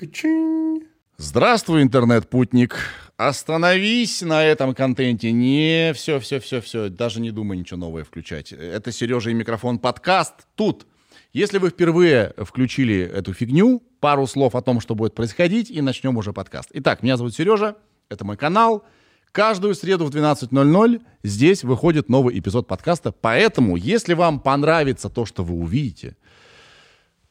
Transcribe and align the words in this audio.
Качинь. 0.00 0.84
Здравствуй, 1.18 1.82
интернет-путник. 1.82 2.78
Остановись 3.18 4.22
на 4.22 4.42
этом 4.42 4.74
контенте. 4.74 5.30
Не, 5.30 5.92
все, 5.92 6.18
все, 6.20 6.40
все, 6.40 6.62
все. 6.62 6.88
Даже 6.88 7.20
не 7.20 7.30
думай 7.30 7.58
ничего 7.58 7.80
новое 7.80 8.04
включать. 8.04 8.50
Это 8.50 8.92
Сережа 8.92 9.28
и 9.28 9.34
микрофон 9.34 9.78
подкаст 9.78 10.46
тут. 10.54 10.86
Если 11.34 11.58
вы 11.58 11.68
впервые 11.68 12.32
включили 12.38 12.98
эту 12.98 13.34
фигню, 13.34 13.82
пару 14.00 14.26
слов 14.26 14.54
о 14.54 14.62
том, 14.62 14.80
что 14.80 14.94
будет 14.94 15.14
происходить, 15.14 15.70
и 15.70 15.82
начнем 15.82 16.16
уже 16.16 16.32
подкаст. 16.32 16.70
Итак, 16.72 17.02
меня 17.02 17.18
зовут 17.18 17.34
Сережа, 17.34 17.76
это 18.08 18.24
мой 18.24 18.38
канал. 18.38 18.86
Каждую 19.32 19.74
среду 19.74 20.06
в 20.06 20.10
12.00 20.16 21.02
здесь 21.24 21.62
выходит 21.62 22.08
новый 22.08 22.38
эпизод 22.38 22.66
подкаста. 22.66 23.12
Поэтому, 23.12 23.76
если 23.76 24.14
вам 24.14 24.40
понравится 24.40 25.10
то, 25.10 25.26
что 25.26 25.44
вы 25.44 25.56
увидите, 25.56 26.16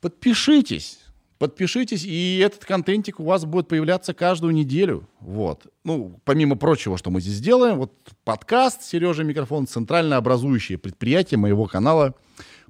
подпишитесь. 0.01 0.99
Подпишитесь, 1.39 2.03
и 2.03 2.37
этот 2.45 2.65
контентик 2.65 3.21
у 3.21 3.23
вас 3.23 3.45
будет 3.45 3.69
появляться 3.69 4.13
каждую 4.13 4.53
неделю. 4.53 5.07
Вот. 5.21 5.67
Ну, 5.85 6.19
помимо 6.25 6.57
прочего, 6.57 6.97
что 6.97 7.11
мы 7.11 7.21
здесь 7.21 7.39
делаем, 7.39 7.77
вот 7.77 7.93
подкаст 8.25 8.83
«Сережа 8.83 9.23
Микрофон»— 9.23 9.65
центрально 9.67 10.17
образующее 10.17 10.77
предприятие 10.77 11.37
моего 11.37 11.65
канала. 11.65 12.13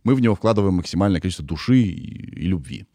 Мы 0.03 0.13
в 0.13 0.21
него 0.21 0.35
вкладываем 0.35 0.75
максимальное 0.75 1.19
количество 1.19 1.43
души 1.43 1.79
и, 1.79 2.43
и 2.43 2.45
любви. 2.45 2.85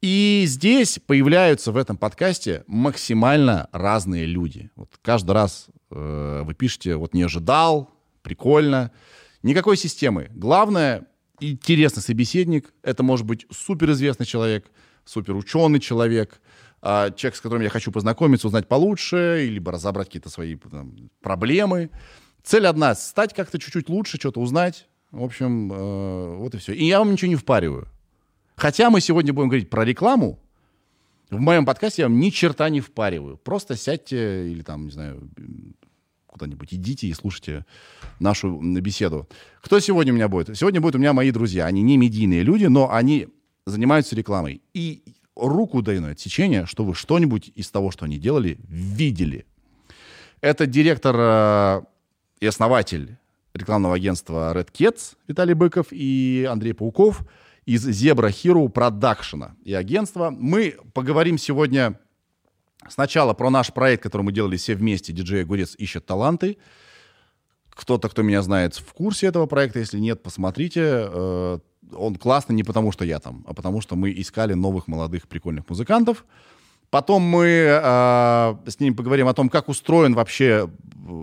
И 0.00 0.44
здесь 0.46 1.00
появляются 1.04 1.72
в 1.72 1.76
этом 1.76 1.96
подкасте 1.96 2.62
максимально 2.68 3.68
разные 3.72 4.26
люди. 4.26 4.70
Вот 4.76 4.92
каждый 5.02 5.32
раз 5.32 5.66
э, 5.90 6.42
вы 6.44 6.54
пишете, 6.54 6.94
вот 6.94 7.14
не 7.14 7.24
ожидал, 7.24 7.90
прикольно. 8.22 8.92
Никакой 9.42 9.76
системы. 9.76 10.30
Главное, 10.36 11.08
интересный 11.40 12.00
собеседник. 12.00 12.72
Это 12.84 13.02
может 13.02 13.26
быть 13.26 13.46
суперизвестный 13.50 14.24
человек, 14.24 14.70
суперученый 15.10 15.80
человек, 15.80 16.40
э, 16.82 17.10
человек, 17.16 17.36
с 17.36 17.40
которым 17.40 17.62
я 17.62 17.68
хочу 17.68 17.90
познакомиться, 17.90 18.46
узнать 18.46 18.68
получше, 18.68 19.46
либо 19.50 19.72
разобрать 19.72 20.06
какие-то 20.06 20.30
свои 20.30 20.56
там, 20.56 21.10
проблемы. 21.20 21.90
Цель 22.42 22.66
одна— 22.66 22.94
стать 22.96 23.34
как-то 23.34 23.58
чуть-чуть 23.58 23.88
лучше, 23.88 24.18
что-то 24.18 24.40
узнать. 24.40 24.88
В 25.10 25.22
общем, 25.24 25.72
э, 25.72 26.36
вот 26.36 26.54
и 26.54 26.58
все. 26.58 26.72
И 26.72 26.84
я 26.84 27.00
вам 27.00 27.12
ничего 27.12 27.28
не 27.28 27.36
впариваю. 27.36 27.88
Хотя 28.56 28.90
мы 28.90 29.00
сегодня 29.00 29.32
будем 29.32 29.48
говорить 29.48 29.70
про 29.70 29.84
рекламу, 29.84 30.38
в 31.30 31.40
моем 31.40 31.64
подкасте 31.64 32.02
я 32.02 32.08
вам 32.08 32.18
ни 32.18 32.30
черта 32.30 32.68
не 32.68 32.80
впариваю. 32.80 33.36
Просто 33.36 33.76
сядьте 33.76 34.50
или 34.50 34.62
там, 34.62 34.86
не 34.86 34.90
знаю, 34.90 35.28
куда-нибудь 36.26 36.72
идите 36.74 37.06
и 37.06 37.12
слушайте 37.14 37.64
нашу 38.18 38.60
беседу. 38.60 39.28
Кто 39.60 39.80
сегодня 39.80 40.12
у 40.12 40.16
меня 40.16 40.28
будет? 40.28 40.56
Сегодня 40.56 40.80
будут 40.80 40.96
у 40.96 40.98
меня 40.98 41.12
мои 41.12 41.30
друзья. 41.30 41.66
Они 41.66 41.82
не 41.82 41.96
медийные 41.96 42.42
люди, 42.42 42.66
но 42.66 42.92
они 42.92 43.28
занимаются 43.66 44.16
рекламой. 44.16 44.62
И 44.74 45.02
руку 45.36 45.82
даю 45.82 46.00
на 46.00 46.10
отсечение, 46.10 46.66
что 46.66 46.84
вы 46.84 46.94
что-нибудь 46.94 47.50
из 47.54 47.70
того, 47.70 47.90
что 47.90 48.04
они 48.04 48.18
делали, 48.18 48.58
видели. 48.68 49.46
Это 50.40 50.66
директор 50.66 51.16
э, 51.18 51.82
и 52.40 52.46
основатель 52.46 53.16
рекламного 53.54 53.96
агентства 53.96 54.52
Red 54.54 54.70
Cats 54.72 55.16
Виталий 55.28 55.54
Быков 55.54 55.88
и 55.90 56.46
Андрей 56.50 56.72
Пауков– 56.72 57.22
из 57.70 57.86
Zebra 57.86 58.30
Hero 58.30 58.68
продакшена 58.68 59.54
и 59.62 59.74
агентства. 59.74 60.30
Мы 60.30 60.76
поговорим 60.92 61.38
сегодня 61.38 62.00
сначала 62.88 63.32
про 63.34 63.50
наш 63.50 63.72
проект, 63.72 64.02
который 64.02 64.22
мы 64.22 64.32
делали 64.32 64.56
все 64.56 64.74
вместе. 64.74 65.12
Диджей 65.12 65.42
Огурец 65.42 65.74
ищет 65.76 66.06
таланты. 66.06 66.58
Кто-то, 67.80 68.10
кто 68.10 68.20
меня 68.20 68.42
знает, 68.42 68.74
в 68.74 68.92
курсе 68.92 69.26
этого 69.28 69.46
проекта. 69.46 69.78
Если 69.78 69.98
нет, 69.98 70.22
посмотрите. 70.22 70.80
Э, 70.84 71.58
он 71.96 72.16
классный 72.16 72.54
не 72.54 72.62
потому, 72.62 72.92
что 72.92 73.06
я 73.06 73.18
там, 73.18 73.42
а 73.48 73.54
потому, 73.54 73.80
что 73.80 73.96
мы 73.96 74.12
искали 74.12 74.52
новых 74.52 74.86
молодых 74.86 75.26
прикольных 75.26 75.64
музыкантов. 75.70 76.26
Потом 76.90 77.22
мы 77.22 77.46
э, 77.46 78.56
с 78.66 78.80
ним 78.80 78.94
поговорим 78.94 79.28
о 79.28 79.32
том, 79.32 79.48
как 79.48 79.68
устроен 79.68 80.14
вообще 80.14 80.68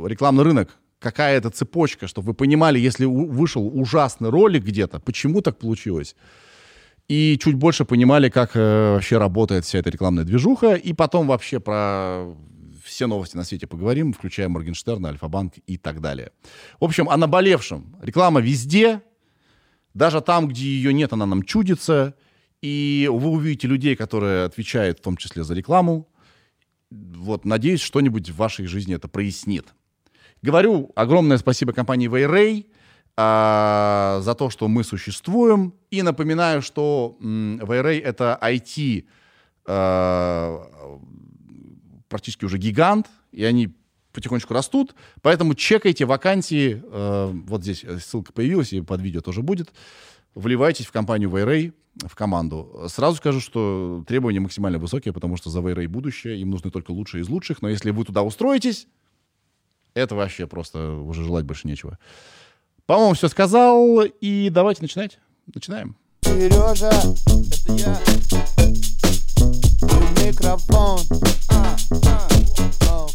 рекламный 0.06 0.44
рынок 0.44 0.78
какая 1.00 1.38
это 1.38 1.52
цепочка, 1.52 2.08
чтобы 2.08 2.30
вы 2.30 2.34
понимали, 2.34 2.80
если 2.80 3.06
вышел 3.06 3.68
ужасный 3.68 4.30
ролик 4.30 4.64
где-то, 4.64 5.00
почему 5.00 5.42
так 5.42 5.60
получилось. 5.60 6.16
И 7.08 7.38
чуть 7.40 7.54
больше 7.56 7.86
понимали, 7.86 8.30
как 8.30 8.56
э, 8.56 8.94
вообще 8.94 9.20
работает 9.20 9.64
вся 9.64 9.78
эта 9.78 9.92
рекламная 9.92 10.24
движуха. 10.24 10.74
И 10.74 10.94
потом 10.94 11.28
вообще 11.28 11.60
про 11.60 12.26
все 12.98 13.06
новости 13.06 13.38
на 13.38 13.44
свете 13.44 13.68
поговорим, 13.68 14.12
включая 14.12 14.50
Моргенштерна, 14.50 15.10
Альфа-банк 15.10 15.54
и 15.68 15.78
так 15.78 16.02
далее. 16.02 16.32
В 16.80 16.86
общем, 16.86 17.08
о 17.10 17.16
наболевшем. 17.16 17.96
Реклама 18.02 18.42
везде, 18.42 19.04
даже 19.94 20.20
там, 20.20 20.48
где 20.48 20.64
ее 20.64 20.92
нет, 20.94 21.14
она 21.14 21.28
нам 21.28 21.44
чудится. 21.44 22.16
И 22.64 23.08
вы 23.12 23.30
увидите 23.30 23.68
людей, 23.68 23.96
которые 23.96 24.46
отвечают 24.46 24.98
в 24.98 25.04
том 25.04 25.16
числе 25.16 25.44
за 25.44 25.54
рекламу. 25.54 26.10
Вот, 26.90 27.46
надеюсь, 27.46 27.82
что-нибудь 27.82 28.32
в 28.32 28.36
вашей 28.36 28.66
жизни 28.66 28.96
это 28.96 29.08
прояснит. 29.08 29.76
Говорю 30.42 30.92
огромное 30.96 31.38
спасибо 31.38 31.74
компании 31.74 32.08
Вейрей 32.08 32.72
а, 33.16 34.22
за 34.24 34.34
то, 34.34 34.50
что 34.50 34.68
мы 34.68 34.84
существуем. 34.84 35.76
И 35.92 36.02
напоминаю, 36.02 36.64
что 36.64 37.16
Вейрей— 37.20 38.00
это 38.10 38.40
IT 38.42 39.06
а, 39.68 40.98
практически 42.18 42.46
уже 42.46 42.58
гигант, 42.58 43.08
и 43.32 43.44
они 43.44 43.70
потихонечку 44.12 44.52
растут. 44.52 44.96
Поэтому 45.22 45.54
чекайте 45.54 46.06
вакансии. 46.06 46.82
А, 46.86 47.32
вот 47.32 47.62
здесь 47.62 47.86
ссылка 48.04 48.34
появилась, 48.34 48.74
и 48.74 48.82
под 48.82 49.02
видео 49.02 49.22
тоже 49.22 49.44
будет. 49.44 49.72
Вливайтесь 50.34 50.88
в 50.88 50.92
компанию 50.92 51.30
Вейрей, 51.30 51.74
в 51.96 52.16
команду. 52.16 52.86
Сразу 52.88 53.18
скажу, 53.18 53.40
что 53.40 54.04
требования 54.08 54.40
максимально 54.40 54.80
высокие, 54.80 55.14
потому 55.14 55.38
что 55.38 55.52
за 55.52 55.62
Вейрей 55.62 55.86
будущее. 55.86 56.40
Им 56.40 56.50
нужны 56.50 56.72
только 56.72 56.90
лучшие 56.90 57.22
из 57.22 57.30
лучших. 57.30 57.62
Но 57.62 57.70
если 57.70 57.92
вы 57.92 58.04
туда 58.04 58.24
устроитесь, 58.24 58.88
это 59.94 60.16
вообще 60.16 60.48
просто 60.48 60.94
уже 60.94 61.24
желать 61.24 61.46
больше 61.46 61.68
нечего. 61.68 62.00
По-моему, 62.88 63.14
все 63.14 63.28
сказал. 63.28 64.02
И 64.22 64.50
давайте 64.50 64.82
начинать. 64.82 65.20
Начинаем. 65.54 65.96
Сережа, 66.24 66.90
это 66.90 67.74
я. 67.74 69.67
Микрофон. 69.82 71.00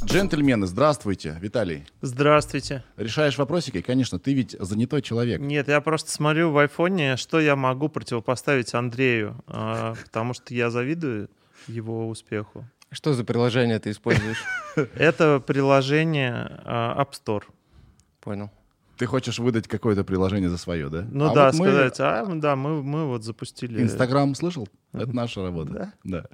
Джентльмены, 0.05 0.67
здравствуйте. 0.67 1.37
Виталий. 1.41 1.87
Здравствуйте. 2.03 2.85
Решаешь 2.97 3.37
вопросики? 3.39 3.81
Конечно, 3.81 4.19
ты 4.19 4.35
ведь 4.35 4.55
занятой 4.61 5.03
человек. 5.03 5.41
Нет, 5.41 5.69
я 5.69 5.81
просто 5.81 6.13
смотрю 6.13 6.51
в 6.51 6.59
айфоне, 6.59 7.17
что 7.17 7.41
я 7.41 7.57
могу 7.57 7.89
противопоставить 7.89 8.75
Андрею, 8.75 9.43
а, 9.47 9.95
потому 10.05 10.35
что 10.35 10.55
я 10.55 10.71
завидую 10.71 11.31
его 11.67 12.09
успеху. 12.09 12.65
Что 12.91 13.15
за 13.15 13.25
приложение 13.25 13.79
ты 13.79 13.91
используешь? 13.91 14.45
Это 14.95 15.41
приложение 15.41 16.61
а, 16.65 17.03
App 17.03 17.13
Store. 17.13 17.45
Понял. 18.21 18.51
Ты 19.03 19.07
хочешь 19.07 19.41
выдать 19.41 19.67
какое-то 19.67 20.05
приложение 20.05 20.49
за 20.49 20.57
свое, 20.57 20.89
да? 20.89 21.05
Ну 21.11 21.29
а 21.29 21.35
да, 21.35 21.47
вот 21.47 21.57
сказать, 21.57 21.99
мы... 21.99 22.05
а 22.05 22.35
да, 22.37 22.55
мы, 22.55 22.85
мы 22.85 23.09
вот 23.09 23.25
запустили. 23.25 23.83
Инстаграм 23.83 24.33
слышал? 24.37 24.69
Это 24.93 25.13
наша 25.13 25.43
работа. 25.43 25.73
Да. 25.73 25.93
да. 26.05 26.25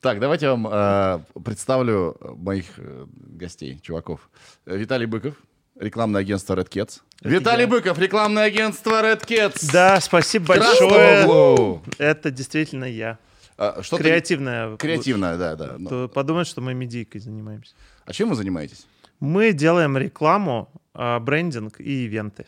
Так, 0.00 0.18
давайте 0.18 0.46
я 0.46 0.56
вам 0.56 0.66
э, 0.68 1.20
представлю 1.44 2.16
моих 2.20 2.64
э, 2.78 3.06
гостей, 3.14 3.78
чуваков. 3.80 4.30
Виталий 4.66 5.06
Быков, 5.06 5.36
рекламное 5.78 6.22
агентство 6.22 6.54
Red 6.56 6.68
Cats. 6.68 7.02
Это 7.20 7.28
Виталий 7.28 7.66
я. 7.66 7.68
Быков, 7.68 7.96
рекламное 8.00 8.46
агентство 8.46 9.00
Red 9.00 9.24
Cats. 9.24 9.70
Да, 9.72 10.00
спасибо 10.00 10.56
большое. 10.56 11.80
Это 11.98 12.32
действительно 12.32 12.86
я. 12.86 13.20
А, 13.56 13.80
что 13.84 13.96
Креативная. 13.96 14.76
Креативная, 14.76 15.36
да, 15.36 15.54
да. 15.54 15.78
То 15.88 16.08
подумают, 16.08 16.48
что 16.48 16.62
мы 16.62 16.74
медийкой 16.74 17.20
занимаемся. 17.20 17.76
А 18.04 18.12
чем 18.12 18.30
вы 18.30 18.34
занимаетесь? 18.34 18.88
Мы 19.20 19.52
делаем 19.52 19.96
рекламу, 19.96 20.70
а, 20.94 21.18
брендинг 21.20 21.80
и 21.80 22.04
ивенты. 22.04 22.46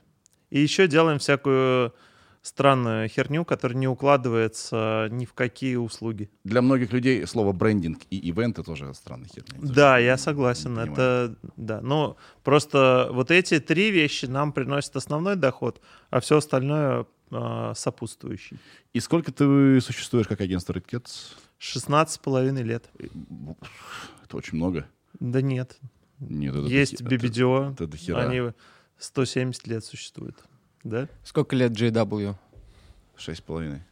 И 0.50 0.60
еще 0.60 0.86
делаем 0.88 1.18
всякую 1.18 1.94
странную 2.42 3.08
херню, 3.08 3.44
которая 3.44 3.76
не 3.76 3.86
укладывается 3.86 5.08
ни 5.10 5.24
в 5.24 5.34
какие 5.34 5.76
услуги. 5.76 6.30
Для 6.44 6.62
многих 6.62 6.92
людей 6.92 7.26
слово 7.26 7.52
брендинг 7.52 8.00
и 8.10 8.16
ивенты 8.16 8.62
тоже 8.62 8.94
странная 8.94 9.28
херня. 9.28 9.58
Да, 9.58 9.98
я 9.98 10.16
согласен. 10.16 10.78
Это 10.78 11.36
да. 11.56 11.80
Но 11.82 12.16
просто 12.42 13.08
вот 13.12 13.30
эти 13.30 13.60
три 13.60 13.90
вещи 13.90 14.24
нам 14.26 14.52
приносят 14.52 14.96
основной 14.96 15.36
доход, 15.36 15.80
а 16.08 16.20
все 16.20 16.38
остальное 16.38 17.06
э, 17.30 17.72
сопутствующий. 17.76 18.58
И 18.94 19.00
сколько 19.00 19.32
ты 19.32 19.80
существуешь 19.80 20.26
как 20.26 20.40
агентство 20.40 20.72
Red 20.72 20.86
Cats? 20.90 21.34
16 21.58 22.14
с 22.14 22.18
половиной 22.18 22.62
лет. 22.62 22.88
Это 24.24 24.36
очень 24.36 24.56
много. 24.56 24.86
Да 25.18 25.42
нет. 25.42 25.78
Нет, 26.20 26.54
это 26.54 26.66
Есть 26.66 27.02
BBDO, 27.02 27.72
это, 27.72 27.84
это 27.84 27.96
хера. 27.96 28.20
они 28.20 28.52
170 28.98 29.66
лет 29.66 29.84
существуют. 29.84 30.36
Да? 30.84 31.08
Сколько 31.24 31.56
лет 31.56 31.72
JW? 31.72 32.34
Шесть 33.16 33.40
с 33.40 33.42
половиной. 33.42 33.82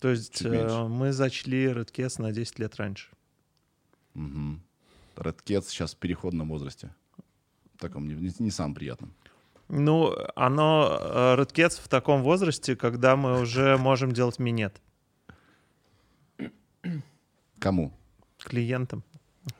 То 0.00 0.10
есть 0.10 0.42
э, 0.42 0.86
мы 0.86 1.12
зачли 1.12 1.66
Red 1.66 1.92
Cats 1.92 2.20
на 2.20 2.32
10 2.32 2.58
лет 2.58 2.76
раньше. 2.76 3.08
Угу. 4.14 4.60
Red 5.16 5.38
Cats 5.44 5.64
сейчас 5.68 5.94
в 5.94 5.96
переходном 5.96 6.48
возрасте. 6.48 6.94
Таком 7.78 8.06
не, 8.06 8.14
не, 8.14 8.32
не 8.38 8.50
самом 8.50 8.74
приятном. 8.74 9.14
Ну, 9.68 10.14
оно, 10.34 10.98
э, 11.00 11.36
Redcats 11.38 11.80
в 11.82 11.88
таком 11.88 12.22
возрасте, 12.22 12.74
когда 12.74 13.16
мы 13.16 13.40
уже 13.40 13.76
можем 13.78 14.12
делать 14.12 14.38
минет. 14.38 14.80
Кому? 17.58 17.92
клиентам. 18.38 19.04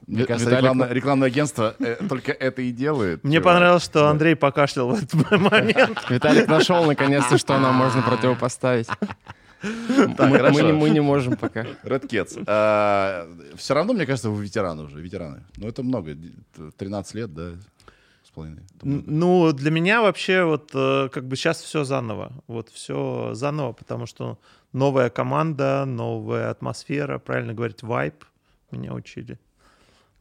Мне 0.06 0.20
Ви- 0.20 0.24
кажется, 0.26 0.50
Виталик- 0.50 0.58
рекламное, 0.62 0.88
рекламное 0.92 1.28
агентство 1.28 1.74
э, 1.78 1.96
только 2.08 2.32
это 2.32 2.62
и 2.62 2.70
делает. 2.72 3.24
Мне 3.24 3.36
чувак. 3.38 3.54
понравилось, 3.54 3.84
что. 3.84 4.08
Андрей 4.08 4.34
покашлял 4.36 4.88
в 4.88 4.94
этот 5.02 5.12
момент. 5.30 5.98
Виталик 6.10 6.48
нашел 6.48 6.84
наконец-то, 6.84 7.38
что 7.38 7.58
нам 7.58 7.74
можно 7.74 8.02
противопоставить. 8.02 8.88
Мы, 9.62 10.14
хорошо. 10.16 10.52
мы 10.54 10.62
не, 10.62 10.72
мы 10.72 10.90
не 10.90 11.00
можем 11.00 11.36
пока. 11.36 11.62
Red 11.82 12.08
Cats. 12.08 13.56
все 13.56 13.74
равно, 13.74 13.92
мне 13.92 14.06
кажется, 14.06 14.30
вы 14.30 14.44
ветераны 14.44 14.84
уже, 14.84 15.00
ветераны. 15.00 15.42
Но 15.56 15.66
это 15.68 15.82
много, 15.82 16.14
д- 16.14 16.30
13 16.76 17.14
лет, 17.14 17.34
да, 17.34 17.50
с 18.24 18.30
половиной. 18.30 18.62
Ну, 18.82 19.52
для 19.52 19.70
меня 19.72 20.00
вообще 20.00 20.44
вот 20.44 20.70
э, 20.74 21.08
как 21.12 21.26
бы 21.26 21.34
сейчас 21.34 21.60
все 21.60 21.82
заново. 21.82 22.30
Вот 22.46 22.68
все 22.68 23.30
заново, 23.34 23.72
потому 23.72 24.06
что 24.06 24.38
новая 24.72 25.10
команда, 25.10 25.84
новая 25.86 26.50
атмосфера, 26.50 27.18
правильно 27.18 27.52
говорить, 27.52 27.82
вайп. 27.82 28.24
Меня 28.70 28.92
учили. 28.92 29.38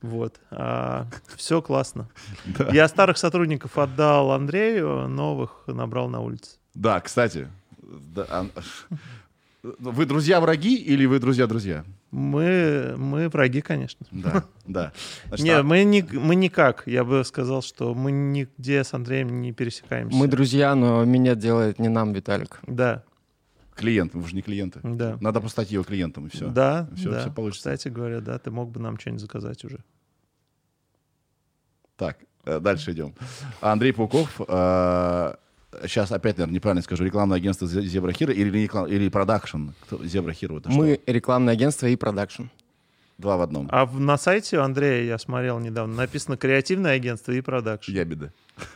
Вот. 0.02 0.40
все 1.36 1.62
классно. 1.62 2.08
Да. 2.46 2.70
Я 2.72 2.88
старых 2.88 3.18
сотрудников 3.18 3.78
отдал 3.78 4.32
Андрею, 4.32 5.08
новых 5.08 5.64
набрал 5.68 6.08
на 6.10 6.20
улице. 6.22 6.58
Да, 6.74 7.00
кстати, 7.00 7.48
да, 7.82 8.26
ан- 8.30 8.52
вы 9.64 10.06
друзья-враги 10.06 10.76
или 10.76 11.06
вы 11.06 11.20
друзья-друзья? 11.20 11.84
Мы, 12.12 12.96
мы 12.98 13.28
враги, 13.28 13.60
конечно. 13.62 14.06
Да, 14.12 14.44
да. 14.66 14.94
Значит, 15.28 15.46
Нет, 15.46 15.60
а- 15.60 15.64
мы, 15.64 15.84
не, 15.84 16.02
мы 16.04 16.36
никак. 16.36 16.84
Я 16.86 17.04
бы 17.04 17.24
сказал, 17.26 17.62
что 17.62 17.94
мы 17.94 18.12
нигде 18.12 18.84
с 18.84 18.94
Андреем 18.94 19.42
не 19.42 19.52
пересекаемся. 19.52 20.16
Мы 20.16 20.28
друзья, 20.28 20.74
но 20.76 21.04
меня 21.04 21.36
делает 21.36 21.80
не 21.80 21.90
нам, 21.90 22.14
Виталик. 22.14 22.60
Да, 22.66 23.04
Клиент, 23.78 24.14
вы 24.14 24.28
же 24.28 24.36
не 24.36 24.42
клиенты. 24.42 24.80
да. 24.84 25.18
Надо 25.22 25.40
постать 25.40 25.72
его 25.72 25.84
клиентом, 25.84 26.26
и 26.28 26.30
все. 26.30 26.48
Да, 26.50 26.90
Всё- 26.96 27.12
да. 27.12 27.22
всё 27.22 27.32
получится. 27.32 27.70
Кстати 27.70 27.88
говоря, 27.94 28.20
да, 28.22 28.38
ты 28.40 28.52
мог 28.52 28.72
бы 28.72 28.80
нам 28.80 29.00
что-нибудь 29.00 29.22
заказать 29.22 29.64
уже. 29.64 29.80
Так, 31.96 32.18
э, 32.46 32.60
дальше 32.60 32.92
идем. 32.92 33.14
Андрей 33.62 33.94
Пауков. 33.94 34.36
Сейчас 35.84 36.12
опять, 36.12 36.38
наверное, 36.38 36.56
неправильно 36.56 36.82
скажу. 36.82 37.04
Рекламное 37.04 37.38
агентство 37.38 37.68
Зебра 37.68 38.12
Хира 38.14 38.34
или, 38.34 38.50
реклам- 38.66 38.88
или 38.88 39.10
продакшн? 39.10 39.70
Кто- 39.82 40.04
Зебра 40.06 40.34
Хира 40.34 40.58
это 40.58 40.70
Мы 40.72 40.96
что? 41.04 41.12
рекламное 41.12 41.54
агентство 41.54 41.86
и 41.88 41.96
продакшн. 41.96 42.44
Два 43.18 43.36
в 43.38 43.42
одном. 43.42 43.68
А 43.72 43.86
в- 43.86 44.00
на 44.00 44.18
сайте 44.18 44.58
у 44.60 44.62
Андрея, 44.62 45.04
я 45.04 45.18
смотрел 45.18 45.60
недавно, 45.60 45.96
написано 45.96 46.38
креативное 46.38 46.94
агентство 46.94 47.32
и 47.32 47.42
продакшн. 47.42 47.92
Ябеда. 47.92 48.32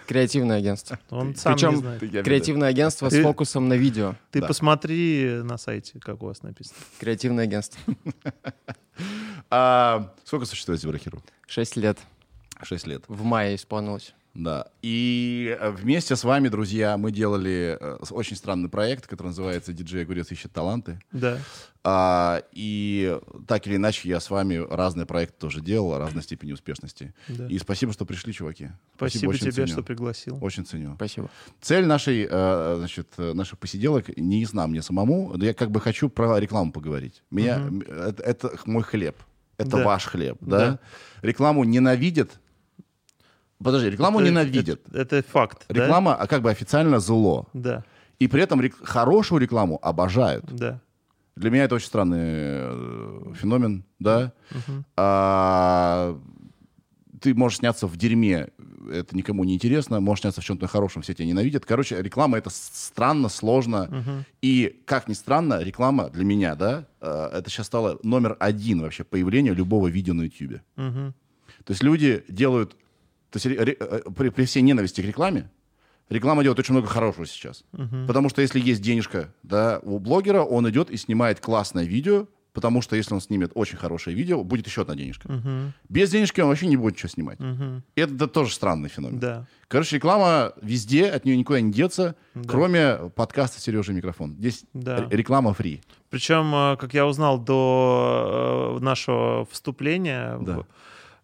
Креативное 0.08 0.58
агентство. 0.58 1.00
Он 1.10 1.36
сам 1.36 1.54
Причем 1.54 1.70
не 1.72 1.76
знает. 1.78 2.00
Креативное 2.26 2.70
агентство 2.70 3.10
с 3.10 3.22
фокусом 3.22 3.68
на 3.68 3.74
видео. 3.74 4.16
Ты 4.32 4.42
Да. 4.42 4.48
посмотри 4.48 5.42
на 5.44 5.58
сайте, 5.58 6.00
как 6.00 6.22
у 6.22 6.26
вас 6.28 6.44
написано. 6.44 6.78
Креативное 7.00 7.44
агентство. 7.46 7.80
А, 9.54 10.14
сколько 10.24 10.46
существует 10.46 10.80
Зебра 10.80 10.98
Хира? 10.98 11.20
Шесть 11.48 11.76
лет. 11.76 11.98
Шесть 12.64 12.88
лет. 12.88 13.04
В 13.08 13.24
мае 13.24 13.56
исполнилось. 13.56 14.14
Да. 14.34 14.68
И 14.82 15.58
э, 15.60 15.72
вместе 15.72 16.16
с 16.16 16.24
вами, 16.24 16.48
друзья, 16.48 16.98
мы 16.98 17.12
делали 17.12 17.78
э, 17.80 17.98
очень 18.12 18.38
странный 18.38 18.70
проект, 18.70 19.06
который 19.08 19.28
называется 19.28 19.74
«Диджей 19.74 20.04
Огурец 20.04 20.32
ищет 20.32 20.54
таланты». 20.54 21.00
Да. 21.12 21.38
А, 21.84 22.42
и 22.52 23.20
так 23.48 23.66
или 23.68 23.76
иначе 23.76 24.08
я 24.08 24.20
с 24.20 24.30
вами 24.30 24.56
разные 24.56 25.06
проекты 25.06 25.36
тоже 25.40 25.62
делал, 25.62 25.98
разной 25.98 26.24
степени 26.24 26.54
успешности. 26.54 27.14
да. 27.28 27.48
И 27.48 27.58
спасибо, 27.58 27.92
что 27.92 28.06
пришли, 28.06 28.32
чуваки. 28.34 28.70
Спасибо 28.96 29.32
очень 29.32 29.40
тебе, 29.42 29.52
ценю. 29.52 29.68
что 29.68 29.84
пригласил. 29.84 30.38
Очень 30.42 30.66
ценю. 30.66 30.94
Спасибо. 30.96 31.30
Цель 31.60 31.86
нашей, 31.86 32.28
э, 32.30 32.76
значит, 32.78 33.08
наших 33.18 33.60
посиделок 33.60 34.16
не 34.16 34.42
ясна 34.42 34.66
мне 34.68 34.82
самому. 34.82 35.34
но 35.36 35.44
Я 35.44 35.54
как 35.54 35.72
бы 35.72 35.82
хочу 35.82 36.08
про 36.08 36.40
рекламу 36.40 36.72
поговорить. 36.72 37.22
Меня, 37.32 37.56
м, 37.58 37.82
это, 37.82 38.24
это 38.24 38.52
мой 38.66 38.84
хлеб. 38.84 39.18
Это 39.58 39.72
Да. 39.78 39.84
ваш 39.84 40.06
хлеб, 40.06 40.38
да? 40.42 40.58
Да. 40.58 40.80
Рекламу 41.22 41.64
ненавидят. 41.64 42.40
Подожди, 43.64 43.90
рекламу 43.90 44.20
Это- 44.20 44.30
ненавидят. 44.30 44.82
Это, 44.94 45.16
это 45.18 45.28
факт. 45.30 45.66
да? 45.70 45.84
Реклама, 45.84 46.16
а 46.16 46.28
как 46.28 46.42
бы 46.42 46.50
официально 46.52 47.00
зло. 47.00 47.48
Да, 47.54 47.84
И 48.20 48.28
при 48.28 48.42
этом 48.44 48.62
рек- 48.62 48.84
хорошую 48.84 49.40
рекламу 49.42 49.80
обожают. 49.82 50.46
да. 50.46 50.80
Для 51.38 51.50
меня 51.50 51.64
это 51.64 51.76
очень 51.76 51.88
странный 51.88 52.20
э, 52.22 53.34
феномен, 53.36 53.84
да. 54.00 54.34
Мгм. 54.52 54.86
А, 54.98 56.20
ты 57.22 57.34
можешь 57.34 57.60
сняться 57.60 57.88
в 57.88 57.96
дерьме, 57.98 58.50
это 58.92 59.16
никому 59.16 59.44
не 59.46 59.54
интересно. 59.56 60.00
Можешь 60.02 60.22
сняться 60.24 60.42
в 60.42 60.44
чем-то 60.44 60.68
хорошем, 60.68 61.02
все 61.04 61.14
тебя 61.14 61.28
ненавидят. 61.28 61.66
Короче, 61.66 62.02
реклама 62.02 62.38
это 62.38 62.50
странно, 62.52 63.30
сложно. 63.30 63.88
Мгм. 63.90 64.26
И, 64.42 64.82
как 64.86 65.08
ни 65.08 65.14
странно, 65.14 65.62
реклама 65.64 66.10
для 66.10 66.26
меня, 66.26 66.56
да, 66.56 66.86
э, 67.00 67.30
это 67.34 67.50
сейчас 67.50 67.68
стало 67.68 67.98
номер 68.04 68.36
один 68.40 68.82
вообще 68.82 69.04
появления 69.04 69.54
любого 69.54 69.88
видео 69.88 70.14
на 70.14 70.24
YouTube. 70.24 70.60
Мгм. 70.76 71.14
То 71.64 71.72
есть 71.72 71.84
люди 71.84 72.24
делают, 72.28 72.76
то 73.32 73.38
есть 73.38 73.46
ре- 73.48 73.78
э, 73.80 74.00
при, 74.16 74.30
при 74.30 74.46
всей 74.46 74.62
ненависти 74.62 75.02
к 75.02 75.06
рекламе, 75.06 75.50
реклама 76.10 76.44
делает 76.44 76.60
очень 76.60 76.74
много 76.74 76.88
хорошего 76.88 77.26
сейчас. 77.26 77.64
Мгм. 77.72 78.06
Потому 78.08 78.30
что 78.30 78.42
если 78.42 78.60
есть 78.60 78.82
денежка 78.82 79.34
да, 79.44 79.80
у 79.84 79.98
блогера, 80.00 80.42
он 80.44 80.70
идет 80.70 80.92
и 80.92 80.98
снимает 80.98 81.40
классное 81.40 81.86
видео, 81.86 82.28
потому 82.54 82.82
что 82.82 82.98
если 82.98 83.14
он 83.14 83.22
снимет 83.22 83.52
очень 83.56 83.78
хорошее 83.78 84.14
видео, 84.14 84.44
будет 84.44 84.68
еще 84.68 84.82
одна 84.82 84.96
денежка. 84.96 85.32
Мгм. 85.32 85.72
Без 85.88 86.10
денежки 86.12 86.42
он 86.42 86.50
вообще 86.50 86.68
не 86.68 86.76
будет 86.76 86.96
ничего 86.96 87.08
снимать. 87.08 87.40
И 87.96 88.02
это, 88.02 88.14
да, 88.14 88.28
тоже 88.28 88.54
странный 88.54 88.90
феномен. 88.90 89.20
Да. 89.20 89.48
Короче, 89.70 89.96
реклама 89.96 90.52
везде, 90.62 91.06
от 91.08 91.24
нее 91.24 91.38
никуда 91.38 91.62
не 91.62 91.72
деться, 91.72 92.16
Да. 92.36 92.42
кроме 92.50 92.96
подкаста 93.16 93.62
«Сережа 93.62 93.94
микрофон». 93.94 94.36
Здесь 94.38 94.66
Да. 94.74 95.08
реклама 95.10 95.54
фри. 95.54 95.80
Причем, 96.10 96.54
э, 96.54 96.76
как 96.76 96.94
я 96.94 97.08
узнал 97.08 97.40
до 97.40 98.76
э, 98.80 98.84
нашего 98.84 99.46
вступления, 99.50 100.38
Да. 100.42 100.58
в- 100.58 100.66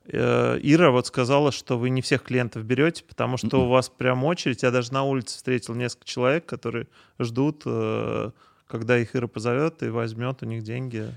Ира 0.09 0.91
вот 0.91 1.07
сказала, 1.07 1.51
что 1.51 1.77
вы 1.77 1.89
не 1.89 2.01
всех 2.01 2.23
клиентов 2.23 2.63
берете, 2.63 3.03
потому 3.03 3.37
что 3.37 3.65
у 3.65 3.69
вас 3.69 3.89
прям 3.89 4.23
очередь. 4.23 4.63
Я 4.63 4.71
даже 4.71 4.93
на 4.93 5.03
улице 5.03 5.35
встретил 5.35 5.75
несколько 5.75 6.05
человек, 6.05 6.45
которые 6.45 6.87
ждут, 7.19 7.63
э, 7.65 8.31
когда 8.67 8.97
их 8.97 9.15
Ира 9.15 9.27
позовет 9.27 9.83
и 9.83 9.89
возьмет 9.89 10.43
у 10.43 10.45
них 10.45 10.63
деньги. 10.63 11.07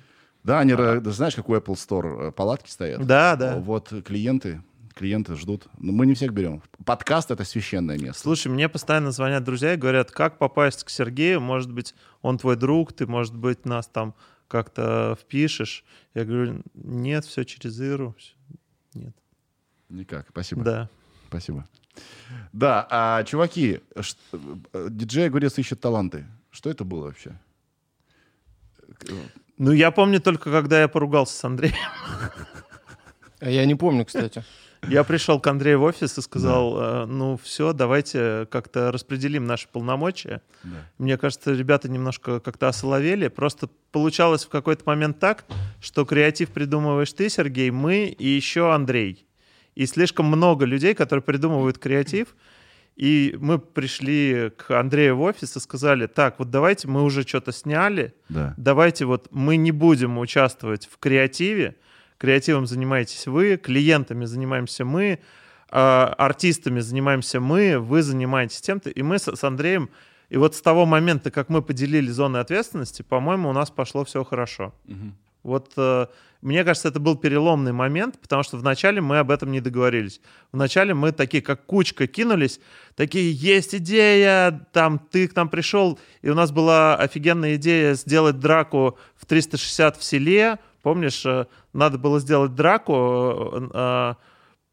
Да, 0.42 0.60
они, 0.60 0.75
да, 0.75 1.00
знаешь, 1.10 1.34
как 1.34 1.48
у 1.48 1.54
Apple 1.54 1.75
Store 1.75 2.28
э, 2.28 2.32
палатки 2.32 2.70
стоят? 2.70 3.06
Да, 3.06 3.37
да. 3.37 3.56
Вот 3.56 3.92
клиенты, 4.04 4.62
клиенты 4.94 5.37
ждут. 5.37 5.66
Но 5.78 5.92
мы 5.92 6.06
не 6.06 6.14
всех 6.14 6.32
берем. 6.32 6.62
Подкаст— 6.84 7.31
это 7.32 7.44
священное 7.44 7.98
место. 7.98 8.22
Слушай, 8.22 8.48
мне 8.48 8.69
постоянно 8.69 9.12
звонят 9.12 9.44
друзья 9.44 9.75
и 9.75 9.76
говорят, 9.76 10.10
как 10.10 10.38
попасть 10.38 10.84
к 10.84 10.90
Сергею, 10.90 11.40
может 11.40 11.70
быть, 11.70 11.94
он 12.22 12.38
твой 12.38 12.56
друг, 12.56 12.92
ты, 12.92 13.06
может 13.06 13.37
быть, 13.37 13.66
нас 13.66 13.87
там 13.87 14.14
как-то 14.48 15.16
впишешь. 15.20 15.84
Я 16.14 16.25
говорю, 16.25 16.62
нет, 16.75 17.25
все 17.25 17.44
через 17.44 17.81
Иру. 17.81 18.16
Всё». 18.90 19.00
Нет. 19.00 19.14
Никак. 19.88 20.26
Спасибо. 20.30 20.62
Да. 20.62 20.88
Спасибо. 21.28 21.66
Да, 22.52 22.87
а, 22.90 23.25
чуваки, 23.25 23.80
ш- 24.00 24.16
э, 24.73 24.88
диджей 24.90 25.26
Огурец 25.26 25.59
ищет 25.59 25.80
таланты. 25.80 26.26
Что 26.50 26.70
это 26.70 26.85
было 26.85 27.04
вообще? 27.06 27.38
Ну, 29.59 29.73
я 29.73 29.90
помню 29.90 30.20
только, 30.20 30.50
когда 30.50 30.80
я 30.80 30.88
поругался 30.88 31.37
с 31.37 31.44
Андреем. 31.44 31.75
А 33.40 33.49
я 33.50 33.64
не 33.66 33.75
помню, 33.75 34.04
кстати. 34.04 34.44
Я 34.88 35.04
пришел 35.04 35.38
к 35.40 35.46
Андрею 35.46 35.80
в 35.80 35.82
офис 35.82 36.16
и 36.18 36.22
сказал, 36.22 36.76
э, 36.80 37.04
ну 37.06 37.38
все, 37.42 37.72
давайте 37.72 38.46
как-то 38.50 38.90
распределим 38.90 39.44
наши 39.44 39.68
полномочия. 39.68 40.40
Да. 40.64 40.76
Мне 40.99 41.16
кажется, 41.18 41.52
ребята 41.52 41.88
немножко 41.90 42.40
как-то 42.40 42.68
осоловели. 42.68 43.28
Просто 43.28 43.68
получалось 43.92 44.44
в 44.44 44.49
какой-то 44.49 44.82
момент 44.87 45.18
так, 45.18 45.44
что 45.80 46.04
креатив 46.04 46.50
придумываешь 46.50 47.12
ты, 47.12 47.28
Сергей, 47.28 47.70
мы 47.70 48.06
и 48.06 48.26
еще 48.26 48.72
Андрей. 48.72 49.26
И 49.75 49.87
слишком 49.87 50.26
много 50.26 50.64
людей, 50.64 50.94
которые 50.94 51.22
придумывают 51.22 51.78
креатив. 51.78 52.34
И 52.96 53.37
мы 53.40 53.58
пришли 53.58 54.50
к 54.56 54.78
Андрею 54.78 55.16
в 55.16 55.22
офис 55.22 55.56
и 55.56 55.60
сказали, 55.60 56.06
так, 56.06 56.38
вот 56.38 56.50
давайте 56.50 56.87
мы 56.88 57.02
уже 57.02 57.22
что-то 57.22 57.52
сняли, 57.52 58.12
Да. 58.28 58.52
давайте 58.58 59.04
вот 59.06 59.28
мы 59.30 59.56
не 59.56 59.70
будем 59.72 60.18
участвовать 60.18 60.87
в 60.90 60.99
креативе, 60.99 61.76
креативом 62.20 62.66
занимаетесь 62.66 63.26
вы, 63.26 63.56
клиентами 63.56 64.26
занимаемся 64.26 64.84
мы, 64.84 65.20
а, 65.70 66.14
артистами 66.18 66.80
занимаемся 66.80 67.40
мы, 67.40 67.78
вы 67.78 68.02
занимаетесь 68.02 68.60
тем-то, 68.60 68.90
и 68.90 69.02
мы 69.02 69.18
с, 69.18 69.34
с 69.34 69.42
Андреем, 69.42 69.88
и 70.28 70.36
вот 70.36 70.54
с 70.54 70.60
того 70.60 70.84
момента, 70.84 71.30
как 71.30 71.48
мы 71.48 71.62
поделили 71.62 72.10
зоны 72.10 72.36
ответственности, 72.36 73.00
по-моему, 73.00 73.48
у 73.48 73.52
нас 73.52 73.70
пошло 73.70 74.04
все 74.04 74.22
хорошо. 74.22 74.74
Мгм. 74.84 75.14
Вот 75.42 75.72
э, 75.78 76.06
мне 76.42 76.64
кажется, 76.64 76.88
это 76.88 77.00
был 77.00 77.16
переломный 77.16 77.72
момент, 77.72 78.18
потому 78.20 78.42
что 78.42 78.58
вначале 78.58 79.00
мы 79.00 79.18
об 79.18 79.30
этом 79.30 79.50
не 79.50 79.60
договорились. 79.60 80.20
Вначале 80.52 80.92
мы 80.92 81.12
такие, 81.12 81.42
как 81.42 81.64
кучка, 81.64 82.06
кинулись, 82.06 82.60
такие, 82.96 83.32
есть 83.32 83.74
идея, 83.74 84.66
там, 84.72 84.98
ты 84.98 85.26
к 85.28 85.36
нам 85.36 85.48
пришел, 85.48 85.98
и 86.20 86.28
у 86.28 86.34
нас 86.34 86.50
была 86.52 86.96
офигенная 86.96 87.56
идея 87.56 87.94
сделать 87.94 88.38
драку 88.38 88.98
в 89.16 89.24
360 89.24 89.96
в 89.96 90.04
селе. 90.04 90.58
Помнишь, 90.82 91.25
э, 91.26 91.46
надо 91.72 91.99
было 91.99 92.20
сделать 92.20 92.54
драку, 92.54 92.92
э, 92.94 94.14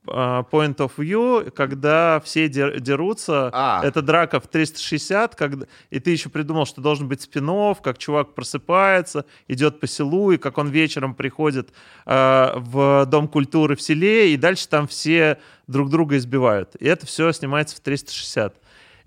э, 0.08 0.12
point 0.52 0.78
of 0.78 0.92
view, 0.98 1.52
когда 1.52 2.22
все 2.24 2.48
дер- 2.48 2.80
дерутся. 2.80 3.50
А. 3.52 3.82
Это 3.84 4.02
драка 4.02 4.40
в 4.40 4.48
360, 4.48 5.36
когда... 5.36 5.68
и 5.90 6.00
ты 6.00 6.12
еще 6.12 6.30
придумал, 6.30 6.66
что 6.66 6.82
должен 6.82 7.10
быть 7.10 7.22
спин 7.22 7.50
как 7.84 7.98
чувак 7.98 8.34
просыпается, 8.34 9.26
идет 9.50 9.82
по 9.82 9.88
селу, 9.88 10.32
и 10.32 10.38
как 10.38 10.58
он 10.58 10.70
вечером 10.70 11.14
приходит 11.14 11.74
в 12.06 13.06
Дом 13.08 13.28
культуры 13.28 13.76
в 13.76 13.82
селе, 13.82 14.34
и 14.34 14.38
дальше 14.38 14.70
там 14.70 14.88
все 14.88 15.40
друг 15.68 15.90
друга 15.90 16.16
избивают. 16.16 16.76
И 16.80 16.86
это 16.86 17.06
все 17.06 17.34
снимается 17.34 17.76
в 17.76 17.82
360. 17.82 18.56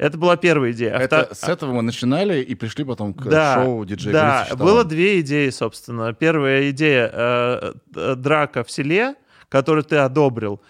Это 0.01 0.17
была 0.17 0.37
первая 0.39 0.73
идея. 0.73 0.97
А 0.97 0.99
Это 0.99 1.29
вта- 1.31 1.35
с 1.35 1.47
этого 1.47 1.75
мы 1.75 1.83
начинали 1.83 2.41
и 2.41 2.55
пришли 2.55 2.85
потом 2.85 3.13
к 3.13 3.23
да, 3.29 3.63
шоу 3.63 3.85
диджея 3.85 4.13
Да, 4.15 4.47
Гурица 4.49 4.57
было 4.57 4.85
две 4.85 5.21
идеи, 5.21 5.51
собственно. 5.51 6.15
Первая 6.15 6.71
идея 6.71 7.11
э, 7.13 7.73
э, 7.95 8.15
драка 8.17 8.65
в 8.65 8.71
селе, 8.71 9.15
которую 9.51 9.85
ты 9.85 9.97
одобрил. 9.97 10.63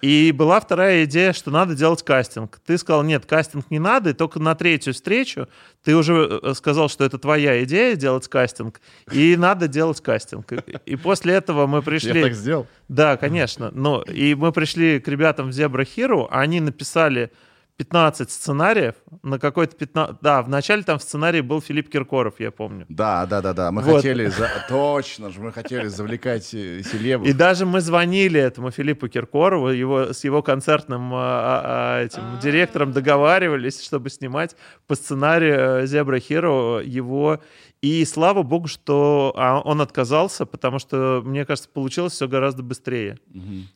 И 0.00 0.32
была 0.32 0.58
вторая 0.58 1.04
идея, 1.04 1.34
что 1.34 1.50
надо 1.50 1.74
делать 1.74 2.02
кастинг. 2.02 2.60
Ты 2.64 2.78
сказал, 2.78 3.02
нет, 3.02 3.26
кастинг 3.26 3.70
не 3.70 3.78
надо, 3.78 4.10
и 4.10 4.12
только 4.14 4.38
на 4.38 4.54
третью 4.54 4.94
встречу 4.94 5.48
ты 5.84 5.94
уже 5.94 6.40
э, 6.42 6.54
сказал, 6.54 6.88
что 6.88 7.04
это 7.04 7.18
твоя 7.18 7.62
идея 7.64 7.94
делать 7.94 8.26
кастинг, 8.26 8.80
и 9.12 9.36
надо 9.36 9.68
делать 9.68 10.00
кастинг. 10.00 10.50
И, 10.50 10.56
и 10.86 10.96
после 10.96 11.34
этого 11.34 11.66
мы 11.66 11.82
пришли... 11.88 12.20
Я 12.20 12.26
так 12.26 12.34
сделал. 12.34 12.66
Да, 12.88 13.18
конечно. 13.18 13.70
Ну, 13.70 14.00
и 14.00 14.34
мы 14.34 14.50
пришли 14.50 14.98
к 14.98 15.08
ребятам 15.08 15.50
в 15.50 15.50
Zebra 15.50 15.86
Hero, 15.86 16.26
они 16.30 16.60
написали 16.60 17.30
15 17.78 18.28
сценариев 18.28 18.94
на 19.22 19.38
какой-то 19.38 19.76
15... 19.76 20.16
Да, 20.20 20.42
вначале 20.42 20.82
там 20.82 20.98
в 20.98 21.02
сценарии 21.02 21.40
был 21.40 21.60
Филипп 21.60 21.88
Киркоров, 21.88 22.40
я 22.40 22.50
помню. 22.50 22.84
Да, 22.88 23.24
да, 23.26 23.40
да, 23.40 23.52
да. 23.52 23.70
Мы 23.70 23.82
Вот. 23.82 23.96
хотели, 23.96 24.26
за- 24.26 24.50
точно 24.68 25.30
же, 25.30 25.40
мы 25.40 25.52
хотели 25.52 25.86
завлекать 25.86 26.52
э, 26.54 26.82
селебов. 26.82 27.28
И 27.28 27.32
даже 27.32 27.66
мы 27.66 27.80
звонили 27.80 28.40
этому 28.40 28.72
Филиппу 28.72 29.06
Киркорову, 29.06 29.68
его, 29.68 30.12
с 30.12 30.24
его 30.24 30.42
концертным 30.42 31.14
а, 31.14 31.18
а, 31.18 31.62
а, 31.64 32.02
этим 32.02 32.22
директором 32.42 32.90
договаривались, 32.90 33.80
чтобы 33.80 34.10
снимать 34.10 34.56
по 34.88 34.96
сценарию 34.96 35.54
э, 35.54 35.84
Zebra 35.84 36.18
Hero 36.18 36.84
его. 36.84 37.40
И 37.80 38.04
слава 38.06 38.42
богу, 38.42 38.66
что 38.66 39.32
а, 39.36 39.60
он 39.60 39.80
отказался, 39.80 40.46
потому 40.46 40.80
что, 40.80 41.22
мне 41.24 41.46
кажется, 41.46 41.68
получилось 41.72 42.14
все 42.14 42.26
гораздо 42.26 42.64
быстрее. 42.64 43.20
Мгм. 43.28 43.68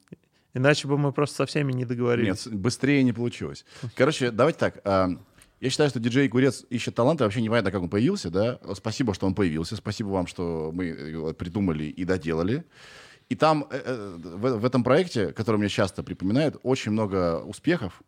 Иначе 0.55 0.87
бы 0.89 0.99
мы 0.99 1.13
просто 1.13 1.37
со 1.37 1.47
всеми 1.47 1.73
не 1.73 1.85
договорились. 1.85 2.47
Нет, 2.47 2.55
быстрее 2.55 3.03
не 3.03 3.13
получилось. 3.13 3.65
Короче, 3.95 4.31
давайте 4.31 4.59
так. 4.59 4.81
а, 4.85 5.09
Я 5.61 5.71
считаю, 5.71 5.89
что 5.91 5.99
диджей 6.01 6.29
Курец 6.29 6.65
ищет 6.71 6.95
таланты. 6.95 7.25
Вообще 7.25 7.41
непонятно, 7.41 7.71
как 7.71 7.83
он 7.83 7.89
появился, 7.89 8.31
да. 8.31 8.59
Спасибо, 8.75 9.15
что 9.15 9.27
он 9.27 9.35
появился. 9.35 9.77
Спасибо 9.77 10.09
вам, 10.09 10.27
что 10.27 10.71
мы 10.75 11.35
придумали 11.35 11.85
и 11.85 12.05
доделали. 12.05 12.65
И 13.29 13.35
там, 13.35 13.67
э, 13.71 13.81
э, 13.83 14.17
в, 14.19 14.59
в 14.59 14.65
этом 14.67 14.85
проекте, 14.85 15.33
который 15.33 15.57
мне 15.57 15.69
часто 15.71 16.03
припоминают, 16.03 16.57
очень 16.63 16.93
много 16.93 17.39
успехов 17.41 18.03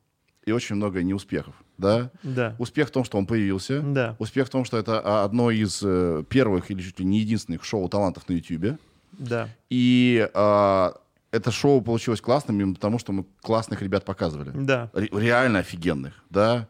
и 0.44 0.52
очень 0.52 0.76
много 0.76 1.02
неуспехов, 1.02 1.54
да. 1.78 2.10
Да. 2.22 2.54
Успех 2.58 2.88
в 2.88 2.90
том, 2.90 3.04
что 3.04 3.16
он 3.16 3.24
появился. 3.26 3.80
Да. 3.80 4.16
Успех 4.18 4.48
в 4.48 4.50
том, 4.50 4.66
что 4.66 4.76
это 4.76 5.00
а, 5.02 5.24
одно 5.24 5.50
из 5.50 5.80
э, 5.82 6.24
первых 6.28 6.70
или 6.70 6.82
чуть 6.82 6.98
ли 7.00 7.06
не 7.06 7.20
единственных 7.20 7.64
шоу 7.64 7.88
талантов 7.88 8.28
на 8.28 8.34
YouTube. 8.34 8.78
Да. 9.12 9.48
И 9.70 10.28
а, 10.34 10.94
это 11.35 11.50
шоу 11.50 11.83
получилось 11.83 12.21
классным, 12.21 12.61
именно 12.61 12.75
потому 12.75 12.99
что 12.99 13.12
мы 13.12 13.25
классных 13.43 13.83
ребят 13.83 14.05
показывали. 14.05 14.50
Да. 14.55 14.91
Ре- 14.95 15.09
реально 15.12 15.59
офигенных, 15.61 16.14
да. 16.31 16.69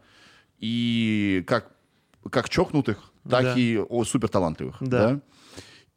И 0.59 1.45
как, 1.47 1.71
как 2.31 2.49
чокнутых, 2.49 2.99
так 3.29 3.43
Да. 3.45 3.55
и 3.57 3.77
о, 3.79 4.05
супер 4.05 4.29
талантливых, 4.29 4.77
Да. 4.81 5.09
да. 5.15 5.21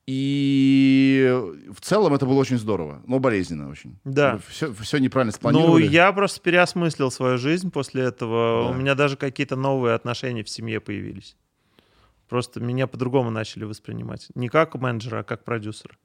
И 0.10 1.30
в 1.70 1.82
целом 1.82 2.14
это 2.14 2.26
было 2.26 2.40
очень 2.40 2.58
здорово, 2.58 3.02
но 3.06 3.20
болезненно 3.20 3.70
очень. 3.70 4.00
Да. 4.06 4.40
Все, 4.48 4.74
все 4.74 4.98
неправильно 5.00 5.32
Ну, 5.34 5.38
спланировали. 5.38 5.86
я 5.88 6.12
просто 6.14 6.40
переосмыслил 6.40 7.12
свою 7.12 7.38
жизнь 7.38 7.72
после 7.72 8.04
этого. 8.04 8.64
Да. 8.64 8.70
У 8.70 8.74
меня 8.74 8.96
даже 8.96 9.18
какие-то 9.18 9.58
новые 9.58 9.96
отношения 9.96 10.44
в 10.44 10.50
семье 10.50 10.80
появились. 10.80 11.36
Просто 12.30 12.60
меня 12.62 12.88
по-другому 12.88 13.30
начали 13.32 13.66
воспринимать. 13.66 14.28
Не 14.36 14.48
как 14.50 14.76
менеджера, 14.76 15.20
а 15.20 15.24
как 15.24 15.44
продюсера. 15.44 15.96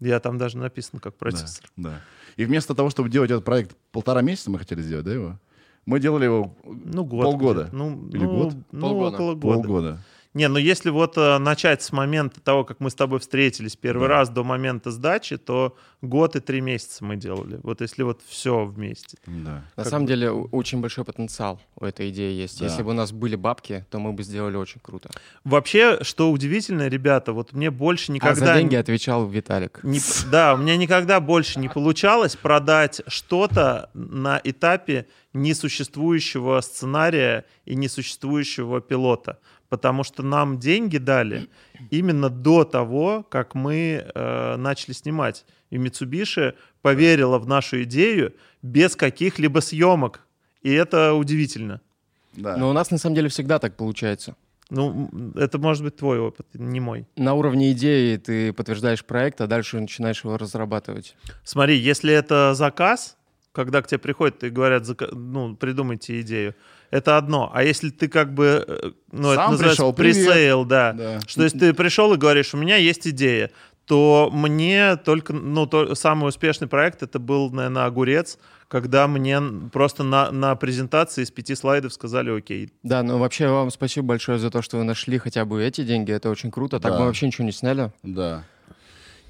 Я 0.00 0.18
там 0.20 0.38
даже 0.38 0.56
написан 0.58 0.98
как 1.00 1.12
Да, 1.12 1.18
продюсер. 1.18 1.70
да. 1.76 2.00
И 2.36 2.44
вместо 2.44 2.74
того, 2.74 2.90
чтобы 2.90 3.08
делать 3.10 3.30
этот 3.30 3.44
проект 3.44 3.76
полтора 3.92 4.22
месяца, 4.22 4.50
мы 4.50 4.58
хотели 4.58 4.80
сделать, 4.82 5.04
да, 5.04 5.12
его? 5.12 5.38
Мы 5.86 5.98
делали 6.00 6.24
его 6.24 6.54
Ну, 6.64 7.04
год. 7.04 7.24
Полгода. 7.24 7.68
Ну, 7.72 8.08
Или 8.08 8.24
ну, 8.24 8.36
год? 8.44 8.54
Ну, 8.72 8.80
Полгода. 8.80 9.14
около 9.16 9.34
года. 9.34 9.40
полгода. 9.62 9.98
Не, 10.32 10.46
ну 10.46 10.58
если 10.58 10.90
вот 10.90 11.18
э, 11.18 11.38
начать 11.38 11.82
с 11.82 11.90
момента 11.90 12.40
того, 12.40 12.62
как 12.64 12.78
мы 12.78 12.90
с 12.90 12.94
тобой 12.94 13.18
встретились 13.18 13.74
первый 13.74 14.06
Да. 14.08 14.14
раз 14.14 14.28
до 14.28 14.44
момента 14.44 14.92
сдачи, 14.92 15.36
то 15.36 15.76
год 16.02 16.36
и 16.36 16.40
три 16.40 16.60
месяца 16.60 17.04
мы 17.04 17.16
делали. 17.16 17.58
Вот 17.64 17.80
если 17.80 18.04
вот 18.04 18.20
все 18.26 18.64
вместе. 18.64 19.18
Да. 19.26 19.64
На 19.76 19.84
самом 19.84 20.06
деле 20.06 20.30
очень 20.30 20.80
большой 20.80 21.04
потенциал 21.04 21.60
у 21.74 21.84
этой 21.84 22.10
идеи 22.10 22.32
есть. 22.32 22.60
Да. 22.60 22.66
Если 22.66 22.82
бы 22.84 22.90
у 22.90 22.94
нас 22.94 23.10
были 23.10 23.34
бабки, 23.34 23.84
то 23.90 23.98
мы 23.98 24.12
бы 24.12 24.22
сделали 24.22 24.56
очень 24.56 24.80
круто. 24.80 25.10
Вообще, 25.42 25.98
что 26.04 26.30
удивительно, 26.30 26.86
ребята, 26.86 27.32
вот 27.32 27.52
мне 27.52 27.70
больше 27.72 28.12
А 28.12 28.14
никогда... 28.14 28.34
за 28.46 28.54
деньги 28.54 28.76
отвечал 28.76 29.26
Виталик. 29.26 29.80
Не- 29.82 30.00
да, 30.30 30.54
у 30.54 30.58
меня 30.58 30.76
никогда 30.76 31.18
больше 31.18 31.58
не 31.58 31.68
получалось 31.68 32.36
продать 32.36 33.02
что-то 33.08 33.90
на 33.94 34.40
этапе 34.44 35.06
несуществующего 35.32 36.60
сценария 36.60 37.44
и 37.64 37.74
несуществующего 37.74 38.80
пилота. 38.80 39.38
Потому 39.70 40.04
что 40.04 40.22
нам 40.22 40.58
деньги 40.58 40.98
дали 40.98 41.48
именно 41.90 42.28
до 42.28 42.64
того, 42.64 43.24
как 43.30 43.54
мы 43.54 44.04
э, 44.14 44.56
начали 44.56 44.92
снимать. 44.92 45.46
И 45.70 45.76
Mitsubishi 45.76 46.54
поверила 46.82 47.38
в 47.38 47.46
нашу 47.46 47.84
идею 47.84 48.34
без 48.62 48.96
каких-либо 48.96 49.60
съемок. 49.60 50.26
И 50.62 50.72
это 50.72 51.14
удивительно. 51.14 51.80
Да. 52.32 52.56
Но 52.56 52.68
у 52.68 52.72
нас 52.72 52.90
на 52.90 52.98
самом 52.98 53.14
деле 53.14 53.28
всегда 53.28 53.58
так 53.58 53.76
получается. 53.76 54.36
Ну, 54.70 55.08
это 55.36 55.58
может 55.58 55.82
быть 55.82 55.96
твой 55.96 56.18
опыт, 56.18 56.46
не 56.54 56.80
мой. 56.80 57.06
На 57.16 57.34
уровне 57.34 57.72
идеи 57.72 58.16
ты 58.16 58.52
подтверждаешь 58.52 59.04
проект, 59.04 59.40
а 59.40 59.46
дальше 59.46 59.80
начинаешь 59.80 60.22
его 60.24 60.36
разрабатывать. 60.36 61.16
Смотри, 61.44 61.76
если 61.76 62.12
это 62.12 62.54
заказ, 62.54 63.16
когда 63.52 63.82
к 63.82 63.88
тебе 63.88 63.98
приходят 63.98 64.44
и 64.44 64.50
говорят, 64.50 64.84
ну, 65.12 65.56
придумайте 65.56 66.20
идею, 66.20 66.54
это 66.90 67.16
одно. 67.16 67.50
А 67.54 67.62
если 67.62 67.90
ты 67.90 68.08
как 68.08 68.34
бы, 68.34 68.64
э, 68.66 68.90
ну, 69.12 69.28
это 69.30 69.42
Сам 69.42 69.50
называется 69.52 69.76
пришел, 69.82 69.92
привет. 69.92 70.26
пресейл, 70.26 70.64
да. 70.64 70.92
Да. 70.92 71.20
Что 71.26 71.42
если 71.44 71.58
ты 71.58 71.74
пришел 71.74 72.12
и 72.14 72.16
говоришь, 72.16 72.52
у 72.54 72.56
меня 72.56 72.76
есть 72.76 73.06
идея, 73.06 73.50
то 73.86 74.30
мне 74.32 74.96
только, 74.96 75.32
ну, 75.32 75.66
то, 75.66 75.94
самый 75.94 76.28
успешный 76.28 76.68
проект 76.68 77.02
это 77.02 77.18
был, 77.18 77.50
наверное, 77.50 77.86
огурец, 77.86 78.38
когда 78.68 79.08
мне 79.08 79.40
просто 79.72 80.04
на, 80.04 80.30
на 80.30 80.54
презентации 80.54 81.22
из 81.24 81.30
пяти 81.32 81.56
слайдов 81.56 81.92
сказали, 81.92 82.30
окей. 82.36 82.72
Да, 82.84 83.02
ну 83.02 83.18
вообще 83.18 83.48
вам 83.48 83.70
спасибо 83.70 84.06
большое 84.08 84.38
за 84.38 84.48
то, 84.50 84.62
что 84.62 84.76
вы 84.76 84.84
нашли 84.84 85.18
хотя 85.18 85.44
бы 85.44 85.60
эти 85.64 85.82
деньги. 85.82 86.12
Это 86.12 86.30
очень 86.30 86.52
круто. 86.52 86.78
Так 86.78 86.92
Да. 86.92 86.98
мы 87.00 87.06
вообще 87.06 87.26
ничего 87.26 87.44
не 87.44 87.50
сняли. 87.52 87.90
Да. 88.04 88.44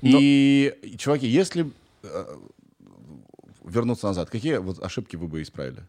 Но- 0.03 0.19
И, 0.21 0.75
и, 0.83 0.99
чуваки, 0.99 1.27
если 1.27 1.71
э, 2.03 2.25
вернуться 3.65 4.07
назад, 4.09 4.29
какие 4.31 4.57
вот 4.59 4.83
ошибки 4.83 5.17
вы 5.17 5.27
бы 5.27 5.41
исправили? 5.41 5.83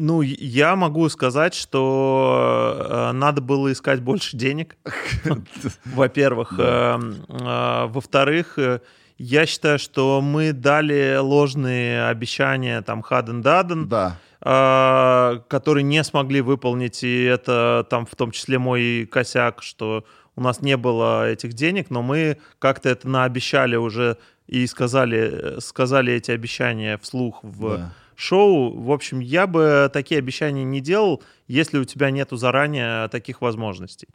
Ну, 0.00 0.22
я 0.22 0.76
могу 0.76 1.08
сказать, 1.08 1.54
что 1.54 2.76
э, 2.78 3.12
надо 3.12 3.40
было 3.40 3.72
искать 3.72 4.00
больше 4.00 4.36
денег. 4.36 4.76
Во-первых. 5.84 6.54
Эм, 6.58 7.16
э, 7.28 7.86
Во-вторых, 7.86 8.58
э, 8.58 8.78
я 9.18 9.44
считаю, 9.46 9.80
что 9.80 10.20
мы 10.20 10.52
дали 10.52 11.16
ложные 11.16 12.06
обещания 12.06 12.80
там 12.82 13.02
Хаден 13.02 13.42
Даден, 13.42 13.88
Да. 13.88 14.16
а, 14.40 15.42
которые 15.48 15.82
не 15.82 16.04
смогли 16.04 16.40
выполнить, 16.42 17.02
и 17.02 17.24
это 17.24 17.84
там 17.90 18.06
в 18.06 18.14
том 18.14 18.30
числе 18.30 18.60
мой 18.60 19.08
косяк, 19.10 19.62
что 19.64 20.04
у 20.36 20.40
нас 20.40 20.62
не 20.62 20.76
было 20.76 21.28
этих 21.28 21.54
денег, 21.54 21.90
но 21.90 22.02
мы 22.02 22.38
как-то 22.60 22.88
это 22.88 23.08
наобещали 23.08 23.74
уже 23.74 24.16
и 24.46 24.64
сказали, 24.68 25.56
э, 25.56 25.60
сказали 25.60 26.12
эти 26.12 26.30
обещания 26.30 26.96
вслух 27.02 27.40
в 27.42 27.76
Да. 27.78 27.92
Шоу. 28.18 28.76
В 28.82 28.90
общем, 28.90 29.20
я 29.20 29.46
бы 29.46 29.88
такие 29.92 30.18
обещания 30.18 30.64
не 30.64 30.80
делал, 30.80 31.22
если 31.46 31.78
у 31.78 31.84
тебя 31.84 32.10
нету 32.10 32.36
заранее 32.36 33.08
таких 33.08 33.40
возможностей. 33.40 34.08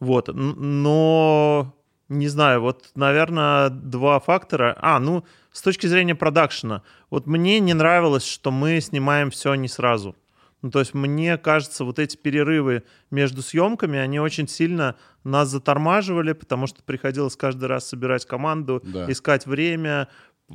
Вот. 0.00 0.30
Но 0.34 1.74
не 2.08 2.28
знаю, 2.28 2.62
вот, 2.62 2.90
наверное, 2.94 3.68
два 3.68 4.18
фактора. 4.18 4.76
А, 4.80 4.98
ну, 4.98 5.24
с 5.52 5.62
точки 5.62 5.86
зрения 5.86 6.14
продакшена. 6.14 6.82
Вот 7.10 7.26
мне 7.26 7.60
не 7.60 7.74
нравилось, 7.74 8.24
что 8.26 8.50
мы 8.50 8.80
снимаем 8.80 9.30
все 9.30 9.54
не 9.54 9.68
сразу. 9.68 10.16
Ну, 10.62 10.70
то 10.70 10.80
есть 10.80 10.92
мне 10.92 11.38
кажется, 11.38 11.84
вот 11.84 11.98
эти 11.98 12.16
перерывы 12.18 12.82
между 13.10 13.40
съемками, 13.42 13.98
они 13.98 14.20
очень 14.20 14.46
сильно 14.46 14.96
нас 15.24 15.48
затормаживали, 15.48 16.32
потому 16.32 16.66
что 16.66 16.82
приходилось 16.82 17.34
каждый 17.36 17.64
раз 17.66 17.88
собирать 17.88 18.26
команду, 18.26 18.82
Да. 18.84 19.10
искать 19.10 19.46
время, 19.46 20.08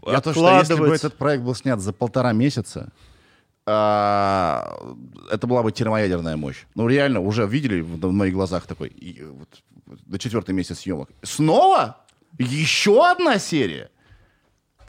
Я 0.05 0.21
то, 0.21 0.33
что 0.33 0.57
если 0.59 0.75
бы 0.75 0.93
этот 0.93 1.17
проект 1.17 1.43
был 1.43 1.55
снят 1.55 1.79
за 1.79 1.93
полтора 1.93 2.33
месяца, 2.33 2.91
а, 3.67 4.77
это 5.31 5.47
была 5.47 5.63
бы 5.63 5.71
термоядерная 5.71 6.37
мощь. 6.37 6.65
Ну, 6.75 6.87
реально, 6.87 7.19
уже 7.19 7.47
видели 7.47 7.81
в 7.81 8.11
моих 8.11 8.33
глазах 8.33 8.67
такой, 8.67 8.89
и 8.89 9.23
вот 9.23 9.63
до 10.05 10.19
четвертый 10.19 10.53
месяц 10.53 10.79
съемок. 10.79 11.09
Снова? 11.23 11.97
Еще 12.37 13.09
одна 13.09 13.39
серия? 13.39 13.89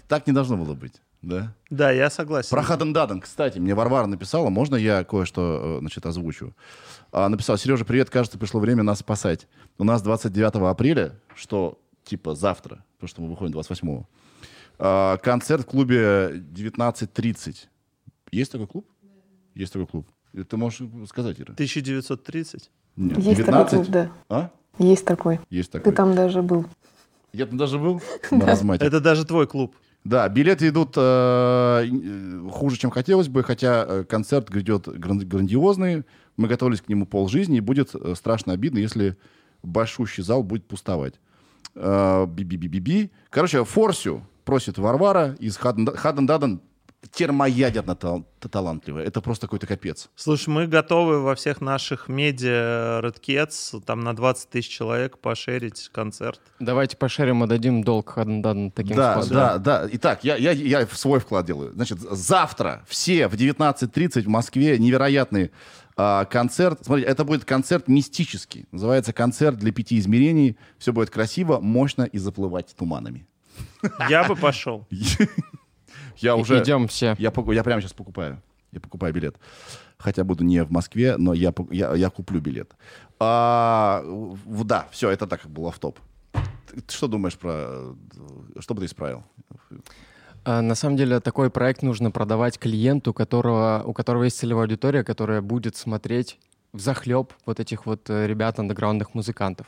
Так 0.09 0.27
не 0.27 0.33
должно 0.33 0.57
было 0.57 0.75
быть. 0.75 1.01
Да? 1.23 1.55
Да, 1.71 1.91
я 1.91 2.11
согласен. 2.11 2.51
Про 2.51 2.63
Хаден 2.63 2.93
Даден, 2.93 3.21
кстати, 3.21 3.59
мне 3.59 3.75
Варвара 3.75 4.07
написала, 4.07 4.49
можно 4.49 4.77
я 4.77 5.03
кое-что, 5.03 5.79
э, 5.79 5.79
значит, 5.81 6.07
озвучу? 6.07 6.55
А, 7.11 7.29
написал, 7.29 7.57
Сережа, 7.57 7.85
привет, 7.85 8.11
кажется, 8.11 8.39
пришло 8.39 8.61
время 8.61 8.83
нас 8.83 9.01
спасать. 9.01 9.49
У 9.79 9.85
нас 9.85 10.03
29 10.03 10.71
апреля, 10.71 11.19
что 11.35 11.81
типа 12.05 12.35
завтра, 12.35 12.85
потому 12.97 13.09
что 13.09 13.23
мы 13.23 13.31
выходим 13.31 13.59
28-го, 13.59 14.07
а, 14.79 15.17
концерт 15.19 15.63
в 15.63 15.67
клубе 15.67 16.33
19.30. 16.53 17.67
Есть 18.31 18.53
такой 18.53 18.67
клуб? 18.67 18.87
Есть 19.55 19.73
такой 19.73 19.87
клуб. 19.87 20.07
Ты 20.49 20.57
можешь 20.57 20.83
сказать, 21.09 21.41
Ира? 21.41 21.53
1930. 21.55 22.71
Нет, 22.97 23.19
Есть 23.19 23.45
такой 23.45 23.69
клуб, 23.69 23.87
да. 23.89 24.11
А? 24.29 24.51
Есть 24.79 25.05
такой. 25.05 25.41
Есть 25.49 25.73
Ты 25.73 25.79
такой. 25.79 25.93
там 25.93 26.15
даже 26.15 26.43
был. 26.43 26.67
Я 27.33 27.47
там 27.47 27.57
даже 27.59 27.79
был 27.79 28.03
на 28.31 28.47
размате. 28.47 28.85
Это 28.85 29.01
даже 29.01 29.25
твой 29.25 29.47
клуб. 29.47 29.75
Да, 30.05 30.29
билеты 30.29 30.69
идут 30.69 30.95
э, 30.97 31.01
э, 31.01 32.49
хуже, 32.53 32.77
чем 32.79 32.91
хотелось 32.91 33.29
бы, 33.29 33.43
хотя 33.43 33.85
э, 33.89 34.05
концерт 34.05 34.49
грядет 34.49 34.87
гран- 34.87 35.27
грандиозный. 35.27 36.05
Мы 36.37 36.49
готовились 36.49 36.81
к 36.81 36.89
нему 36.89 37.07
полжизни, 37.07 37.57
и 37.57 37.61
будет 37.61 37.95
страшно 38.15 38.53
обидно, 38.53 38.79
если 38.79 39.17
большущий 39.63 40.23
зал 40.23 40.43
будет 40.43 40.69
пустовать. 40.69 41.15
Би-би-би-би-би. 41.75 43.11
Короче, 43.31 43.65
Форсю 43.65 44.23
просит 44.47 44.79
Варвара 44.79 45.37
из 45.41 45.59
Хаден-Даден 45.59 46.63
термоядерно 47.13 47.95
тал- 47.95 48.27
талантливая. 48.41 49.05
Это 49.05 49.21
просто 49.21 49.47
какой-то 49.47 49.67
капец. 49.67 50.09
Слушай, 50.17 50.49
мы 50.51 50.67
готовы 50.67 51.21
во 51.21 51.35
всех 51.35 51.61
наших 51.61 52.09
медиа 52.09 53.01
Red 53.03 53.81
там 53.85 54.01
на 54.01 54.15
20 54.15 54.49
тысяч 54.49 54.69
человек 54.69 55.19
пошерить 55.19 55.91
концерт. 55.93 56.41
Давайте 56.59 56.97
пошерим 56.97 57.45
и 57.45 57.47
дадим 57.47 57.83
долг 57.83 58.11
Хаден 58.11 58.71
таким 58.71 58.97
да, 58.97 59.13
способом. 59.15 59.37
да, 59.37 59.59
да. 59.59 59.89
Итак, 59.93 60.25
я, 60.25 60.37
я, 60.37 60.53
я 60.53 60.87
свой 60.87 61.21
вклад 61.21 61.47
делаю. 61.47 61.73
Значит, 61.73 62.01
завтра 62.01 62.85
все 62.89 63.29
в 63.29 63.35
19.30 63.35 64.23
в 64.23 64.29
Москве 64.29 64.79
невероятный 64.79 65.51
а, 65.97 66.25
концерт. 66.25 66.81
Смотрите, 66.83 67.09
это 67.11 67.25
будет 67.25 67.45
концерт 67.45 67.89
мистический. 67.89 68.67
Называется 68.73 69.13
концерт 69.13 69.59
для 69.59 69.73
пяти 69.73 69.99
измерений. 69.99 70.57
Все 70.79 70.93
будет 70.93 71.11
красиво, 71.11 71.61
мощно 71.61 72.03
и 72.03 72.19
заплывать 72.19 72.75
туманами. 72.77 73.27
Я 74.09 74.25
бы 74.25 74.37
пошел. 74.37 74.87
Я 76.17 76.37
уже... 76.37 76.63
Идем 76.63 76.89
все. 76.89 77.15
Я, 77.19 77.33
я 77.53 77.65
прямо 77.65 77.81
сейчас 77.81 77.93
покупаю. 77.93 78.43
Я 78.73 78.81
покупаю 78.81 79.13
билет. 79.13 79.37
Хотя 79.99 80.25
буду 80.25 80.45
не 80.45 80.63
в 80.65 80.71
Москве, 80.71 81.17
но 81.17 81.35
я, 81.35 81.55
я, 81.71 81.95
я 81.95 82.11
куплю 82.11 82.41
билет. 82.41 82.75
А, 83.19 84.03
да, 84.45 84.89
все, 84.91 85.11
это 85.11 85.27
так 85.27 85.43
как 85.43 85.51
был 85.51 85.67
автоп. 85.69 85.99
Ты, 86.33 86.81
ты 86.83 86.95
что 86.95 87.09
думаешь 87.09 87.37
про... 87.37 87.95
Что 88.59 88.75
бы 88.75 88.81
ты 88.81 88.87
исправил? 88.87 89.25
А, 90.45 90.61
На 90.61 90.75
самом 90.75 90.97
деле 90.97 91.21
такой 91.21 91.51
проект 91.51 91.83
нужно 91.83 92.11
продавать 92.11 92.59
клиенту, 92.59 93.15
которого, 93.15 93.83
у 93.87 93.93
которого 93.93 94.25
есть 94.25 94.39
целевая 94.39 94.65
аудитория, 94.65 95.05
которая 95.05 95.41
будет 95.41 95.77
смотреть 95.77 96.39
в 96.73 96.81
захлеб 96.81 97.33
вот 97.47 97.61
этих 97.61 97.87
вот 97.87 98.11
э, 98.11 98.27
ребят, 98.27 98.59
андеграундных 98.59 99.15
музыкантов. 99.15 99.67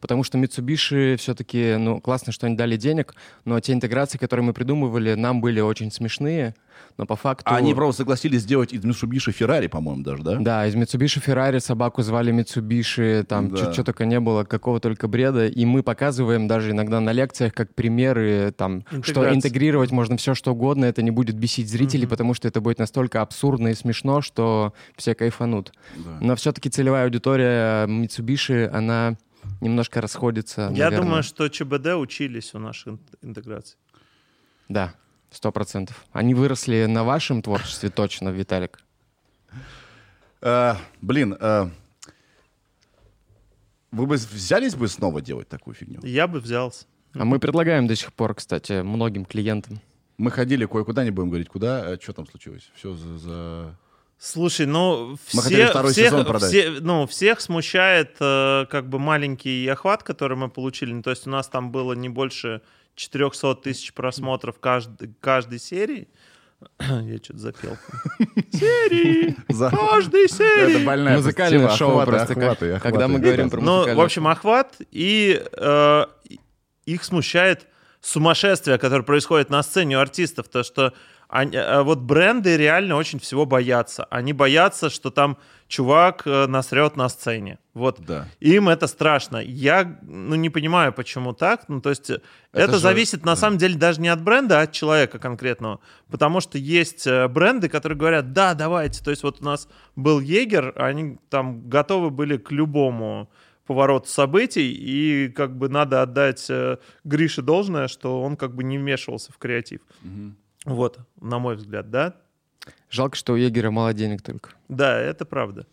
Потому 0.00 0.24
что 0.24 0.38
Mitsubishi 0.38 1.16
все-таки, 1.16 1.76
ну, 1.76 2.00
классно, 2.00 2.32
что 2.32 2.46
они 2.46 2.56
дали 2.56 2.76
денег, 2.76 3.14
но 3.44 3.58
те 3.60 3.72
интеграции, 3.72 4.18
которые 4.18 4.44
мы 4.46 4.52
придумывали, 4.52 5.14
нам 5.14 5.40
были 5.40 5.60
очень 5.60 5.90
смешные, 5.90 6.54
но 6.96 7.06
по 7.06 7.16
факту... 7.16 7.44
А 7.46 7.56
они 7.56 7.74
просто 7.74 8.02
согласились 8.02 8.42
сделать 8.42 8.72
из 8.72 8.84
Mitsubishi 8.84 9.36
Ferrari, 9.36 9.68
по-моему, 9.68 10.02
даже, 10.02 10.22
да? 10.22 10.36
Да, 10.38 10.66
из 10.66 10.74
Mitsubishi 10.74 11.24
Ferrari 11.24 11.60
собаку 11.60 12.02
звали 12.02 12.32
Mitsubishi, 12.32 13.22
там 13.24 13.50
Да. 13.50 13.72
что 13.72 13.84
только 13.84 14.04
не 14.06 14.20
было, 14.20 14.44
какого 14.44 14.80
только 14.80 15.08
бреда. 15.08 15.46
И 15.46 15.64
мы 15.64 15.82
показываем 15.82 16.48
даже 16.48 16.70
иногда 16.72 17.00
на 17.00 17.12
лекциях 17.12 17.52
как 17.54 17.74
примеры, 17.74 18.52
там, 18.56 18.82
что 18.88 18.96
Интеграции. 18.96 19.36
интегрировать 19.36 19.90
можно 19.90 20.16
все 20.16 20.34
что 20.34 20.52
угодно, 20.52 20.84
это 20.84 21.02
не 21.02 21.10
будет 21.10 21.36
бесить 21.36 21.68
зрителей, 21.68 22.06
потому 22.06 22.34
что 22.34 22.48
это 22.48 22.60
будет 22.60 22.78
настолько 22.78 23.20
абсурдно 23.22 23.68
и 23.68 23.74
смешно, 23.74 24.20
что 24.22 24.72
все 24.96 25.14
кайфанут. 25.14 25.72
Да. 25.96 26.18
Но 26.20 26.36
все-таки 26.36 26.70
целевая 26.70 27.04
аудитория 27.04 27.86
Mitsubishi, 27.86 28.66
она 28.68 29.16
немножко 29.60 30.00
расходится. 30.00 30.62
Я 30.74 30.84
наверное. 30.86 31.00
думаю, 31.00 31.22
что 31.22 31.48
ЧБД 31.48 31.94
учились 31.96 32.54
у 32.54 32.58
наших 32.58 32.86
ин- 32.94 32.98
интеграций. 33.22 33.76
Да, 34.68 34.94
сто 35.34 35.52
процентов. 35.52 36.04
Они 36.12 36.34
выросли 36.34 36.86
на 36.86 37.04
вашем 37.04 37.42
творчестве 37.42 37.90
точно, 37.90 38.28
Виталик. 38.30 38.78
Э, 40.40 40.74
блин, 41.00 41.36
э, 41.40 41.68
вы 43.92 44.06
бы 44.06 44.16
взялись 44.16 44.74
бы 44.74 44.88
снова 44.88 45.20
делать 45.20 45.48
такую 45.48 45.74
фигню? 45.74 46.00
Я 46.02 46.26
бы 46.26 46.40
взялся. 46.40 46.86
А 47.14 47.24
мы 47.24 47.38
предлагаем 47.38 47.86
до 47.86 47.94
сих 47.94 48.12
пор, 48.12 48.34
кстати, 48.34 48.82
многим 48.82 49.24
клиентам. 49.24 49.80
Мы 50.18 50.30
ходили 50.30 50.64
кое-куда, 50.66 51.04
не 51.04 51.10
будем 51.10 51.28
говорить 51.30 51.48
куда. 51.48 51.96
Что 52.00 52.12
там 52.12 52.26
случилось? 52.26 52.70
Все 52.74 52.94
за... 52.94 53.18
за- 53.18 53.76
Слушай, 54.16 54.66
ну 54.66 55.16
Мы 55.34 55.42
хотели 55.42 55.62
все, 55.64 55.70
второй 55.70 55.92
всех, 55.92 56.06
сезон 56.06 56.24
продать. 56.24 56.48
все- 56.50 56.70
ну, 56.80 57.06
всех 57.06 57.40
смущает 57.40 58.16
э, 58.20 58.64
как 58.70 58.88
бы 58.88 58.98
маленький 58.98 59.66
охват, 59.68 60.02
который 60.02 60.36
мы 60.36 60.48
получили. 60.48 60.92
Ну, 60.92 61.02
то 61.02 61.10
есть 61.10 61.26
у 61.26 61.30
нас 61.30 61.48
там 61.48 61.72
было 61.72 61.92
не 61.94 62.08
больше 62.08 62.62
400 62.94 63.54
тысяч 63.56 63.92
просмотров 63.92 64.58
каждой, 64.60 65.12
каждой 65.20 65.58
серии. 65.58 66.08
Я 66.80 67.18
что-то 67.18 67.38
запел. 67.38 67.76
Серии! 68.52 69.36
за- 69.48 69.70
Каждой 69.70 70.28
серии! 70.28 70.76
Это 70.76 70.84
больная 70.86 71.16
Музыкальное 71.16 71.68
шоу 71.70 71.98
охваты, 71.98 72.10
просто. 72.10 72.32
охваты, 72.32 72.66
как- 72.68 72.76
охваты. 72.76 72.80
Когда 72.80 73.08
мы 73.08 73.18
говорим 73.18 73.50
про 73.50 73.60
Ну, 73.60 73.94
в 73.94 74.00
общем, 74.00 74.26
охват, 74.28 74.76
и 74.90 75.42
э, 75.52 76.04
их 76.86 77.04
смущает 77.04 77.66
сумасшествие, 78.00 78.78
которое 78.78 79.02
происходит 79.02 79.50
на 79.50 79.62
сцене 79.62 79.96
у 79.98 80.00
артистов, 80.00 80.48
то 80.48 80.62
что 80.62 80.92
они- 81.28 81.56
э, 81.56 81.82
вот 81.82 81.98
бренды 82.00 82.56
реально 82.56 82.96
очень 82.96 83.18
всего 83.18 83.46
боятся. 83.46 84.04
Они 84.04 84.32
боятся, 84.32 84.90
что 84.90 85.10
там 85.10 85.36
чувак 85.68 86.22
э, 86.26 86.46
насрет 86.46 86.96
на 86.96 87.08
сцене. 87.08 87.58
Вот. 87.74 88.00
Да. 88.00 88.26
Им 88.40 88.68
это 88.68 88.86
страшно. 88.86 89.38
Я 89.38 89.98
ну, 90.02 90.34
не 90.36 90.50
понимаю, 90.50 90.92
почему 90.92 91.32
так. 91.32 91.68
Ну, 91.68 91.80
то 91.80 91.90
есть 91.90 92.10
э, 92.10 92.20
это, 92.52 92.72
же- 92.72 92.78
зависит 92.78 93.24
на 93.24 93.32
да. 93.32 93.36
самом 93.36 93.58
деле 93.58 93.76
даже 93.76 94.00
не 94.00 94.08
от 94.08 94.22
бренда, 94.22 94.60
а 94.60 94.62
от 94.62 94.72
человека 94.72 95.18
конкретного. 95.18 95.80
Потому 96.10 96.40
что 96.40 96.58
есть 96.58 97.08
бренды, 97.30 97.68
которые 97.68 97.98
говорят, 97.98 98.32
да, 98.32 98.54
давайте. 98.54 99.02
То 99.02 99.10
есть 99.10 99.22
вот 99.22 99.40
у 99.40 99.44
нас 99.44 99.68
был 99.96 100.20
Егер, 100.20 100.72
они 100.76 101.18
там 101.30 101.68
готовы 101.68 102.10
были 102.10 102.36
к 102.36 102.52
любому 102.52 103.28
повороту 103.66 104.08
событий, 104.08 104.72
и 104.72 105.28
как 105.28 105.56
бы 105.56 105.70
надо 105.70 106.02
отдать 106.02 106.46
э, 106.50 106.76
Грише 107.04 107.40
должное, 107.40 107.88
что 107.88 108.20
он 108.22 108.36
как 108.36 108.54
бы 108.54 108.62
не 108.62 108.76
вмешивался 108.78 109.32
в 109.32 109.38
креатив. 109.38 109.80
Вот, 110.64 110.98
на 111.20 111.38
мой 111.38 111.56
взгляд, 111.56 111.90
да? 111.90 112.16
Жалко, 112.90 113.16
что 113.16 113.34
у 113.34 113.36
Егера 113.36 113.70
мало 113.70 113.92
денег 113.92 114.22
только. 114.22 114.50
Да, 114.68 114.98
это 114.98 115.24
правда. 115.24 115.66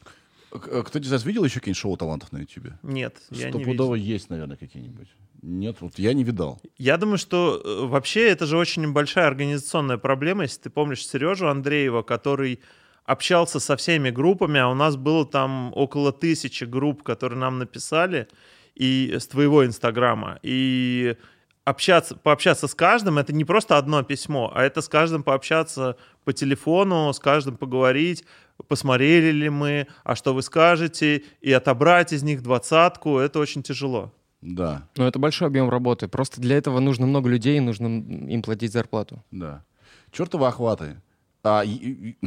К- 0.49 0.83
Кто-то 0.83 0.99
из 0.99 1.11
вас 1.11 1.23
видел 1.25 1.45
еще 1.45 1.59
какие-нибудь 1.59 1.79
шоу 1.79 1.95
талантов 1.95 2.31
на 2.33 2.39
Ютубе? 2.39 2.77
Нет, 2.83 3.17
я 3.29 3.49
не 3.51 3.63
видел. 3.63 3.93
Есть, 3.95 4.29
наверное, 4.29 4.57
какие-нибудь. 4.57 5.07
Нет, 5.41 5.77
вот 5.79 5.97
я 5.97 6.13
не 6.13 6.23
видал. 6.23 6.61
Я 6.77 6.97
думаю, 6.97 7.17
что 7.17 7.61
э, 7.63 7.85
вообще 7.87 8.27
это 8.29 8.45
же 8.45 8.57
очень 8.57 8.91
большая 8.91 9.27
организационная 9.27 9.97
проблема. 9.97 10.43
Если 10.43 10.61
ты 10.63 10.69
помнишь 10.69 11.07
Сережу 11.07 11.47
Андреева, 11.47 12.03
который 12.03 12.59
общался 13.05 13.59
со 13.59 13.75
всеми 13.77 14.09
группами, 14.11 14.59
а 14.59 14.67
у 14.67 14.75
нас 14.75 14.97
было 14.97 15.25
там 15.25 15.71
около 15.73 16.11
тысячи 16.11 16.65
групп, 16.65 17.01
которые 17.01 17.39
нам 17.39 17.57
написали 17.59 18.27
и 18.75 19.15
с 19.19 19.25
твоего 19.27 19.65
инстаграма. 19.65 20.37
И 20.43 21.15
общаться, 21.63 22.15
пообщаться 22.15 22.67
с 22.67 22.75
каждым, 22.75 23.17
это 23.17 23.33
не 23.33 23.45
просто 23.45 23.77
одно 23.77 24.03
письмо, 24.03 24.51
а 24.53 24.63
это 24.63 24.81
с 24.81 24.89
каждым 24.89 25.23
пообщаться 25.23 25.95
по 26.23 26.33
телефону, 26.33 27.11
с 27.13 27.19
каждым 27.19 27.57
поговорить, 27.57 28.23
посмотрели 28.67 29.31
ли 29.31 29.49
мы, 29.49 29.87
а 30.03 30.15
что 30.15 30.33
вы 30.33 30.41
скажете, 30.41 31.23
и 31.41 31.51
отобрать 31.51 32.13
из 32.13 32.23
них 32.23 32.41
двадцатку, 32.43 33.17
это 33.17 33.39
очень 33.39 33.63
тяжело. 33.63 34.11
Да, 34.41 34.87
Но 34.97 35.07
это 35.07 35.19
большой 35.19 35.47
объем 35.49 35.69
работы. 35.69 36.07
Просто 36.07 36.41
для 36.41 36.57
этого 36.57 36.79
нужно 36.79 37.05
много 37.05 37.29
людей, 37.29 37.59
нужно 37.59 37.85
им 37.87 38.41
платить 38.41 38.71
зарплату. 38.71 39.23
да. 39.31 39.63
Чертовы 40.11 40.45
охваты. 40.47 40.99
А, 41.43 41.63
и- 41.63 41.69
и- 41.71 42.17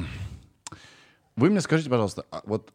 Вы 1.37 1.51
мне 1.51 1.61
скажите, 1.61 1.90
пожалуйста, 1.90 2.25
а 2.31 2.40
вот 2.47 2.73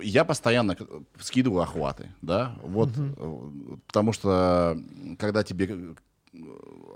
я 0.00 0.24
постоянно 0.24 0.76
скидываю 1.18 1.62
охваты, 1.62 2.10
да, 2.22 2.54
вот, 2.62 2.90
э, 2.96 3.76
потому 3.86 4.12
что 4.12 4.78
когда 5.18 5.42
тебе 5.42 5.94
э, 6.34 6.38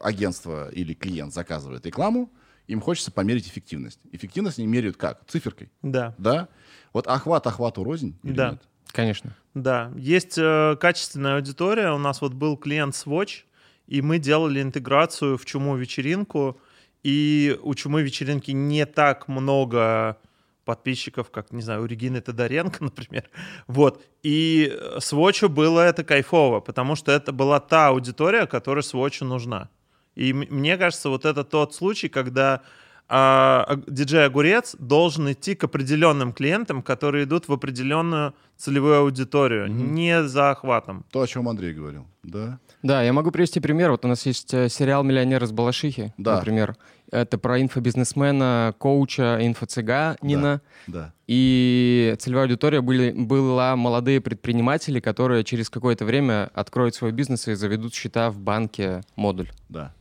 агентство 0.02 0.68
или 0.70 0.94
клиент 0.94 1.32
заказывает 1.32 1.84
рекламу, 1.86 2.30
им 2.66 2.80
хочется 2.80 3.10
померить 3.12 3.46
эффективность. 3.48 4.00
Эффективность 4.12 4.58
они 4.58 4.66
меряют 4.66 4.96
как? 4.96 5.24
Циферкой, 5.26 5.70
Да. 5.82 6.14
да? 6.18 6.48
Вот 6.92 7.06
охват 7.06 7.46
охвату 7.46 7.84
рознь 7.84 8.18
или 8.22 8.32
Да. 8.34 8.50
нет? 8.52 8.62
Конечно. 8.92 9.36
Да, 9.54 9.92
есть 9.96 10.36
э, 10.38 10.76
качественная 10.80 11.36
аудитория. 11.36 11.92
У 11.92 11.98
нас 11.98 12.20
вот 12.20 12.34
был 12.34 12.56
клиент 12.56 12.94
Swatch, 12.94 13.44
и 13.86 14.02
мы 14.02 14.18
делали 14.18 14.60
интеграцию 14.62 15.38
в 15.38 15.44
Чуму 15.44 15.76
вечеринку. 15.76 16.58
И 17.02 17.58
у 17.62 17.74
Чумы 17.74 18.02
вечеринки 18.02 18.50
не 18.50 18.84
так 18.86 19.28
много 19.28 20.18
подписчиков, 20.66 21.30
как, 21.30 21.52
не 21.52 21.62
знаю, 21.62 21.82
у 21.82 21.86
Регины 21.86 22.20
Тодоренко, 22.20 22.84
например. 22.84 23.30
Вот. 23.66 24.02
И 24.22 24.70
Swatch 24.98 25.48
было 25.48 25.80
это 25.80 26.04
кайфово, 26.04 26.60
потому 26.60 26.96
что 26.96 27.12
это 27.12 27.32
была 27.32 27.60
та 27.60 27.88
аудитория, 27.88 28.46
которая 28.46 28.82
Swatch 28.82 29.24
нужна. 29.24 29.70
И 30.14 30.32
мне 30.32 30.76
кажется, 30.76 31.08
вот 31.08 31.24
это 31.24 31.44
тот 31.44 31.74
случай, 31.74 32.08
когда 32.08 32.62
а, 33.08 33.64
а, 33.68 33.76
диджей-огурец 33.86 34.76
должен 34.78 35.30
идти 35.30 35.54
к 35.54 35.64
определенным 35.64 36.32
клиентам, 36.32 36.82
которые 36.82 37.24
идут 37.24 37.48
в 37.48 37.52
определенную 37.52 38.34
целевую 38.56 38.98
аудиторию, 38.98 39.68
не 39.68 40.24
за 40.24 40.50
охватом. 40.50 41.04
То, 41.12 41.20
о 41.20 41.26
чем 41.26 41.48
Андрей 41.48 41.74
говорил, 41.74 42.06
да? 42.26 42.58
Да, 42.82 43.02
я 43.02 43.12
могу 43.12 43.30
привести 43.30 43.60
пример. 43.60 43.90
Вот 43.90 44.04
у 44.04 44.08
нас 44.08 44.26
есть 44.26 44.52
э, 44.54 44.68
сериал 44.68 45.02
«Миллионер 45.04 45.42
из 45.44 45.52
Балашихи», 45.52 46.12
Да. 46.18 46.36
например. 46.36 46.76
Это 47.12 47.38
про 47.38 47.60
инфобизнесмена, 47.60 48.74
коуча, 48.78 49.38
инфо-цыганина. 49.40 50.60
Да. 50.88 51.12
И 51.28 52.14
целевая 52.18 52.44
аудитория 52.46 52.80
были, 52.80 53.12
была 53.12 53.76
молодые 53.76 54.20
предприниматели, 54.20 54.98
которые 55.00 55.44
через 55.44 55.70
какое-то 55.70 56.04
время 56.04 56.50
откроют 56.52 56.94
свой 56.94 57.12
бизнес 57.12 57.46
и 57.48 57.54
заведут 57.54 57.94
счета 57.94 58.30
в 58.30 58.38
банке 58.38 59.02
модуль. 59.14 59.50
Да. 59.68 59.94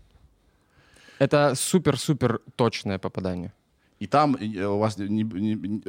Это 1.19 1.53
супер-супер 1.55 2.39
точное 2.55 2.97
попадание. 2.99 3.53
И 3.99 4.07
там 4.07 4.35
э, 4.35 4.65
у 4.65 4.77
вас 4.79 4.97
не- 4.97 5.23
не- 5.23 5.81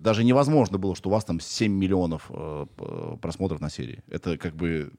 даже 0.00 0.24
невозможно 0.24 0.78
было, 0.78 0.96
что 0.96 1.10
у 1.10 1.12
вас 1.12 1.24
там 1.24 1.40
7 1.40 1.70
миллионов 1.70 2.30
э, 2.30 2.66
просмотров 3.20 3.60
на 3.60 3.68
серии. 3.70 4.02
Это 4.08 4.38
как 4.38 4.54
бы... 4.54 4.92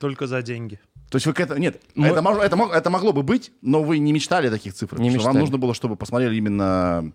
Только 0.00 0.26
за 0.26 0.42
деньги. 0.42 0.78
То 1.10 1.16
есть 1.16 1.26
вы 1.26 1.32
к 1.32 1.40
этому... 1.40 1.58
Нет, 1.60 1.80
Мы- 1.94 2.08
это, 2.08 2.20
мож- 2.20 2.40
это, 2.42 2.56
мог- 2.56 2.72
это 2.72 2.90
могло 2.90 3.12
бы 3.12 3.22
быть, 3.22 3.50
но 3.62 3.82
вы 3.82 3.98
не 3.98 4.12
мечтали 4.12 4.48
о 4.48 4.50
таких 4.50 4.74
цифрах. 4.74 5.00
Не 5.00 5.10
что 5.10 5.18
вам 5.20 5.26
мечтали. 5.28 5.40
нужно 5.40 5.58
было, 5.58 5.74
чтобы 5.74 5.96
посмотрели 5.96 6.36
именно... 6.36 7.12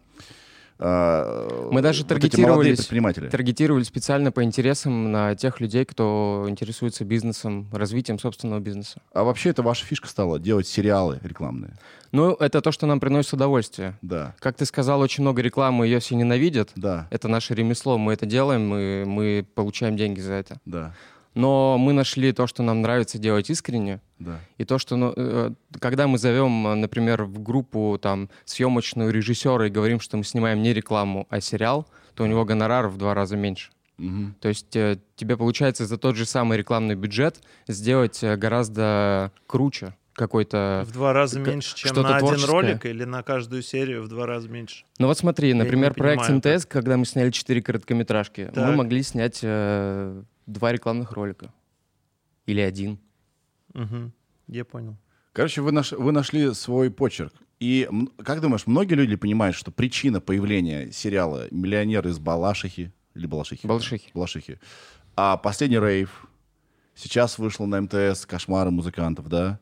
э, 0.79 1.69
Мы 1.71 1.81
даже 1.81 2.01
вот 2.01 2.09
таргетировались, 2.09 2.87
таргетировали 3.31 3.83
специально 3.83 4.31
по 4.31 4.43
интересам 4.43 5.11
на 5.11 5.35
тех 5.35 5.59
людей, 5.61 5.85
кто 5.85 6.45
интересуется 6.49 7.05
бизнесом, 7.05 7.67
развитием 7.71 8.19
собственного 8.19 8.59
бизнеса. 8.59 9.01
А 9.13 9.23
вообще 9.23 9.49
это 9.49 9.61
ваша 9.63 9.85
фишка 9.85 10.07
стала, 10.07 10.39
делать 10.39 10.67
сериалы 10.67 11.19
рекламные. 11.23 11.73
Ну, 12.11 12.33
это 12.33 12.61
то, 12.61 12.71
что 12.71 12.85
нам 12.85 12.99
приносит 12.99 13.33
удовольствие. 13.33 13.97
Да, 14.03 14.35
Как 14.39 14.55
ты 14.55 14.65
сказал, 14.65 15.01
очень 15.01 15.23
много 15.23 15.41
рекламы, 15.41 15.85
ее 15.87 15.99
все 15.99 16.15
ненавидят. 16.15 16.69
да, 16.75 17.07
Это 17.09 17.27
наше 17.27 17.55
ремесло, 17.55 17.97
мы 17.97 18.13
это 18.13 18.25
делаем, 18.25 18.67
мы, 18.67 19.03
мы 19.05 19.45
получаем 19.55 19.97
деньги 19.97 20.19
за 20.19 20.33
это. 20.33 20.59
да, 20.65 20.93
Но 21.33 21.77
мы 21.79 21.93
нашли 21.93 22.31
то, 22.31 22.45
что 22.47 22.61
нам 22.63 22.81
нравится 22.81 23.17
делать 23.17 23.49
искренне, 23.49 24.01
да. 24.19 24.39
и 24.57 24.65
то, 24.65 24.77
что, 24.77 24.95
ну, 24.95 25.13
э, 25.15 25.51
когда 25.79 26.07
мы 26.07 26.17
зовем, 26.17 26.67
э, 26.67 26.75
например, 26.75 27.23
в 27.23 27.41
группу 27.41 27.97
там 28.01 28.29
съемочную 28.45 29.11
режиссера 29.11 29.65
и 29.67 29.69
говорим, 29.69 29.99
что 29.99 30.17
мы 30.17 30.23
снимаем 30.23 30.61
не 30.61 30.73
рекламу, 30.73 31.25
а 31.29 31.41
сериал, 31.41 31.87
то 32.13 32.23
у 32.23 32.27
него 32.27 32.45
гонорар 32.45 32.87
в 32.87 32.97
два 32.97 33.13
раза 33.15 33.35
меньше. 33.35 33.71
Мгм. 33.97 34.35
То 34.39 34.49
есть 34.49 34.75
э, 34.75 34.99
тебе 35.15 35.35
получается 35.37 35.85
за 35.85 35.97
тот 35.97 36.15
же 36.15 36.25
самый 36.25 36.57
рекламный 36.57 36.95
бюджет 36.95 37.41
сделать 37.67 38.23
гораздо 38.23 39.31
круче 39.47 39.95
какой-то... 40.13 40.83
В 40.87 40.91
два 40.91 41.13
раза 41.13 41.41
к- 41.41 41.47
меньше, 41.47 41.75
чем 41.75 41.95
на 41.95 42.15
один 42.15 42.27
творческое. 42.27 42.51
ролик 42.51 42.85
или 42.85 43.03
на 43.03 43.23
каждую 43.23 43.61
серию 43.63 44.03
в 44.03 44.07
два 44.07 44.25
раза 44.25 44.47
меньше. 44.49 44.85
Ну 44.99 45.07
вот 45.07 45.17
смотри, 45.17 45.53
например, 45.53 45.93
проект 45.93 46.27
понимаю 46.27 46.55
МТС, 46.55 46.65
когда 46.65 46.97
мы 46.97 47.05
сняли 47.05 47.31
четыре 47.31 47.61
короткометражки, 47.61 48.41
мы 48.49 48.51
Так. 48.53 48.75
могли 48.75 49.01
снять 49.01 49.39
э, 49.41 50.21
два 50.45 50.71
рекламных 50.71 51.11
ролика. 51.13 51.53
Или 52.45 52.61
один. 52.61 52.99
Мгм. 53.73 54.11
Я 54.47 54.65
понял. 54.65 54.97
Короче, 55.31 55.61
вы, 55.61 55.71
наш- 55.71 55.93
вы 55.93 56.11
нашли 56.11 56.53
свой 56.53 56.91
почерк. 56.91 57.33
И 57.59 57.89
как 58.23 58.41
думаешь, 58.41 58.67
многие 58.67 58.95
люди 58.95 59.15
понимают, 59.15 59.55
что 59.55 59.71
причина 59.71 60.19
появления 60.19 60.91
сериала 60.91 61.47
«Миллионер 61.51 62.05
из 62.07 62.19
Балашихи» 62.19 62.91
или 63.15 63.25
Балашихи? 63.25 63.65
Балашихи. 63.65 64.11
Балашихи. 64.13 64.59
А 65.15 65.37
последний 65.37 65.79
рейв. 65.79 66.27
Сейчас 66.95 67.39
вышел 67.39 67.65
на 67.65 67.81
МТС 67.81 68.25
«Кошмары 68.25 68.69
музыкантов», 68.69 69.27
да? 69.29 69.59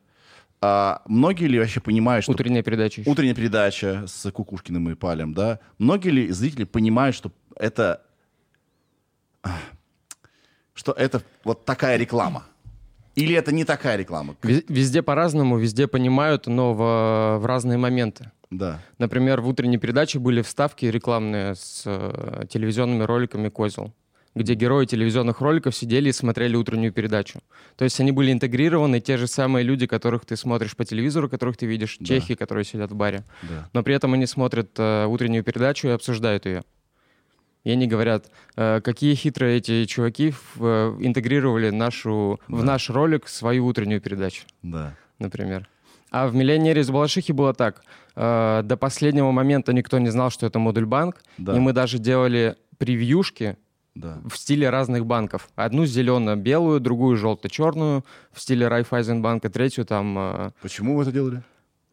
А 0.62 1.02
многие 1.06 1.46
ли 1.46 1.58
вообще 1.60 1.80
понимают, 1.80 2.24
что 2.24 2.34
Утренняя 2.34 2.64
передача. 2.64 3.02
еще. 3.02 3.10
утренняя 3.10 3.36
передача 3.36 4.06
с 4.08 4.30
Кукушкиным 4.32 4.90
и 4.90 4.96
Палем, 4.96 5.34
да? 5.34 5.60
Многие 5.78 6.10
ли 6.10 6.32
зрители 6.32 6.66
понимают, 6.66 7.16
что 7.16 7.32
это... 7.56 8.04
Что 10.74 10.92
это 10.92 11.22
вот 11.44 11.66
такая 11.66 11.98
реклама? 11.98 12.44
Или 13.16 13.36
это 13.36 13.52
не 13.52 13.66
такая 13.66 13.98
реклама? 13.98 14.36
Вез- 14.42 14.64
Везде 14.70 15.02
по-разному, 15.02 15.58
везде 15.58 15.88
понимают, 15.88 16.48
но 16.48 16.74
в, 16.74 17.40
в 17.40 17.46
разные 17.46 17.78
моменты. 17.78 18.32
Да. 18.50 18.80
Например, 18.98 19.42
в 19.42 19.48
утренней 19.48 19.78
передаче 19.78 20.20
были 20.20 20.42
вставки 20.42 20.86
рекламные 20.86 21.56
с 21.56 21.84
э, 21.86 22.46
телевизионными 22.50 23.04
роликами 23.04 23.50
«Козел», 23.50 23.94
где 24.36 24.54
герои 24.56 24.86
телевизионных 24.86 25.42
роликов 25.42 25.76
сидели 25.76 26.08
и 26.10 26.14
смотрели 26.14 26.56
утреннюю 26.56 26.94
передачу. 26.94 27.40
То 27.76 27.84
есть 27.84 28.00
они 28.00 28.12
были 28.14 28.32
интегрированы, 28.32 29.02
те 29.02 29.18
же 29.18 29.28
самые 29.28 29.64
люди, 29.64 29.88
которых 29.88 30.26
ты 30.26 30.38
смотришь 30.38 30.76
по 30.78 30.86
телевизору, 30.86 31.30
которых 31.30 31.58
ты 31.58 31.66
видишь, 31.66 31.98
Да. 32.00 32.06
чехи, 32.06 32.36
которые 32.36 32.64
сидят 32.66 32.92
в 32.92 32.96
баре. 32.96 33.24
Да. 33.44 33.70
Но 33.74 33.84
при 33.84 33.94
этом 33.96 34.14
они 34.14 34.26
смотрят 34.26 34.72
э, 34.78 35.06
утреннюю 35.06 35.44
передачу 35.44 35.88
и 35.90 35.92
обсуждают 35.92 36.46
ее. 36.46 36.64
И 37.64 37.70
они 37.72 37.86
говорят, 37.88 38.26
э, 38.56 38.82
какие 38.82 39.14
хитрые 39.16 39.58
эти 39.58 39.86
чуваки 39.86 40.32
в- 40.32 40.64
э, 40.66 40.98
интегрировали 41.00 41.70
нашу, 41.70 42.40
в 42.48 42.60
Да. 42.60 42.64
наш 42.66 42.90
ролик 42.90 43.28
свою 43.28 43.66
утреннюю 43.68 44.02
передачу 44.02 44.44
Да. 44.64 44.96
например. 45.20 45.68
А 46.10 46.28
в 46.28 46.36
«Миллионере 46.36 46.82
из 46.82 46.90
Балашихи» 46.90 47.32
было 47.32 47.54
так. 47.54 47.84
Э, 48.16 48.62
до 48.64 48.76
последнего 48.78 49.32
момента 49.32 49.72
никто 49.74 50.00
не 50.00 50.10
знал, 50.10 50.30
что 50.32 50.46
это 50.48 50.60
модуль 50.60 50.86
банк. 50.86 51.22
Да. 51.38 51.56
И 51.56 51.60
мы 51.60 51.72
даже 51.72 52.00
делали 52.00 52.56
превьюшки 52.78 53.58
Да. 53.96 54.20
в 54.28 54.36
стиле 54.38 54.70
разных 54.70 55.06
банков. 55.06 55.48
Одну 55.56 55.86
зелено-белую, 55.86 56.80
другую 56.80 57.16
желто-черную 57.16 58.04
в 58.34 58.42
стиле 58.42 58.68
Райфайзенбанка, 58.68 59.50
третью 59.50 59.86
там... 59.86 60.52
Почему 60.62 60.96
вы 60.98 61.04
это 61.04 61.12
делали? 61.12 61.44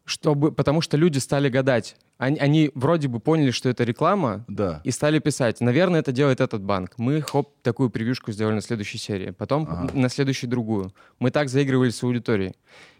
Чтобы, 0.09 0.51
потому 0.51 0.81
что 0.81 0.97
люди 0.97 1.17
стали 1.19 1.47
гадать. 1.49 1.95
Они, 2.17 2.37
они 2.39 2.71
вроде 2.75 3.07
бы 3.07 3.19
поняли, 3.19 3.51
что 3.51 3.69
это 3.69 3.83
реклама, 3.85 4.43
Да. 4.47 4.81
и 4.83 4.91
стали 4.91 5.19
писать, 5.19 5.61
наверное, 5.61 6.01
это 6.01 6.11
делает 6.11 6.41
этот 6.41 6.61
банк. 6.61 6.91
Мы, 6.97 7.21
хоп, 7.21 7.53
такую 7.61 7.89
превьюшку 7.89 8.31
сделали 8.31 8.55
на 8.55 8.61
следующей 8.61 8.97
серии, 8.97 9.29
потом 9.31 9.67
Ага. 9.69 9.91
на 9.93 10.09
следующей 10.09 10.47
другую. 10.47 10.93
Мы 11.19 11.31
так 11.31 11.47
заигрывали 11.49 11.91
с 11.91 12.03
аудиторией. 12.03 12.53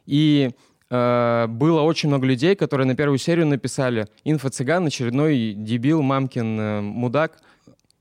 И 0.05 0.51
э, 0.89 1.45
было 1.47 1.81
очень 1.81 2.09
много 2.09 2.25
людей, 2.25 2.55
которые 2.55 2.87
на 2.87 2.95
первую 2.95 3.17
серию 3.17 3.45
написали 3.47 4.07
«Инфо-цыган, 4.23 4.85
очередной 4.87 5.53
дебил, 5.53 6.01
мамкин 6.01 6.59
э, 6.59 6.81
мудак», 6.81 7.39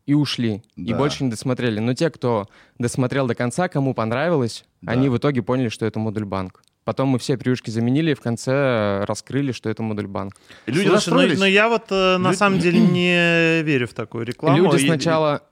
и 0.07 0.15
ушли. 0.15 0.63
И 0.77 0.93
Да. 0.93 0.97
больше 0.97 1.23
не 1.25 1.29
досмотрели. 1.31 1.81
Но 1.81 1.93
те, 1.93 2.09
кто 2.09 2.47
досмотрел 2.79 3.27
до 3.27 3.35
конца, 3.35 3.69
кому 3.69 3.93
понравилось, 3.93 4.65
Да. 4.81 4.93
они 4.93 5.11
в 5.11 5.19
итоге 5.19 5.43
поняли, 5.43 5.69
что 5.69 5.85
это 5.85 5.99
модуль 5.99 6.25
банк. 6.25 6.63
Потом 6.89 7.09
мы 7.11 7.19
все 7.19 7.37
превьюшки 7.37 7.69
заменили 7.69 8.13
и 8.13 8.15
в 8.15 8.21
конце 8.23 8.51
э, 8.51 9.05
раскрыли, 9.05 9.53
что 9.53 9.69
это 9.69 9.83
модуль 9.83 10.07
банк. 10.07 10.33
И 10.65 10.71
люди 10.71 10.87
Слушай, 10.87 10.89
ну, 10.89 10.95
расстроились. 10.95 11.39
но 11.39 11.45
я 11.47 11.69
вот 11.69 11.85
э, 11.93 12.17
на 12.17 12.29
Люди- 12.29 12.37
самом 12.39 12.59
деле 12.61 12.81
не 12.81 13.61
верю 13.63 13.87
в 13.87 13.93
такую 13.93 14.25
рекламу. 14.25 14.57
Люди 14.57 14.83
И- 14.85 14.87
сначала... 14.87 15.43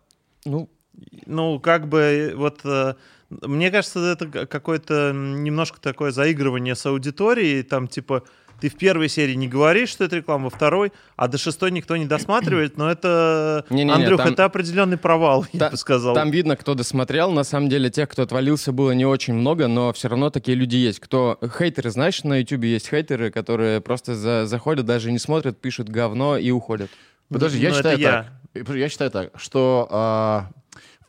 Ну, 0.46 0.70
Ну, 1.26 1.60
как 1.60 1.88
бы, 1.88 1.98
э, 1.98 2.34
вот, 2.34 2.60
э, 2.64 2.94
мне 3.28 3.70
кажется, 3.70 4.00
это 4.00 4.46
какое-то 4.46 5.12
немножко 5.14 5.78
такое 5.78 6.10
заигрывание 6.10 6.74
с 6.74 6.86
аудиторией, 6.86 7.62
там, 7.64 7.86
типа, 7.86 8.22
ты 8.60 8.68
в 8.68 8.76
первой 8.76 9.08
серии 9.08 9.34
не 9.34 9.48
говоришь, 9.48 9.90
что 9.90 10.04
это 10.04 10.16
реклама, 10.16 10.44
во 10.44 10.50
второй, 10.50 10.92
а 11.16 11.28
до 11.28 11.38
шестой 11.38 11.70
никто 11.70 11.96
не 11.96 12.06
досматривает, 12.06 12.76
но 12.78 12.90
это, 12.90 13.64
Не-не-не, 13.70 13.92
Андрюх, 13.92 14.18
там- 14.22 14.32
это 14.32 14.44
определенный 14.44 14.96
провал, 14.96 15.46
я 15.52 15.60
Та- 15.60 15.70
бы 15.70 15.76
сказал. 15.76 16.14
Там 16.14 16.30
видно, 16.30 16.56
кто 16.56 16.74
досмотрел. 16.74 17.32
На 17.32 17.44
самом 17.44 17.68
деле, 17.68 17.90
тех, 17.90 18.08
кто 18.08 18.22
отвалился, 18.22 18.72
было 18.72 18.92
не 18.92 19.04
очень 19.06 19.34
много, 19.34 19.68
но 19.68 19.92
все 19.92 20.08
равно 20.08 20.30
такие 20.30 20.56
люди 20.56 20.76
есть. 20.76 21.00
Кто 21.00 21.38
хейтеры, 21.58 21.90
знаешь, 21.90 22.24
на 22.24 22.38
Ютубе 22.38 22.70
есть 22.72 22.88
хейтеры, 22.88 23.30
которые 23.30 23.80
просто 23.80 24.14
за- 24.14 24.46
заходят, 24.46 24.86
даже 24.86 25.12
не 25.12 25.18
смотрят, 25.18 25.60
пишут 25.60 25.88
говно 25.88 26.36
и 26.38 26.50
уходят. 26.50 26.90
Подожди, 27.28 27.58
я 27.58 27.70
Ну, 27.70 27.74
считаю 27.76 27.94
это 27.98 28.02
я. 28.02 28.26
так. 28.64 28.76
Я 28.76 28.88
считаю 28.88 29.10
так, 29.10 29.30
что 29.36 29.86
а, 29.90 30.46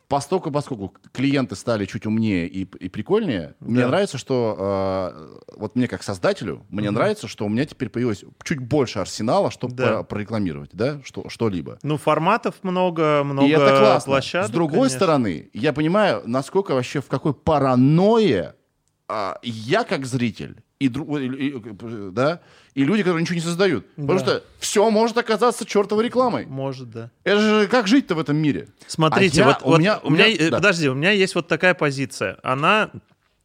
поскольку, 0.08 0.50
поскольку 0.50 0.94
клиенты 1.12 1.54
стали 1.54 1.84
чуть 1.84 2.06
умнее 2.06 2.46
и, 2.48 2.62
и 2.62 2.88
прикольнее, 2.88 3.54
мне 3.60 3.82
Да. 3.82 3.88
нравится, 3.88 4.18
что 4.18 4.56
а, 4.58 5.38
вот 5.56 5.76
мне 5.76 5.86
как 5.86 6.02
создателю, 6.02 6.64
мне 6.70 6.90
нравится, 6.90 7.28
что 7.28 7.44
у 7.44 7.48
меня 7.48 7.64
теперь 7.66 7.88
появилось 7.90 8.24
чуть 8.42 8.58
больше 8.58 8.98
арсенала, 9.00 9.50
чтобы 9.50 9.74
Да. 9.74 9.96
про- 9.96 10.02
прорекламировать, 10.04 10.70
да, 10.72 11.00
что, 11.04 11.28
что-либо. 11.28 11.78
Ну, 11.82 11.96
форматов 11.98 12.54
много, 12.62 13.22
много 13.24 13.46
и 13.48 13.52
это 13.52 13.78
классно. 13.78 14.12
площадок. 14.12 14.48
С 14.48 14.50
другой 14.52 14.78
конечно. 14.88 14.96
стороны, 14.98 15.50
я 15.52 15.72
понимаю, 15.72 16.22
насколько 16.26 16.72
вообще, 16.74 17.00
в 17.00 17.06
какой 17.08 17.34
паранойе 17.34 18.54
а, 19.08 19.38
я 19.42 19.84
как 19.84 20.04
зритель 20.06 20.56
и, 20.78 20.86
и- 20.86 21.48
и- 21.48 22.10
да, 22.12 22.40
и 22.74 22.84
люди, 22.84 23.02
которые 23.02 23.22
ничего 23.22 23.34
не 23.34 23.40
создают. 23.40 23.86
Потому 23.96 24.18
Да. 24.18 24.24
что 24.24 24.44
все 24.60 24.88
может 24.90 25.16
оказаться 25.18 25.64
чертовой 25.64 26.04
рекламой. 26.04 26.46
Может, 26.46 26.90
да. 26.90 27.10
Это 27.24 27.40
же 27.40 27.66
как 27.68 27.88
жить-то 27.88 28.14
в 28.14 28.20
этом 28.20 28.36
мире? 28.36 28.68
Смотрите, 28.86 29.42
А 29.42 29.46
я- 29.46 29.52
вот, 29.54 29.62
у 29.62 29.66
вот 29.70 29.78
меня- 29.80 29.98
у 30.02 30.10
меня, 30.10 30.24
у 30.26 30.28
меня- 30.28 30.36
э, 30.46 30.50
да. 30.50 30.56
подожди, 30.58 30.88
у 30.88 30.94
меня 30.94 31.10
есть 31.10 31.34
вот 31.34 31.48
такая 31.48 31.74
позиция. 31.74 32.38
Она 32.42 32.90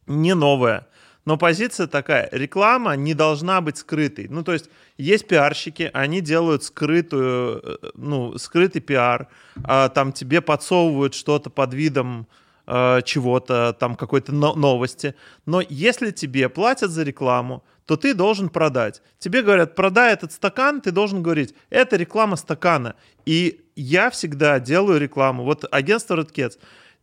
не 0.06 0.34
новая, 0.34 0.86
но 1.24 1.36
позиция 1.38 1.86
такая: 1.88 2.28
реклама 2.30 2.94
не 2.94 3.14
должна 3.14 3.60
быть 3.60 3.78
скрытой. 3.78 4.28
Ну, 4.28 4.44
то 4.44 4.52
есть 4.52 4.68
есть 4.98 5.26
пиарщики, 5.26 5.90
они 5.92 6.20
делают 6.20 6.62
скрытую, 6.62 7.60
э, 7.64 7.76
ну, 7.94 8.38
скрытый 8.38 8.80
пиар, 8.82 9.26
а, 9.64 9.88
там 9.88 10.12
тебе 10.12 10.40
подсовывают 10.40 11.14
что-то 11.14 11.50
под 11.50 11.74
видом 11.74 12.26
э, 12.66 13.00
чего-то, 13.04 13.76
там 13.78 13.96
какой-то 13.96 14.32
но- 14.32 14.54
новости. 14.54 15.14
Но 15.46 15.60
если 15.60 16.10
тебе 16.10 16.48
платят 16.48 16.90
за 16.90 17.02
рекламу, 17.02 17.62
то 17.86 17.96
ты 17.96 18.14
должен 18.14 18.48
продать. 18.48 19.02
Тебе 19.18 19.42
говорят, 19.42 19.74
продай 19.74 20.12
этот 20.12 20.32
стакан, 20.32 20.80
ты 20.80 20.90
должен 20.90 21.22
говорить, 21.22 21.54
это 21.70 21.96
реклама 21.96 22.36
стакана. 22.36 22.94
И 23.26 23.60
я 23.76 24.10
всегда 24.10 24.58
делаю 24.58 25.00
рекламу. 25.00 25.44
Вот 25.44 25.64
агентство 25.70 26.16
Red 26.16 26.32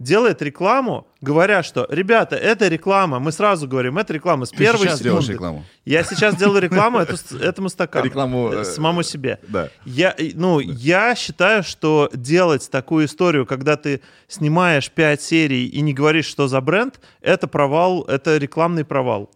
делает 0.02 0.42
рекламу, 0.42 1.08
говоря, 1.22 1.64
что, 1.64 1.88
ребята, 1.90 2.36
это 2.36 2.68
реклама. 2.68 3.20
Мы 3.20 3.32
сразу 3.32 3.68
говорим, 3.68 3.98
это 3.98 4.14
реклама 4.14 4.46
с 4.46 4.50
Ты 4.50 4.58
первой 4.58 4.88
сейчас 4.88 5.02
делаешь 5.02 5.24
секунды. 5.26 5.34
рекламу. 5.34 5.66
Я 5.86 6.04
сейчас 6.04 6.36
делаю 6.36 6.62
рекламу 6.64 7.00
этому 7.00 7.70
стакану. 7.70 8.06
Рекламу, 8.06 8.52
э, 8.52 8.64
Самому 8.66 9.04
себе. 9.04 9.40
Да. 9.48 9.70
Я, 9.86 10.12
и, 10.12 10.34
ну, 10.34 10.60
я 10.60 11.16
считаю, 11.16 11.64
что 11.64 12.10
делать 12.14 12.70
такую 12.72 13.06
историю, 13.06 13.46
когда 13.46 13.78
ты 13.78 14.02
снимаешь 14.28 14.90
5 14.90 15.22
серий 15.22 15.68
и 15.68 15.82
не 15.82 15.94
говоришь, 15.94 16.26
что 16.26 16.48
за 16.48 16.62
бренд, 16.62 17.00
это 17.22 17.48
провал, 17.48 18.04
это 18.04 18.38
рекламный 18.38 18.86
провал. 18.86 19.30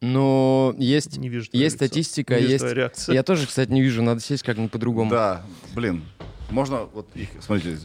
Ну, 0.00 0.74
есть, 0.76 1.16
Не 1.16 1.28
вижу 1.28 1.48
есть 1.52 1.76
статистика, 1.76 2.34
Не 2.38 2.46
вижу 2.46 2.66
есть... 2.66 3.08
Я 3.08 3.22
тоже, 3.22 3.46
кстати, 3.46 3.70
не 3.70 3.80
вижу, 3.80 4.02
надо 4.02 4.20
сесть 4.20 4.42
как-нибудь 4.42 4.70
по-другому. 4.70 5.10
Да, 5.10 5.42
блин. 5.74 6.02
Можно 6.50 6.84
вот 6.92 7.08
их, 7.14 7.28
смотрите, 7.40 7.78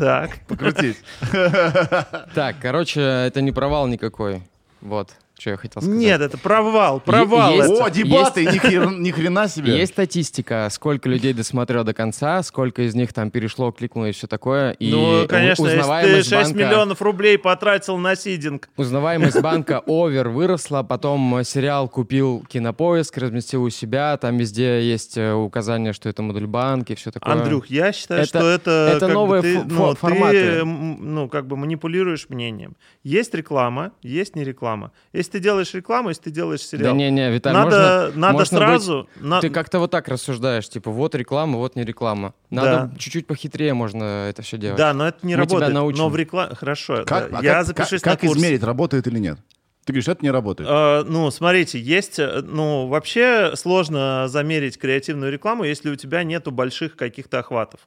Так. 0.00 0.38
покрутить. 0.48 0.96
Так, 2.34 2.56
короче, 2.60 3.00
это 3.02 3.42
не 3.42 3.52
провал 3.52 3.86
никакой. 3.86 4.42
Вот, 4.80 5.10
что 5.40 5.50
я 5.50 5.56
хотел 5.56 5.80
сказать. 5.82 5.98
Нет, 5.98 6.20
это 6.20 6.36
провал, 6.38 7.00
провал. 7.00 7.52
есть- 7.54 7.70
это. 7.72 7.84
О, 7.84 7.90
дебаты, 7.90 8.44
ни 8.44 8.58
хер- 8.58 8.94
ни 8.98 9.10
хрена 9.10 9.48
себе. 9.48 9.76
Есть 9.78 9.92
статистика, 9.92 10.68
сколько 10.70 11.08
людей 11.08 11.32
досмотрел 11.32 11.82
до 11.84 11.94
конца, 11.94 12.42
сколько 12.42 12.82
из 12.82 12.94
них 12.94 13.12
там 13.12 13.30
перешло, 13.30 13.72
кликнуло 13.72 14.06
и 14.06 14.12
все 14.12 14.26
такое. 14.26 14.72
И 14.72 14.90
ну, 14.90 15.26
конечно, 15.28 15.64
если 15.66 15.78
ты 15.78 15.80
узнаваемость 15.80 16.28
6 16.28 16.52
банка, 16.52 16.58
миллионов 16.68 17.02
рублей 17.02 17.38
потратил 17.38 17.96
на 17.98 18.14
сидинг. 18.16 18.68
Узнаваемость 18.76 19.40
банка 19.42 19.82
овер 19.86 20.28
выросла, 20.28 20.82
потом 20.82 21.36
э, 21.36 21.44
сериал 21.44 21.88
купил 21.88 22.44
Кинопоиск, 22.48 23.16
разместил 23.18 23.62
у 23.64 23.70
себя, 23.70 24.16
там 24.18 24.36
везде 24.36 24.82
есть 24.82 25.16
э, 25.16 25.32
указание, 25.32 25.92
что 25.92 26.08
это 26.08 26.22
модуль 26.22 26.46
банк 26.46 26.90
и 26.90 26.94
все 26.94 27.10
такое. 27.10 27.32
Андрюх, 27.34 27.66
я 27.66 27.92
считаю, 27.92 28.20
Это- 28.22 28.28
что 28.38 28.48
это, 28.50 28.92
это 28.96 29.08
новые 29.08 29.42
ты, 29.42 29.62
ну, 29.64 29.80
фо- 29.80 29.90
ты, 29.94 29.96
форматы. 29.96 30.36
м, 30.60 31.14
ну, 31.14 31.28
как 31.28 31.46
бы 31.46 31.56
манипулируешь 31.56 32.26
мнением. 32.28 32.76
Есть 33.02 33.34
реклама, 33.34 33.92
есть 34.02 34.36
не 34.36 34.44
реклама. 34.44 34.92
Если 35.30 35.38
ты 35.38 35.44
делаешь 35.44 35.72
рекламу, 35.74 36.08
если 36.08 36.22
ты 36.24 36.30
делаешь 36.32 36.60
Да 36.60 36.66
сериал, 36.66 36.94
не-не, 36.96 37.30
Виталий, 37.30 37.56
надо, 37.56 37.70
можно, 38.10 38.20
надо 38.20 38.32
можно 38.32 38.58
сразу... 38.58 39.08
на- 39.20 39.40
Ты 39.40 39.50
как-то 39.50 39.78
вот 39.78 39.90
так 39.92 40.08
рассуждаешь, 40.08 40.68
типа, 40.68 40.90
вот 40.90 41.14
реклама, 41.14 41.56
вот 41.58 41.76
не 41.76 41.84
реклама. 41.84 42.34
Надо 42.50 42.90
Да. 42.92 42.98
чуть-чуть 42.98 43.28
похитрее 43.28 43.72
можно 43.74 44.26
это 44.28 44.42
все 44.42 44.58
делать. 44.58 44.76
Да, 44.78 44.92
но 44.92 45.06
это 45.06 45.18
не 45.24 45.36
Мы 45.36 45.44
тебя 45.46 45.54
работает. 45.54 45.74
научим. 45.74 45.98
Но 45.98 46.08
в 46.08 46.16
рекламе... 46.16 46.54
Хорошо, 46.56 47.04
Как, 47.06 47.30
да, 47.30 47.38
а 47.38 47.44
я 47.44 47.54
как- 47.54 47.66
запишусь 47.66 48.00
как, 48.00 48.14
на 48.14 48.16
как 48.18 48.20
курс. 48.28 48.38
измерить, 48.40 48.62
работает 48.64 49.06
или 49.06 49.18
нет? 49.20 49.38
Ты 49.84 49.92
говоришь, 49.92 50.08
это 50.08 50.22
не 50.24 50.30
работает. 50.32 50.68
Э, 50.68 51.04
ну, 51.06 51.30
смотрите, 51.30 51.80
есть, 51.80 52.18
э, 52.18 52.42
ну, 52.44 52.88
вообще 52.88 53.52
сложно 53.54 54.26
замерить 54.28 54.78
креативную 54.78 55.30
рекламу, 55.32 55.62
если 55.64 55.90
у 55.90 55.96
тебя 55.96 56.24
нету 56.24 56.50
больших 56.50 56.96
каких-то 56.96 57.38
охватов. 57.38 57.80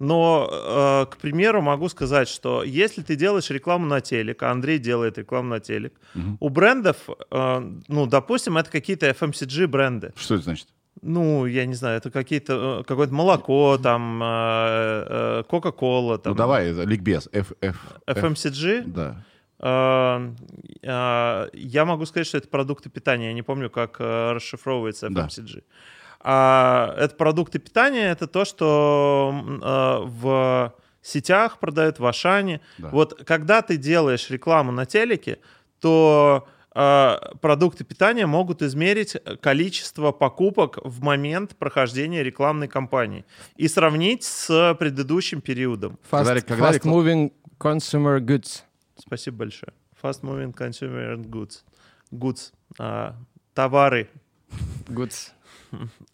Но, 0.00 0.48
э, 0.50 1.12
к 1.12 1.18
примеру, 1.18 1.60
могу 1.60 1.90
сказать, 1.90 2.26
что 2.26 2.62
если 2.64 3.02
ты 3.02 3.16
делаешь 3.16 3.50
рекламу 3.50 3.84
на 3.86 4.00
телек, 4.00 4.42
а 4.42 4.50
Андрей 4.50 4.78
делает 4.78 5.18
рекламу 5.18 5.50
на 5.50 5.60
телек, 5.60 5.92
у 6.40 6.48
брендов, 6.48 6.96
э, 7.30 7.70
ну, 7.86 8.06
допустим, 8.06 8.56
это 8.56 8.70
какие-то 8.70 9.10
FMCG 9.10 9.66
бренды. 9.66 10.14
Что 10.16 10.36
это 10.36 10.44
значит? 10.44 10.68
Ну, 11.02 11.44
я 11.44 11.66
не 11.66 11.74
знаю, 11.74 11.98
это 11.98 12.10
какие-то 12.10 12.80
э, 12.80 12.84
какое-то 12.84 13.12
молоко, 13.12 13.76
там, 13.76 15.44
Кока-Кола, 15.48 16.18
там, 16.18 16.32
Ну 16.32 16.36
давай, 16.36 16.72
ликбез. 16.72 17.28
F, 17.32 17.52
F, 17.60 17.76
F. 18.06 18.24
FMCG. 18.24 18.84
Да. 18.86 19.24
Я 21.52 21.84
могу 21.84 22.06
сказать, 22.06 22.26
что 22.26 22.38
это 22.38 22.48
продукты 22.48 22.88
питания. 22.88 23.26
Я 23.26 23.34
не 23.34 23.42
помню, 23.42 23.68
как 23.68 24.00
расшифровывается 24.00 25.10
Да. 25.10 25.28
А 26.22 26.94
это 26.98 27.14
продукты 27.14 27.58
питания, 27.58 28.10
это 28.10 28.26
то, 28.26 28.44
что 28.44 29.32
э, 29.34 30.06
в 30.06 30.74
сетях 31.02 31.58
продают, 31.58 31.98
в 31.98 32.06
Ашане. 32.06 32.60
Да. 32.78 32.90
Вот 32.90 33.24
когда 33.24 33.62
ты 33.62 33.76
делаешь 33.76 34.28
рекламу 34.30 34.70
на 34.70 34.84
телеке, 34.84 35.38
то 35.80 36.46
э, 36.74 37.16
продукты 37.40 37.84
питания 37.84 38.26
могут 38.26 38.60
измерить 38.60 39.16
количество 39.40 40.12
покупок 40.12 40.78
в 40.84 41.02
момент 41.02 41.56
прохождения 41.56 42.22
рекламной 42.22 42.68
кампании 42.68 43.24
и 43.56 43.66
сравнить 43.66 44.24
с 44.24 44.76
предыдущим 44.78 45.40
периодом. 45.40 45.98
Fast, 46.10 46.24
Когда 46.24 46.40
когда 46.42 46.72
fast 46.72 46.82
moving 46.82 47.32
consumer 47.58 48.20
goods. 48.20 48.62
Спасибо 48.98 49.38
большое. 49.38 49.72
Fast 50.02 50.22
moving 50.22 50.54
consumer 50.54 51.16
goods. 51.16 51.62
Goods. 52.12 52.52
А, 52.78 53.16
товары. 53.54 54.10
Goods. 54.88 55.30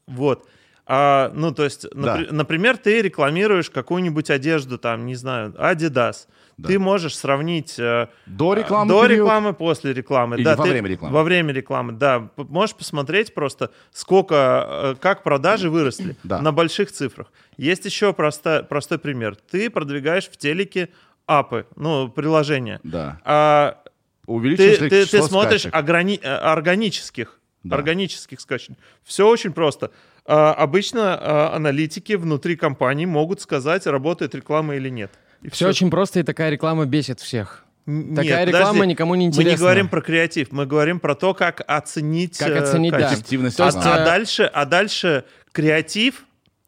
Вот. 0.06 0.46
А, 0.88 1.32
ну, 1.34 1.52
то 1.52 1.64
есть, 1.64 1.82
Да. 1.94 2.16
напри- 2.18 2.30
например, 2.30 2.76
ты 2.76 3.02
рекламируешь 3.02 3.70
какую-нибудь 3.70 4.30
одежду, 4.30 4.78
там, 4.78 5.04
не 5.06 5.16
знаю, 5.16 5.52
Adidas. 5.58 6.28
Да. 6.58 6.68
Ты 6.68 6.78
можешь 6.78 7.16
сравнить 7.18 7.74
э, 7.78 8.06
До 8.24 8.54
рекламы 8.54 8.88
до 8.88 9.02
период. 9.02 9.18
рекламы, 9.26 9.52
после 9.52 9.92
рекламы. 9.92 10.36
Или 10.36 10.44
да, 10.44 10.54
во 10.56 10.64
ты- 10.64 10.70
время 10.70 10.88
рекламы. 10.88 11.14
Во 11.14 11.22
время 11.24 11.52
рекламы, 11.52 11.92
да. 11.92 12.28
Можешь 12.36 12.76
посмотреть 12.76 13.34
просто, 13.34 13.72
сколько, 13.92 14.66
э, 14.68 14.94
как 15.00 15.22
продажи 15.24 15.68
выросли 15.70 16.16
Да. 16.24 16.40
на 16.40 16.52
больших 16.52 16.92
цифрах. 16.92 17.32
Есть 17.58 17.84
еще 17.84 18.12
проста- 18.12 18.62
простой 18.62 18.98
пример. 18.98 19.36
Ты 19.50 19.68
продвигаешь 19.70 20.28
в 20.28 20.36
телеке 20.36 20.88
апы, 21.26 21.66
ну, 21.74 22.08
приложения. 22.08 22.78
Да. 22.84 23.20
А 23.24 23.82
ты, 23.84 23.90
Увеличилось 24.32 24.80
ли 24.80 24.88
ты, 24.88 25.04
ты 25.04 25.10
число 25.10 25.26
смотришь 25.28 25.66
ограни- 25.66 26.20
э, 26.22 26.26
органических, 26.28 27.38
Да. 27.68 27.76
органических 27.76 28.40
скачек. 28.40 28.76
Все 29.04 29.28
очень 29.28 29.52
просто. 29.52 29.90
А, 30.24 30.52
обычно 30.54 31.16
а, 31.20 31.54
аналитики 31.54 32.14
внутри 32.14 32.56
компании 32.56 33.04
могут 33.06 33.40
сказать, 33.40 33.86
работает 33.86 34.34
реклама 34.34 34.76
или 34.76 34.88
нет. 34.88 35.10
И 35.42 35.50
Все 35.50 35.68
очень 35.68 35.90
просто, 35.90 36.20
и 36.20 36.22
такая 36.22 36.50
реклама 36.50 36.86
бесит 36.86 37.20
всех. 37.20 37.64
Н- 37.86 38.16
Такая 38.16 38.40
нет, 38.40 38.48
реклама 38.48 38.68
подожди. 38.70 38.88
никому 38.88 39.14
не 39.14 39.26
Мы 39.26 39.28
интересна. 39.28 39.50
не 39.50 39.56
говорим 39.56 39.88
про 39.88 40.00
креатив, 40.00 40.50
мы 40.50 40.66
говорим 40.66 40.98
про 40.98 41.14
то, 41.14 41.34
как 41.34 41.62
оценить, 41.68 42.38
Как 42.38 42.48
э, 42.48 42.58
оценить, 42.58 42.90
да. 42.92 43.12
Эффективность 43.14 43.56
То 43.56 43.62
А, 43.62 43.66
есть, 43.66 43.78
рекламы. 43.78 43.98
а 43.98 44.02
э, 44.02 44.04
дальше, 44.06 44.42
а 44.52 44.64
дальше 44.64 45.24
креатив, 45.52 46.24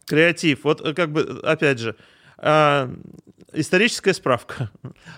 креатив, 0.06 0.62
вот 0.62 0.80
э, 0.86 0.94
как 0.94 1.10
бы, 1.10 1.40
опять 1.42 1.80
же, 1.80 1.96
а, 2.36 2.88
историческая 3.52 4.14
справка. 4.14 4.70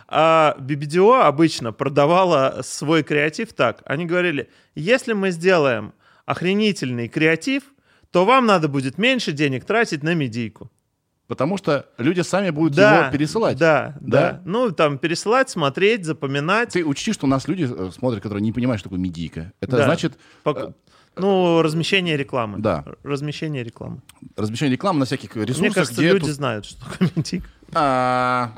А 0.08 0.56
BBDO 0.58 1.20
обычно 1.22 1.72
продавала 1.72 2.60
свой 2.62 3.02
креатив 3.02 3.52
так. 3.52 3.82
Они 3.84 4.06
говорили, 4.06 4.48
если 4.74 5.12
мы 5.12 5.30
сделаем 5.30 5.92
охренительный 6.26 7.08
креатив, 7.08 7.62
то 8.10 8.24
вам 8.24 8.46
надо 8.46 8.68
будет 8.68 8.98
меньше 8.98 9.32
денег 9.32 9.64
тратить 9.64 10.02
на 10.02 10.14
медийку. 10.14 10.70
Потому 11.26 11.56
что 11.56 11.86
люди 11.96 12.22
сами 12.22 12.50
будут 12.50 12.74
Да, 12.74 13.02
его 13.02 13.12
пересылать. 13.12 13.56
Да, 13.56 13.96
да, 14.00 14.32
Да? 14.32 14.42
Ну, 14.44 14.72
там, 14.72 14.98
пересылать, 14.98 15.48
смотреть, 15.48 16.04
запоминать. 16.04 16.70
Ты 16.72 16.84
учти, 16.84 17.12
что 17.12 17.26
у 17.26 17.28
нас 17.28 17.46
люди 17.46 17.68
э, 17.70 17.90
смотрят, 17.92 18.20
которые 18.20 18.42
не 18.42 18.50
понимают, 18.52 18.80
что 18.80 18.88
такое 18.88 18.98
медийка. 19.00 19.52
Это 19.60 19.76
Да. 19.76 19.84
значит 19.84 20.18
Пок- 20.44 20.74
Ну, 21.20 21.62
размещение 21.62 22.16
рекламы. 22.16 22.58
Да. 22.58 22.84
Размещение 23.02 23.62
рекламы. 23.62 24.00
размещение 24.36 24.72
рекламы 24.72 25.00
на 25.00 25.04
всяких 25.06 25.34
ресурсах, 25.36 25.60
Мне 25.60 25.70
кажется, 25.70 26.00
где 26.00 26.12
люди 26.12 26.26
тут- 26.26 26.34
знают, 26.34 26.64
что 26.64 26.84
такое 26.84 27.10
медийка. 27.14 27.48
А, 27.74 28.52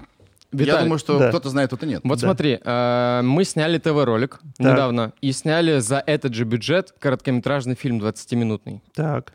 Я 0.53 0.59
Виталий, 0.59 0.83
думаю, 0.85 0.99
что 0.99 1.19
да. 1.19 1.29
кто-то 1.31 1.49
знает, 1.49 1.69
кто-то 1.69 1.87
нет. 1.87 2.03
Вот 2.05 2.21
Да. 2.21 2.27
смотри, 2.27 2.59
э, 2.63 3.21
мы 3.25 3.45
сняли 3.45 3.79
ТВ-ролик 3.79 4.41
недавно 4.59 5.13
и 5.21 5.33
сняли 5.33 5.79
за 5.81 6.03
этот 6.07 6.35
же 6.35 6.45
бюджет 6.45 6.95
короткометражный 6.99 7.75
фильм 7.75 7.99
20-минутный. 7.99 8.83
Так. 8.95 9.33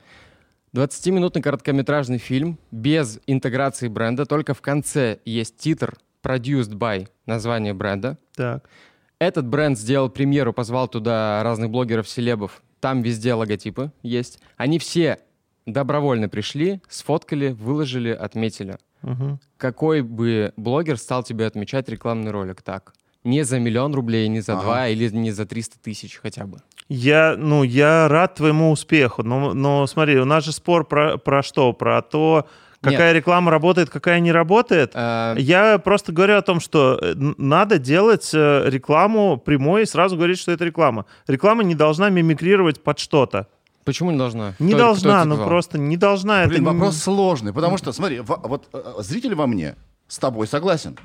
20-минутный 0.73 1.41
короткометражный 1.41 2.17
фильм 2.19 2.59
без 2.71 3.19
интеграции 3.25 3.87
бренда, 3.87 4.25
только 4.25 4.53
в 4.53 4.61
конце 4.61 5.19
есть 5.25 5.57
титр 5.57 5.95
«Produced 6.23 6.73
by» 6.73 7.07
название 7.25 7.73
бренда. 7.73 8.17
Так. 8.35 8.65
Этот 9.19 9.47
бренд 9.47 9.79
сделал 9.79 10.09
премьеру, 10.09 10.53
позвал 10.53 10.87
туда 10.87 11.41
разных 11.43 11.71
блогеров, 11.71 12.07
селебов. 12.07 12.61
Там 12.79 13.01
везде 13.01 13.33
логотипы 13.33 13.91
есть. 14.03 14.39
Они 14.55 14.79
все 14.79 15.19
добровольно 15.65 16.29
пришли, 16.29 16.81
сфоткали, 16.89 17.49
выложили, 17.49 18.09
отметили. 18.11 18.77
Мгм. 19.01 19.39
Какой 19.57 20.01
бы 20.01 20.53
блогер 20.57 20.97
стал 20.97 21.23
тебе 21.23 21.45
отмечать 21.45 21.89
рекламный 21.89 22.31
ролик 22.31 22.61
так? 22.61 22.93
Не 23.23 23.43
за 23.43 23.59
миллион 23.59 23.93
рублей, 23.93 24.27
не 24.27 24.39
за 24.39 24.53
Ага. 24.53 24.61
два 24.61 24.87
или 24.87 25.09
не 25.09 25.31
за 25.31 25.45
300 25.45 25.79
тысяч 25.79 26.17
хотя 26.21 26.45
бы. 26.45 26.59
Я, 26.87 27.35
ну, 27.37 27.63
я 27.63 28.07
рад 28.07 28.35
твоему 28.35 28.71
успеху, 28.71 29.23
но, 29.23 29.53
но 29.53 29.85
смотри, 29.87 30.17
у 30.19 30.25
нас 30.25 30.45
же 30.45 30.53
спор 30.53 30.87
про, 30.87 31.17
про 31.17 31.43
что? 31.43 31.73
Про 31.73 32.01
то, 32.01 32.47
какая 32.91 33.13
реклама 33.13 33.51
работает, 33.51 33.89
какая 33.89 34.19
не 34.19 34.31
работает. 34.31 34.91
Э, 34.93 35.35
Я 35.37 35.77
просто 35.79 36.11
говорю 36.11 36.37
о 36.37 36.41
том, 36.41 36.59
что 36.59 36.99
э, 37.01 37.13
надо 37.37 37.77
делать 37.79 38.29
э, 38.33 38.63
рекламу 38.69 39.37
прямой 39.37 39.83
и 39.83 39.85
сразу 39.85 40.15
говорить, 40.15 40.39
что 40.39 40.51
это 40.51 40.65
реклама. 40.65 41.05
Реклама 41.27 41.63
не 41.63 41.75
должна 41.75 42.09
мимикрировать 42.09 42.81
под 42.83 42.99
что-то. 42.99 43.47
Почему 43.85 44.11
не 44.11 44.17
должна? 44.17 44.53
Не 44.59 44.73
Кто- 44.73 44.77
должна, 44.79 45.23
ну 45.25 45.37
просто 45.45 45.77
не 45.77 45.95
должна. 45.97 46.45
Блин, 46.45 46.61
это 46.63 46.71
не- 46.71 46.77
вопрос 46.77 46.97
сложный, 46.97 47.53
потому 47.53 47.77
что, 47.77 47.93
смотри, 47.93 48.19
во- 48.19 48.35
вот 48.43 48.67
зритель 48.99 49.33
во 49.35 49.47
мне 49.47 49.75
с 50.07 50.17
тобой 50.19 50.47
согласен. 50.47 50.97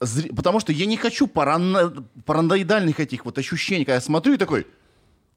Зри- 0.00 0.34
Потому 0.34 0.58
что 0.60 0.72
я 0.72 0.86
не 0.86 0.96
хочу 0.96 1.26
парано- 1.26 1.92
параноидальных 2.24 2.98
этих 2.98 3.24
вот 3.24 3.38
ощущений, 3.38 3.84
когда 3.84 3.94
я 3.96 4.00
смотрю 4.00 4.34
и 4.34 4.36
такой, 4.36 4.66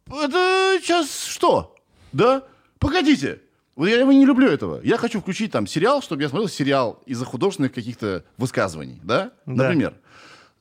Это 0.07 0.79
сейчас 0.81 1.25
что? 1.25 1.75
Да? 2.13 2.43
Погодите. 2.79 3.39
Вот 3.75 3.87
я 3.87 4.03
не 4.03 4.25
люблю 4.25 4.47
этого. 4.47 4.79
Я 4.83 4.97
хочу 4.97 5.19
включить 5.19 5.51
там 5.51 5.67
сериал, 5.67 6.01
чтобы 6.01 6.21
я 6.21 6.29
смотрел 6.29 6.47
сериал 6.47 7.01
из-за 7.05 7.25
художественных 7.25 7.73
каких-то 7.73 8.23
высказываний, 8.37 8.99
да? 9.03 9.31
Да. 9.45 9.63
Например. 9.63 9.95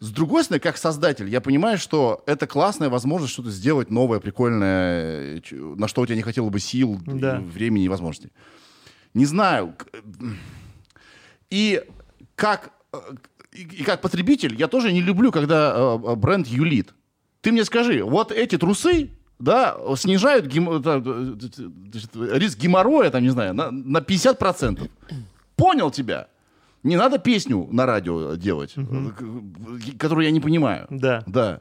С 0.00 0.10
другой 0.10 0.42
стороны, 0.42 0.60
как 0.60 0.76
создатель, 0.76 1.28
я 1.28 1.40
понимаю, 1.40 1.78
что 1.78 2.24
это 2.26 2.46
классная 2.48 2.88
возможность 2.90 3.32
что-то 3.32 3.50
сделать 3.50 3.90
новое, 3.90 4.18
прикольное, 4.18 5.40
на 5.52 5.86
что 5.88 6.02
у 6.02 6.06
тебя 6.06 6.16
не 6.16 6.22
хотело 6.22 6.50
бы 6.50 6.58
сил, 6.58 7.00
Да. 7.06 7.38
и 7.38 7.44
времени 7.44 7.84
и 7.84 7.88
возможностей. 7.88 8.30
Не 9.14 9.24
знаю. 9.26 9.74
к- 9.78 9.86
И 11.50 11.82
как, 12.34 12.72
э, 12.92 12.98
и 13.52 13.84
как 13.84 14.00
потребитель 14.00 14.56
я 14.56 14.66
тоже 14.66 14.92
не 14.92 15.00
люблю, 15.00 15.30
когда 15.30 15.72
э, 15.76 15.98
э, 16.12 16.14
бренд 16.16 16.48
юлит. 16.48 16.92
Ты 17.40 17.52
мне 17.52 17.64
скажи, 17.64 18.02
вот 18.02 18.32
эти 18.32 18.58
трусы, 18.58 19.10
да, 19.38 19.76
снижают 19.96 20.46
гем- 20.46 20.80
да, 20.80 20.96
э, 21.04 21.34
значит, 21.90 22.10
риск 22.14 22.58
геморроя, 22.58 23.10
там, 23.10 23.22
не 23.22 23.30
знаю, 23.30 23.54
на, 23.54 23.70
на 23.70 23.98
50%. 23.98 24.90
Понял 25.56 25.90
тебя. 25.90 26.28
Не 26.82 26.96
надо 26.96 27.18
песню 27.18 27.68
на 27.72 27.86
радио 27.86 28.34
делать, 28.34 28.74
э, 28.76 28.82
к- 28.82 29.98
которую 29.98 30.26
я 30.26 30.30
не 30.30 30.40
понимаю. 30.40 30.86
Да, 30.90 31.22
Да. 31.26 31.60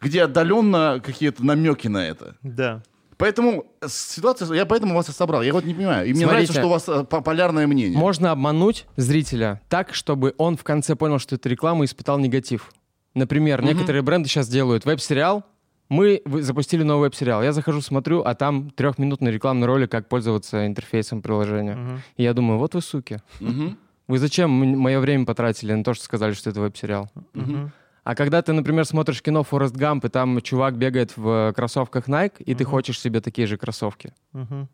Где 0.00 0.22
отдаленно 0.22 1.02
какие-то 1.04 1.44
намеки 1.44 1.88
на 1.88 2.06
это. 2.06 2.36
да. 2.42 2.82
Поэтому 3.16 3.66
ситуация, 3.84 4.48
я 4.54 4.64
поэтому 4.64 4.94
вас 4.94 5.08
и 5.08 5.12
собрал. 5.12 5.42
Я 5.42 5.52
вот 5.52 5.64
не 5.64 5.74
понимаю. 5.74 6.06
И 6.06 6.12
мне 6.12 6.20
Смотрите. 6.24 6.52
нравится, 6.52 6.52
что 6.52 6.66
у 6.66 6.70
вас 6.70 6.88
э, 6.88 7.04
по- 7.04 7.20
полярное 7.20 7.66
мнение. 7.66 7.98
Можно 7.98 8.30
обмануть 8.30 8.86
зрителя 8.96 9.60
так, 9.68 9.92
чтобы 9.92 10.34
он 10.38 10.56
в 10.56 10.62
конце 10.62 10.94
понял, 10.94 11.18
что 11.18 11.34
это 11.34 11.48
реклама 11.48 11.82
и 11.82 11.86
испытал 11.88 12.20
негатив. 12.20 12.70
Например, 13.14 13.60
некоторые 13.60 14.02
бренды 14.02 14.28
сейчас 14.28 14.48
делают 14.48 14.84
веб-сериал. 14.84 15.42
Мы 15.88 16.22
запустили 16.26 16.82
новый 16.82 17.08
веб-сериал. 17.08 17.42
Я 17.42 17.52
захожу, 17.52 17.80
смотрю, 17.80 18.20
а 18.22 18.34
там 18.34 18.70
трехминутный 18.70 19.30
рекламный 19.32 19.66
ролик, 19.66 19.90
как 19.90 20.08
пользоваться 20.08 20.66
интерфейсом 20.66 21.22
приложения. 21.22 21.76
Мгм. 21.76 22.02
И 22.16 22.22
я 22.22 22.34
думаю, 22.34 22.58
вот 22.58 22.74
вы 22.74 22.82
суки. 22.82 23.18
Мгм. 23.40 23.78
Вы 24.06 24.18
зачем 24.18 24.50
мое 24.50 25.00
время 25.00 25.24
потратили 25.24 25.72
на 25.74 25.84
то, 25.84 25.94
что 25.94 26.04
сказали, 26.04 26.32
что 26.32 26.50
это 26.50 26.60
веб-сериал? 26.60 27.10
Мгм. 27.34 27.72
А 28.04 28.14
когда 28.14 28.40
ты, 28.40 28.52
например, 28.52 28.84
смотришь 28.86 29.22
кино 29.22 29.42
Форест 29.42 29.76
Гамп, 29.76 30.06
и 30.06 30.08
там 30.08 30.40
чувак 30.40 30.76
бегает 30.76 31.16
в 31.16 31.52
кроссовках 31.54 32.08
Nike, 32.08 32.42
и 32.46 32.54
ты 32.54 32.64
хочешь 32.64 32.98
себе 32.98 33.20
такие 33.20 33.46
же 33.46 33.56
кроссовки. 33.58 34.12
Мгм. 34.32 34.68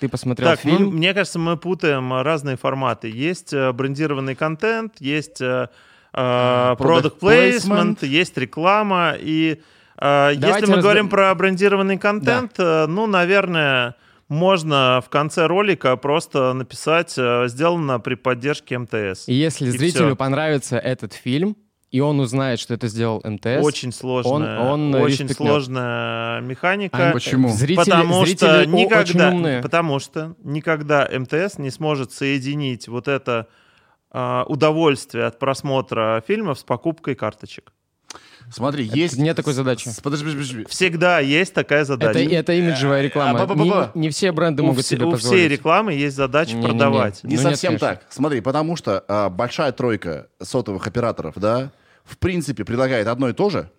Ты 0.00 0.08
посмотрел 0.08 0.50
Так, 0.50 0.64
ну, 0.64 0.70
фильм, 0.76 0.94
мне 0.96 1.14
кажется, 1.14 1.38
мы 1.38 1.56
путаем 1.56 2.12
э, 2.12 2.22
разные 2.22 2.56
форматы. 2.56 3.08
Есть 3.08 3.52
э, 3.52 3.72
брендированный 3.72 4.34
контент, 4.34 4.94
есть 5.00 5.40
э, 5.40 5.68
э, 6.12 6.16
Product 6.16 6.78
product 6.78 7.18
placement. 7.20 7.98
placement, 8.00 8.06
есть 8.06 8.36
реклама. 8.36 9.14
И 9.18 9.60
э, 10.04 10.28
если 10.30 10.40
Давайте 10.40 10.66
мы 10.66 10.72
разбер- 10.76 10.82
говорим 10.82 11.08
про 11.08 11.34
брендированный 11.34 11.98
контент, 11.98 12.52
э, 12.58 12.86
ну, 12.86 13.06
наверное, 13.06 13.94
можно 14.28 15.02
в 15.04 15.08
конце 15.10 15.46
ролика 15.46 15.96
просто 15.96 16.52
написать 16.54 17.14
э, 17.18 17.44
«сделано 17.48 18.00
при 18.00 18.14
поддержке 18.14 18.78
МТС». 18.78 19.28
и 19.28 19.34
если 19.34 19.66
и 19.66 19.70
зрителю 19.70 20.06
всё. 20.08 20.16
понравится 20.16 20.78
этот 20.78 21.12
фильм, 21.12 21.56
и 21.90 22.00
он 22.00 22.18
узнает, 22.18 22.58
что 22.58 22.74
это 22.74 22.88
сделал 22.88 23.20
МТС, 23.24 23.62
Очень 23.64 23.92
сложная, 23.92 24.58
он 24.60 24.92
очень 24.96 25.26
респектнет. 25.26 25.36
сложная 25.36 26.40
механика. 26.40 27.10
а, 27.10 27.12
Почему? 27.12 27.50
Зрители, 27.50 27.84
потому 27.84 28.24
зрители 28.24 28.36
что 28.46 28.54
о- 28.56 28.60
очень 28.62 28.72
никогда, 28.72 29.28
умные. 29.30 29.62
потому 29.62 29.98
что 30.00 30.34
никогда 30.42 31.08
МТС 31.12 31.58
не 31.58 31.70
сможет 31.70 32.10
соединить 32.12 32.88
вот 32.88 33.06
это 33.08 33.46
а, 34.16 34.44
удовольствие 34.48 35.24
от 35.26 35.38
просмотра 35.38 36.22
фильмов 36.26 36.58
с 36.60 36.64
покупкой 36.64 37.14
карточек. 37.14 37.72
Смотри, 38.52 38.84
есть... 38.84 39.16
нет 39.16 39.36
такой 39.36 39.52
задачи. 39.52 39.90
Подожди, 40.02 40.24
подожди, 40.24 40.52
подожди. 40.54 40.66
Всегда 40.70 41.18
есть 41.20 41.54
такая 41.54 41.80
Это, 41.80 41.88
задача. 41.88 42.18
это 42.20 42.52
имиджевая 42.52 43.02
реклама. 43.02 43.42
а. 43.42 43.92
Не, 43.94 44.00
не 44.02 44.10
все 44.10 44.32
бренды 44.32 44.62
у, 44.62 44.66
могут 44.66 44.84
все- 44.84 44.96
себе 44.96 45.06
у 45.06 45.10
позволить. 45.12 45.38
всей 45.40 45.48
рекламы 45.48 45.92
есть 45.94 46.14
задача 46.16 46.52
Не-не-не. 46.52 46.68
продавать. 46.68 47.24
Не 47.24 47.36
Ну, 47.36 47.42
нет, 47.42 47.50
совсем 47.50 47.68
конечно. 47.78 47.88
так. 47.88 48.06
Смотри, 48.10 48.40
потому 48.40 48.76
что 48.76 49.02
а, 49.08 49.28
большая 49.30 49.72
тройка 49.72 50.28
сотовых 50.42 50.86
операторов, 50.86 51.34
да, 51.36 51.72
в 52.04 52.18
принципе, 52.18 52.64
предлагает 52.64 53.06
одно 53.08 53.28
и 53.28 53.32
то 53.32 53.50
же. 53.50 53.70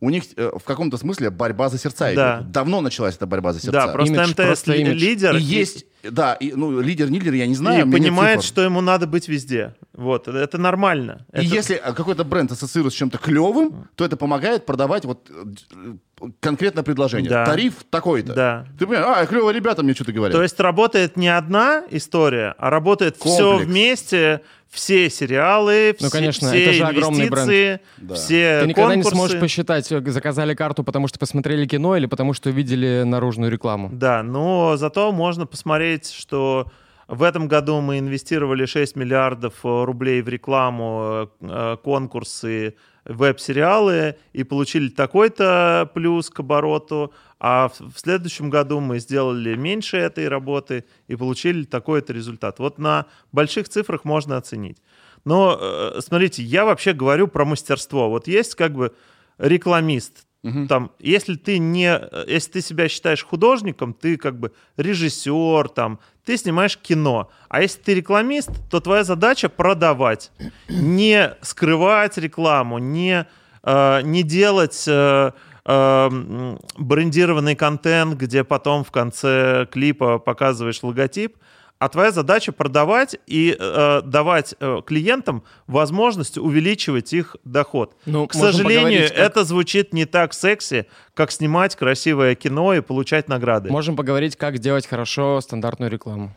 У 0.00 0.10
них 0.10 0.24
э, 0.36 0.50
в 0.58 0.62
каком-то 0.64 0.98
смысле 0.98 1.30
борьба 1.30 1.70
за 1.70 1.78
сердца 1.78 2.12
Да. 2.14 2.38
идет. 2.40 2.50
Давно 2.50 2.82
началась 2.82 3.16
эта 3.16 3.26
борьба 3.26 3.52
за 3.54 3.60
сердца. 3.60 3.86
Да, 3.86 3.92
просто 3.92 4.14
Имидж, 4.14 4.28
МТС 4.30 4.34
просто 4.36 4.72
ли- 4.72 4.80
имидж. 4.82 4.98
лидер 5.00 5.36
И 5.36 5.40
есть, 5.40 5.86
да, 6.10 6.34
и, 6.34 6.52
ну, 6.52 6.80
лидер, 6.80 7.10
не 7.10 7.18
лидер, 7.18 7.34
я 7.34 7.46
не 7.46 7.54
знаю. 7.54 7.86
и 7.86 7.90
понимает, 7.92 8.42
что 8.42 8.62
ему 8.62 8.80
надо 8.80 9.06
быть 9.06 9.28
везде. 9.28 9.74
Вот, 9.92 10.28
это 10.28 10.58
нормально. 10.58 11.26
И 11.32 11.36
Это- 11.38 11.46
если 11.46 11.76
э, 11.76 11.92
какой-то 11.92 12.24
бренд 12.24 12.52
ассоциируется 12.52 12.96
с 12.96 12.98
чем-то 12.98 13.18
клевым, 13.18 13.88
то 13.94 14.04
это 14.04 14.16
помогает 14.16 14.66
продавать 14.66 15.04
вот 15.04 15.30
э, 15.30 15.94
конкретное 16.40 16.82
предложение. 16.84 17.30
Да. 17.30 17.44
Тариф 17.46 17.74
такой-то. 17.90 18.34
Да. 18.34 18.66
Ты 18.78 18.86
понимаешь, 18.86 19.06
а, 19.18 19.26
клевые 19.26 19.54
ребята 19.54 19.82
мне 19.82 19.94
что-то 19.94 20.12
говорят. 20.12 20.36
То 20.36 20.42
есть 20.42 20.58
работает 20.60 21.16
не 21.16 21.28
одна 21.28 21.84
история, 21.90 22.54
а 22.58 22.70
работает 22.70 23.16
все 23.16 23.36
Комплекс. 23.50 23.70
вместе, 23.70 24.40
все 24.70 25.08
сериалы, 25.08 25.94
Ну, 26.00 26.08
все, 26.08 26.16
конечно, 26.18 26.48
все 26.48 26.64
это 26.64 26.72
же 26.72 26.84
огромный 26.84 27.28
инвестиции, 27.28 27.80
Да. 27.98 28.14
все 28.14 28.60
Ты 28.62 28.66
никогда 28.68 28.94
не 28.96 29.02
конкурсы. 29.02 29.16
сможешь 29.16 29.40
посчитать, 29.40 29.90
э, 29.92 30.02
заказали 30.10 30.54
карту, 30.54 30.84
потому 30.84 31.06
что 31.08 31.18
посмотрели 31.18 31.66
кино 31.66 31.96
или 31.96 32.06
потому 32.06 32.32
что 32.34 32.50
увидели 32.50 33.02
наружную 33.04 33.50
рекламу. 33.50 33.90
Да, 33.92 34.22
но 34.22 34.76
зато 34.76 35.12
можно 35.12 35.46
посмотреть, 35.46 35.95
что 36.04 36.70
в 37.08 37.22
этом 37.22 37.46
году 37.46 37.80
мы 37.80 38.00
инвестировали 38.00 38.66
6 38.66 38.96
миллиардов 38.96 39.54
э, 39.64 39.84
рублей 39.84 40.22
в 40.22 40.28
рекламу, 40.28 41.00
э, 41.02 41.26
э, 41.40 41.76
конкурсы, 41.82 42.74
веб-сериалы 43.04 44.16
и 44.32 44.42
получили 44.42 44.88
такой-то 44.88 45.88
плюс 45.94 46.28
к 46.28 46.40
обороту, 46.40 47.14
а 47.38 47.68
в, 47.68 47.96
следующем 48.00 48.50
году 48.50 48.80
мы 48.80 48.98
сделали 48.98 49.54
меньше 49.54 49.96
этой 49.96 50.26
работы 50.26 50.84
и 51.06 51.14
получили 51.14 51.62
такой-то 51.62 52.12
результат. 52.12 52.58
Вот 52.58 52.78
на 52.78 53.06
больших 53.30 53.68
цифрах 53.68 54.04
можно 54.04 54.36
оценить. 54.36 54.78
Но 55.24 55.92
смотрите, 56.00 56.42
я 56.42 56.64
вообще 56.64 56.92
говорю 56.92 57.28
про 57.28 57.44
мастерство. 57.44 58.10
Вот 58.10 58.26
есть 58.26 58.56
как 58.56 58.72
бы 58.72 58.92
рекламист, 59.38 60.25
там, 60.68 60.90
если 60.98 61.34
ты 61.34 61.58
не, 61.58 61.88
э, 61.88 62.24
если 62.28 62.52
ты 62.52 62.60
себя 62.60 62.88
считаешь 62.88 63.24
художником, 63.24 63.94
ты 63.94 64.16
как 64.16 64.38
бы 64.38 64.52
режиссер, 64.76 65.68
там, 65.68 65.98
ты 66.24 66.36
снимаешь 66.36 66.78
кино. 66.78 67.30
А 67.48 67.62
если 67.62 67.80
ты 67.80 67.94
рекламист, 67.94 68.50
то 68.70 68.80
твоя 68.80 69.04
задача 69.04 69.48
продавать, 69.48 70.32
не 70.68 71.34
скрывать 71.42 72.18
рекламу, 72.18 72.78
не 72.78 73.26
э, 73.62 74.02
не 74.02 74.22
делать 74.22 74.84
э, 74.86 75.32
э, 75.64 76.56
брендированный 76.78 77.56
контент, 77.56 78.14
где 78.14 78.44
потом 78.44 78.84
в 78.84 78.90
конце 78.90 79.66
клипа 79.70 80.18
показываешь 80.18 80.82
логотип. 80.82 81.36
А 81.78 81.88
твоя 81.90 82.10
задача 82.10 82.52
продавать 82.52 83.16
и 83.26 83.54
э, 83.58 84.00
давать 84.02 84.54
э, 84.60 84.80
клиентам 84.86 85.42
возможность 85.66 86.38
увеличивать 86.38 87.12
их 87.12 87.36
доход. 87.44 87.94
Ну, 88.06 88.26
К 88.26 88.32
сожалению, 88.32 89.08
как- 89.08 89.18
это 89.18 89.44
звучит 89.44 89.92
не 89.92 90.06
так 90.06 90.32
секси, 90.32 90.86
как 91.12 91.30
снимать 91.30 91.76
красивое 91.76 92.34
кино 92.34 92.72
и 92.72 92.80
получать 92.80 93.28
награды. 93.28 93.70
Можем 93.70 93.94
поговорить, 93.94 94.36
как 94.36 94.56
сделать 94.56 94.86
хорошо 94.86 95.40
стандартную 95.42 95.90
рекламу. 95.90 96.34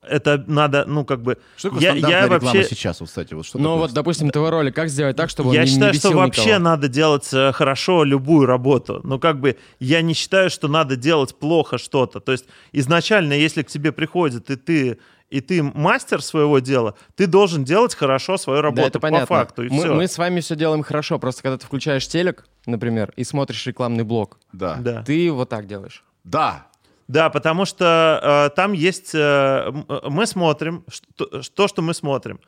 Это 0.00 0.42
надо, 0.46 0.84
ну, 0.86 1.04
как 1.04 1.22
бы... 1.22 1.38
Что 1.56 1.70
такое 1.70 1.82
я, 1.82 1.90
стандартная 1.90 2.20
я 2.20 2.24
реклама 2.36 2.54
вообще, 2.54 2.68
сейчас, 2.74 3.00
вот, 3.00 3.08
кстати? 3.08 3.34
Вот 3.34 3.44
что 3.46 3.58
Ну 3.58 3.64
такое? 3.64 3.78
вот, 3.80 3.92
допустим, 3.92 4.30
ТВ-ролик, 4.30 4.74
как 4.74 4.88
сделать 4.90 5.16
так, 5.16 5.28
чтобы 5.28 5.52
я 5.52 5.60
он 5.62 5.66
не, 5.66 5.72
считаю, 5.72 5.92
не 5.92 5.98
что 5.98 6.08
бесил 6.08 6.18
вообще 6.20 6.44
никого? 6.46 6.58
надо 6.60 6.88
делать 6.88 7.28
э, 7.32 7.52
хорошо 7.52 8.04
любую 8.04 8.46
работу. 8.46 9.00
Ну, 9.02 9.18
как 9.18 9.40
бы, 9.40 9.56
я 9.80 10.00
не 10.00 10.14
считаю, 10.14 10.50
что 10.50 10.68
надо 10.68 10.94
делать 10.94 11.34
плохо 11.34 11.78
что-то. 11.78 12.20
То 12.20 12.30
есть, 12.32 12.46
изначально, 12.72 13.32
если 13.32 13.62
к 13.64 13.66
тебе 13.66 13.90
приходит, 13.90 14.50
и 14.50 14.56
ты, 14.56 14.98
и 15.30 15.40
ты 15.40 15.64
мастер 15.64 16.22
своего 16.22 16.60
дела, 16.60 16.94
ты 17.16 17.26
должен 17.26 17.64
делать 17.64 17.94
хорошо 17.96 18.38
свою 18.38 18.60
работу 18.62 18.82
Да, 18.82 18.88
это 18.88 19.00
понятно. 19.00 19.26
по 19.26 19.34
факту, 19.34 19.64
и 19.64 19.68
мы, 19.68 19.78
все. 19.80 19.94
мы 19.94 20.06
с 20.06 20.16
вами 20.16 20.38
все 20.40 20.54
делаем 20.54 20.84
хорошо, 20.84 21.18
просто 21.18 21.42
когда 21.42 21.58
ты 21.58 21.66
включаешь 21.66 22.06
телек, 22.06 22.46
например, 22.66 23.12
и 23.16 23.24
смотришь 23.24 23.66
рекламный 23.66 24.04
блок, 24.04 24.38
Да. 24.52 24.76
Да. 24.76 25.02
ты 25.02 25.30
вот 25.32 25.48
так 25.48 25.66
делаешь. 25.66 26.04
Да. 26.22 26.66
Да, 27.08 27.30
потому 27.30 27.64
что 27.64 28.48
э, 28.52 28.54
там 28.54 28.72
есть... 28.72 29.14
э, 29.14 29.18
э, 29.18 30.00
мы 30.10 30.26
смотрим, 30.26 30.84
что, 30.88 31.24
то, 31.42 31.66
что 31.68 31.82
мы 31.82 31.94
смотрим. 31.94 32.38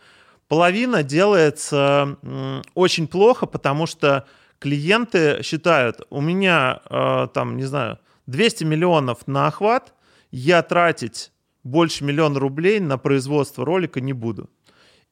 Половина 0.49 1.03
делается 1.03 2.17
м, 2.23 2.63
очень 2.75 3.07
плохо, 3.09 3.47
потому 3.47 3.87
что 3.87 4.27
клиенты 4.59 5.43
считают, 5.43 6.01
у 6.11 6.21
меня 6.21 6.81
э, 6.91 7.29
там, 7.33 7.57
не 7.57 7.65
знаю, 7.65 7.99
200 8.27 8.65
миллионов 8.65 9.27
на 9.27 9.47
охват, 9.47 9.95
я 10.31 10.63
тратить 10.63 11.33
больше 11.65 12.05
миллиона 12.05 12.39
рублей 12.39 12.81
на 12.81 12.99
производство 12.99 13.65
ролика 13.65 14.01
не 14.01 14.13
буду. 14.13 14.51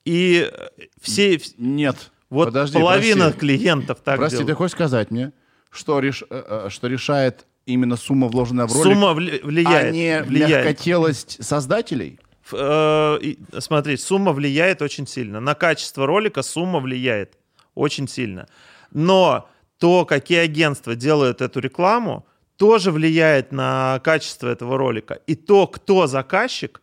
И 0.04 0.50
э, 0.52 0.68
все... 1.00 1.36
вс- 1.36 1.54
Нет. 1.56 2.10
Вот 2.30 2.46
Подожди, 2.48 2.78
половина 2.78 3.24
прости. 3.26 3.40
клиентов 3.40 3.98
так 4.04 4.16
Прости, 4.18 4.36
ты 4.36 4.42
делают. 4.42 4.58
хочешь 4.58 4.72
сказать 4.72 5.10
мне, 5.10 5.32
что, 5.70 5.98
реш- 6.00 6.26
э, 6.28 6.66
э, 6.66 6.70
что 6.70 6.86
решает 6.88 7.46
именно 7.68 7.96
сумма, 7.96 8.28
вложенная 8.28 8.66
в 8.66 8.72
ролик, 8.72 8.84
Сумма 8.92 9.12
вли- 9.12 9.40
влияет. 9.44 9.86
а 9.86 9.90
не 9.90 10.22
влияет. 10.22 10.64
мягкотелость 10.66 11.44
создателей? 11.44 12.18
Э, 12.52 13.18
Смотри, 13.58 13.96
сумма 13.96 14.32
влияет 14.32 14.82
очень 14.82 15.06
сильно. 15.06 15.40
На 15.40 15.54
качество 15.54 16.06
ролика 16.06 16.42
сумма 16.42 16.80
влияет 16.80 17.36
очень 17.74 18.08
сильно. 18.08 18.48
Но 18.92 19.48
то, 19.78 20.04
какие 20.06 20.38
агентства 20.38 20.94
делают 20.94 21.40
эту 21.42 21.60
рекламу, 21.60 22.26
тоже 22.56 22.90
влияет 22.90 23.52
на 23.52 24.00
качество 24.02 24.48
этого 24.48 24.78
ролика. 24.78 25.14
И 25.26 25.34
то, 25.36 25.66
кто 25.66 26.06
заказчик, 26.06 26.82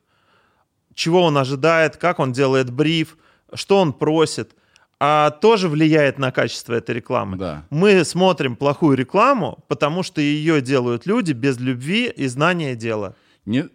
чего 0.94 1.24
он 1.24 1.38
ожидает, 1.38 1.98
как 1.98 2.20
он 2.20 2.32
делает 2.32 2.70
бриф, 2.70 3.18
что 3.54 3.78
он 3.80 3.92
просит, 3.92 4.56
а 5.00 5.32
тоже 5.32 5.68
влияет 5.70 6.18
на 6.20 6.32
качество 6.32 6.74
этой 6.74 6.96
рекламы. 6.96 7.38
Да. 7.38 7.66
Мы 7.70 8.04
смотрим 8.06 8.56
плохую 8.56 8.98
рекламу, 8.98 9.64
потому 9.68 10.04
что 10.04 10.22
ее 10.22 10.62
делают 10.62 11.06
люди 11.06 11.34
без 11.34 11.60
любви 11.60 12.08
и 12.08 12.28
знания 12.28 12.76
дела. 12.76 13.16
Не. 13.46 13.70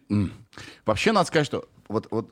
Вообще 0.87 1.13
надо 1.13 1.27
сказать, 1.27 1.47
что 1.47 1.69
вот, 1.89 2.09
вот 2.11 2.31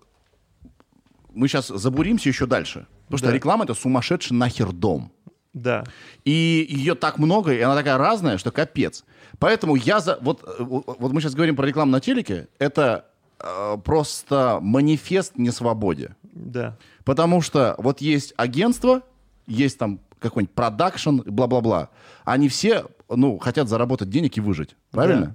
мы 1.35 1.49
сейчас 1.49 1.69
забуримся 1.69 2.29
еще 2.29 2.47
дальше. 2.47 2.87
Потому 3.07 3.19
что 3.19 3.27
Да. 3.29 3.33
реклама 3.35 3.65
это 3.65 3.75
сумасшедший 3.75 4.37
нахер 4.37 4.73
дом. 4.73 5.13
Да. 5.55 5.85
И 6.25 6.67
ее 6.69 6.95
так 6.95 7.19
много, 7.19 7.53
и 7.53 7.61
она 7.61 7.75
такая 7.75 7.99
разная, 7.99 8.39
что 8.39 8.51
капец. 8.51 9.05
Поэтому 9.39 9.77
я 9.77 10.01
за... 10.01 10.19
Вот, 10.21 10.43
э, 10.45 10.63
вот 10.63 11.13
мы 11.13 11.21
сейчас 11.21 11.35
говорим 11.35 11.57
про 11.57 11.67
рекламу 11.67 11.91
на 11.91 12.01
телеке. 12.01 12.49
Это 12.59 13.07
э, 13.41 13.77
просто 13.85 14.59
манифест 14.61 15.37
несвободе. 15.39 16.17
Да. 16.23 16.77
Потому 17.09 17.41
что 17.41 17.75
вот 17.79 18.03
есть 18.03 18.35
агентство, 18.37 19.01
есть 19.47 19.79
там 19.79 19.99
какой-нибудь 20.19 20.55
продакшн, 20.55 21.21
бла-бла-бла. 21.25 21.89
Они 22.27 22.49
все, 22.51 22.85
ну, 23.09 23.39
хотят 23.39 23.67
заработать 23.69 24.11
денег 24.11 24.37
и 24.37 24.41
выжить. 24.43 24.77
Правильно? 24.91 25.35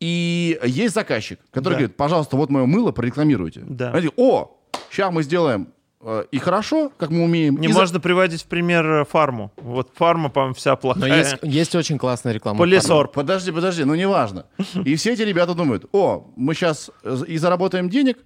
И 0.00 0.58
есть 0.64 0.94
заказчик, 0.94 1.38
который 1.52 1.74
Да. 1.74 1.78
говорит, 1.78 1.96
пожалуйста, 1.96 2.36
вот 2.36 2.50
мое 2.50 2.66
мыло, 2.66 2.90
прорекламируйте. 2.90 3.60
Да. 3.64 3.92
Они 3.92 4.08
говорят, 4.08 4.14
о, 4.16 4.56
сейчас 4.90 5.12
мы 5.12 5.22
сделаем 5.22 5.68
э, 6.04 6.24
и 6.32 6.38
хорошо, 6.38 6.90
как 6.98 7.10
мы 7.10 7.22
умеем. 7.22 7.58
Не 7.58 7.68
и 7.68 7.72
за- 7.72 7.78
можно 7.78 8.00
приводить 8.00 8.42
в 8.42 8.46
пример 8.46 8.84
э, 8.84 9.04
фарму. 9.04 9.52
Вот 9.58 9.92
фарма, 9.94 10.30
по-моему, 10.30 10.54
вся 10.54 10.70
Но 10.72 10.76
плохая. 10.76 11.16
есть, 11.18 11.36
есть 11.42 11.74
очень 11.76 11.96
классная 11.96 12.32
реклама. 12.32 12.58
Полисорб. 12.58 13.12
Подожди, 13.12 13.52
подожди, 13.52 13.84
ну 13.84 13.94
неважно. 13.94 14.46
И 14.84 14.96
все 14.96 15.12
эти 15.12 15.22
ребята 15.22 15.54
думают, 15.54 15.84
о, 15.92 16.26
мы 16.34 16.54
сейчас 16.54 16.90
и 17.28 17.36
заработаем 17.38 17.88
денег, 17.88 18.18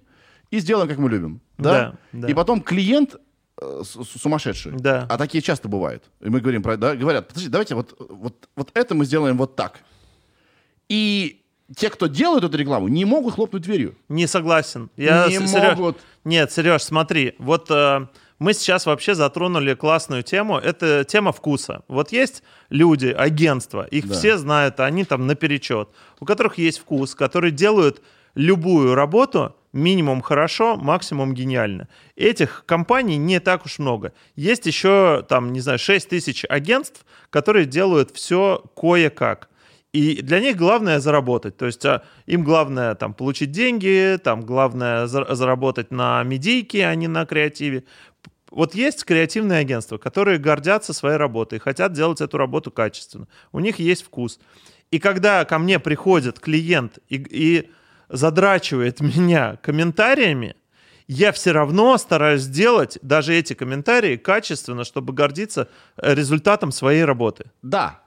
и 0.51 0.59
сделаем, 0.59 0.87
как 0.87 0.97
мы 0.97 1.09
любим. 1.09 1.41
Да? 1.57 1.71
Да, 1.71 1.95
да. 2.21 2.27
И 2.29 2.33
потом 2.33 2.61
клиент 2.61 3.15
э, 3.61 3.81
сумасшедший. 4.21 4.73
Да. 4.73 5.05
А 5.09 5.17
такие 5.17 5.41
часто 5.41 5.67
бывают. 5.67 6.03
И 6.21 6.29
мы 6.29 6.39
говорим 6.39 6.61
про, 6.63 6.77
да, 6.77 6.95
говорят, 6.95 7.27
подожди, 7.27 7.49
давайте 7.49 7.75
вот, 7.75 7.95
вот, 8.09 8.47
вот 8.55 8.69
это 8.73 8.95
мы 8.95 9.05
сделаем 9.05 9.37
вот 9.37 9.55
так. 9.55 9.79
И 10.89 11.41
те, 11.75 11.89
кто 11.89 12.07
делают 12.07 12.43
эту 12.45 12.57
рекламу, 12.57 12.87
не 12.87 13.03
могут 13.05 13.35
хлопнуть 13.35 13.63
дверью. 13.63 13.95
Не 14.07 14.25
согласен. 14.27 14.89
Я, 14.95 15.27
Не 15.27 15.39
с- 15.39 15.53
Серёж- 15.53 15.75
могут. 15.75 15.97
Нет, 16.23 16.51
Сереж, 16.51 16.81
смотри, 16.83 17.35
вот 17.39 17.69
э, 17.69 18.07
мы 18.39 18.53
сейчас 18.53 18.85
вообще 18.85 19.15
затронули 19.15 19.73
классную 19.73 20.23
тему. 20.23 20.57
Это 20.57 21.03
тема 21.03 21.33
вкуса. 21.33 21.83
Вот 21.89 22.13
есть 22.13 22.41
люди, 22.69 23.07
агентства, 23.07 23.85
их 23.85 24.07
Да. 24.07 24.13
все 24.13 24.37
знают, 24.37 24.79
они 24.79 25.03
там 25.03 25.27
наперечет, 25.27 25.89
у 26.21 26.25
которых 26.25 26.57
есть 26.57 26.79
вкус, 26.79 27.15
которые 27.15 27.51
делают 27.51 28.01
любую 28.33 28.95
работу 28.95 29.55
минимум 29.73 30.21
хорошо, 30.21 30.75
максимум 30.77 31.33
гениально. 31.33 31.87
Этих 32.15 32.63
компаний 32.65 33.17
не 33.17 33.39
так 33.39 33.65
уж 33.65 33.79
много. 33.79 34.13
Есть 34.35 34.65
еще, 34.65 35.25
там, 35.27 35.53
не 35.53 35.59
знаю, 35.59 35.79
6 35.79 36.09
тысяч 36.09 36.45
агентств, 36.49 37.05
которые 37.29 37.65
делают 37.65 38.11
все 38.11 38.63
кое-как. 38.75 39.49
И 39.93 40.21
для 40.21 40.39
них 40.39 40.57
главное 40.57 40.99
заработать. 40.99 41.57
То 41.57 41.65
есть 41.65 41.85
а, 41.85 42.03
им 42.25 42.43
главное 42.43 42.93
там 42.95 43.13
получить 43.13 43.51
деньги, 43.51 44.19
там 44.23 44.41
главное 44.41 45.07
за- 45.07 45.33
заработать 45.33 45.91
на 45.91 46.21
медийке, 46.23 46.85
а 46.85 46.95
не 46.95 47.07
на 47.07 47.25
креативе. 47.25 47.83
Вот 48.51 48.75
есть 48.75 49.05
креативные 49.05 49.59
агентства, 49.59 49.97
которые 49.97 50.37
гордятся 50.37 50.93
своей 50.93 51.17
работой, 51.17 51.59
хотят 51.59 51.93
делать 51.93 52.21
эту 52.21 52.37
работу 52.37 52.71
качественно. 52.71 53.27
У 53.51 53.59
них 53.59 53.79
есть 53.79 54.03
вкус. 54.03 54.39
И 54.91 54.99
когда 54.99 55.43
ко 55.45 55.57
мне 55.59 55.79
приходит 55.79 56.39
клиент 56.39 56.99
и, 57.09 57.15
и 57.15 57.69
задрачивает 58.09 58.99
меня 59.01 59.57
комментариями, 59.61 60.55
я 61.07 61.31
все 61.31 61.51
равно 61.53 61.97
стараюсь 61.97 62.41
сделать 62.41 62.97
даже 63.01 63.33
эти 63.33 63.53
комментарии 63.53 64.17
качественно, 64.17 64.83
чтобы 64.83 65.13
гордиться 65.13 65.69
э, 65.97 66.13
результатом 66.13 66.71
своей 66.71 67.05
работы. 67.05 67.45
Да. 67.61 68.01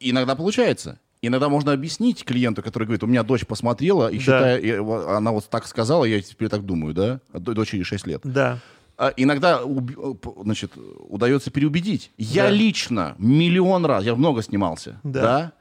Иногда 0.00 0.34
получается. 0.34 0.98
Иногда 1.22 1.48
можно 1.50 1.72
объяснить 1.72 2.24
клиенту, 2.24 2.62
который 2.62 2.84
говорит, 2.84 3.02
у 3.02 3.06
меня 3.06 3.22
дочь 3.22 3.46
посмотрела, 3.46 4.08
и 4.08 4.16
Да. 4.16 4.20
считая, 4.58 5.16
она 5.16 5.32
вот 5.32 5.48
так 5.50 5.66
сказала, 5.66 6.04
я 6.04 6.20
теперь 6.22 6.48
так 6.48 6.64
думаю, 6.64 6.94
да? 6.94 7.20
А 7.32 7.38
Дочери 7.38 7.82
6 7.82 8.06
лет. 8.06 8.20
Да. 8.24 8.58
А 8.96 9.12
иногда 9.16 9.60
э, 9.62 10.14
значит, 10.42 10.72
удается 11.08 11.50
переубедить. 11.50 12.10
Я 12.18 12.44
Да. 12.44 12.50
лично 12.50 13.14
миллион 13.18 13.84
раз, 13.86 14.04
я 14.04 14.14
много 14.14 14.42
снимался, 14.42 15.00
Да. 15.04 15.22
да, 15.22 15.52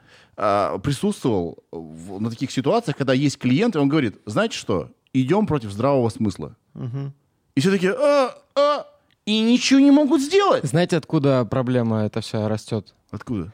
присутствовал 0.83 1.57
в- 1.71 2.19
на 2.19 2.29
таких 2.29 2.51
ситуациях, 2.51 2.95
когда 2.97 3.13
есть 3.13 3.37
клиент, 3.37 3.75
и 3.75 3.79
он 3.79 3.89
говорит, 3.89 4.19
знаете 4.25 4.55
что, 4.57 4.89
идем 5.13 5.45
против 5.47 5.71
здравого 5.71 6.09
смысла. 6.09 6.55
И 7.55 7.59
все 7.59 7.71
такие, 7.71 7.93
а, 7.93 8.35
а, 8.55 8.85
и 9.25 9.41
ничего 9.41 9.79
не 9.79 9.91
могут 9.91 10.21
сделать. 10.21 10.63
Знаете, 10.63 10.95
откуда 10.97 11.43
проблема 11.45 12.03
эта 12.05 12.21
вся 12.21 12.47
растет? 12.47 12.95
Откуда? 13.11 13.51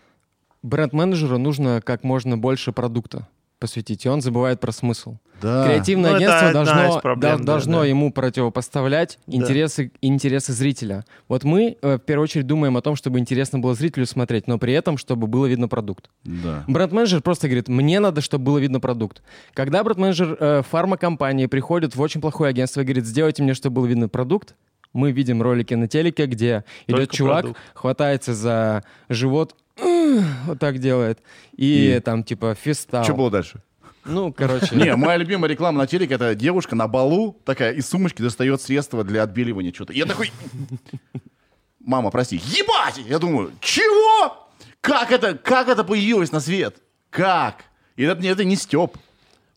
Бренд-менеджеру 0.64 1.38
нужно 1.38 1.82
как 1.84 2.04
можно 2.04 2.38
больше 2.38 2.72
продукта 2.72 3.28
посвятить, 3.66 4.05
и 4.05 4.09
он 4.09 4.22
забывает 4.22 4.59
про 4.59 4.72
смысл. 4.72 5.18
Да. 5.41 5.66
Креативное 5.68 6.11
Ну, 6.11 6.18
это 6.18 6.26
агентство 6.39 6.47
одна 6.61 6.63
должно, 6.76 6.99
проблем, 7.01 7.20
да- 7.32 7.38
да, 7.38 7.43
должно 7.43 7.80
да. 7.82 7.86
ему 7.88 8.11
противопоставлять 8.11 9.20
Да. 9.28 9.36
интересы, 9.38 9.91
интересы 10.01 10.53
зрителя. 10.53 11.03
Вот 11.28 11.43
мы 11.43 11.78
э, 11.82 11.95
в 11.97 11.99
первую 11.99 12.24
очередь 12.24 12.47
думаем 12.47 12.78
о 12.78 12.82
том, 12.82 12.95
чтобы 12.95 13.20
интересно 13.20 13.59
было 13.59 13.74
зрителю 13.76 14.05
смотреть, 14.05 14.47
но 14.47 14.57
при 14.57 14.74
этом, 14.74 14.97
чтобы 14.97 15.28
было 15.28 15.45
видно 15.47 15.68
продукт. 15.68 16.09
Да. 16.24 16.63
Бренд-менеджер 16.68 17.22
просто 17.22 17.47
говорит, 17.47 17.68
мне 17.68 17.99
надо, 17.99 18.22
чтобы 18.22 18.45
было 18.45 18.57
видно 18.59 18.80
продукт. 18.80 19.22
Когда 19.53 19.84
бренд-менеджер 19.84 20.38
э, 20.39 20.61
фармакомпании 20.70 21.47
приходит 21.47 21.95
в 21.95 22.01
очень 22.01 22.22
плохое 22.22 22.49
агентство 22.49 22.82
и 22.82 22.84
говорит, 22.84 23.05
сделайте 23.05 23.43
мне, 23.43 23.53
чтобы 23.53 23.76
был 23.82 23.86
видно 23.86 24.07
продукт, 24.07 24.55
мы 24.93 25.11
видим 25.11 25.41
ролики 25.41 25.74
на 25.74 25.88
телеке, 25.89 26.26
где 26.28 26.63
идет 26.88 26.97
Только 26.99 27.16
чувак, 27.16 27.41
продукт. 27.41 27.59
хватается 27.74 28.34
за 28.34 28.84
живот, 29.09 29.55
вот 30.45 30.60
так 30.60 30.80
делает, 30.80 31.20
и, 31.56 31.95
И? 31.95 31.99
там 31.99 32.24
типа 32.24 32.56
фистал. 32.56 33.03
Что 33.03 33.14
было 33.16 33.32
дальше? 33.32 33.62
Ну, 34.06 34.32
короче. 34.32 34.76
Не, 34.76 34.95
моя 34.95 35.18
любимая 35.18 35.49
реклама 35.49 35.80
на 35.80 35.88
телеке 35.88 36.14
это 36.14 36.36
девушка 36.36 36.76
на 36.76 36.88
балу 36.88 37.41
такая 37.43 37.74
из 37.74 37.88
сумочки 37.89 38.22
достает 38.22 38.62
средства 38.62 39.03
для 39.03 39.24
отбеливания 39.24 39.74
что-то. 39.74 39.93
Я 39.93 40.06
такой, 40.06 40.32
мама, 41.80 42.12
прости, 42.12 42.36
ебать! 42.38 42.99
Я 43.08 43.20
думаю, 43.20 43.51
чего? 43.62 44.47
Как 44.82 45.12
это, 45.12 45.36
как 45.36 45.68
это 45.70 45.84
появилось 45.84 46.32
на 46.32 46.39
свет? 46.39 46.78
Как? 47.10 47.64
И 47.95 48.03
это, 48.03 48.26
это 48.28 48.43
не 48.43 48.56
Степ. 48.56 48.97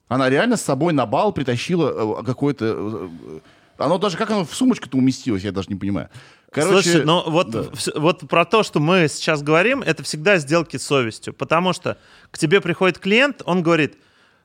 Она 0.08 0.30
реально 0.30 0.56
с 0.56 0.62
собой 0.62 0.94
на 0.94 1.04
бал 1.04 1.32
притащила 1.32 2.20
э, 2.20 2.24
какое-то... 2.24 2.64
э, 2.64 3.08
э, 3.36 3.40
Оно 3.76 3.98
даже, 3.98 4.16
как 4.16 4.30
оно 4.30 4.46
в 4.46 4.54
сумочку-то 4.54 4.96
уместилось, 4.96 5.42
я 5.42 5.52
даже 5.52 5.68
не 5.68 5.74
понимаю. 5.74 6.08
Короче, 6.50 6.90
Слушай, 6.90 7.04
ну 7.04 7.30
вот, 7.30 7.50
да. 7.50 7.60
вс- 7.60 7.98
вот 7.98 8.26
про 8.28 8.44
то, 8.44 8.62
что 8.62 8.80
мы 8.80 9.08
сейчас 9.08 9.42
говорим, 9.42 9.82
это 9.82 10.02
всегда 10.02 10.38
сделки 10.38 10.78
с 10.78 10.86
совестью. 10.86 11.34
Потому 11.34 11.72
что 11.72 11.98
к 12.30 12.38
тебе 12.38 12.60
приходит 12.60 12.98
клиент, 12.98 13.42
он 13.44 13.62
говорит, 13.62 13.98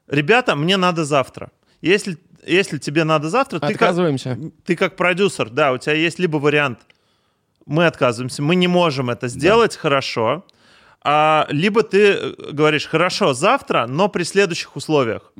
ребята, 0.08 0.56
мне 0.56 0.76
надо 0.78 1.06
завтра. 1.06 1.52
Если, 1.82 2.18
если 2.46 2.78
тебе 2.78 3.06
надо 3.06 3.30
завтра, 3.30 3.60
ты 3.60 3.68
как, 3.68 3.72
Отказываемся. 3.76 4.38
ты 4.66 4.76
как 4.76 4.96
продюсер, 4.98 5.50
да, 5.50 5.72
у 5.72 5.78
тебя 5.78 5.94
есть 5.94 6.20
либо 6.20 6.38
вариант, 6.38 6.80
мы 7.66 7.86
отказываемся, 7.86 8.42
мы 8.42 8.56
не 8.56 8.68
можем 8.68 9.10
это 9.10 9.30
сделать 9.30 9.78
хорошо, 9.78 10.46
а, 11.02 11.48
либо 11.50 11.84
ты 11.84 12.14
э, 12.14 12.34
говоришь, 12.52 12.86
хорошо, 12.88 13.34
завтра, 13.34 13.88
но 13.88 14.08
при 14.10 14.24
следующих 14.24 14.76
условиях. 14.76 15.32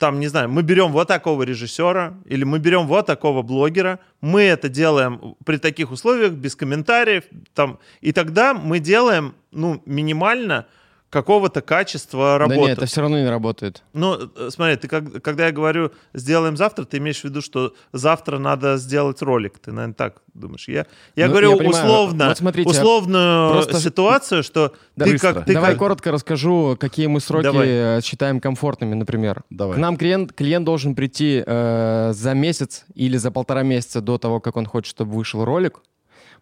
Там, 0.00 0.18
не 0.18 0.28
знаю, 0.28 0.48
мы 0.48 0.62
берем 0.62 0.92
вот 0.92 1.08
такого 1.08 1.42
режиссера 1.42 2.14
или 2.24 2.42
мы 2.42 2.58
берем 2.58 2.86
вот 2.86 3.04
такого 3.04 3.42
блогера, 3.42 3.98
мы 4.22 4.40
это 4.40 4.70
делаем 4.70 5.36
при 5.44 5.58
таких 5.58 5.90
условиях, 5.90 6.32
без 6.32 6.56
комментариев, 6.56 7.24
там, 7.54 7.78
и 8.00 8.12
тогда 8.12 8.54
мы 8.54 8.78
делаем, 8.78 9.34
ну, 9.52 9.82
минимально 9.84 10.64
какого-то 11.10 11.60
качества 11.60 12.34
Да 12.34 12.38
работы. 12.38 12.60
нет, 12.60 12.78
это 12.78 12.86
все 12.86 13.00
равно 13.00 13.18
не 13.18 13.28
работает. 13.28 13.82
Ну, 13.92 14.16
э, 14.36 14.48
смотри, 14.50 14.76
ты 14.76 14.86
как, 14.86 15.20
когда 15.22 15.46
я 15.46 15.52
говорю 15.52 15.90
сделаем 16.14 16.56
завтра, 16.56 16.84
ты 16.84 16.98
имеешь 16.98 17.20
в 17.20 17.24
виду, 17.24 17.40
что 17.42 17.74
завтра 17.92 18.38
надо 18.38 18.76
сделать 18.76 19.20
ролик. 19.20 19.58
Ты, 19.58 19.72
наверное, 19.72 19.94
так 19.94 20.22
думаешь. 20.34 20.68
Я, 20.68 20.86
я 21.16 21.26
Ну, 21.26 21.32
говорю 21.32 21.50
я 21.50 21.56
понимаю. 21.56 21.84
условно, 21.84 22.28
Вот 22.28 22.38
смотрите, 22.38 22.70
условную 22.70 23.52
просто- 23.52 23.80
ситуацию, 23.80 24.42
что 24.44 24.72
Да, 24.96 25.04
ты 25.06 25.12
быстро. 25.12 25.32
как... 25.34 25.44
Ты 25.46 25.52
Давай 25.54 25.70
как- 25.72 25.78
коротко 25.80 26.12
расскажу, 26.12 26.76
какие 26.78 27.08
мы 27.08 27.20
сроки 27.20 27.42
Давай. 27.42 27.68
э, 27.68 28.00
считаем 28.04 28.40
комфортными, 28.40 28.94
например. 28.94 29.42
Давай. 29.50 29.74
К 29.76 29.78
нам 29.80 29.96
клиент, 29.96 30.32
клиент 30.32 30.64
должен 30.64 30.94
прийти 30.94 31.42
э, 31.44 32.12
за 32.14 32.34
месяц 32.34 32.84
или 32.94 33.16
за 33.16 33.32
полтора 33.32 33.64
месяца 33.64 34.00
до 34.00 34.16
того, 34.18 34.38
как 34.38 34.56
он 34.56 34.64
хочет, 34.66 34.90
чтобы 34.90 35.16
вышел 35.16 35.44
ролик. 35.44 35.80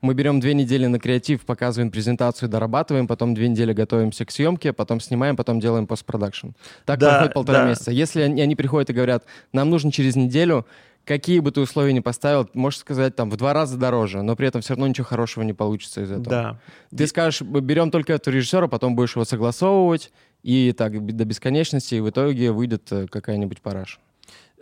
Мы 0.01 0.14
берем 0.14 0.38
две 0.40 0.55
недели 0.55 0.86
на 0.86 0.99
креатив, 0.99 1.44
показываем 1.44 1.90
презентацию, 1.90 2.49
дорабатываем, 2.49 3.07
потом 3.09 3.34
две 3.34 3.49
недели 3.49 3.72
готовимся 3.72 4.24
к 4.24 4.30
съемке, 4.30 4.72
потом 4.72 5.01
снимаем, 5.01 5.34
потом 5.36 5.59
делаем 5.61 5.86
постпродакшн. 5.86 6.49
Так 6.84 7.01
Да, 7.01 7.11
проходит 7.11 7.34
полтора 7.34 7.59
да. 7.61 7.68
месяца. 7.70 7.90
Если 7.90 8.20
они, 8.20 8.40
они 8.40 8.55
приходят 8.55 8.90
и 8.90 8.92
говорят, 8.92 9.24
нам 9.53 9.70
нужно 9.70 9.90
через 9.90 10.14
неделю, 10.14 10.66
какие 11.05 11.40
бы 11.40 11.51
ты 11.51 11.61
условия 11.61 11.92
ни 11.92 12.01
поставил, 12.01 12.49
можешь 12.55 12.78
сказать 12.80 13.16
там 13.16 13.28
в 13.30 13.36
два 13.36 13.53
раза 13.53 13.76
дороже, 13.76 14.22
но 14.22 14.36
при 14.36 14.46
этом 14.46 14.61
все 14.61 14.74
равно 14.74 14.86
ничего 14.86 15.05
хорошего 15.07 15.42
не 15.42 15.53
получится 15.53 16.03
из 16.03 16.11
этого. 16.12 16.24
Да. 16.28 16.61
Ты 16.96 17.07
скажешь, 17.09 17.42
«Б- 17.42 17.61
берем 17.61 17.90
только 17.90 18.12
этого 18.12 18.32
режиссера, 18.34 18.68
потом 18.68 18.94
будешь 18.94 19.16
его 19.16 19.24
согласовывать, 19.24 20.12
и 20.44 20.72
так 20.76 21.05
до 21.05 21.24
бесконечности, 21.24 21.96
и 21.96 22.01
в 22.01 22.09
итоге 22.11 22.53
выйдет 22.53 22.86
э, 22.92 23.07
какая-нибудь 23.11 23.61
параша. 23.61 23.99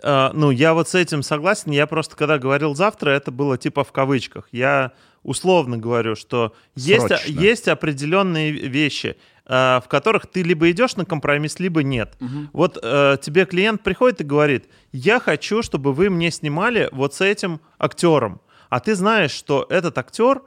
А, 0.03 0.31
ну, 0.35 0.51
я 0.51 0.73
вот 0.75 0.89
с 0.89 0.95
этим 0.95 1.23
согласен. 1.23 1.71
Я 1.71 1.87
просто, 1.87 2.17
когда 2.17 2.39
говорил 2.39 2.75
завтра, 2.75 3.11
это 3.11 3.31
было 3.31 3.59
типа 3.59 3.83
в 3.85 3.93
кавычках. 3.93 4.49
Я 4.53 4.93
условно 5.27 5.77
говорю, 5.77 6.15
что 6.15 6.55
есть, 6.77 7.27
есть 7.27 7.69
определенные 7.69 8.53
вещи, 8.53 9.17
а, 9.45 9.81
в 9.85 9.89
которых 9.89 10.27
ты 10.27 10.43
либо 10.43 10.71
идешь 10.71 10.97
на 10.97 11.05
компромисс, 11.05 11.59
либо 11.59 11.83
нет. 11.83 12.17
Вот 12.53 12.79
э, 12.81 13.17
тебе 13.21 13.45
клиент 13.45 13.83
приходит 13.83 14.21
и 14.21 14.25
говорит, 14.25 14.67
я 14.93 15.21
хочу, 15.21 15.63
чтобы 15.63 15.93
вы 15.93 16.11
мне 16.11 16.31
снимали 16.31 16.89
вот 16.93 17.15
с 17.15 17.21
этим 17.21 17.61
актером. 17.79 18.41
А 18.71 18.81
ты 18.81 18.95
знаешь, 18.95 19.33
что 19.33 19.67
этот 19.69 19.99
актер, 19.99 20.43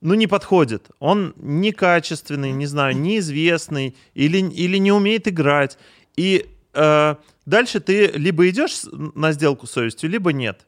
ну, 0.00 0.14
не 0.14 0.26
подходит. 0.26 0.90
Он 0.98 1.34
некачественный, 1.36 2.52
не 2.52 2.66
знаю, 2.66 2.96
неизвестный 3.06 3.94
или, 4.14 4.38
или 4.38 4.78
не 4.78 4.92
умеет 4.92 5.28
играть. 5.28 5.78
И 6.16 6.46
э, 6.72 7.14
дальше 7.44 7.80
ты 7.80 8.06
либо 8.06 8.48
идешь 8.48 8.82
на 8.92 9.32
сделку 9.32 9.66
с 9.66 9.72
совестью, 9.72 10.08
либо 10.08 10.32
нет. 10.32 10.66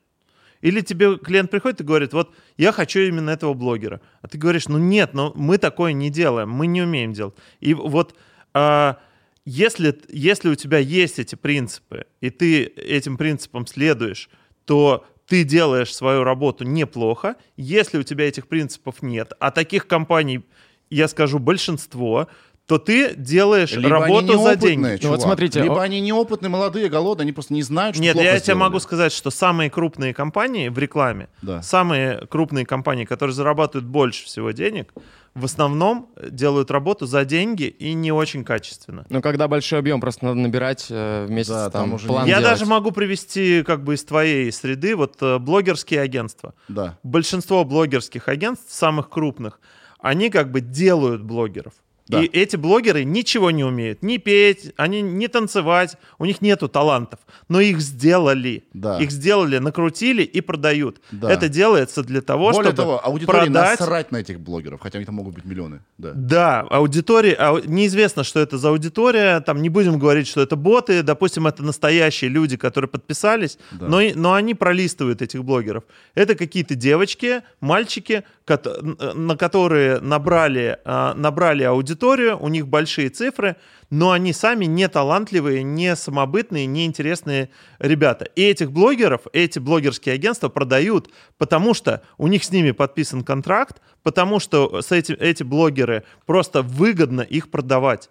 Или 0.61 0.81
тебе 0.81 1.19
клиент 1.19 1.51
приходит 1.51 1.81
и 1.81 1.85
говорит, 1.85 2.13
вот 2.13 2.35
я 2.57 2.73
хочу 2.73 3.01
именно 3.01 3.31
этого 3.31 3.55
блогера. 3.55 4.01
А 4.23 4.29
ты 4.29 4.39
говоришь, 4.39 4.69
ну 4.69 4.79
нет, 4.79 5.15
но 5.15 5.33
мы 5.37 5.59
такое 5.59 5.93
не 5.93 6.11
делаем, 6.11 6.51
мы 6.51 6.67
не 6.67 6.83
умеем 6.83 7.13
делать. 7.13 7.35
И 7.61 7.75
вот 7.75 8.15
а, 8.55 8.99
если, 9.45 9.97
если 10.09 10.49
у 10.49 10.55
тебя 10.55 10.79
есть 10.79 11.19
эти 11.19 11.37
принципы, 11.37 12.07
и 12.21 12.31
ты 12.31 12.65
этим 12.65 13.17
принципам 13.17 13.67
следуешь, 13.67 14.29
то 14.65 15.07
ты 15.27 15.45
делаешь 15.45 15.95
свою 15.95 16.25
работу 16.25 16.65
неплохо. 16.65 17.37
Если 17.57 17.99
у 17.99 18.03
тебя 18.03 18.29
этих 18.29 18.49
принципов 18.49 19.03
нет, 19.03 19.33
а 19.39 19.51
таких 19.51 19.87
компаний, 19.87 20.45
я 20.91 21.09
скажу, 21.09 21.39
большинство, 21.39 22.29
то 22.67 22.79
ты 22.79 23.15
делаешь 23.15 23.71
Либо 23.73 24.03
они 24.05 24.15
работу 24.17 24.39
за 24.43 24.57
деньги. 24.57 24.81
неопытные, 24.81 24.99
Ну 25.03 25.09
вот 25.11 25.17
чувак. 25.19 25.21
смотрите, 25.21 25.63
Либо 25.63 25.81
о- 25.81 25.83
они 25.83 26.01
неопытные, 26.01 26.51
молодые, 26.51 26.89
голодные, 26.89 27.23
они 27.25 27.33
просто 27.33 27.55
не 27.55 27.63
знают, 27.63 27.95
что 27.95 28.03
Нет, 28.03 28.15
плохо 28.15 28.25
я 28.27 28.33
тебе 28.35 28.43
сделали. 28.43 28.61
могу 28.61 28.81
сказать, 28.81 29.13
что 29.13 29.31
самые 29.31 29.71
крупные 29.71 30.13
компании 30.13 30.69
в 30.69 30.77
рекламе, 30.79 31.29
Да. 31.43 31.63
самые 31.63 32.27
крупные 32.27 32.67
компании, 32.67 33.05
которые 33.05 33.35
зарабатывают 33.35 33.87
больше 33.87 34.25
всего 34.25 34.51
денег, 34.51 34.93
в 35.37 35.45
основном 35.45 36.09
делают 36.31 36.71
работу 36.73 37.07
за 37.07 37.25
деньги 37.25 37.65
и 37.65 37.93
не 37.93 38.11
очень 38.11 38.43
качественно. 38.43 39.05
Ну, 39.11 39.21
когда 39.23 39.47
большой 39.49 39.79
объем, 39.79 40.01
просто 40.01 40.25
надо 40.25 40.39
набирать 40.41 40.87
э, 40.91 41.27
в 41.27 41.31
месяц 41.31 41.51
Да, 41.51 41.71
там 41.71 41.83
там, 41.85 41.95
уже 41.95 42.07
план 42.09 42.27
Я 42.27 42.39
делать. 42.39 42.45
даже 42.59 42.67
могу 42.67 42.91
привести 42.91 43.63
как 43.63 43.85
бы 43.85 43.95
из 43.95 44.03
твоей 44.05 44.51
среды 44.51 44.97
вот 44.97 45.17
э, 45.21 45.39
блогерские 45.39 46.01
агентства. 46.01 46.55
Да. 46.69 46.99
Большинство 47.05 47.65
блогерских 47.65 48.29
агентств, 48.29 48.73
самых 48.73 49.09
крупных, 49.11 49.61
они 50.01 50.31
как 50.31 50.51
бы 50.51 50.61
делают 50.61 51.23
блогеров. 51.23 51.75
Да. 52.09 52.23
И 52.23 52.27
эти 52.27 52.55
блогеры 52.55 53.03
ничего 53.05 53.51
не 53.51 53.65
умеют, 53.65 54.03
ни 54.03 54.17
петь, 54.19 54.73
они 54.77 55.03
не 55.03 55.27
танцевать, 55.27 55.97
у 56.19 56.25
них 56.25 56.41
нету 56.41 56.69
талантов, 56.69 57.19
но 57.49 57.61
их 57.61 57.81
сделали, 57.81 58.63
Да. 58.73 58.99
их 59.01 59.11
сделали, 59.11 59.59
накрутили 59.59 60.23
и 60.23 60.41
продают. 60.41 61.01
Да. 61.11 61.31
Это 61.33 61.49
делается 61.49 62.05
для 62.05 62.21
того, 62.21 62.53
Более 62.53 62.73
чтобы 62.73 62.77
того, 62.77 63.05
аудитории 63.05 63.47
продать. 63.51 63.81
насрать 63.81 64.13
на 64.13 64.19
этих 64.19 64.39
блогеров, 64.39 64.81
хотя 64.81 65.01
их 65.01 65.07
там 65.07 65.17
могут 65.17 65.35
быть 65.35 65.45
миллионы. 65.45 65.81
Да. 65.99 66.13
Да, 66.15 66.61
аудитория, 66.61 67.35
ау- 67.35 67.61
неизвестно, 67.65 68.23
что 68.23 68.39
это 68.39 68.57
за 68.57 68.69
аудитория, 68.69 69.41
там 69.41 69.61
не 69.61 69.69
будем 69.69 69.99
говорить, 69.99 70.29
что 70.29 70.41
это 70.41 70.55
боты, 70.55 71.03
допустим, 71.03 71.49
это 71.49 71.65
настоящие 71.65 72.31
люди, 72.31 72.57
которые 72.57 72.89
подписались, 72.89 73.59
Да. 73.73 73.89
но, 73.89 74.01
но 74.15 74.35
они 74.35 74.55
пролистывают 74.55 75.23
этих 75.23 75.43
блогеров. 75.43 75.83
Это 76.15 76.37
какие-то 76.37 76.77
девочки, 76.77 77.43
мальчики, 77.61 78.23
на 78.49 79.37
которые 79.37 80.01
набрали, 80.01 80.79
а, 80.85 81.15
набрали 81.15 81.65
аудиторию, 81.65 82.39
у 82.39 82.49
них 82.49 82.69
большие 82.69 83.09
цифры, 83.09 83.57
но 83.91 84.13
они 84.13 84.33
сами 84.33 84.67
не 84.67 84.89
талантливые, 84.89 85.63
не 85.63 85.97
самобытные, 85.97 86.67
не 86.67 86.87
интересные 86.87 87.51
ребята. 87.79 88.25
И 88.37 88.43
этих 88.43 88.71
блогеров, 88.71 89.23
эти 89.33 89.59
блогерские 89.59 90.15
агентства 90.15 90.49
продают, 90.49 91.11
потому 91.39 91.75
что 91.75 92.03
у 92.19 92.29
них 92.29 92.45
с 92.45 92.51
ними 92.51 92.71
подписан 92.71 93.25
контракт, 93.25 93.81
потому 94.03 94.39
что 94.39 94.81
с 94.81 94.93
эти, 94.93 95.13
эти 95.13 95.43
блогеры 95.43 96.05
просто 96.25 96.63
выгодно 96.63 97.23
их 97.23 97.51
продавать. 97.51 98.11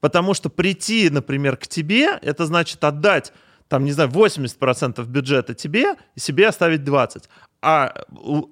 Потому 0.00 0.34
что 0.34 0.50
прийти, 0.50 1.08
например, 1.08 1.56
к 1.56 1.66
тебе, 1.66 2.18
это 2.20 2.44
значит 2.44 2.84
отдать, 2.84 3.32
там, 3.68 3.84
не 3.84 3.92
знаю, 3.92 4.10
80% 4.10 5.04
бюджета 5.06 5.54
тебе 5.54 5.94
и 6.14 6.20
себе 6.20 6.48
оставить 6.48 6.80
20%. 6.82 7.24
А 7.62 7.92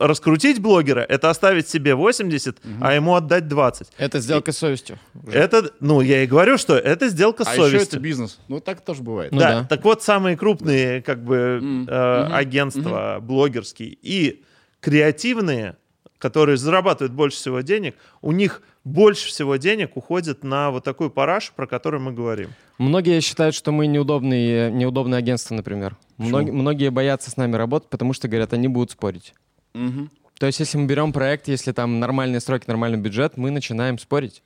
раскрутить 0.01 0.61
блогера— 0.61 1.01
это 1.09 1.31
оставить 1.31 1.69
себе 1.69 1.95
80, 1.95 2.59
а 2.81 2.95
ему 2.95 3.15
отдать 3.15 3.47
20. 3.47 3.89
Это 3.99 4.19
сделка 4.19 4.51
с 4.51 4.59
совестью. 4.59 4.99
уже. 5.23 5.39
Это, 5.39 5.71
ну, 5.79 6.01
я 6.01 6.25
и 6.25 6.27
говорю, 6.27 6.59
что 6.59 6.77
это 6.77 7.09
сделка 7.09 7.45
с 7.45 7.49
А 7.49 7.53
еще 7.53 7.63
это 7.63 7.71
совестью. 7.71 8.01
бизнес. 8.01 8.41
Ну, 8.49 8.59
так 8.61 8.81
тоже 8.81 9.03
бывает. 9.03 9.31
Ну 9.31 9.39
да, 9.39 9.61
да. 9.61 9.65
так 9.69 9.85
вот 9.85 10.03
самые 10.03 10.37
крупные 10.37 11.01
как 11.03 11.23
бы 11.23 11.37
э, 11.37 11.61
Мгм. 11.61 12.35
агентства 12.35 13.19
блогерские 13.21 13.97
и 14.03 14.43
креативные, 14.81 15.77
которые 16.19 16.57
зарабатывают 16.57 17.13
больше 17.13 17.37
всего 17.37 17.61
денег, 17.61 17.95
у 18.23 18.33
них 18.33 18.63
больше 18.85 19.29
всего 19.29 19.57
денег 19.57 19.97
уходит 19.97 20.45
на 20.45 20.71
вот 20.71 20.85
такую 20.85 21.11
парашу, 21.11 21.53
про 21.57 21.67
которую 21.67 22.03
мы 22.03 22.13
говорим. 22.13 22.51
Многие 22.79 23.21
считают, 23.21 23.55
что 23.55 23.73
мы 23.73 23.87
неудобные, 23.87 24.71
неудобное 24.71 25.19
агентство, 25.19 25.55
например. 25.55 25.97
Мног- 26.19 26.53
многие 26.53 26.91
боятся 26.91 27.31
с 27.31 27.37
нами 27.37 27.57
работать, 27.57 27.89
потому 27.89 28.13
что 28.13 28.29
говорят, 28.29 28.53
они 28.53 28.69
будут 28.69 28.91
спорить. 28.91 29.35
Мгм. 29.75 30.11
То 30.39 30.47
есть, 30.47 30.61
если 30.61 30.77
мы 30.79 30.87
берем 30.87 31.13
проект, 31.13 31.49
если 31.49 31.73
там 31.73 32.01
нормальные 32.01 32.41
сроки, 32.41 32.65
нормальный 32.67 32.99
бюджет, 32.99 33.37
мы 33.37 33.51
начинаем 33.51 33.99
спорить. 33.99 34.43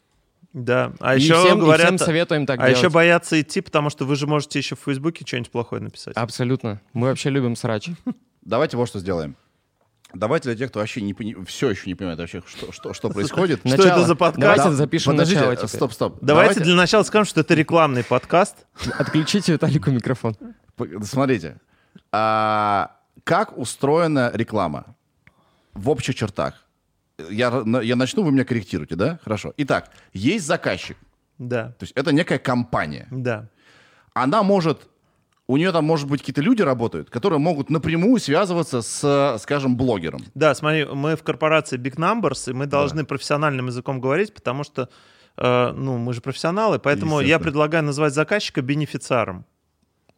Да, 0.52 0.92
а 1.00 1.16
и, 1.16 1.20
еще 1.20 1.38
всем, 1.38 1.58
и 1.58 1.60
говорят, 1.60 1.86
всем 1.86 1.98
советуем 1.98 2.46
так 2.46 2.58
а 2.58 2.62
делать. 2.62 2.78
еще 2.78 2.88
боятся 2.88 3.40
идти, 3.40 3.60
потому 3.60 3.90
что 3.90 4.04
вы 4.04 4.16
же 4.16 4.26
можете 4.26 4.58
еще 4.58 4.76
в 4.76 4.80
Фейсбуке 4.80 5.24
что-нибудь 5.26 5.50
плохое 5.50 5.82
написать. 5.82 6.16
Абсолютно. 6.16 6.80
Мы 6.94 7.08
вообще 7.08 7.30
любим 7.30 7.54
срач. 7.54 7.90
Давайте 8.42 8.76
вот 8.76 8.88
что 8.88 8.98
сделаем. 8.98 9.36
Давайте 10.14 10.48
для 10.48 10.56
тех, 10.56 10.70
кто 10.70 10.80
вообще 10.80 11.02
не, 11.02 11.12
пони- 11.12 11.44
все 11.44 11.70
еще 11.70 11.82
не 11.86 11.94
понимает 11.94 12.18
вообще, 12.18 12.42
что, 12.46 12.72
что, 12.72 12.94
что 12.94 13.10
происходит. 13.10 13.60
Что 13.64 13.86
это 13.86 14.04
за 14.06 14.14
подкаст? 14.14 14.40
Давайте 14.40 14.62
Да, 14.64 14.72
запишем 14.72 15.12
подождите, 15.12 15.40
начало 15.40 15.56
теперь. 15.56 15.68
Стоп, 15.68 15.92
стоп. 15.92 16.18
Давайте, 16.22 16.60
для 16.60 16.74
начала 16.74 17.02
скажем, 17.02 17.26
что 17.26 17.40
это 17.40 17.54
рекламный 17.54 18.02
подкаст. 18.04 18.56
Отключите 18.98 19.52
Виталику 19.52 19.90
микрофон. 19.90 20.36
Смотрите, 21.02 21.58
а, 22.10 22.96
как 23.24 23.56
устроена 23.58 24.30
реклама 24.32 24.94
в 25.74 25.90
общих 25.90 26.14
чертах? 26.14 26.64
Я, 27.28 27.62
я 27.82 27.96
начну, 27.96 28.22
вы 28.22 28.32
меня 28.32 28.44
корректируете, 28.44 28.94
да? 28.94 29.18
Хорошо. 29.24 29.52
Итак, 29.58 29.90
есть 30.12 30.46
заказчик, 30.46 30.96
Да, 31.36 31.72
то 31.72 31.82
есть 31.84 31.92
это 31.96 32.12
некая 32.12 32.38
компания. 32.38 33.08
да. 33.10 33.48
Она 34.14 34.42
может, 34.42 34.88
у 35.48 35.56
нее 35.56 35.72
там, 35.72 35.84
может 35.84 36.06
быть, 36.08 36.20
какие-то 36.20 36.42
люди 36.42 36.60
работают, 36.62 37.08
которые 37.10 37.38
могут 37.38 37.70
напрямую 37.70 38.20
связываться 38.20 38.82
с, 38.82 39.36
скажем, 39.40 39.76
блогером. 39.76 40.20
Да, 40.34 40.54
смотри, 40.54 40.84
мы 40.84 41.16
в 41.16 41.22
корпорации 41.22 41.78
Big 41.78 41.96
Numbers, 41.96 42.50
и 42.50 42.52
мы 42.52 42.66
должны 42.66 43.04
профессиональным 43.04 43.66
языком 43.68 43.98
говорить, 44.00 44.34
потому 44.34 44.62
что, 44.62 44.88
э, 45.38 45.72
ну, 45.72 45.96
мы 45.96 46.12
же 46.12 46.20
профессионалы, 46.20 46.78
поэтому 46.78 47.20
я 47.20 47.38
предлагаю 47.38 47.82
назвать 47.82 48.12
заказчика 48.12 48.60
бенефициаром. 48.62 49.44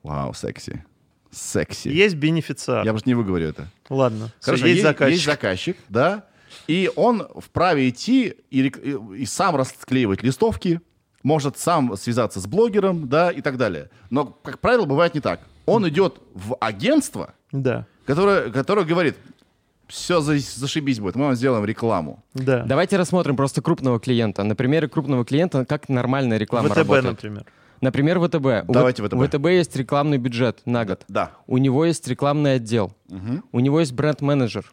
Вау, 0.03 0.35
секси. 0.35 0.85
Секси. 1.31 1.89
Есть 1.89 2.17
бенефициар. 2.17 2.85
Я 2.85 2.91
просто 2.91 3.09
не 3.09 3.15
выговорю 3.15 3.47
это. 3.49 3.69
Ладно, 3.89 4.33
Хорошо, 4.41 4.67
есть, 4.67 4.77
есть, 4.79 4.83
заказчик. 4.89 5.13
есть 5.15 5.25
заказчик, 5.27 5.77
да, 5.89 6.25
и 6.67 6.91
он 6.97 7.29
вправе 7.37 7.89
идти 7.89 8.35
и, 8.51 8.63
и- 8.67 8.97
и 9.23 9.27
сам 9.27 9.55
расклеивать 9.55 10.25
листовки, 10.25 10.81
может 11.23 11.59
сам 11.59 11.97
связаться 11.97 12.41
с 12.41 12.47
блогером, 12.47 13.09
да, 13.09 13.31
и 13.31 13.41
так 13.41 13.57
далее. 13.57 13.91
Но, 14.11 14.27
как 14.43 14.59
правило, 14.59 14.87
бывает 14.87 15.15
не 15.15 15.21
так. 15.21 15.41
Он 15.67 15.89
идет 15.89 16.21
в 16.35 16.57
агентство, 16.61 17.35
Да, 17.53 17.87
которое, 18.07 18.51
которое 18.51 18.85
говорит, 18.87 19.17
все 19.87 20.21
зашибись 20.21 21.01
будет, 21.01 21.17
мы 21.17 21.25
вам 21.27 21.35
сделаем 21.35 21.65
рекламу. 21.65 22.23
да. 22.35 22.65
Давайте 22.65 22.97
рассмотрим 22.97 23.37
просто 23.37 23.61
крупного 23.61 23.99
клиента. 24.01 24.43
На 24.45 24.55
примере 24.55 24.89
крупного 24.89 25.25
клиента, 25.25 25.65
как 25.65 25.89
нормальная 25.89 26.39
реклама 26.39 26.69
ВТБ, 26.69 26.79
работает. 26.79 27.05
например. 27.05 27.45
Например, 27.81 28.21
ВТБ. 28.21 28.69
У 28.69 28.73
Давайте 28.73 29.03
ВТБ. 29.03 29.15
У 29.15 29.25
ВТБ 29.25 29.47
есть 29.47 29.75
рекламный 29.75 30.19
бюджет 30.19 30.61
на 30.67 30.85
год. 30.85 31.03
Да. 31.09 31.31
У 31.47 31.57
него 31.57 31.87
есть 31.87 32.07
рекламный 32.09 32.57
отдел. 32.57 32.93
У 33.53 33.61
него 33.61 33.81
есть 33.81 33.93
бренд-менеджер, 33.93 34.71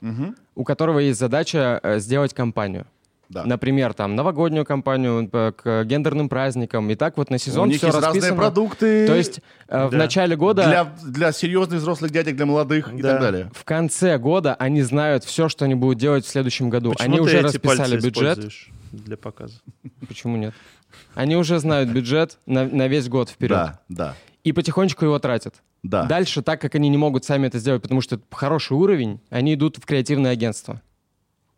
у 0.56 0.64
которого 0.64 1.00
есть 1.00 1.18
задача 1.20 1.80
э, 1.84 2.00
сделать 2.00 2.34
кампанию. 2.34 2.86
Да. 3.30 3.44
Например, 3.44 3.94
там 3.94 4.16
новогоднюю 4.16 4.66
кампанию 4.66 5.30
э, 5.32 5.52
к 5.52 5.84
гендерным 5.84 6.30
праздникам. 6.30 6.90
И 6.90 6.96
так 6.96 7.18
вот 7.18 7.30
на 7.30 7.38
сезон 7.38 7.64
У 7.68 7.72
них 7.72 7.78
все 7.78 7.88
есть 7.88 8.00
расписано. 8.00 8.22
разные 8.22 8.38
продукты. 8.38 9.08
То 9.08 9.16
есть 9.16 9.42
э, 9.68 9.88
в 9.88 9.92
Да. 9.92 9.98
начале 9.98 10.36
года, 10.36 10.64
для, 10.64 10.94
для 11.04 11.32
серьезных 11.32 11.80
взрослых 11.80 12.12
дядек, 12.12 12.36
для 12.38 12.46
молодых 12.46 12.94
и 12.94 13.02
Да. 13.02 13.12
так 13.14 13.22
далее. 13.22 13.52
в 13.54 13.64
конце 13.66 14.18
года 14.18 14.56
они 14.56 14.82
знают 14.82 15.24
все, 15.26 15.50
что 15.50 15.66
они 15.66 15.76
будут 15.76 15.98
делать 16.00 16.26
в 16.26 16.30
следующем 16.30 16.70
году. 16.70 16.92
Почему 16.92 17.08
они 17.08 17.18
ты 17.18 17.22
уже 17.24 17.38
эти 17.38 17.44
расписали 17.46 17.92
пальцы 17.92 18.08
бюджет. 18.08 18.52
для 18.92 19.18
показа. 19.18 19.60
Почему 20.08 20.38
нет? 20.38 20.54
Они 21.14 21.36
уже 21.36 21.60
знают 21.60 21.90
бюджет 21.90 22.38
на, 22.46 22.66
на 22.66 22.88
весь 22.88 23.10
год 23.10 23.30
вперед. 23.30 23.52
Да, 23.58 23.80
да. 23.90 24.16
и 24.44 24.54
потихонечку 24.54 25.04
его 25.04 25.20
тратят. 25.20 25.56
Да. 25.84 26.04
Дальше, 26.06 26.42
так 26.42 26.62
как 26.62 26.76
они 26.76 26.88
не 26.90 26.98
могут 26.98 27.26
сами 27.26 27.48
это 27.48 27.60
сделать, 27.60 27.82
потому 27.82 28.02
что 28.02 28.16
это 28.16 28.24
хороший 28.32 28.74
уровень, 28.78 29.20
они 29.30 29.54
идут 29.54 29.78
в 29.78 29.86
креативное 29.86 30.32
агентство. 30.32 30.82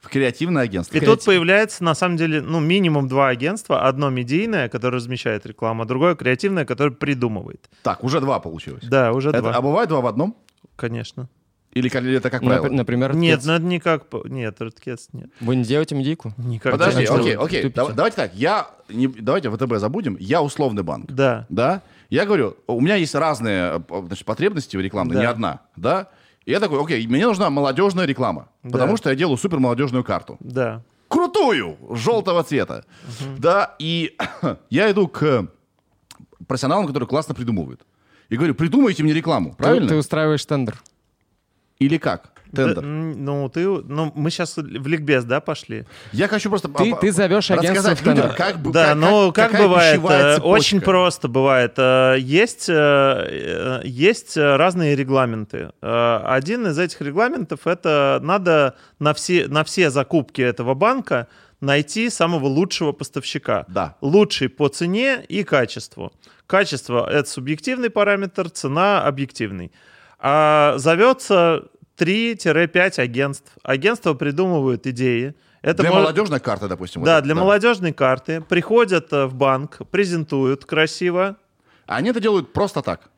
В 0.01 0.07
креативное 0.07 0.63
агентство. 0.63 0.95
И 0.97 1.01
тут 1.01 1.25
появляется, 1.25 1.83
на 1.83 1.93
самом 1.93 2.15
деле, 2.15 2.41
ну, 2.41 2.59
минимум 2.61 3.07
два 3.09 3.27
агентства. 3.29 3.85
Одно 3.87 4.09
медийное, 4.09 4.69
которое 4.69 4.95
размещает 4.95 5.45
рекламу, 5.45 5.83
а 5.83 5.85
другое 5.85 6.15
креативное, 6.15 6.63
которое 6.65 6.91
придумывает. 6.91 7.69
Так, 7.83 8.03
уже 8.03 8.21
два 8.21 8.39
получилось. 8.39 8.83
Да, 8.87 9.11
уже 9.11 9.29
Это- 9.29 9.41
два. 9.41 9.51
а 9.55 9.61
бывает 9.61 9.89
два 9.89 9.99
в 10.01 10.07
одном? 10.07 10.37
Конечно. 10.77 11.27
Или, 11.73 12.15
это 12.17 12.29
как 12.31 12.41
правило? 12.43 12.67
Например, 12.69 13.13
Нет, 13.15 13.41
Kids. 13.41 13.43
ну 13.45 13.53
это 13.53 13.63
никак... 13.65 14.03
Нет, 14.25 14.59
Redcats 14.59 15.09
нет. 15.13 15.29
вы 15.39 15.55
не 15.55 15.63
делаете 15.63 15.93
медийку? 15.95 16.33
Никак. 16.37 16.71
Подожди, 16.71 17.05
Значит, 17.05 17.21
окей, 17.21 17.35
окей. 17.35 17.61
тупите. 17.61 17.75
Да- 17.87 17.93
давайте 17.93 18.15
так. 18.15 18.33
Я 18.33 18.69
не, 18.89 19.07
давайте 19.07 19.51
ВТБ 19.51 19.75
забудем. 19.77 20.17
Я 20.19 20.41
условный 20.41 20.81
банк. 20.81 21.11
Да. 21.11 21.45
Да? 21.49 21.83
Я 22.09 22.25
говорю, 22.25 22.55
у 22.65 22.81
меня 22.81 22.95
есть 22.95 23.13
разные 23.13 23.83
э, 23.87 24.01
значит, 24.07 24.25
потребности 24.25 24.77
в 24.77 24.79
рекламе, 24.81 25.13
Да. 25.13 25.19
не 25.19 25.25
одна. 25.27 25.59
Да? 25.75 26.07
И 26.49 26.51
я 26.51 26.59
такой, 26.59 26.81
окей, 26.81 27.05
мне 27.05 27.27
нужна 27.27 27.51
молодежная 27.51 28.07
реклама. 28.07 28.47
Да. 28.63 28.71
Потому 28.71 28.97
что 28.97 29.11
я 29.11 29.15
делаю 29.15 29.37
супер 29.37 29.59
молодежную 29.59 30.03
карту. 30.03 30.37
Да. 30.39 30.81
крутую, 31.07 31.77
желтого 31.91 32.43
цвета. 32.43 32.85
Да, 33.37 33.75
и 33.77 34.17
я 34.71 34.89
иду 34.89 35.07
к 35.07 35.45
профессионалам, 36.47 36.87
которые 36.87 37.07
классно 37.07 37.35
придумывают. 37.35 37.85
И 38.29 38.35
говорю, 38.35 38.55
придумайте 38.55 39.03
мне 39.03 39.13
рекламу, 39.13 39.51
Ты- 39.51 39.57
правильно? 39.57 39.89
Ты, 39.89 39.95
устраиваешь 39.95 40.43
тендер. 40.43 40.81
Или 41.77 41.99
как? 41.99 42.31
Тендер. 42.53 42.75
Да, 42.75 42.81
ну, 42.81 43.49
ты... 43.49 43.67
Ну, 43.67 44.11
мы 44.15 44.31
сейчас 44.31 44.57
в 44.57 44.87
ликбез, 44.87 45.23
да, 45.23 45.39
пошли? 45.39 45.85
Я 46.11 46.27
хочу 46.27 46.49
просто... 46.49 46.67
Ты- 46.69 46.95
ты 46.95 47.11
зовешь 47.11 47.51
агентство 47.51 47.75
рассказать 47.75 47.99
в 47.99 48.03
тендер. 48.03 48.23
людям, 48.25 48.37
как 48.37 48.59
бы... 48.59 48.71
Да, 48.71 48.87
как- 48.87 48.97
ну 48.97 49.31
как 49.31 49.51
бывает, 49.57 50.01
э, 50.03 50.39
очень 50.41 50.81
просто 50.81 51.27
бывает. 51.27 51.73
Э, 51.77 52.15
Есть, 52.19 52.67
э, 52.69 53.81
есть 53.83 54.37
разные 54.37 54.95
регламенты. 54.95 55.71
Один 55.81 56.67
из 56.67 56.77
этих 56.79 57.01
регламентов 57.01 57.67
это 57.67 58.19
надо 58.23 58.75
на 58.99 59.13
все, 59.13 59.47
на 59.47 59.63
все 59.63 59.89
закупки 59.89 60.41
этого 60.41 60.73
банка 60.73 61.27
найти 61.61 62.09
самого 62.09 62.47
лучшего 62.47 62.93
поставщика. 62.93 63.65
Да. 63.67 63.95
Лучший 64.01 64.49
по 64.49 64.69
цене 64.69 65.23
и 65.27 65.43
качеству. 65.43 66.11
Качество— 66.47 67.07
это 67.11 67.29
субъективный 67.29 67.89
параметр, 67.89 68.49
цена— 68.49 69.03
объективный. 69.05 69.71
А 70.19 70.75
зовется 70.77 71.65
3-5 71.99 72.99
агентств. 72.99 73.51
Агентства 73.63 74.13
придумывают 74.13 74.87
идеи. 74.87 75.35
Это 75.61 75.83
Для 75.83 75.91
может- 75.91 76.03
молодежной 76.05 76.39
карты, 76.39 76.67
допустим. 76.67 77.03
да, 77.03 77.15
вот 77.15 77.23
для 77.25 77.33
это, 77.33 77.41
молодежной 77.41 77.91
карты 77.91 78.41
приходят 78.41 79.11
э, 79.11 79.25
в 79.25 79.35
банк, 79.35 79.79
презентуют 79.91 80.63
красиво. 80.65 81.35
Они 81.85 82.09
это 82.11 82.21
делают 82.21 82.53
просто 82.53 82.81
так. 82.81 83.09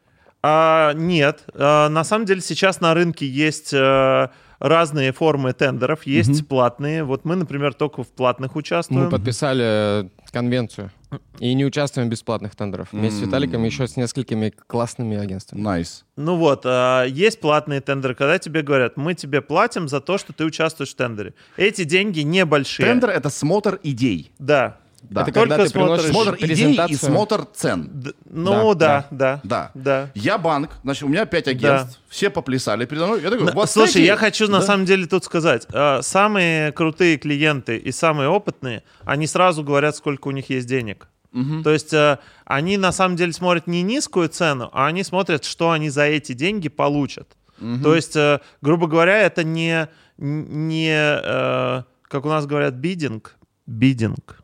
А, 0.41 0.93
нет, 0.93 1.43
а, 1.53 1.87
на 1.89 2.03
самом 2.03 2.25
деле 2.25 2.41
сейчас 2.41 2.81
на 2.81 2.95
рынке 2.95 3.27
есть 3.27 3.73
э, 3.73 4.29
разные 4.57 5.11
формы 5.11 5.53
тендеров, 5.53 6.07
есть 6.07 6.47
платные. 6.47 7.03
Вот 7.03 7.25
мы, 7.25 7.35
например, 7.35 7.75
только 7.75 8.03
в 8.03 8.07
платных 8.07 8.55
участвуем. 8.55 9.03
Мы 9.05 9.09
подписали 9.11 10.05
э, 10.05 10.09
конвенцию 10.31 10.89
и 11.39 11.53
не 11.53 11.65
участвуем 11.65 12.07
в 12.07 12.11
бесплатных 12.11 12.55
тендерах. 12.55 12.89
Вместе 12.91 13.19
с 13.19 13.21
Виталиком 13.21 13.63
еще 13.63 13.87
с 13.87 13.97
несколькими 13.97 14.53
классными 14.67 15.17
агентствами. 15.17 15.61
Nice. 15.61 16.05
Ну 16.15 16.35
вот, 16.37 16.61
а, 16.65 17.03
есть 17.05 17.39
платные 17.39 17.81
тендеры, 17.81 18.15
когда 18.15 18.37
тебе 18.37 18.61
говорят, 18.61 18.97
мы 18.97 19.13
тебе 19.13 19.41
платим 19.41 19.87
за 19.87 20.01
то, 20.01 20.17
что 20.17 20.33
ты 20.33 20.45
участвуешь 20.45 20.91
в 20.91 20.95
тендере. 20.95 21.33
Эти 21.57 21.83
деньги 21.83 22.21
небольшие. 22.21 22.85
Тендер— 22.85 23.09
это 23.11 23.29
смотр 23.29 23.79
идей. 23.83 24.31
Да. 24.39 24.77
Да. 25.09 25.23
Это 25.23 25.31
Только 25.33 25.39
когда 25.49 25.63
ты 25.63 25.69
смотришь- 25.69 26.03
приносишь 26.03 26.11
Смотр 26.11 26.35
идей 26.35 26.43
и 26.43 26.47
презентацию. 26.47 26.97
смотр 26.97 27.45
цен. 27.53 27.89
Д- 27.91 28.13
ну 28.29 28.73
да, 28.75 29.07
да, 29.11 29.41
Да. 29.43 29.71
да. 29.73 30.09
Я 30.15 30.37
банк, 30.37 30.69
значит, 30.83 31.03
у 31.03 31.07
меня 31.09 31.25
пять 31.25 31.47
агентств, 31.49 31.99
все 32.07 32.29
поплясали 32.29 32.85
передо 32.85 33.07
мной. 33.07 33.21
Я 33.21 33.29
такой, 33.29 33.45
На- 33.47 33.51
вот 33.51 33.69
Слушай, 33.69 34.01
эти- 34.03 34.07
я 34.07 34.15
хочу 34.15 34.47
на 34.47 34.59
Да. 34.59 34.65
самом 34.65 34.85
деле 34.85 35.05
тут 35.07 35.25
сказать. 35.25 35.67
э, 35.73 36.01
Самые 36.01 36.71
крутые 36.71 37.17
клиенты 37.17 37.75
и 37.77 37.91
самые 37.91 38.29
опытные, 38.29 38.83
они 39.03 39.27
сразу 39.27 39.63
говорят, 39.63 39.95
сколько 39.97 40.27
у 40.29 40.31
них 40.31 40.49
есть 40.49 40.67
денег. 40.67 41.07
То 41.63 41.71
есть 41.71 41.93
э, 41.93 42.17
они 42.45 42.77
на 42.77 42.91
самом 42.91 43.15
деле 43.15 43.31
смотрят 43.33 43.65
не 43.67 43.81
низкую 43.83 44.27
цену, 44.29 44.69
а 44.73 44.87
они 44.87 45.03
смотрят, 45.03 45.43
что 45.45 45.71
они 45.71 45.89
за 45.89 46.03
эти 46.03 46.33
деньги 46.33 46.69
получат. 46.69 47.27
То 47.83 47.95
есть, 47.95 48.15
э, 48.15 48.39
грубо 48.61 48.87
говоря, 48.87 49.17
это 49.19 49.43
не, 49.43 49.87
не 50.17 50.89
э, 50.91 51.83
как 52.03 52.25
у 52.25 52.29
нас 52.29 52.45
говорят, 52.45 52.73
бидинг. 52.75 53.35
Бидинг. 53.67 54.40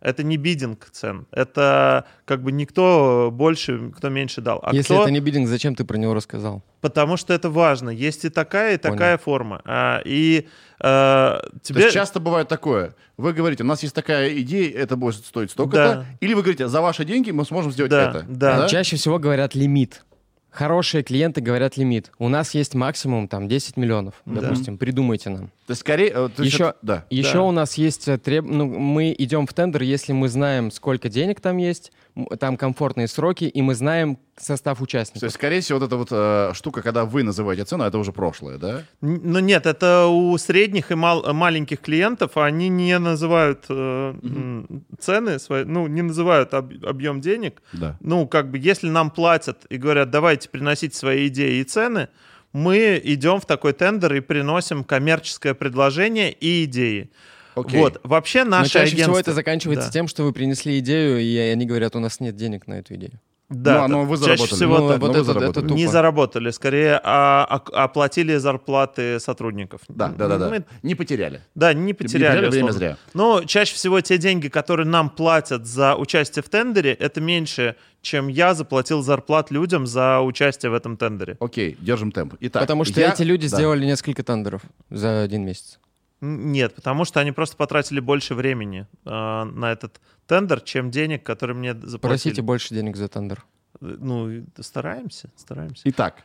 Это 0.00 0.22
не 0.22 0.36
бидинг 0.36 0.88
цен. 0.92 1.26
Это 1.32 2.04
как 2.24 2.42
бы 2.42 2.52
никто 2.52 3.30
больше, 3.32 3.90
кто 3.96 4.08
меньше 4.10 4.40
дал. 4.40 4.60
А 4.62 4.72
Если 4.72 4.94
кто... 4.94 5.02
это 5.02 5.10
не 5.10 5.18
бидинг, 5.20 5.48
зачем 5.48 5.74
ты 5.74 5.84
про 5.84 5.96
него 5.96 6.14
рассказал? 6.14 6.62
Потому 6.80 7.16
что 7.16 7.34
это 7.34 7.50
важно. 7.50 7.90
Есть 7.90 8.24
и 8.24 8.28
такая, 8.28 8.74
и 8.74 8.78
Понял. 8.78 8.94
такая 8.94 9.18
форма. 9.18 9.60
А, 9.64 10.00
и 10.04 10.46
То 10.80 11.42
тебе... 11.62 11.82
есть 11.82 11.94
часто 11.94 12.20
бывает 12.20 12.46
такое. 12.46 12.94
Вы 13.16 13.32
говорите, 13.32 13.64
у 13.64 13.66
нас 13.66 13.82
есть 13.82 13.94
такая 13.94 14.38
идея, 14.38 14.72
это 14.78 14.94
будет 14.96 15.16
стоить 15.16 15.50
столько-то. 15.50 15.94
Да. 15.94 16.06
Или 16.20 16.34
вы 16.34 16.42
говорите, 16.42 16.68
за 16.68 16.80
ваши 16.80 17.04
деньги 17.04 17.32
мы 17.32 17.44
сможем 17.44 17.72
сделать 17.72 17.90
Да, 17.90 18.10
это. 18.10 18.24
да. 18.28 18.68
Чаще 18.68 18.94
всего 18.94 19.18
говорят 19.18 19.56
лимит. 19.56 20.04
Хорошие 20.50 21.02
клиенты 21.02 21.40
говорят 21.40 21.76
лимит. 21.76 22.12
У 22.18 22.28
нас 22.28 22.54
есть 22.54 22.74
максимум 22.74 23.26
там 23.28 23.48
10 23.48 23.76
миллионов, 23.76 24.14
Да. 24.24 24.40
допустим. 24.42 24.78
Придумайте 24.78 25.30
нам. 25.30 25.50
То 25.68 25.72
есть 25.72 25.80
скорее... 25.82 26.10
то 26.30 26.42
Еще, 26.42 26.64
это- 26.64 26.76
да. 26.80 27.04
еще 27.10 27.34
Да. 27.34 27.42
у 27.42 27.50
нас 27.52 27.74
есть 27.74 28.08
э, 28.08 28.16
треб... 28.16 28.44
ну, 28.46 28.64
мы 28.66 29.14
идем 29.18 29.46
в 29.46 29.52
тендер, 29.52 29.82
если 29.82 30.14
мы 30.14 30.28
знаем, 30.30 30.70
сколько 30.70 31.10
денег 31.10 31.40
там 31.40 31.58
есть, 31.58 31.92
там 32.40 32.56
комфортные 32.56 33.06
сроки, 33.06 33.44
и 33.44 33.60
мы 33.60 33.74
знаем 33.74 34.18
состав 34.38 34.78
То 34.78 34.84
участников. 34.84 35.24
есть, 35.24 35.34
скорее 35.34 35.60
всего, 35.60 35.78
вот 35.78 35.86
эта 35.86 35.96
вот 35.98 36.08
э, 36.10 36.52
штука, 36.54 36.80
когда 36.80 37.04
вы 37.04 37.22
называете 37.22 37.64
цену, 37.66 37.84
это 37.84 37.98
уже 37.98 38.12
прошлое, 38.12 38.56
да? 38.56 38.84
Ну 39.02 39.40
нет, 39.40 39.66
это 39.66 40.06
у 40.06 40.36
средних 40.38 40.90
и 40.90 40.94
мал- 40.94 41.34
маленьких 41.34 41.80
клиентов 41.80 42.38
они 42.38 42.70
не 42.70 42.98
называют 42.98 43.66
э, 43.68 44.14
м, 44.22 44.84
цены 44.98 45.38
свои, 45.38 45.64
ну 45.64 45.86
не 45.86 46.00
называют 46.00 46.54
об- 46.54 46.82
объем 46.86 47.20
денег. 47.20 47.60
Да. 47.74 47.98
Ну 48.00 48.26
как 48.26 48.50
бы 48.50 48.56
если 48.56 48.88
нам 48.88 49.10
платят 49.10 49.66
и 49.68 49.76
говорят, 49.76 50.10
давайте 50.10 50.48
приносить 50.48 50.94
свои 50.94 51.28
идеи 51.28 51.60
и 51.60 51.64
цены, 51.64 52.08
мы 52.52 53.00
идем 53.04 53.40
в 53.40 53.46
такой 53.46 53.72
тендер 53.72 54.14
и 54.14 54.20
приносим 54.20 54.84
коммерческое 54.84 55.54
предложение 55.54 56.32
и 56.32 56.64
идеи. 56.64 57.10
Окей. 57.54 57.80
Вот 57.80 58.00
вообще 58.04 58.44
Но 58.44 58.50
наше 58.50 58.70
чаще 58.70 58.92
агентство. 58.94 59.04
всего 59.14 59.20
это 59.20 59.32
заканчивается 59.32 59.86
Да. 59.88 59.92
тем, 59.92 60.06
что 60.08 60.22
вы 60.22 60.32
принесли 60.32 60.78
идею, 60.78 61.18
и 61.20 61.36
они 61.36 61.66
говорят, 61.66 61.96
у 61.96 62.00
нас 62.00 62.20
нет 62.20 62.36
денег 62.36 62.66
на 62.66 62.74
эту 62.74 62.94
идею. 62.94 63.20
Да, 63.50 63.78
Ну, 63.78 63.84
а, 63.84 63.88
ну, 63.88 64.04
вы 64.04 64.18
чаще 64.22 64.44
всего 64.46 64.76
Ну, 64.78 64.88
так. 64.90 65.00
вот 65.00 65.06
но 65.08 65.12
вы 65.14 65.18
это- 65.20 65.24
заработали. 65.24 65.64
это 65.66 65.74
не 65.74 65.86
заработали, 65.86 66.50
скорее 66.50 67.00
а, 67.02 67.46
а- 67.48 67.84
оплатили 67.84 68.36
зарплаты 68.36 69.18
сотрудников. 69.20 69.80
Да, 69.88 70.08
да, 70.08 70.28
да, 70.28 70.36
да. 70.38 70.50
Мы- 70.50 70.64
Не 70.82 70.94
потеряли. 70.94 71.40
Да, 71.54 71.72
не 71.72 71.94
потеряли. 71.94 72.34
потеряли 72.34 72.50
время 72.50 72.72
зря. 72.72 72.96
Но 73.14 73.42
чаще 73.44 73.74
всего 73.74 74.02
те 74.02 74.18
деньги, 74.18 74.48
которые 74.48 74.86
нам 74.86 75.08
платят 75.08 75.66
за 75.66 75.94
участие 75.96 76.42
в 76.42 76.50
тендере, 76.50 76.92
это 76.92 77.22
меньше, 77.22 77.76
чем 78.02 78.28
я 78.28 78.52
заплатил 78.52 79.02
зарплат 79.02 79.50
людям 79.50 79.86
за 79.86 80.20
участие 80.20 80.68
в 80.70 80.74
этом 80.74 80.98
тендере. 80.98 81.38
Окей, 81.40 81.76
держим 81.80 82.12
темп. 82.12 82.34
Итак, 82.40 82.62
Потому 82.62 82.84
что 82.84 83.00
я- 83.00 83.12
эти 83.14 83.22
люди 83.22 83.48
да. 83.48 83.56
сделали 83.56 83.86
несколько 83.86 84.22
тендеров 84.22 84.60
за 84.90 85.22
один 85.22 85.46
месяц. 85.46 85.78
Нет, 86.20 86.74
потому 86.74 87.04
что 87.04 87.20
они 87.20 87.32
просто 87.32 87.56
потратили 87.56 88.00
больше 88.00 88.34
времени 88.34 88.86
э, 89.04 89.10
на 89.10 89.70
этот 89.72 90.00
тендер, 90.26 90.60
чем 90.60 90.90
денег, 90.90 91.22
которые 91.24 91.56
мне 91.56 91.72
заплатили. 91.74 92.00
Просите 92.00 92.42
больше 92.42 92.74
денег 92.74 92.96
за 92.96 93.08
тендер. 93.08 93.44
Ну, 93.80 94.28
и 94.30 94.42
стараемся, 94.60 95.30
стараемся. 95.36 95.82
Итак, 95.84 96.24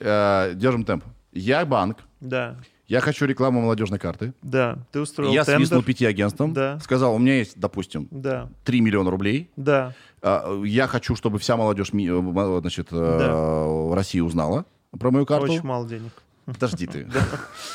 э, 0.00 0.52
держим 0.54 0.84
темп. 0.84 1.04
Я 1.32 1.64
банк, 1.64 1.98
Да, 2.20 2.56
я 2.86 3.00
хочу 3.00 3.24
рекламу 3.24 3.62
молодежной 3.62 3.98
карты. 3.98 4.34
да. 4.42 4.78
Ты 4.92 5.00
устроил 5.00 5.32
я 5.32 5.44
тендер. 5.44 5.60
свистнул 5.60 5.82
пяти 5.82 6.04
агентствам, 6.04 6.52
Да. 6.52 6.78
сказал, 6.80 7.14
у 7.14 7.18
меня 7.18 7.38
есть, 7.38 7.58
допустим, 7.58 8.08
Да, 8.10 8.50
3 8.64 8.80
миллиона 8.82 9.10
рублей. 9.10 9.50
да, 9.56 9.94
А, 10.22 10.62
Я 10.64 10.86
хочу, 10.86 11.16
чтобы 11.16 11.38
вся 11.38 11.56
молодежь 11.56 11.90
э, 11.92 12.60
значит, 12.60 12.88
э, 12.92 13.18
Да. 13.18 13.94
России 13.94 14.20
узнала 14.20 14.64
про 14.98 15.10
мою 15.10 15.26
карту. 15.26 15.46
очень 15.52 15.62
мало 15.62 15.88
денег. 15.88 16.12
Подожди 16.46 16.86
ты. 16.86 17.08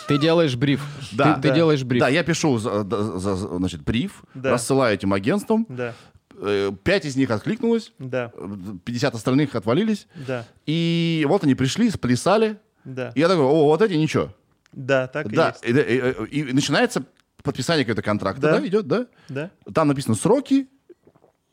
Ты 0.08 0.18
делаешь 0.20 0.56
бриф. 0.56 0.82
Да. 1.14 1.36
Ты, 1.40 1.52
делаешь 1.54 1.84
бриф. 1.84 2.00
Да, 2.02 2.08
я 2.10 2.24
пишу 2.24 2.58
за- 2.60 2.84
за- 2.84 3.18
за- 3.20 3.36
значит, 3.58 3.82
бриф, 3.84 4.24
Да. 4.34 4.52
рассылаю 4.52 4.94
этим 4.96 5.14
агентствам. 5.14 5.66
Да, 5.70 5.94
Э, 6.42 6.72
Пять 6.84 7.04
из 7.04 7.18
них 7.18 7.32
откликнулось, 7.32 7.92
да, 8.00 8.32
э, 8.34 8.48
50 8.86 9.14
остальных 9.14 9.56
отвалились. 9.56 10.08
да, 10.26 10.46
И 10.66 11.26
вот 11.28 11.44
они 11.44 11.54
пришли, 11.54 11.90
сплясали. 11.90 12.58
да. 12.86 13.12
И 13.14 13.20
я 13.20 13.28
такой, 13.28 13.44
о, 13.44 13.66
вот 13.66 13.82
эти 13.82 13.94
ничего. 13.96 14.34
Да, 14.72 15.08
так 15.08 15.26
и 15.26 15.36
Да, 15.36 15.50
есть. 15.62 15.66
и, 15.66 15.72
и- 15.72 16.40
и- 16.40 16.50
и 16.50 16.54
начинается 16.54 17.04
подписание 17.44 17.84
какого-то 17.84 18.04
контракта, 18.04 18.42
Да. 18.42 18.58
да, 18.60 18.66
идет, 18.68 18.88
да? 18.88 19.08
Да, 19.28 19.52
Там 19.74 19.90
написано 19.90 20.16
сроки, 20.16 20.68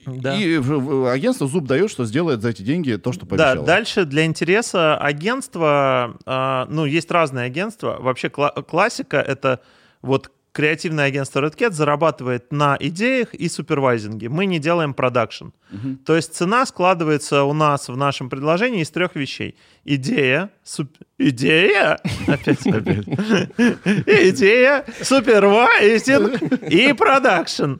да. 0.06 0.34
и 0.36 0.56
агентство 1.08 1.46
зуб 1.46 1.66
дает, 1.66 1.90
что 1.90 2.04
сделает 2.04 2.40
за 2.42 2.50
эти 2.50 2.62
деньги 2.62 2.94
то, 2.96 3.12
что 3.12 3.26
Да, 3.26 3.36
пообещало. 3.36 3.66
дальше 3.66 4.04
для 4.04 4.24
интереса 4.24 4.96
агентства, 4.96 6.16
а, 6.26 6.66
ну, 6.70 6.84
есть 6.84 7.10
разные 7.10 7.46
агентства. 7.46 7.96
Вообще 8.00 8.28
кла- 8.28 8.62
классика— 8.62 9.16
это 9.26 9.60
вот 10.02 10.30
креативное 10.56 11.04
агентство 11.04 11.44
Redcat 11.44 11.72
зарабатывает 11.72 12.50
на 12.50 12.78
идеях 12.80 13.34
и 13.34 13.46
супервайзинге. 13.46 14.30
Мы 14.30 14.46
не 14.46 14.58
делаем 14.58 14.94
продакшн. 14.94 15.48
То 16.06 16.16
есть 16.16 16.34
цена 16.34 16.64
складывается 16.64 17.42
у 17.44 17.52
нас 17.52 17.88
в 17.88 17.96
нашем 17.96 18.30
предложении 18.30 18.80
из 18.80 18.88
трех 18.90 19.16
вещей. 19.16 19.54
Идея, 19.84 20.48
суп- 20.64 20.96
идея, 21.18 21.98
опять, 22.26 22.66
опять. 22.66 23.06
идея, 24.06 24.86
супервайзинг 25.02 26.40
и 26.72 26.94
продакшн. 26.94 27.74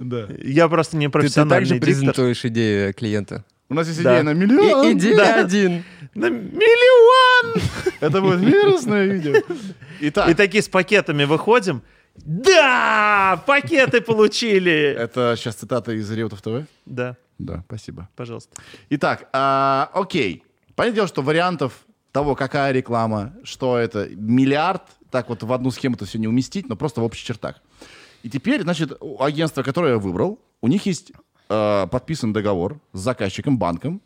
Да. 0.00 0.26
Я 0.42 0.68
просто 0.68 0.96
не 0.96 1.06
Ты, 1.06 1.12
ты 1.12 1.12
профессиональный 1.12 1.68
также 1.68 1.80
презентуешь 1.80 2.44
идею 2.44 2.92
клиента. 2.92 3.44
У 3.74 3.76
нас 3.76 3.88
есть 3.88 4.00
Да. 4.04 4.12
идея 4.12 4.22
на 4.22 4.34
миллион. 4.34 4.86
И- 4.86 4.92
идея 4.92 5.16
да. 5.16 5.34
один. 5.40 5.82
На 6.14 6.30
миллион! 6.30 7.60
Это 7.98 8.20
будет 8.20 8.38
вирусное 8.38 9.04
видео. 9.06 9.34
Итак, 10.00 10.28
И 10.30 10.34
такие 10.34 10.62
с 10.62 10.68
пакетами 10.68 11.24
выходим. 11.24 11.82
Да, 12.14 13.42
пакеты 13.46 14.00
получили. 14.00 14.72
это 14.72 15.34
сейчас 15.36 15.56
цитата 15.56 15.90
из 15.90 16.08
Реутов 16.12 16.40
ТВ? 16.40 16.66
Да, 16.86 17.16
Да, 17.40 17.64
спасибо. 17.66 18.08
пожалуйста. 18.14 18.54
Итак, 18.90 19.28
а, 19.32 19.90
окей. 19.92 20.44
Понятное 20.76 20.94
дело, 20.94 21.08
что 21.08 21.22
вариантов 21.22 21.72
того, 22.12 22.36
какая 22.36 22.70
реклама, 22.70 23.32
что 23.42 23.76
это, 23.76 24.08
миллиард, 24.14 24.82
так 25.10 25.28
вот 25.28 25.42
в 25.42 25.52
одну 25.52 25.72
схему-то 25.72 26.04
все 26.04 26.18
не 26.18 26.28
уместить, 26.28 26.68
но 26.68 26.76
просто 26.76 27.00
в 27.00 27.04
общих 27.04 27.24
чертах. 27.26 27.56
И 28.22 28.30
теперь, 28.30 28.62
значит, 28.62 28.96
у 29.00 29.20
агентства, 29.20 29.64
которое 29.64 29.94
я 29.94 29.98
выбрал, 29.98 30.38
у 30.60 30.68
них 30.68 30.86
есть 30.86 31.10
э, 31.48 31.86
подписан 31.90 32.32
договор 32.32 32.78
с 32.92 33.00
заказчиком, 33.00 33.58
банком, 33.58 34.00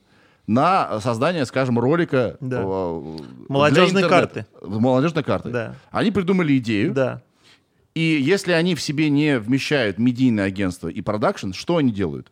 на 0.47 0.99
создание, 1.01 1.45
скажем, 1.47 1.79
ролика 1.79 2.37
Да. 2.41 2.63
э, 2.63 3.17
Молодежной 3.49 4.03
интернета. 4.03 4.47
Молодежной 4.63 5.23
карты. 5.25 5.51
Да. 5.51 5.75
Они 5.91 6.11
придумали 6.11 6.57
идею, 6.59 6.93
Да. 6.95 7.23
и 7.95 8.01
если 8.01 8.53
они 8.53 8.75
в 8.75 8.81
себе 8.81 9.11
не 9.11 9.39
вмещают 9.39 9.99
медийное 9.99 10.45
агентство 10.47 10.89
и 10.89 11.01
продакшн, 11.03 11.53
что 11.53 11.77
они 11.77 11.93
делают? 11.93 12.31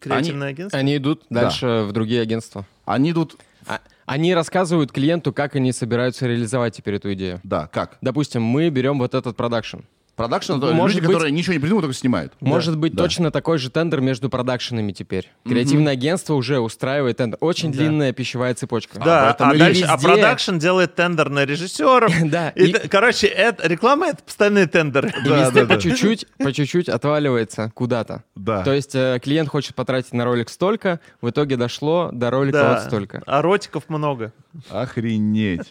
Креативное 0.00 0.50
агентство. 0.50 0.78
Они 0.78 0.96
идут 0.96 1.24
Да. 1.28 1.42
дальше 1.42 1.84
в 1.88 1.92
другие 1.92 2.22
агентства. 2.22 2.64
Они 2.84 3.10
идут, 3.10 3.36
А- 3.66 3.80
Они 4.06 4.32
рассказывают 4.34 4.92
клиенту, 4.92 5.32
как 5.34 5.54
они 5.56 5.72
собираются 5.72 6.26
реализовать 6.26 6.74
теперь 6.76 6.94
эту 6.94 7.12
идею. 7.12 7.40
да, 7.42 7.66
как? 7.66 7.98
Допустим, 8.00 8.42
мы 8.42 8.70
берем 8.70 8.98
вот 8.98 9.12
этот 9.14 9.36
продакшн. 9.36 9.80
Продакшн 10.18 10.52
Ну, 10.54 10.58
это 10.66 10.74
может 10.74 10.96
люди, 10.96 11.06
быть- 11.06 11.14
которые 11.14 11.32
ничего 11.32 11.54
не 11.54 11.58
придумывают, 11.60 11.86
только 11.86 11.98
снимают. 11.98 12.32
Может 12.40 12.76
быть 12.76 12.92
да. 12.94 13.04
точно 13.04 13.30
такой 13.30 13.56
же 13.58 13.70
тендер 13.70 14.00
между 14.02 14.28
продакшенами 14.28 14.92
теперь. 14.92 15.30
Креативное 15.46 15.92
агентство 15.94 16.34
уже 16.34 16.58
устраивает 16.58 17.16
тендер. 17.16 17.38
Очень 17.40 17.72
Да. 17.72 17.78
длинная 17.78 18.12
пищевая 18.12 18.52
цепочка. 18.54 18.98
Да, 18.98 19.28
об 19.30 19.34
этом 19.36 19.50
а, 19.50 19.54
и 19.54 19.58
дальше, 19.58 19.80
речь. 19.82 19.88
а 19.88 19.94
Везде- 19.94 20.06
продакшн 20.08 20.58
делает 20.58 20.94
тендер 20.96 21.30
на 21.30 21.46
режиссеров. 21.46 22.12
Да, 22.30 22.48
И 22.50 22.66
и- 22.70 22.88
короче, 22.88 23.28
это, 23.28 23.66
реклама— 23.68 24.06
это 24.08 24.22
постоянные 24.22 24.66
тендеры. 24.66 25.08
И 25.24 25.28
везде 25.28 25.64
по 25.66 25.78
чуть-чуть, 25.80 26.26
по 26.38 26.52
чуть-чуть 26.52 26.88
отваливается 26.88 27.70
куда-то. 27.74 28.24
Да. 28.34 28.64
То 28.64 28.72
есть 28.72 28.94
э, 28.94 29.20
клиент 29.22 29.48
хочет 29.48 29.76
потратить 29.76 30.12
на 30.12 30.24
ролик 30.24 30.48
столько, 30.50 30.98
в 31.22 31.30
итоге 31.30 31.56
дошло 31.56 32.10
до 32.12 32.30
ролика 32.30 32.58
Да. 32.58 32.74
вот 32.74 32.82
столько. 32.82 33.22
А 33.24 33.40
ротиков 33.40 33.84
много. 33.88 34.32
Охренеть. 34.68 35.70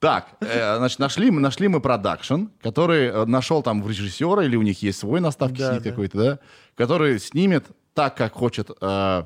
Так, 0.00 0.28
э, 0.40 0.76
значит, 0.76 0.98
нашли 0.98 1.30
мы, 1.30 1.40
нашли 1.40 1.68
мы 1.68 1.80
продакшн, 1.80 2.46
который 2.62 3.06
э, 3.06 3.24
нашел 3.24 3.62
там 3.62 3.82
в 3.82 3.88
режиссера, 3.88 4.44
или 4.44 4.56
у 4.56 4.62
них 4.62 4.82
есть 4.82 4.98
свой 4.98 5.20
наставки 5.20 5.58
Да, 5.58 5.70
сидит 5.70 5.84
да. 5.84 5.90
какой-то, 5.90 6.18
да, 6.18 6.38
который 6.76 7.18
снимет 7.18 7.64
так, 7.94 8.14
как 8.16 8.34
хочет 8.34 8.70
э, 8.80 9.22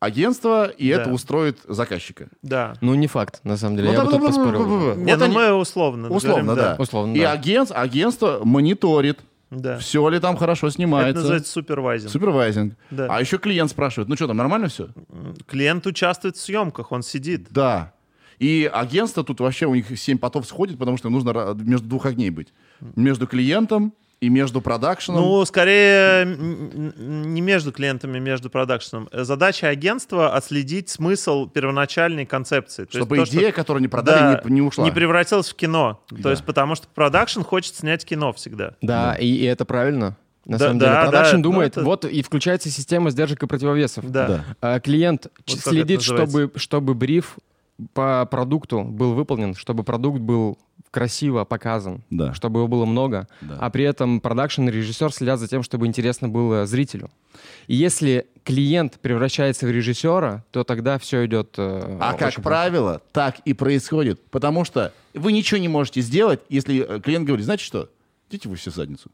агентство, 0.00 0.66
и 0.68 0.92
Да. 0.92 1.02
это 1.02 1.10
устроит 1.10 1.58
заказчика. 1.68 2.28
Да. 2.42 2.74
Ну, 2.80 2.94
не 2.94 3.06
факт, 3.06 3.40
на 3.44 3.56
самом 3.56 3.76
деле. 3.76 3.88
Ну, 3.88 3.94
Я 3.94 4.04
бы 4.04 4.10
тут 4.10 4.26
поспорил. 4.26 4.64
да, 4.64 4.86
да, 4.86 4.94
да. 4.94 5.00
Не, 5.00 5.12
Вот 5.12 5.18
ну 5.20 5.24
они- 5.26 5.34
мы 5.34 5.52
условно. 5.52 6.08
Условно, 6.10 6.54
говорим, 6.54 6.76
да. 6.76 6.82
Условно, 6.82 7.14
И 7.14 7.20
да. 7.20 7.32
агент, 7.32 7.70
агентство 7.72 8.40
мониторит, 8.44 9.20
Да. 9.50 9.78
все 9.78 10.08
ли 10.08 10.18
там 10.20 10.36
хорошо 10.36 10.66
Это 10.68 10.74
снимается. 10.76 11.20
называется 11.20 11.52
супервайзинг. 11.52 12.10
Супервайзинг. 12.12 12.74
Да. 12.90 13.06
А 13.10 13.20
еще 13.20 13.38
клиент 13.38 13.70
спрашивает, 13.70 14.08
ну 14.08 14.16
что 14.16 14.26
там, 14.26 14.36
нормально 14.36 14.68
все? 14.68 14.88
Клиент 15.46 15.86
участвует 15.86 16.36
в 16.36 16.40
съемках, 16.40 16.92
он 16.92 17.02
сидит. 17.02 17.48
Да. 17.50 17.92
И 18.38 18.70
агентство 18.72 19.24
тут 19.24 19.40
вообще 19.40 19.66
у 19.66 19.74
них 19.74 19.86
семь 19.98 20.18
потов 20.18 20.46
сходит, 20.46 20.78
потому 20.78 20.96
что 20.96 21.08
нужно 21.10 21.54
между 21.58 21.86
двух 21.88 22.06
огней 22.06 22.30
быть. 22.30 22.48
Между 22.96 23.26
клиентом 23.26 23.92
и 24.20 24.28
между 24.28 24.60
продакшеном. 24.60 25.20
Ну, 25.22 25.44
скорее, 25.44 26.24
не 26.24 27.40
между 27.40 27.72
клиентами, 27.72 28.18
между 28.18 28.50
продакшеном. 28.50 29.08
Задача 29.12 29.68
агентства— 29.68 30.34
отследить 30.36 30.88
смысл 30.88 31.46
первоначальной 31.48 32.26
концепции. 32.26 32.84
То 32.84 32.98
чтобы 32.98 33.16
есть 33.18 33.30
то, 33.32 33.38
идея, 33.38 33.48
что- 33.50 33.56
которую 33.56 33.80
не 33.82 33.88
продали, 33.88 34.34
да, 34.36 34.42
не, 34.44 34.54
не 34.54 34.62
ушла. 34.62 34.84
не 34.84 34.90
превратилась 34.90 35.48
в 35.48 35.54
кино. 35.54 36.02
Да. 36.10 36.22
То 36.22 36.30
есть 36.30 36.44
потому 36.44 36.74
что 36.74 36.88
продакшн 36.94 37.42
хочет 37.42 37.74
снять 37.76 38.04
кино 38.04 38.32
всегда. 38.32 38.74
Да, 38.82 39.14
И, 39.14 39.26
и 39.26 39.44
это 39.44 39.64
правильно. 39.64 40.16
На 40.44 40.56
Да, 40.58 40.64
самом 40.66 40.78
да, 40.78 40.86
деле, 40.86 40.96
да, 40.96 41.02
продакшн 41.10 41.36
ну 41.36 41.42
думает, 41.42 41.72
это- 41.76 41.84
вот 41.84 42.04
и 42.06 42.22
включается 42.22 42.70
система 42.70 43.10
сдержек 43.10 43.42
и 43.42 43.46
противовесов. 43.46 44.10
Да. 44.10 44.26
Да. 44.26 44.44
А 44.62 44.80
клиент 44.80 45.26
Вот 45.46 45.58
следит, 45.60 46.02
чтобы, 46.02 46.50
чтобы 46.56 46.94
бриф 46.94 47.36
по 47.92 48.26
продукту 48.26 48.82
был 48.82 49.14
выполнен, 49.14 49.54
чтобы 49.54 49.84
продукт 49.84 50.20
был 50.20 50.58
красиво 50.90 51.44
показан, 51.44 52.02
Да. 52.10 52.32
чтобы 52.34 52.60
его 52.60 52.68
было 52.68 52.84
много, 52.86 53.28
Да. 53.40 53.56
а 53.60 53.70
при 53.70 53.84
этом 53.84 54.20
продакшн 54.20 54.68
и 54.68 54.72
режиссер 54.72 55.12
следят 55.12 55.38
за 55.38 55.46
тем, 55.46 55.62
чтобы 55.62 55.86
интересно 55.86 56.28
было 56.28 56.64
зрителю. 56.66 57.10
И 57.66 57.74
если 57.76 58.26
клиент 58.42 58.98
превращается 59.00 59.66
в 59.66 59.70
режиссера, 59.70 60.44
то 60.50 60.64
тогда 60.64 60.98
все 60.98 61.26
идет. 61.26 61.54
э, 61.58 61.98
А 62.00 62.12
как 62.14 62.34
плохо. 62.34 62.40
правило, 62.42 63.02
так 63.12 63.40
и 63.44 63.52
происходит. 63.52 64.20
Потому 64.30 64.64
что 64.64 64.92
вы 65.14 65.32
ничего 65.32 65.58
не 65.60 65.68
можете 65.68 66.00
сделать, 66.00 66.40
если 66.48 66.80
э, 66.96 67.00
клиент 67.00 67.26
говорит, 67.26 67.44
знаете 67.44 67.64
что, 67.64 67.90
идите 68.30 68.48
вы 68.48 68.56
все 68.56 68.70
задницу. 68.70 69.10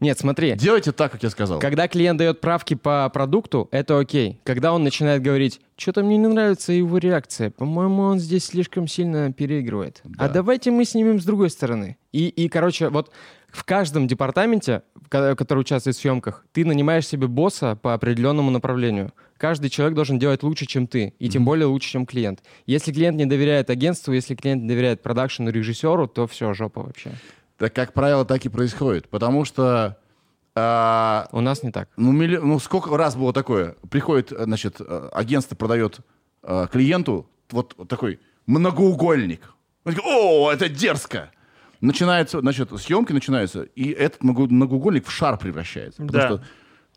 Нет, 0.00 0.18
смотри. 0.18 0.54
Делайте 0.54 0.92
так, 0.92 1.12
как 1.12 1.22
я 1.22 1.30
сказал. 1.30 1.58
Когда 1.58 1.88
клиент 1.88 2.18
дает 2.18 2.40
правки 2.40 2.74
по 2.74 3.08
продукту, 3.10 3.68
это 3.70 3.98
окей. 3.98 4.38
Когда 4.44 4.72
он 4.72 4.84
начинает 4.84 5.22
говорить, 5.22 5.60
что-то 5.76 6.02
мне 6.02 6.16
не 6.16 6.28
нравится 6.28 6.72
его 6.72 6.98
реакция, 6.98 7.50
по-моему, 7.50 8.02
он 8.02 8.18
здесь 8.18 8.44
слишком 8.46 8.86
сильно 8.86 9.32
переигрывает. 9.32 10.02
А 10.18 10.28
давайте 10.28 10.70
мы 10.70 10.84
снимем 10.84 11.20
с 11.20 11.24
другой 11.24 11.50
стороны. 11.50 11.96
И, 12.12 12.28
и, 12.28 12.48
короче, 12.48 12.88
вот 12.88 13.10
в 13.50 13.64
каждом 13.64 14.06
департаменте, 14.06 14.82
ко- 15.08 15.34
который 15.36 15.60
участвует 15.60 15.96
в 15.96 16.00
съемках, 16.00 16.44
ты 16.52 16.64
нанимаешь 16.64 17.06
себе 17.06 17.26
босса 17.26 17.76
по 17.76 17.94
определенному 17.94 18.50
направлению. 18.50 19.12
Каждый 19.36 19.68
человек 19.68 19.94
должен 19.94 20.18
делать 20.18 20.42
лучше, 20.42 20.64
чем 20.66 20.86
ты, 20.86 21.12
и 21.18 21.28
тем 21.28 21.44
более 21.44 21.66
лучше, 21.66 21.90
чем 21.90 22.06
клиент. 22.06 22.42
Если 22.66 22.92
клиент 22.92 23.16
не 23.16 23.26
доверяет 23.26 23.68
агентству, 23.68 24.12
если 24.12 24.34
клиент 24.36 24.62
не 24.62 24.68
доверяет 24.68 25.02
продакшену, 25.02 25.50
режиссеру, 25.50 26.06
то 26.06 26.26
все, 26.26 26.54
жопа 26.54 26.82
вообще. 26.82 27.10
Так, 27.64 27.72
как 27.74 27.92
правило, 27.94 28.26
так 28.26 28.44
и 28.44 28.50
происходит. 28.50 29.08
Потому 29.08 29.46
что... 29.46 29.96
а, 30.54 31.28
У 31.32 31.40
нас 31.40 31.62
не 31.62 31.70
так. 31.70 31.88
Ну, 31.96 32.12
милли- 32.12 32.36
ну, 32.38 32.58
сколько 32.58 32.94
раз 32.94 33.16
было 33.16 33.32
такое? 33.32 33.76
Приходит, 33.90 34.32
э, 34.32 34.44
значит, 34.44 34.76
э, 34.80 35.08
агентство 35.12 35.56
продает 35.56 36.00
э, 36.42 36.66
клиенту 36.70 37.26
вот 37.50 37.74
такой 37.88 38.20
многоугольник. 38.46 39.54
Он 39.86 39.94
такой, 39.94 40.10
О, 40.12 40.52
это 40.52 40.68
дерзко! 40.68 41.30
Начинается, 41.80 42.40
значит, 42.40 42.68
съемки 42.78 43.12
начинаются, 43.14 43.62
и 43.62 43.90
этот 43.92 44.22
много- 44.22 44.46
многоугольник 44.52 45.06
в 45.06 45.10
шар 45.10 45.38
превращается. 45.38 46.02
Потому 46.02 46.18
Да. 46.22 46.26
что, 46.28 46.44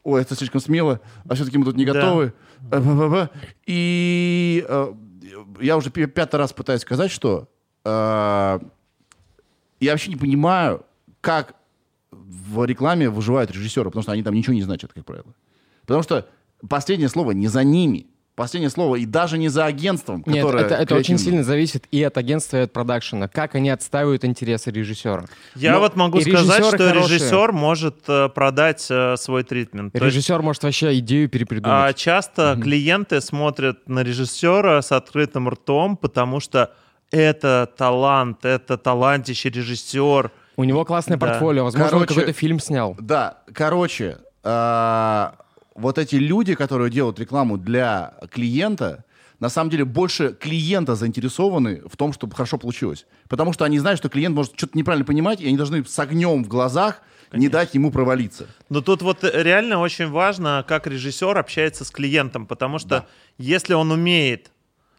о, 0.03 0.17
это 0.17 0.35
слишком 0.35 0.59
смело, 0.59 0.99
а 1.29 1.35
все-таки 1.35 1.57
мы 1.57 1.63
тут 1.63 1.77
не 1.77 1.85
Да. 1.85 1.93
готовы. 1.93 2.33
Ба-ба-ба. 2.59 3.29
И 3.65 4.65
э, 4.67 4.93
я 5.61 5.77
уже 5.77 5.91
пятый 5.91 6.35
раз 6.35 6.51
пытаюсь 6.51 6.81
сказать, 6.81 7.09
что 7.11 7.47
э, 7.85 8.59
я 9.79 9.91
вообще 9.91 10.09
не 10.09 10.15
понимаю, 10.15 10.85
как 11.21 11.55
в 12.11 12.65
рекламе 12.65 13.09
выживают 13.09 13.51
режиссеры, 13.51 13.89
потому 13.89 14.03
что 14.03 14.11
они 14.11 14.23
там 14.23 14.33
ничего 14.33 14.53
не 14.53 14.61
значат, 14.61 14.93
как 14.93 15.05
правило. 15.05 15.33
Потому 15.81 16.03
что 16.03 16.27
последнее 16.67 17.09
слово 17.09 17.31
не 17.31 17.47
за 17.47 17.63
ними. 17.63 18.07
Последнее 18.35 18.69
слово 18.69 18.97
и 18.97 19.07
даже 19.07 19.39
не 19.39 19.49
за 19.49 19.65
агентством, 19.65 20.23
Нет, 20.27 20.45
которое 20.45 20.63
это, 20.63 20.75
это 20.75 20.95
очень 20.95 21.17
сильно 21.17 21.43
зависит 21.43 21.85
и 21.89 22.03
от 22.03 22.19
агентства, 22.19 22.57
и 22.57 22.59
от 22.59 22.71
продакшена. 22.71 23.27
Как 23.27 23.55
они 23.55 23.71
отстаивают 23.71 24.23
интересы 24.25 24.69
режиссера. 24.69 25.25
Я 25.55 25.73
Ну, 25.73 25.79
вот 25.79 25.95
могу 25.95 26.21
сказать, 26.21 26.63
что 26.63 26.77
хорошие. 26.77 27.17
режиссер 27.17 27.51
может 27.51 27.95
э, 28.07 28.29
продать 28.29 28.85
э, 28.91 29.15
свой 29.17 29.43
тритмент. 29.43 29.91
То 29.91 30.05
есть, 30.05 30.15
Режиссер 30.15 30.43
может 30.43 30.61
вообще 30.61 30.99
идею 30.99 31.25
а, 31.25 31.29
перепридумать. 31.29 31.95
часто 31.95 32.55
клиенты 32.61 33.21
смотрят 33.21 33.89
на 33.89 34.03
режиссера 34.03 34.83
с 34.83 34.91
открытым 34.91 35.49
ртом, 35.49 35.97
потому 35.97 36.39
что 36.39 36.75
это 37.11 37.71
талант, 37.77 38.45
это 38.45 38.77
талантище 38.77 39.49
режиссер. 39.49 40.31
У 40.55 40.63
него 40.63 40.85
классное 40.85 41.17
Да. 41.17 41.27
портфолио, 41.27 41.65
возможно, 41.65 41.85
он 41.85 41.91
Короче, 41.91 42.07
какой-то 42.07 42.33
фильм 42.33 42.59
снял. 42.59 42.95
Да, 42.99 43.39
короче, 43.53 44.17
а, 44.43 45.35
вот 45.75 45.97
эти 45.97 46.15
люди, 46.15 46.55
которые 46.55 46.89
делают 46.89 47.19
рекламу 47.19 47.57
для 47.57 48.15
клиента, 48.31 49.03
на 49.39 49.49
самом 49.49 49.69
деле 49.69 49.85
больше 49.85 50.33
клиента 50.33 50.95
заинтересованы 50.95 51.83
в 51.87 51.95
том, 51.95 52.11
чтобы 52.11 52.33
хорошо 52.35 52.57
получилось. 52.57 53.05
Потому 53.29 53.53
что 53.53 53.65
они 53.65 53.77
знают, 53.77 53.99
что 53.99 54.09
клиент 54.09 54.35
может 54.35 54.53
что-то 54.55 54.75
неправильно 54.75 55.05
понимать, 55.05 55.41
и 55.41 55.47
они 55.47 55.57
должны 55.57 55.85
с 55.85 55.99
огнем 55.99 56.43
в 56.43 56.47
глазах 56.47 57.01
не 57.31 57.49
дать 57.49 57.75
ему 57.75 57.91
провалиться. 57.91 58.47
Но 58.69 58.81
тут 58.81 59.01
вот 59.01 59.23
реально 59.23 59.79
очень 59.79 60.09
важно, 60.09 60.65
как 60.67 60.87
режиссер 60.87 61.37
общается 61.37 61.85
с 61.85 61.91
клиентом, 61.91 62.47
потому 62.47 62.79
что 62.79 63.05
если 63.37 63.73
он 63.73 63.91
умеет 63.91 64.49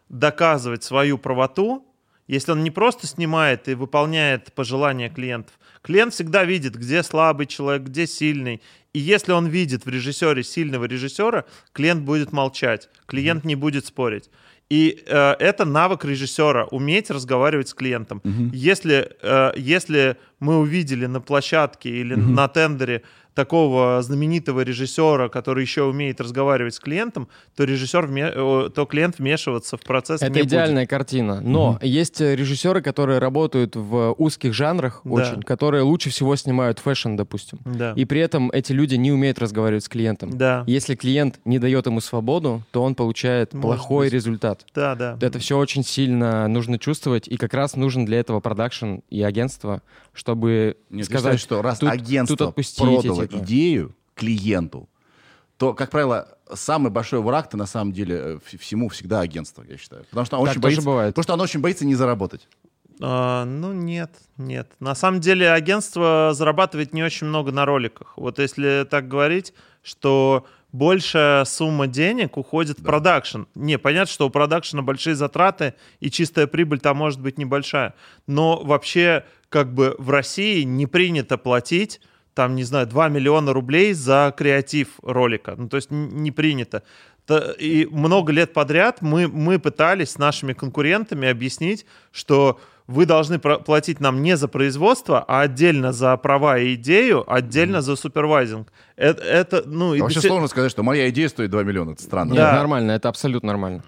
доказывать 0.08 0.84
свою 0.84 1.18
правоту, 1.18 1.84
если 2.28 2.52
он 2.52 2.62
не 2.62 2.70
просто 2.70 3.06
снимает 3.06 3.68
и 3.68 3.74
выполняет 3.74 4.52
пожелания 4.52 5.08
клиентов, 5.08 5.58
клиент 5.82 6.14
всегда 6.14 6.44
видит, 6.44 6.76
где 6.76 7.02
слабый 7.02 7.46
человек, 7.46 7.82
где 7.82 8.06
сильный. 8.06 8.62
И 8.92 9.00
если 9.00 9.32
он 9.32 9.46
видит 9.46 9.86
в 9.86 9.88
режиссере 9.88 10.42
сильного 10.44 10.84
режиссера, 10.84 11.44
клиент 11.72 12.02
будет 12.02 12.32
молчать, 12.32 12.88
клиент 13.06 13.44
не 13.44 13.56
будет 13.56 13.86
спорить. 13.86 14.30
И 14.70 15.02
э, 15.06 15.32
это 15.38 15.64
навык 15.64 16.04
режиссера 16.04 16.66
уметь 16.66 17.10
разговаривать 17.10 17.68
с 17.68 17.74
клиентом. 17.74 18.20
Если, 18.52 19.10
э, 19.22 19.52
если 19.56 20.16
мы 20.40 20.58
увидели 20.58 21.06
на 21.06 21.20
площадке 21.20 21.88
или 21.88 22.14
на 22.14 22.48
тендере 22.48 23.02
такого 23.38 24.02
знаменитого 24.02 24.62
режиссера, 24.62 25.28
который 25.28 25.62
еще 25.62 25.84
умеет 25.84 26.20
разговаривать 26.20 26.74
с 26.74 26.80
клиентом, 26.80 27.28
то 27.56 27.62
режиссер, 27.62 28.04
вме- 28.06 28.32
э, 28.66 28.70
то 28.70 28.84
клиент 28.84 29.20
вмешиваться 29.20 29.76
в 29.76 29.80
процесс 29.82 30.20
Это 30.22 30.32
не 30.32 30.40
идеальная 30.42 30.86
картина. 30.86 31.40
Но 31.40 31.78
есть 31.80 32.20
э, 32.20 32.34
режиссеры, 32.34 32.82
которые 32.82 33.20
работают 33.20 33.76
в 33.76 34.12
узких 34.18 34.54
жанрах 34.54 35.02
Да. 35.04 35.10
очень, 35.12 35.42
которые 35.44 35.84
лучше 35.84 36.10
всего 36.10 36.34
снимают 36.34 36.80
fashion, 36.80 37.14
допустим. 37.14 37.58
будет. 37.62 37.78
Да. 37.78 37.92
И 37.94 38.04
при 38.06 38.20
этом 38.20 38.50
эти 38.50 38.72
люди 38.72 38.96
не 38.96 39.12
умеют 39.12 39.38
разговаривать 39.38 39.84
с 39.84 39.88
клиентом. 39.88 40.36
Да. 40.36 40.64
Если 40.66 40.96
клиент 40.96 41.38
не 41.44 41.60
дает 41.60 41.86
ему 41.86 42.00
свободу, 42.00 42.64
то 42.72 42.82
он 42.82 42.96
получает 42.96 43.54
Может 43.54 43.62
плохой 43.78 44.06
быть. 44.06 44.14
результат. 44.14 44.66
Да, 44.74 44.96
да. 44.96 45.16
Это 45.20 45.38
все 45.38 45.56
очень 45.56 45.84
сильно 45.84 46.48
нужно 46.48 46.76
чувствовать, 46.80 47.28
и 47.28 47.36
как 47.36 47.54
раз 47.54 47.76
нужен 47.76 48.04
для 48.04 48.18
этого 48.18 48.40
продакшн 48.40 48.96
и 49.10 49.22
агентство, 49.22 49.80
чтобы 50.12 50.76
Нет, 50.90 51.06
сказать, 51.06 51.38
считаешь, 51.38 51.40
что 51.40 51.62
раз 51.62 51.78
тут- 51.78 51.90
агентство 51.90 52.36
тут 52.36 52.48
отпустите, 52.48 52.82
продало 52.82 53.27
типа. 53.28 53.42
идею 53.44 53.96
клиенту, 54.14 54.88
то, 55.56 55.74
как 55.74 55.90
правило, 55.90 56.36
самый 56.52 56.90
большой 56.90 57.20
враг-то 57.20 57.56
на 57.56 57.66
самом 57.66 57.92
деле 57.92 58.16
э, 58.16 58.56
всему 58.58 58.88
всегда 58.88 59.20
агентство, 59.20 59.64
я 59.68 59.76
считаю. 59.76 60.04
Потому 60.10 60.26
что, 60.26 60.36
оно 60.36 60.46
Так 60.46 60.52
очень 60.52 60.60
боится, 60.62 60.82
бывает. 60.84 61.14
потому 61.14 61.22
что 61.22 61.34
оно 61.34 61.44
очень 61.44 61.60
боится 61.60 61.84
не 61.84 61.94
заработать. 61.94 62.48
А, 63.00 63.44
ну 63.44 63.72
нет, 63.72 64.10
нет. 64.36 64.72
На 64.80 64.94
самом 64.94 65.20
деле 65.20 65.50
агентство 65.52 66.32
зарабатывает 66.34 66.92
не 66.92 67.02
очень 67.02 67.26
много 67.26 67.52
на 67.52 67.64
роликах. 67.64 68.14
Вот 68.16 68.38
если 68.38 68.86
так 68.90 69.08
говорить, 69.08 69.52
что 69.82 70.46
большая 70.72 71.44
сумма 71.44 71.86
денег 71.86 72.36
уходит 72.36 72.78
в 72.80 72.82
продакшн. 72.84 73.42
Не, 73.54 73.78
понятно, 73.78 74.12
что 74.12 74.26
у 74.26 74.30
продакшена 74.30 74.82
большие 74.82 75.14
затраты, 75.14 75.74
и 76.00 76.10
чистая 76.10 76.46
прибыль 76.46 76.80
там 76.80 76.96
может 76.96 77.20
быть 77.20 77.38
небольшая. 77.38 77.94
Но 78.26 78.62
вообще, 78.62 79.24
как 79.48 79.72
бы 79.72 79.94
в 79.98 80.10
России 80.10 80.62
не 80.62 80.86
принято 80.86 81.38
платить 81.38 82.00
там, 82.38 82.54
не 82.54 82.62
знаю, 82.64 82.86
2 82.86 83.08
миллиона 83.08 83.52
рублей 83.52 83.94
за 83.94 84.32
креатив 84.36 84.88
ролика. 85.02 85.54
Ну, 85.58 85.68
то 85.68 85.76
есть 85.76 85.90
не 85.90 86.30
принято. 86.30 86.82
И 87.58 87.88
много 87.90 88.32
лет 88.32 88.52
подряд 88.52 89.02
мы, 89.02 89.26
мы 89.26 89.58
пытались 89.58 90.10
с 90.10 90.18
нашими 90.18 90.52
конкурентами 90.52 91.26
объяснить, 91.28 91.84
что 92.12 92.60
вы 92.86 93.06
должны 93.06 93.38
платить 93.40 93.98
нам 94.00 94.22
не 94.22 94.36
за 94.36 94.46
производство, 94.46 95.24
а 95.26 95.40
отдельно 95.40 95.92
за 95.92 96.16
права 96.16 96.58
и 96.58 96.74
идею, 96.74 97.24
отдельно 97.26 97.82
за 97.82 97.96
супервайзинг. 97.96 98.72
Это, 98.96 99.22
это, 99.24 99.62
ну, 99.66 99.94
и 99.94 99.98
А 99.98 100.02
Вообще 100.04 100.20
сих- 100.20 100.30
сложно 100.30 100.46
сказать, 100.48 100.70
что 100.70 100.82
моя 100.84 101.08
идея 101.10 101.28
стоит 101.28 101.50
2 101.50 101.64
миллиона. 101.64 101.90
Это 101.90 102.02
странно. 102.02 102.30
Нет, 102.34 102.38
Да. 102.40 102.52
нормально, 102.54 102.92
это 102.92 103.08
абсолютно 103.08 103.48
нормально. 103.48 103.82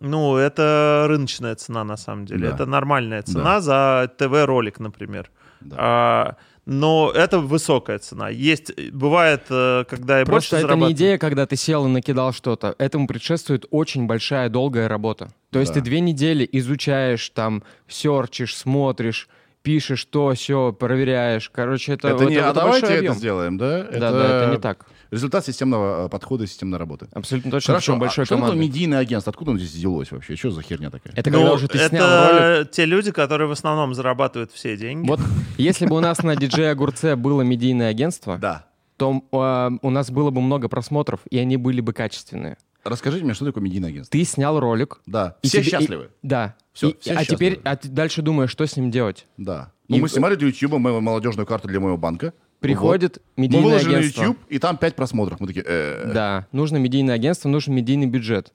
ну, 0.00 0.36
это 0.36 1.06
рыночная 1.08 1.54
цена 1.54 1.82
на 1.84 1.96
самом 1.96 2.26
деле. 2.26 2.48
Да. 2.48 2.54
Это 2.54 2.66
нормальная 2.66 3.22
цена 3.22 3.60
за 3.60 4.10
ТВ-ролик, 4.18 4.80
например. 4.80 5.30
А, 5.72 6.34
но 6.66 7.12
это 7.14 7.38
высокая 7.38 7.98
цена. 7.98 8.28
Есть, 8.28 8.72
бывает, 8.92 9.44
э, 9.50 9.84
когда 9.88 10.20
и 10.20 10.24
Просто 10.24 10.56
больше 10.56 10.66
это 10.66 10.76
не 10.76 10.92
идея, 10.92 11.16
когда 11.16 11.46
ты 11.46 11.56
сел 11.56 11.86
и 11.86 11.88
накидал 11.88 12.32
что-то. 12.32 12.74
Этому 12.78 13.06
предшествует 13.06 13.66
очень 13.70 14.06
большая, 14.06 14.48
долгая 14.48 14.88
работа. 14.88 15.30
То 15.50 15.60
есть 15.60 15.72
Да. 15.72 15.80
ты 15.80 15.84
две 15.84 16.00
недели 16.00 16.46
изучаешь, 16.52 17.28
там, 17.30 17.62
серчишь, 17.86 18.54
смотришь, 18.56 19.28
пишешь 19.62 20.04
то, 20.04 20.32
все, 20.34 20.72
проверяешь. 20.72 21.50
Короче, 21.50 21.92
это, 21.94 22.08
Это, 22.08 22.24
не, 22.26 22.34
это 22.36 22.50
а 22.50 22.52
давайте 22.52 22.80
большой 22.82 22.90
это 22.96 22.98
объем. 22.98 23.14
сделаем, 23.14 23.58
да? 23.58 23.82
Да, 23.84 24.12
да, 24.12 24.42
это 24.42 24.50
не 24.52 24.58
так. 24.60 24.86
Результат 25.10 25.44
системного 25.46 26.06
э, 26.06 26.08
подхода 26.08 26.44
и 26.44 26.46
системной 26.46 26.78
работы. 26.78 27.08
Абсолютно 27.12 27.50
точно. 27.50 27.74
Хорошо, 27.74 27.92
причем 27.92 28.00
большой 28.00 28.22
а 28.22 28.26
что 28.26 28.36
такое 28.36 28.54
медийное 28.56 28.98
агентство? 28.98 29.30
Откуда 29.30 29.52
оно 29.52 29.60
здесь 29.60 29.72
взялось 29.72 30.10
вообще? 30.10 30.36
Что 30.36 30.50
за 30.50 30.62
херня 30.62 30.90
такая? 30.90 31.12
Это 31.14 31.30
Ну, 31.30 31.38
когда 31.38 31.52
уже 31.52 31.68
ты 31.68 31.78
снял 31.78 32.32
ролик. 32.56 32.70
те 32.70 32.84
люди, 32.84 33.12
которые 33.12 33.48
в 33.48 33.52
основном 33.52 33.94
зарабатывают 33.94 34.50
все 34.52 34.76
деньги. 34.76 35.06
Вот 35.06 35.20
если 35.58 35.86
бы 35.86 35.96
у 35.96 36.00
нас 36.00 36.22
на 36.22 36.34
диджей 36.36 36.70
Огурце 36.70 37.16
было 37.16 37.42
медийное 37.42 37.88
агентство, 37.90 38.36
Да. 38.38 38.66
то 38.96 39.22
а, 39.32 39.70
у 39.82 39.90
нас 39.90 40.10
было 40.10 40.30
бы 40.30 40.40
много 40.40 40.68
просмотров, 40.68 41.20
и 41.30 41.38
они 41.38 41.56
были 41.56 41.80
бы 41.80 41.92
качественные. 41.92 42.56
Расскажите 42.84 43.24
мне, 43.24 43.34
что 43.34 43.44
такое 43.44 43.62
медийное 43.64 43.88
агентство? 43.90 44.12
Ты 44.16 44.24
снял 44.24 44.60
ролик. 44.60 45.00
Да. 45.06 45.36
и 45.42 45.48
Все 45.48 45.58
тебе- 45.62 45.68
и- 45.68 45.70
счастливы. 45.70 46.10
да. 46.22 46.54
Всё, 46.72 46.90
И- 46.90 46.96
все 47.00 47.14
а 47.14 47.24
теперь 47.24 47.54
счастливы. 47.54 47.60
а 47.64 47.76
ты 47.76 47.88
дальше 47.88 48.22
думаешь, 48.22 48.50
что 48.50 48.64
с 48.66 48.76
ним 48.76 48.90
делать. 48.90 49.26
Да. 49.36 49.72
Ну, 49.88 49.96
И- 49.96 50.00
мы 50.00 50.08
снимали 50.08 50.34
для 50.36 50.48
YouTube 50.48 50.74
мою 50.78 51.00
молодежную 51.00 51.46
карту 51.46 51.68
для 51.68 51.80
моего 51.80 51.96
банка. 51.96 52.32
Приходит 52.60 53.14
Вот. 53.18 53.22
Мы 53.36 53.42
медийное 53.44 53.64
выложили 53.66 53.94
агентство. 53.96 54.20
на 54.22 54.26
YouTube, 54.26 54.38
и 54.48 54.58
там 54.58 54.76
5 54.76 54.94
просмотров. 54.96 55.40
Мы 55.40 55.46
такие, 55.46 55.64
э, 55.66 56.12
Да, 56.12 56.46
нужно 56.52 56.78
медийное 56.78 57.14
агентство, 57.14 57.48
нужен 57.48 57.74
медийный 57.74 58.06
бюджет. 58.06 58.52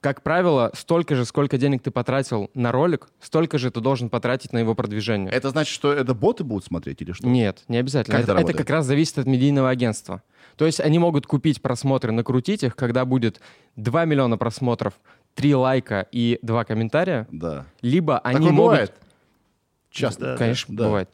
Как 0.00 0.22
правило, 0.22 0.72
столько 0.74 1.14
же, 1.14 1.24
сколько 1.24 1.58
денег 1.58 1.80
ты 1.82 1.92
потратил 1.92 2.50
на 2.54 2.72
ролик, 2.72 3.08
столько 3.20 3.58
же 3.58 3.70
ты 3.70 3.80
должен 3.80 4.08
потратить 4.10 4.52
на 4.52 4.58
его 4.58 4.74
продвижение. 4.74 5.30
Это 5.30 5.50
значит, 5.50 5.72
что 5.72 5.92
это 5.92 6.12
боты 6.12 6.42
будут 6.42 6.64
смотреть 6.64 7.02
или 7.02 7.12
что? 7.12 7.24
Нет, 7.28 7.62
не 7.68 7.76
обязательно. 7.76 8.16
Как 8.16 8.24
это 8.24 8.32
это, 8.32 8.40
это 8.50 8.58
как 8.58 8.68
раз 8.70 8.84
зависит 8.86 9.18
от 9.18 9.26
медийного 9.26 9.70
агентства. 9.70 10.22
То 10.56 10.66
есть 10.66 10.80
они 10.80 10.98
могут 10.98 11.26
купить 11.28 11.62
просмотры, 11.62 12.10
накрутить 12.10 12.64
их, 12.64 12.74
когда 12.74 13.04
будет 13.04 13.40
2 13.76 14.04
миллиона 14.06 14.36
просмотров, 14.36 14.94
3 15.36 15.54
лайка 15.54 16.08
и 16.10 16.40
2 16.42 16.64
комментария, 16.64 17.28
Да. 17.30 17.66
либо 17.80 18.18
они 18.18 18.38
Такое 18.38 18.52
могут... 18.52 18.70
бывает? 18.72 18.94
Часто. 19.90 20.36
Конечно, 20.36 20.74
Да. 20.74 20.84
бывает. 20.84 21.10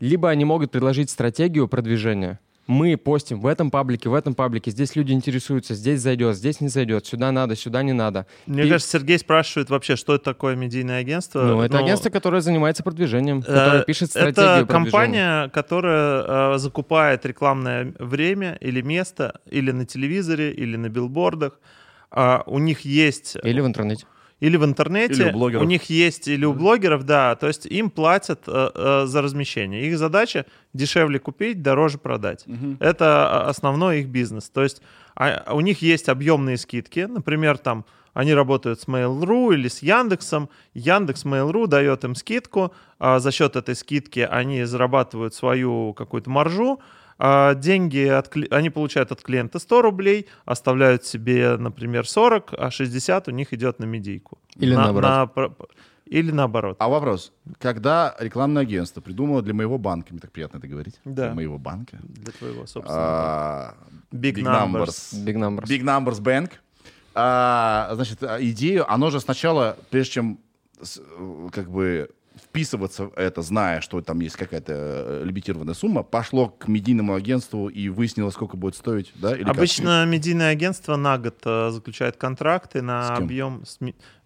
Либо 0.00 0.30
они 0.30 0.44
могут 0.44 0.70
предложить 0.70 1.10
стратегию 1.10 1.68
продвижения. 1.68 2.38
Мы 2.66 2.98
постим 2.98 3.40
в 3.40 3.46
этом 3.46 3.70
паблике, 3.70 4.10
в 4.10 4.14
этом 4.14 4.34
паблике, 4.34 4.70
здесь 4.70 4.94
люди 4.94 5.12
интересуются, 5.12 5.74
здесь 5.74 6.00
зайдет, 6.02 6.36
здесь 6.36 6.60
не 6.60 6.68
зайдет, 6.68 7.06
сюда 7.06 7.32
надо, 7.32 7.56
сюда 7.56 7.82
не 7.82 7.94
надо. 7.94 8.26
Мне 8.46 8.64
И- 8.64 8.68
кажется, 8.68 8.98
Сергей 8.98 9.18
спрашивает 9.18 9.70
вообще, 9.70 9.96
что 9.96 10.14
это 10.14 10.24
такое 10.24 10.54
медийное 10.54 11.00
агентство. 11.00 11.42
Ну, 11.42 11.62
это 11.62 11.78
Ну, 11.78 11.84
агентство, 11.84 12.10
которое 12.10 12.42
занимается 12.42 12.82
продвижением, 12.82 13.38
э, 13.38 13.42
которое 13.42 13.84
пишет 13.84 14.10
стратегию 14.10 14.44
Это 14.44 14.66
продвижения. 14.66 14.90
компания, 14.90 15.48
которая 15.48 16.54
э, 16.56 16.58
закупает 16.58 17.24
рекламное 17.24 17.94
время 17.98 18.58
или 18.60 18.82
место, 18.82 19.40
или 19.50 19.70
на 19.70 19.86
телевизоре, 19.86 20.52
или 20.52 20.76
на 20.76 20.90
билбордах. 20.90 21.58
А, 22.10 22.42
у 22.46 22.58
них 22.58 22.82
есть 22.82 23.36
Или 23.42 23.60
в 23.62 23.66
интернете. 23.66 24.04
Или 24.40 24.56
в 24.56 24.64
интернете, 24.64 25.14
Или 25.14 25.30
у 25.30 25.32
блогеров. 25.32 25.66
них 25.66 25.90
есть, 25.90 26.28
или 26.28 26.44
у 26.44 26.52
блогеров, 26.52 27.04
да, 27.04 27.34
то 27.34 27.48
есть 27.48 27.66
им 27.66 27.90
платят 27.90 28.42
э, 28.46 28.70
э, 28.74 29.06
за 29.06 29.22
размещение. 29.22 29.86
Их 29.88 29.98
задача 29.98 30.46
дешевле 30.72 31.18
купить, 31.18 31.62
дороже 31.62 31.98
продать. 31.98 32.44
Это 32.80 33.28
а, 33.28 33.48
основной 33.48 34.00
их 34.00 34.08
бизнес. 34.08 34.48
То 34.48 34.62
есть 34.62 34.80
а, 35.16 35.52
у 35.52 35.60
них 35.60 35.82
есть 35.82 36.08
объемные 36.08 36.56
скидки, 36.56 37.00
например, 37.00 37.58
там 37.58 37.84
они 38.14 38.34
работают 38.34 38.80
с 38.80 38.88
Mail.ru 38.88 39.54
или 39.54 39.68
с 39.68 39.80
Яндексом. 39.82 40.48
Яндекс 40.74 41.24
Mail.ru 41.24 41.66
дает 41.68 42.04
им 42.04 42.14
скидку. 42.16 42.72
а 42.98 43.20
за 43.20 43.30
счет 43.30 43.54
этой 43.54 43.76
скидки 43.76 44.20
они 44.28 44.64
зарабатывают 44.64 45.34
свою 45.34 45.92
какую-то 45.94 46.28
маржу. 46.28 46.80
А 47.18 47.54
деньги 47.54 48.06
от, 48.06 48.34
они 48.50 48.70
получают 48.70 49.12
от 49.12 49.22
клиента 49.22 49.58
100 49.58 49.82
рублей, 49.82 50.26
оставляют 50.44 51.04
себе, 51.04 51.56
например, 51.56 52.06
40, 52.06 52.54
а 52.56 52.70
60 52.70 53.28
у 53.28 53.30
них 53.32 53.52
идет 53.52 53.78
на 53.80 53.84
медийку. 53.84 54.38
Или 54.56 54.74
На- 54.74 54.92
наоборот. 54.92 55.36
на 55.36 55.52
или 56.06 56.30
наоборот. 56.30 56.76
А 56.80 56.88
вопрос. 56.88 57.32
Когда 57.58 58.14
рекламное 58.18 58.62
агентство 58.62 59.00
придумало 59.02 59.42
для 59.42 59.52
моего 59.52 59.76
банка, 59.76 60.08
мне 60.12 60.20
так 60.20 60.32
приятно 60.32 60.56
это 60.58 60.66
говорить, 60.66 60.94
Да. 61.04 61.26
для 61.26 61.34
моего 61.34 61.58
банка, 61.58 61.98
Для 62.02 62.32
твоего 62.32 62.66
собственного. 62.66 63.04
а, 63.04 63.74
Big 64.12 64.36
numbers. 64.36 65.12
Big 65.24 65.34
numbers. 65.36 65.64
Big 65.64 65.82
Numbers 65.82 66.22
Bank. 66.22 66.52
А, 67.14 67.90
значит, 67.94 68.22
а, 68.22 68.38
идею, 68.40 68.90
оно 68.90 69.10
же 69.10 69.20
сначала, 69.20 69.76
прежде 69.90 70.12
чем 70.12 70.38
как 71.52 71.68
бы 71.70 72.08
вписываться 72.48 73.04
в 73.06 73.12
это, 73.16 73.42
зная, 73.42 73.80
что 73.80 74.00
там 74.00 74.20
есть 74.20 74.36
какая-то 74.36 74.72
э, 74.74 75.22
лимитированная 75.24 75.74
сумма, 75.74 76.02
пошло 76.02 76.48
к 76.48 76.68
медийному 76.68 77.14
агентству 77.14 77.68
и 77.68 77.88
выяснило, 77.88 78.30
сколько 78.30 78.56
будет 78.56 78.74
стоить, 78.74 79.12
да? 79.14 79.34
Или 79.34 79.44
как? 79.44 79.56
Обычно 79.56 80.04
медийное 80.06 80.50
агентство 80.50 80.96
на 80.96 81.18
год 81.18 81.36
э, 81.44 81.70
заключает 81.70 82.16
контракты 82.16 82.82
на 82.82 83.16
объем 83.16 83.64
с, 83.66 83.78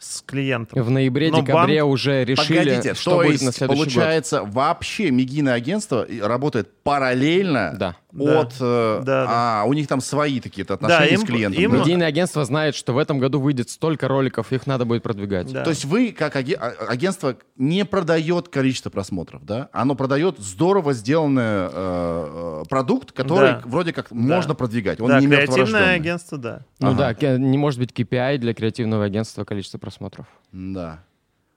с 0.02 0.22
клиентом. 0.22 0.82
В 0.82 0.90
ноябре, 0.90 1.30
Но 1.30 1.40
декабре 1.40 1.80
банк- 1.82 1.92
уже 1.92 2.24
решили, 2.24 2.58
Погодите, 2.58 2.94
что 2.94 3.10
то 3.12 3.16
будет 3.18 3.32
есть, 3.32 3.44
на 3.44 3.52
следующий 3.52 3.82
получается, 3.84 4.42
вообще 4.44 5.10
медийное 5.10 5.54
агентство 5.54 6.06
работает 6.22 6.70
параллельно 6.82 7.74
Да. 7.78 7.96
от... 8.18 8.54
э, 8.60 9.02
Да, 9.04 9.26
а, 9.28 9.64
у 9.64 9.72
них 9.72 9.86
там 9.86 10.00
свои 10.00 10.40
такие-то 10.40 10.74
отношения 10.74 11.14
им- 11.14 11.20
с 11.20 11.24
клиентом. 11.24 11.62
им- 11.62 11.70
да? 11.70 11.76
год. 11.76 11.86
Медийное 11.86 12.06
агентство 12.08 12.44
знает, 12.44 12.74
что 12.74 12.92
в 12.92 12.98
этом 12.98 13.18
году 13.20 13.40
выйдет 13.40 13.70
столько 13.70 14.08
роликов, 14.08 14.52
их 14.52 14.66
надо 14.66 14.84
будет 14.84 15.02
продвигать. 15.04 15.52
Да. 15.52 15.62
То 15.62 15.70
есть 15.70 15.84
вы, 15.84 16.10
как 16.12 16.34
аге- 16.36 16.56
а- 16.56 16.74
агентство, 16.88 17.36
не 17.56 17.84
продает 17.84 18.48
количество 18.48 18.90
просмотров, 18.90 19.44
да? 19.44 19.68
Оно 19.72 19.94
продает 19.94 20.38
здорово 20.40 20.92
сделанный 20.94 21.42
э, 21.44 21.70
э, 21.72 22.62
продукт, 22.68 23.12
который 23.12 23.52
Да. 23.52 23.62
вроде 23.64 23.92
как 23.92 24.08
Да. 24.10 24.16
можно 24.16 24.54
продвигать. 24.56 25.00
Он 25.00 25.08
да, 25.08 25.20
не 25.20 25.26
креативное 25.28 25.94
агентство, 25.94 26.38
да. 26.38 26.62
Ну 26.80 26.90
Ага. 26.90 27.14
да, 27.20 27.38
не 27.38 27.56
может 27.58 27.78
быть 27.78 27.92
KPI 27.92 28.38
для 28.38 28.52
креативного 28.54 29.04
агентства 29.04 29.44
количество 29.44 29.78
просмотров. 29.78 29.91
Да. 30.52 31.02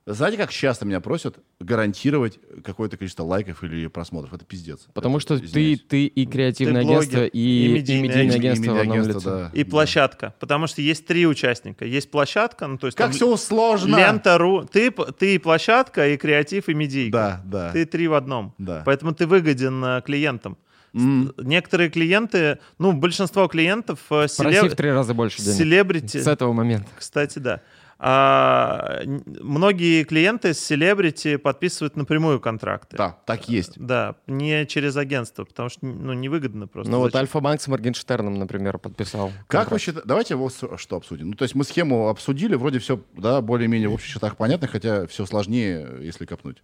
Знаете, 0.07 0.37
как 0.37 0.51
часто 0.51 0.85
меня 0.85 0.99
просят 0.99 1.39
гарантировать 1.59 2.37
какое-то 2.63 2.95
количество 2.95 3.23
лайков 3.23 3.63
или 3.63 3.87
просмотров? 3.87 4.33
Это 4.33 4.45
пиздец. 4.45 4.85
Потому 4.93 5.17
Это, 5.17 5.21
что 5.21 5.39
ты, 5.39 5.45
извиняюсь. 5.45 5.81
ты 5.89 6.05
и 6.05 6.25
креативное 6.27 6.81
Ты 6.83 6.87
блогер, 6.87 6.99
агентство, 7.01 7.23
и, 7.25 7.39
и 7.39 7.65
и 7.65 7.73
медийное 7.73 8.01
медийное 8.03 8.35
агентство, 8.35 8.37
агентство 8.37 8.71
одном 8.81 8.97
медиа-агентство, 8.97 9.29
лице. 9.31 9.49
да. 9.51 9.59
И 9.59 9.63
площадка. 9.63 10.35
Потому 10.39 10.67
что 10.67 10.81
есть 10.83 11.07
три 11.07 11.25
участника. 11.25 11.85
Есть 11.85 12.11
площадка, 12.11 12.67
ну 12.67 12.77
то 12.77 12.85
есть 12.85 12.95
Как 12.95 13.07
там 13.07 13.13
все 13.15 13.35
сложно. 13.35 13.95
Лента.ру. 13.97 14.65
Ты, 14.71 14.91
ты 14.91 15.33
и 15.35 15.37
площадка, 15.39 16.07
и 16.09 16.17
креатив, 16.17 16.69
и 16.69 16.75
медийка. 16.75 17.17
Да, 17.17 17.41
да. 17.43 17.71
Ты 17.71 17.85
три 17.87 18.07
в 18.07 18.13
одном. 18.13 18.53
Да. 18.59 18.83
Поэтому 18.85 19.11
ты 19.15 19.25
выгоден 19.25 19.83
э, 19.83 20.01
клиентам. 20.05 20.55
М. 20.93 21.33
Некоторые 21.39 21.89
клиенты, 21.89 22.59
ну, 22.77 22.93
большинство 22.93 23.47
клиентов 23.47 23.99
э, 24.11 24.27
В 24.27 24.39
России 24.39 24.59
в 24.59 24.65
селеб- 24.65 24.75
три 24.75 24.91
раза 24.91 25.15
больше 25.15 25.41
денег. 25.41 25.57
селебрити, 25.57 26.17
С 26.21 26.27
этого 26.27 26.53
момента. 26.53 26.87
кстати, 26.95 27.39
да. 27.39 27.61
А, 27.97 29.01
многие 29.05 30.03
клиенты 30.03 30.53
с 30.53 30.59
селебрити 30.59 31.37
подписывают 31.37 31.95
напрямую 31.95 32.41
контракты. 32.41 32.97
Да, 32.97 33.17
так 33.25 33.47
есть. 33.47 33.73
Да, 33.77 34.15
не 34.27 34.65
через 34.65 34.97
агентство, 34.97 35.45
потому 35.45 35.69
что 35.69 35.85
ну, 35.85 36.13
невыгодно 36.13 36.67
просто. 36.67 36.91
Ну 36.91 36.99
вот? 36.99 37.15
Альфа-банк 37.15 37.61
с 37.61 37.67
Моргенштерном, 37.67 38.37
например, 38.37 38.77
подписал. 38.79 39.31
Как 39.47 39.65
вы 39.65 39.77
контракт. 39.77 39.81
считаете, 39.81 40.07
давайте 40.07 40.35
вот 40.35 40.53
что 40.77 40.97
обсудим. 40.97 41.29
Ну, 41.29 41.33
то 41.35 41.43
есть 41.43 41.55
мы 41.55 41.63
схему 41.63 42.09
обсудили, 42.09 42.55
вроде 42.55 42.79
все, 42.79 42.99
да, 43.13 43.41
более-менее 43.41 43.87
в 43.87 43.93
общих 43.93 44.11
чертах 44.11 44.35
понятно, 44.35 44.67
хотя 44.67 45.07
все 45.07 45.25
сложнее, 45.25 45.99
если 46.01 46.25
копнуть. 46.25 46.61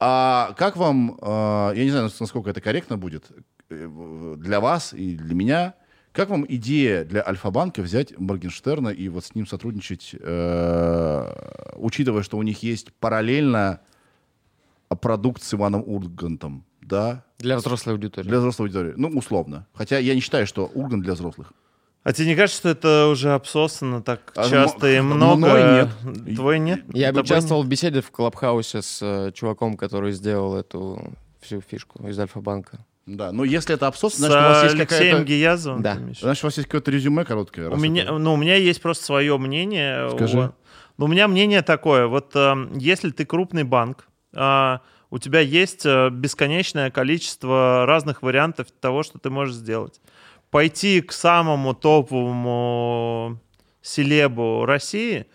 А 0.00 0.54
как 0.58 0.76
вам, 0.76 1.16
а, 1.20 1.72
я 1.72 1.84
не 1.84 1.90
знаю, 1.90 2.10
насколько 2.18 2.50
это 2.50 2.60
корректно 2.60 2.98
будет 2.98 3.26
э, 3.70 4.34
для 4.38 4.60
вас 4.60 4.92
и 4.92 5.14
для 5.16 5.34
меня, 5.34 5.74
как 6.14 6.30
вам 6.30 6.46
идея 6.48 7.04
для 7.04 7.26
Альфа-банка 7.26 7.82
взять 7.82 8.16
Моргенштерна 8.16 8.90
и 8.90 9.08
вот 9.08 9.24
с 9.24 9.34
ним 9.34 9.48
сотрудничать, 9.48 10.14
э, 10.18 11.72
учитывая, 11.76 12.22
что 12.22 12.38
у 12.38 12.42
них 12.42 12.62
есть 12.62 12.92
параллельно 12.94 13.80
продукт 15.00 15.42
с 15.42 15.52
Иваном 15.54 15.82
Ургантом, 15.84 16.64
да, 16.80 17.24
Для 17.40 17.56
взрослой 17.56 17.94
аудитории. 17.94 18.28
для 18.28 18.38
взрослой 18.38 18.66
аудитории, 18.66 18.92
ну, 18.96 19.08
условно. 19.08 19.66
Хотя 19.74 19.98
я 19.98 20.14
не 20.14 20.20
считаю, 20.20 20.46
что 20.46 20.66
Ургант 20.66 21.02
для 21.02 21.14
взрослых. 21.14 21.52
А 22.04 22.12
тебе 22.12 22.28
не 22.28 22.36
кажется, 22.36 22.58
что 22.60 22.68
это 22.68 23.08
уже 23.10 23.32
обсосано 23.32 24.00
так 24.02 24.32
А, 24.36 24.48
часто 24.48 24.86
и 24.96 25.00
много? 25.00 25.36
мной 25.36 25.86
нет. 26.04 26.36
Твой 26.36 26.58
нет? 26.60 26.84
Я 26.92 27.08
бы 27.08 27.14
Тобой 27.16 27.22
участвовал 27.22 27.62
в 27.64 27.66
беседе 27.66 28.02
в 28.02 28.10
Клабхаусе 28.12 28.82
с 28.82 29.00
э, 29.02 29.32
чуваком, 29.32 29.76
который 29.76 30.12
сделал 30.12 30.54
эту 30.54 31.12
всю 31.40 31.60
фишку 31.60 32.06
из 32.06 32.16
Альфа-банка. 32.18 32.84
Да, 33.06 33.32
но 33.32 33.44
если 33.44 33.74
это 33.74 33.86
абсос, 33.86 34.16
значит, 34.16 34.36
у 34.36 34.40
вас 34.40 34.62
есть 34.64 34.74
Алексеем 34.76 35.02
какая-то... 35.18 35.24
Гиязовым? 35.28 35.82
Да. 35.82 35.94
Значит, 36.20 36.42
у 36.42 36.46
вас 36.46 36.56
есть 36.56 36.68
какое-то 36.68 36.90
резюме 36.90 37.24
короткое. 37.24 37.68
У 37.68 37.76
меня, 37.76 38.04
это- 38.04 38.18
ну, 38.18 38.32
у 38.32 38.36
меня 38.36 38.56
есть 38.56 38.80
просто 38.80 39.04
свое 39.04 39.36
мнение. 39.38 40.10
Скажи. 40.10 40.38
О- 40.38 40.52
Ну, 40.96 41.04
у 41.06 41.08
меня 41.08 41.28
мнение 41.28 41.60
такое. 41.62 42.06
Вот 42.06 42.34
эм, 42.36 42.70
если 42.78 43.10
ты 43.10 43.24
крупный 43.26 43.64
банк, 43.64 44.06
а, 44.34 44.80
у 45.10 45.18
тебя 45.18 45.40
есть 45.40 45.84
э, 45.84 46.08
бесконечное 46.10 46.90
количество 46.90 47.84
разных 47.86 48.22
вариантов 48.22 48.68
того, 48.80 49.02
что 49.02 49.18
ты 49.18 49.28
можешь 49.30 49.54
сделать. 49.56 50.00
Пойти 50.50 51.00
к 51.02 51.12
самому 51.12 51.74
топовому 51.74 53.38
селебу 53.82 54.64
России, 54.66 55.26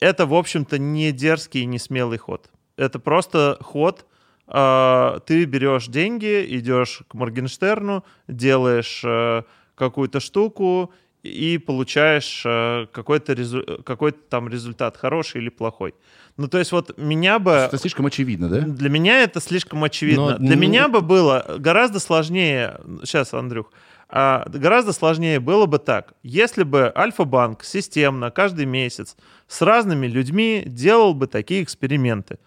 это, 0.00 0.26
в 0.26 0.34
общем-то, 0.34 0.78
не 0.78 1.12
дерзкий 1.12 1.60
и 1.62 1.66
не 1.66 1.78
смелый 1.78 2.18
ход. 2.18 2.50
Это 2.76 2.98
просто 2.98 3.58
ход, 3.60 4.06
ты 4.46 5.44
берешь 5.44 5.86
деньги, 5.86 6.44
идешь 6.58 7.02
к 7.08 7.14
Моргенштерну, 7.14 8.04
делаешь 8.28 9.02
э, 9.04 9.42
какую-то 9.74 10.20
штуку 10.20 10.92
и 11.22 11.58
получаешь 11.58 12.42
э, 12.44 12.86
какой-то, 12.92 13.32
резу- 13.32 13.82
какой-то 13.82 14.18
там 14.28 14.48
результат, 14.48 14.96
хороший 14.96 15.40
или 15.40 15.48
плохой. 15.48 15.94
Ну, 16.36 16.48
то 16.48 16.58
есть 16.58 16.72
вот 16.72 16.98
меня 16.98 17.38
бы... 17.38 17.52
Это 17.52 17.78
слишком 17.78 18.06
очевидно, 18.06 18.48
да? 18.48 18.60
Для 18.60 18.88
меня 18.88 19.22
это 19.22 19.40
слишком 19.40 19.84
очевидно. 19.84 20.32
Но, 20.32 20.38
Для 20.38 20.56
ну- 20.56 20.60
меня 20.60 20.88
бы 20.88 21.00
было 21.00 21.56
гораздо 21.58 22.00
сложнее, 22.00 22.80
сейчас, 23.04 23.34
Андрюх, 23.34 23.70
а, 24.08 24.44
гораздо 24.48 24.92
сложнее 24.92 25.40
было 25.40 25.66
бы 25.66 25.78
так, 25.78 26.14
если 26.22 26.64
бы 26.64 26.92
Альфа-банк 26.94 27.64
системно 27.64 28.30
каждый 28.30 28.66
месяц 28.66 29.16
с 29.46 29.62
разными 29.62 30.06
людьми 30.06 30.62
делал 30.66 31.14
бы 31.14 31.26
такие 31.26 31.62
эксперименты. 31.62 32.38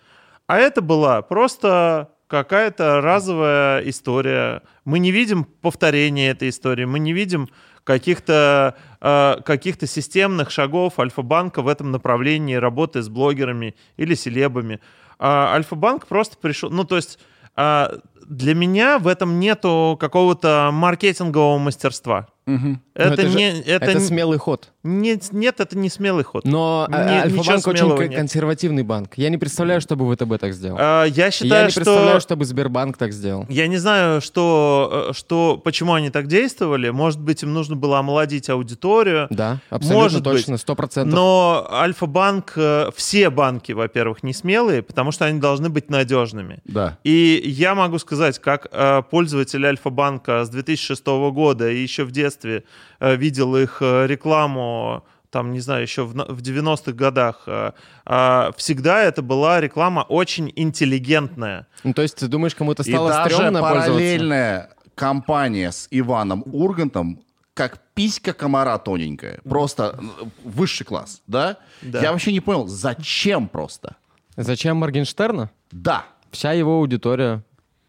А 0.47 0.57
это 0.57 0.81
была 0.81 1.21
просто 1.21 2.09
какая-то 2.27 3.01
разовая 3.01 3.81
история. 3.89 4.61
Мы 4.83 4.99
не 4.99 5.11
видим 5.11 5.43
повторения 5.43 6.29
этой 6.29 6.49
истории, 6.49 6.85
мы 6.85 6.99
не 6.99 7.13
видим 7.13 7.49
каких-то 7.83 8.75
э, 8.99 9.35
каких-то 9.45 9.85
системных 9.85 10.49
шагов 10.49 10.99
Альфа-банка 10.99 11.61
в 11.61 11.67
этом 11.67 11.91
направлении 11.91 12.55
работы 12.55 13.01
с 13.01 13.09
блогерами 13.09 13.75
или 13.97 14.15
селебами. 14.15 14.79
А 15.19 15.53
Альфа-банк 15.53 16.07
просто 16.07 16.37
пришел, 16.37 16.69
ну 16.71 16.83
то 16.83 16.95
есть 16.95 17.19
а, 17.55 17.99
для 18.27 18.53
меня 18.53 18.99
в 18.99 19.07
этом 19.07 19.39
нету 19.39 19.97
какого-то 19.99 20.71
маркетингового 20.73 21.57
мастерства. 21.57 22.27
Мгм. 22.45 22.81
Но 22.95 23.03
Это, 23.03 23.27
же- 23.27 23.37
не, 23.37 23.61
это, 23.61 23.85
это 23.85 23.99
смелый 23.99 24.37
ход. 24.37 24.73
Нет, 24.85 25.31
нет, 25.33 25.59
это 25.59 25.77
не 25.77 25.89
смелый 25.89 26.23
ход. 26.23 26.45
Но 26.45 26.87
а, 26.91 27.25
Не- 27.25 27.31
ничего 27.33 27.41
Альфа-банк 27.51 27.67
очень 27.67 28.09
нет. 28.09 28.15
консервативный 28.19 28.83
банк. 28.83 29.13
Я 29.17 29.29
не 29.29 29.37
представляю, 29.37 29.81
чтобы 29.81 30.13
ВТБ 30.15 30.39
так 30.39 30.53
сделал. 30.53 30.77
А, 30.79 31.03
я 31.05 31.25
Я 31.25 31.31
считаю, 31.31 31.67
не 31.67 31.73
представляю, 31.73 32.19
что 32.21 32.35
чтобы 32.35 32.45
Сбербанк 32.45 32.97
так 32.97 33.11
сделал. 33.13 33.45
Я 33.49 33.67
не 33.67 33.77
знаю, 33.77 34.21
что, 34.21 35.07
э, 35.09 35.13
что, 35.13 35.57
почему 35.57 35.93
они 35.93 36.09
так 36.09 36.27
действовали. 36.27 36.89
Может 36.89 37.19
быть, 37.19 37.41
им 37.43 37.53
нужно 37.53 37.75
было 37.75 37.99
омолодить 37.99 38.49
аудиторию. 38.49 39.27
Да, 39.29 39.59
абсолютно 39.69 40.03
Может 40.03 40.23
быть. 40.23 40.33
точно, 40.33 40.57
сто 40.57 40.75
процентов. 40.75 41.13
Но 41.15 41.67
Альфа-банк, 41.71 42.53
э, 42.55 42.89
все 42.95 43.29
банки, 43.29 43.71
во-первых, 43.71 44.21
не 44.23 44.33
смелые, 44.33 44.81
потому 44.83 45.11
что 45.11 45.25
они 45.25 45.39
должны 45.39 45.69
быть 45.69 45.89
надежными. 45.89 46.59
Да. 46.65 46.97
И 47.03 47.41
я 47.45 47.73
могу 47.73 47.97
сказать, 47.99 48.39
как 48.39 48.67
э, 48.71 49.01
пользователь 49.09 49.65
Альфа-банка 49.65 50.45
с 50.45 50.49
2006 50.49 51.05
года 51.31 51.69
и 51.71 51.81
еще 51.81 52.03
в 52.03 52.11
детстве 52.11 52.63
видел 52.99 53.55
их 53.55 53.77
э, 53.81 54.07
рекламу, 54.75 55.03
там, 55.29 55.51
не 55.51 55.59
знаю, 55.59 55.81
еще 55.81 56.03
в, 56.05 56.15
на- 56.15 56.25
в 56.25 56.41
90-х 56.41 56.91
годах, 56.93 57.43
э, 57.47 57.71
э, 58.05 58.51
всегда 58.57 59.01
это 59.03 59.21
была 59.21 59.59
реклама 59.61 60.01
очень 60.07 60.51
интеллигентная. 60.55 61.67
Ну, 61.83 61.93
то 61.93 62.01
есть 62.01 62.15
ты 62.17 62.27
думаешь, 62.27 62.55
кому-то 62.55 62.83
И 62.83 62.91
стало 62.91 63.09
даже 63.09 63.35
стрёмно 63.35 63.59
пользоваться? 63.59 63.91
параллельная 63.91 64.69
компания 64.95 65.71
с 65.71 65.87
Иваном 65.91 66.43
Ургантом 66.45 67.19
как 67.53 67.79
писька 67.93 68.33
комара 68.33 68.77
тоненькая. 68.77 69.39
Просто 69.43 69.97
э, 69.99 70.25
высший 70.43 70.85
класс, 70.85 71.21
да? 71.27 71.57
Да. 71.81 72.01
Я 72.01 72.11
вообще 72.11 72.31
не 72.31 72.41
понял, 72.41 72.67
зачем 72.67 73.47
просто? 73.47 73.95
Зачем 74.37 74.77
Моргенштерна? 74.77 75.49
Да. 75.71 76.05
Вся 76.31 76.51
его 76.53 76.77
аудитория. 76.79 77.43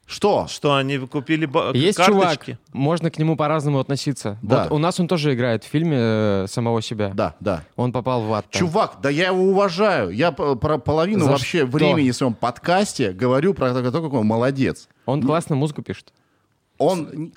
Что? 0.06 0.46
Что 0.46 0.76
они 0.76 0.98
купили 0.98 1.46
ба- 1.46 1.72
Есть 1.74 1.96
карточки. 1.98 2.52
чувак, 2.52 2.60
можно 2.72 3.10
к 3.10 3.18
нему 3.18 3.36
по-разному 3.36 3.80
относиться. 3.80 4.38
Да. 4.40 4.64
Вот 4.64 4.72
у 4.72 4.78
нас 4.78 5.00
он 5.00 5.08
тоже 5.08 5.34
играет 5.34 5.64
в 5.64 5.66
фильме 5.66 5.96
э, 5.98 6.46
самого 6.48 6.80
себя. 6.80 7.10
Да, 7.12 7.34
да. 7.40 7.64
Он 7.74 7.90
попал 7.90 8.22
в 8.22 8.32
ад. 8.32 8.46
там. 8.48 8.60
Чувак, 8.60 8.98
да 9.02 9.10
я 9.10 9.26
его 9.28 9.42
уважаю. 9.42 10.10
Я 10.10 10.30
про 10.30 10.78
половину 10.78 11.24
За 11.24 11.32
вообще 11.32 11.66
что? 11.66 11.76
времени 11.76 12.10
в 12.12 12.16
своем 12.16 12.34
подкасте 12.34 13.10
говорю 13.12 13.52
про 13.52 13.74
то, 13.74 13.82
какой 13.82 14.20
он 14.20 14.26
молодец. 14.26 14.88
Он 15.06 15.20
классно 15.22 15.56
музыку 15.56 15.82
пишет. 15.82 16.12
Он, 16.78 17.32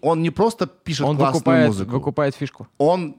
он 0.00 0.22
не 0.22 0.30
просто 0.30 0.66
пишет 0.66 1.04
Он 1.04 1.16
классную 1.16 1.34
выкупает, 1.34 1.66
музыку, 1.68 1.90
выкупает 1.92 2.34
фишку. 2.34 2.68
он 2.78 3.16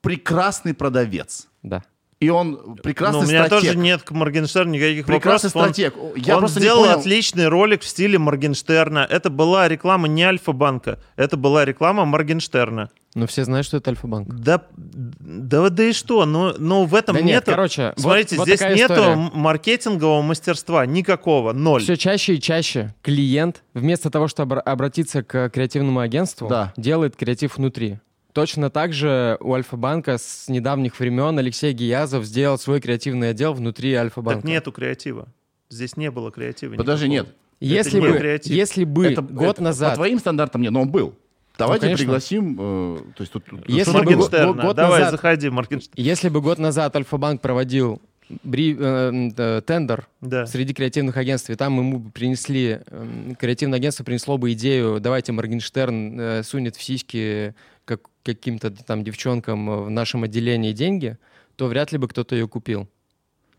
прекрасный 0.00 0.74
продавец. 0.74 1.48
Да. 1.62 1.82
И 2.22 2.28
он 2.30 2.76
прекрасный 2.82 3.20
Ну, 3.20 3.26
у 3.26 3.28
меня 3.28 3.46
стратег. 3.46 3.68
тоже 3.68 3.78
нет 3.78 4.02
к 4.02 4.10
Моргенштерну 4.12 4.72
никаких 4.72 5.06
Прекрасный 5.06 5.48
вопросов. 5.48 5.56
Он- 5.56 5.62
стратег. 5.74 5.94
Я 6.26 6.34
он 6.36 6.40
просто 6.40 6.60
не 6.60 6.64
сделал 6.66 6.84
понял. 6.84 6.98
отличный 7.00 7.48
ролик 7.48 7.82
в 7.82 7.86
стиле 7.88 8.18
Моргенштерна. 8.18 9.06
Это 9.10 9.28
была 9.28 9.68
реклама 9.68 10.06
не 10.08 10.22
Альфа-банка, 10.22 10.98
это 11.16 11.36
была 11.36 11.64
реклама 11.64 12.04
Моргенштерна. 12.04 12.90
Но 13.14 13.26
все 13.26 13.44
знают, 13.44 13.66
что 13.66 13.76
это 13.76 13.90
Альфа-банк. 13.90 14.28
Да, 14.32 14.62
да, 14.76 15.68
да 15.68 15.82
и 15.84 15.92
что? 15.92 16.24
Ну, 16.24 16.54
ну 16.58 16.84
в 16.84 16.94
этом 16.94 17.16
Да 17.16 17.22
нет, 17.22 17.44
короче, 17.44 17.92
смотрите, 17.96 18.36
вот 18.36 18.46
здесь 18.46 18.60
нету 18.60 18.94
история. 18.94 19.16
маркетингового 19.34 20.22
мастерства 20.22 20.86
никакого, 20.86 21.52
ноль. 21.52 21.82
Все 21.82 21.96
чаще 21.96 22.34
и 22.36 22.40
чаще 22.40 22.94
клиент, 23.02 23.62
вместо 23.74 24.10
того, 24.10 24.28
чтобы 24.28 24.60
обратиться 24.60 25.22
к 25.22 25.50
креативному 25.50 26.00
агентству, 26.00 26.48
Да. 26.48 26.72
делает 26.76 27.16
креатив 27.16 27.56
внутри. 27.58 27.98
Точно 28.32 28.70
так 28.70 28.92
же 28.94 29.36
у 29.40 29.52
Альфа-банка 29.52 30.16
с 30.18 30.48
недавних 30.48 30.98
времен 30.98 31.38
Алексей 31.38 31.72
Гиязов 31.72 32.24
сделал 32.24 32.58
свой 32.58 32.80
креативный 32.80 33.30
отдел 33.30 33.52
внутри 33.52 33.92
Альфа-банка. 33.94 34.40
Так 34.40 34.48
нету 34.50 34.72
креатива. 34.72 35.28
Здесь 35.68 35.96
не 35.96 36.10
было 36.10 36.30
креатива. 36.30 36.74
Подожди, 36.76 37.08
никакого. 37.08 37.28
нет. 37.28 37.36
Если 37.60 38.00
Это 38.02 38.12
бы, 38.12 38.18
креатив. 38.18 38.52
если 38.52 38.84
бы 38.84 39.06
Это- 39.06 39.22
год 39.22 39.50
это 39.56 39.62
назад... 39.62 39.90
По 39.90 39.96
твоим 39.96 40.18
стандартам 40.18 40.62
нет, 40.62 40.72
но 40.72 40.82
он 40.82 40.90
был. 40.90 41.14
Давайте 41.58 41.82
конечно. 41.82 42.04
пригласим. 42.04 42.56
э, 42.58 42.98
то 43.14 43.20
есть 43.20 43.32
тут, 43.32 43.44
тут- 43.44 43.68
Если 43.68 43.90
бы 43.92 43.98
го- 43.98 44.10
Моргенштерна. 44.10 44.62
год 44.62 44.76
Давай, 44.76 45.00
назад- 45.00 45.10
заходи, 45.12 45.50
Моргенштерн. 45.50 45.94
Если 46.02 46.28
бы 46.30 46.40
год 46.40 46.58
назад 46.58 46.96
Альфа-банк 46.96 47.40
проводил 47.42 48.00
бри- 48.42 48.76
э, 48.78 49.30
э, 49.36 49.60
тендер 49.64 50.08
Да. 50.22 50.46
среди 50.46 50.72
креативных 50.72 51.18
агентств, 51.18 51.50
и 51.50 51.54
там 51.54 51.76
ему 51.78 51.98
бы 51.98 52.10
принесли, 52.10 52.80
эм, 52.90 53.36
креативное 53.38 53.76
агентство 53.78 54.02
принесло 54.02 54.38
бы 54.38 54.52
идею, 54.54 54.98
давайте 55.00 55.32
Моргенштерн 55.32 56.18
э, 56.20 56.42
сунет 56.42 56.76
в 56.76 56.82
сиськи 56.82 57.54
как, 57.84 58.00
каким-то 58.24 58.70
там 58.70 59.04
девчонкам 59.04 59.84
в 59.84 59.90
нашем 59.90 60.24
отделении 60.24 60.72
деньги, 60.72 61.18
то 61.56 61.66
вряд 61.66 61.92
ли 61.92 61.98
бы 61.98 62.08
кто-то 62.08 62.34
ее 62.34 62.48
купил. 62.48 62.88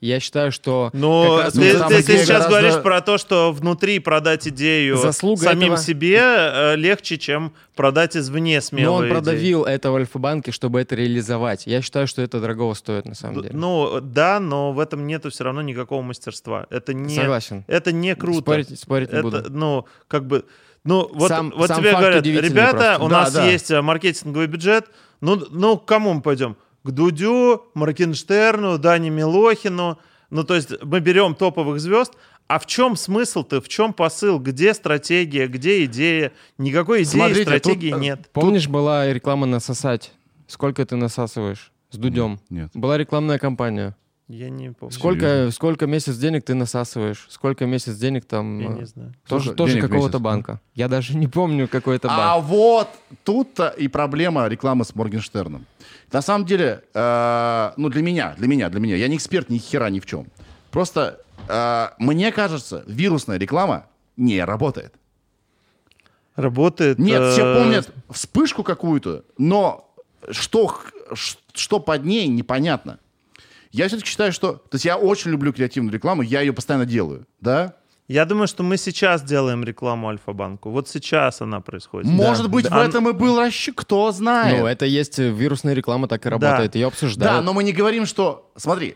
Я 0.01 0.19
считаю, 0.19 0.51
что 0.51 0.89
Но 0.91 1.43
ты, 1.45 1.51
ты- 1.51 2.03
ты 2.03 2.17
сейчас 2.17 2.27
гораздо- 2.27 2.49
говоришь 2.49 2.81
про 2.83 2.99
то, 2.99 3.17
что 3.17 3.53
внутри 3.53 3.99
продать 3.99 4.45
идею 4.49 4.97
Заслуга 4.97 5.43
самим 5.43 5.73
этого- 5.73 5.77
себе 5.77 6.17
э, 6.19 6.75
легче, 6.75 7.17
чем 7.17 7.53
продать 7.73 8.17
извне 8.17 8.55
Но 8.55 8.61
смелую 8.61 8.93
он 8.95 9.01
идею. 9.05 9.13
продавил 9.13 9.63
это 9.63 9.91
в 9.91 9.95
Альфа-банке, 9.95 10.51
чтобы 10.51 10.81
это 10.81 10.95
реализовать. 10.95 11.67
Я 11.67 11.81
считаю, 11.81 12.07
что 12.07 12.21
это 12.21 12.41
дорогого 12.41 12.73
стоит 12.73 13.05
на 13.05 13.15
самом 13.15 13.35
Д- 13.35 13.41
деле. 13.43 13.55
Ну, 13.57 14.01
да, 14.01 14.41
но 14.41 14.73
в 14.73 14.79
этом 14.81 15.07
нету 15.07 15.29
все 15.29 15.45
равно 15.45 15.61
никакого 15.61 16.01
мастерства. 16.01 16.67
Это 16.69 16.93
не, 16.93 17.15
Согласен. 17.15 17.63
это 17.67 17.93
не 17.93 18.13
круто. 18.15 18.41
Спорить, 18.41 18.77
спорить 18.77 19.09
не 19.13 19.19
это, 19.19 19.23
буду. 19.23 19.43
ну, 19.51 19.85
как 20.09 20.27
бы, 20.27 20.43
ну, 20.83 21.09
вот, 21.13 21.29
Сам- 21.29 21.53
вот 21.55 21.67
сам 21.67 21.79
тебе 21.79 21.91
говорят, 21.91 22.25
ребята, 22.25 22.95
просто. 22.97 23.03
у 23.05 23.09
Да, 23.09 23.21
нас 23.21 23.33
да. 23.33 23.45
есть 23.49 23.71
э, 23.71 23.81
маркетинговый 23.81 24.47
бюджет, 24.47 24.87
ну, 25.21 25.41
ну, 25.49 25.77
к 25.77 25.85
кому 25.85 26.13
мы 26.13 26.21
пойдем? 26.21 26.57
К 26.83 26.91
Дудю, 26.91 27.65
Моргенштерну, 27.75 28.77
Дане 28.77 29.09
Милохину. 29.09 29.97
Ну, 30.29 30.43
то 30.43 30.55
есть 30.55 30.71
мы 30.83 30.99
берем 30.99 31.35
топовых 31.35 31.79
звезд, 31.79 32.13
а 32.47 32.59
в 32.59 32.65
чем 32.65 32.95
смысл-то, 32.97 33.61
в 33.61 33.69
чем 33.69 33.93
посыл, 33.93 34.39
где 34.39 34.73
стратегия, 34.73 35.47
где 35.47 35.85
идея? 35.85 36.33
Никакой 36.57 37.03
идеи, 37.03 37.11
Смотрите, 37.19 37.43
стратегии 37.43 37.91
тут, 37.91 37.99
э, 37.99 38.01
нет. 38.01 38.29
Помнишь, 38.33 38.67
была 38.67 39.11
реклама 39.13 39.45
«Насосать»? 39.45 40.11
Сколько 40.47 40.85
ты 40.85 40.95
насасываешь 40.97 41.71
с 41.89 41.97
Дудем? 41.97 42.39
Нет. 42.49 42.69
Была 42.73 42.97
рекламная 42.97 43.39
кампания. 43.39 43.95
Я 44.29 44.49
не 44.49 44.71
помню. 44.71 44.93
Сколько, 44.93 45.49
сколько 45.51 45.85
месяц 45.85 46.15
денег 46.17 46.43
ты 46.45 46.53
насасываешь? 46.53 47.25
Сколько 47.29 47.65
месяц 47.65 47.95
денег 47.97 48.25
там? 48.25 48.59
Я 48.59 48.67
э, 48.67 48.73
не 48.73 48.85
знаю. 48.85 49.13
Тоже, 49.27 49.53
тоже 49.53 49.81
какого-то 49.81 50.19
банка. 50.19 50.61
Я 50.75 50.87
даже 50.87 51.17
не 51.17 51.27
помню, 51.27 51.67
какой 51.67 51.97
это 51.97 52.07
А 52.09 52.35
банк. 52.35 52.45
вот 52.47 52.87
тут-то 53.23 53.67
и 53.67 53.87
проблема 53.89 54.47
рекламы 54.47 54.85
с 54.85 54.95
Моргенштерном. 54.95 55.65
На 56.11 56.21
самом 56.21 56.45
деле, 56.45 56.83
э, 56.93 57.71
ну 57.75 57.89
для 57.89 58.01
меня, 58.01 58.33
для 58.37 58.47
меня, 58.47 58.69
для 58.69 58.79
меня, 58.79 58.95
я 58.95 59.07
не 59.07 59.17
эксперт 59.17 59.49
ни 59.49 59.57
хера 59.57 59.89
ни 59.89 59.99
в 59.99 60.05
чем. 60.05 60.27
Просто 60.71 61.19
э, 61.49 61.89
мне 61.97 62.31
кажется, 62.31 62.83
вирусная 62.87 63.37
реклама 63.37 63.87
не 64.15 64.43
работает. 64.43 64.93
Работает. 66.35 66.97
Нет, 66.97 67.33
все 67.33 67.45
э, 67.45 67.55
помнят 67.59 67.91
вспышку 68.09 68.63
какую-то, 68.63 69.25
но 69.37 69.93
что, 70.31 70.79
что 71.53 71.79
под 71.79 72.05
ней, 72.05 72.27
непонятно. 72.27 72.99
Я 73.73 73.87
все-таки 73.87 74.09
считаю, 74.09 74.31
что... 74.31 74.53
То 74.53 74.75
есть 74.75 74.85
я 74.85 74.97
очень 74.97 75.31
люблю 75.31 75.51
креативную 75.51 75.91
рекламу, 75.91 76.21
я 76.21 76.41
ее 76.41 76.53
постоянно 76.53 76.85
делаю, 76.85 77.25
да? 77.41 77.73
Я 78.07 78.25
думаю, 78.25 78.47
что 78.47 78.61
мы 78.63 78.77
сейчас 78.77 79.23
делаем 79.23 79.63
рекламу 79.63 80.09
Альфа-банку. 80.09 80.69
Вот 80.69 80.87
сейчас 80.89 81.41
она 81.41 81.59
происходит. 81.59 82.11
Может 82.11 82.49
быть, 82.49 82.69
Да. 82.69 82.77
в 82.77 82.87
этом 82.87 83.09
и 83.09 83.13
был 83.13 83.39
расчет, 83.39 83.73
кто 83.75 84.11
знает. 84.11 84.59
Ну, 84.59 84.67
это 84.67 84.85
есть 84.85 85.17
э, 85.19 85.29
вирусная 85.29 85.73
реклама, 85.73 86.07
так 86.07 86.25
и 86.25 86.29
работает. 86.29 86.75
Ее 86.75 86.87
обсуждают. 86.87 87.37
Да, 87.37 87.41
но 87.41 87.53
мы 87.53 87.63
не 87.63 87.71
говорим, 87.73 88.05
что... 88.05 88.51
Смотри, 88.55 88.95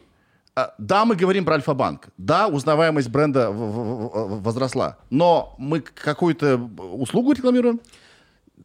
а, 0.55 0.73
да, 0.77 1.05
мы 1.05 1.15
говорим 1.15 1.45
про 1.45 1.55
Альфа-банк. 1.55 2.09
Да, 2.17 2.47
узнаваемость 2.47 3.09
бренда 3.09 3.49
возросла. 3.49 4.97
Но 5.09 5.55
мы 5.57 5.79
какую-то 5.81 6.57
услугу 6.93 7.31
рекламируем? 7.31 7.79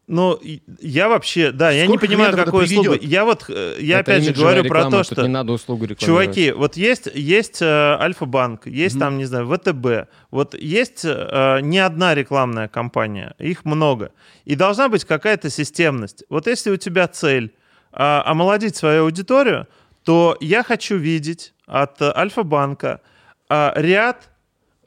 Ну, 0.08 0.38
я 0.80 1.08
вообще, 1.08 1.52
да, 1.52 1.70
я 1.70 1.82
не 1.82 1.86
Сколько 1.88 2.06
понимаю, 2.06 2.36
какую 2.36 2.64
услугу. 2.64 2.94
Я 3.00 3.24
вот, 3.24 3.44
э, 3.48 3.76
я 3.80 4.00
Это 4.00 4.12
опять 4.12 4.24
же 4.24 4.32
говорю 4.32 4.64
про 4.64 4.78
реклама, 4.80 4.90
то, 4.90 4.96
тут 4.98 5.06
что... 5.18 5.22
не 5.22 5.28
надо 5.28 5.52
услугу 5.52 5.84
рекламировать. 5.84 6.34
Чуваки, 6.34 6.50
вот 6.52 6.76
есть, 6.76 7.08
есть 7.14 7.62
э, 7.62 7.96
Альфа-банк, 8.00 8.66
есть 8.66 8.98
там, 8.98 9.16
не 9.16 9.24
знаю, 9.26 9.46
ВТБ, 9.48 10.10
вот 10.32 10.54
есть 10.54 11.02
э, 11.04 11.60
не 11.62 11.78
одна 11.78 12.14
рекламная 12.16 12.66
кампания, 12.66 13.34
их 13.38 13.64
много. 13.64 14.10
И 14.44 14.56
должна 14.56 14.88
быть 14.88 15.04
какая-то 15.04 15.50
системность. 15.50 16.24
Вот 16.28 16.48
если 16.48 16.70
у 16.70 16.76
тебя 16.76 17.06
цель 17.06 17.54
э, 17.92 18.22
омолодить 18.24 18.74
свою 18.74 19.04
аудиторию, 19.04 19.68
то 20.02 20.36
я 20.40 20.64
хочу 20.64 20.96
видеть 20.96 21.54
от 21.66 22.02
э, 22.02 22.12
Альфа-банка 22.14 23.00
э, 23.48 23.72
ряд 23.76 24.28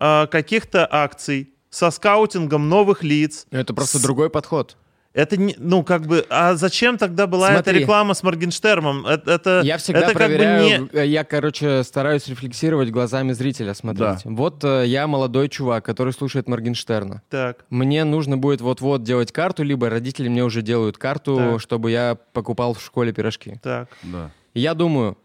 э, 0.01 0.28
каких-то 0.28 0.86
акций 0.91 1.53
со 1.70 1.89
скаутингом 1.89 2.68
новых 2.68 3.01
лиц. 3.01 3.47
Это 3.51 3.74
просто 3.74 3.97
с- 3.99 4.01
другой 4.01 4.30
подход. 4.30 4.76
Это 5.16 5.38
не, 5.38 5.55
ну 5.57 5.82
как 5.84 6.07
бы, 6.07 6.26
а 6.30 6.55
зачем 6.55 6.97
тогда 6.97 7.26
была 7.26 7.53
эта 7.53 7.63
Смотри. 7.63 7.80
реклама 7.80 8.13
с 8.13 8.22
Моргенштерном? 8.22 9.07
Это, 9.07 9.32
это, 9.32 9.61
Я 9.63 9.78
всегда 9.78 10.01
это 10.01 10.07
как 10.07 10.16
бы 10.16 10.36
проверяю, 10.36 10.82
не... 10.82 10.89
э, 10.91 11.07
я, 11.07 11.24
короче, 11.24 11.84
стараюсь 11.84 12.28
рефлексировать 12.28 12.91
глазами 12.91 13.32
зрителя, 13.32 13.74
смотреть. 13.74 14.26
Вот 14.26 14.61
э, 14.66 14.84
я 14.86 15.07
молодой 15.07 15.47
чувак, 15.47 15.86
который 15.86 16.11
слушает 16.11 16.49
Моргенштерна. 16.49 17.22
Так. 17.30 17.63
Мне 17.70 18.03
нужно 18.03 18.38
будет 18.38 18.59
вот-вот 18.59 19.03
делать 19.03 19.32
карту, 19.32 19.63
либо 19.63 19.89
родители 19.89 20.28
мне 20.28 20.43
уже 20.43 20.61
делают 20.61 20.97
карту, 20.97 21.38
Так. 21.38 21.61
чтобы 21.61 21.91
я 21.91 22.18
покупал 22.34 22.74
в 22.74 22.82
школе 22.82 23.13
пирожки. 23.13 23.57
Так. 23.63 23.88
Да. 24.03 24.32
Я 24.53 24.74
думаю, 24.74 25.18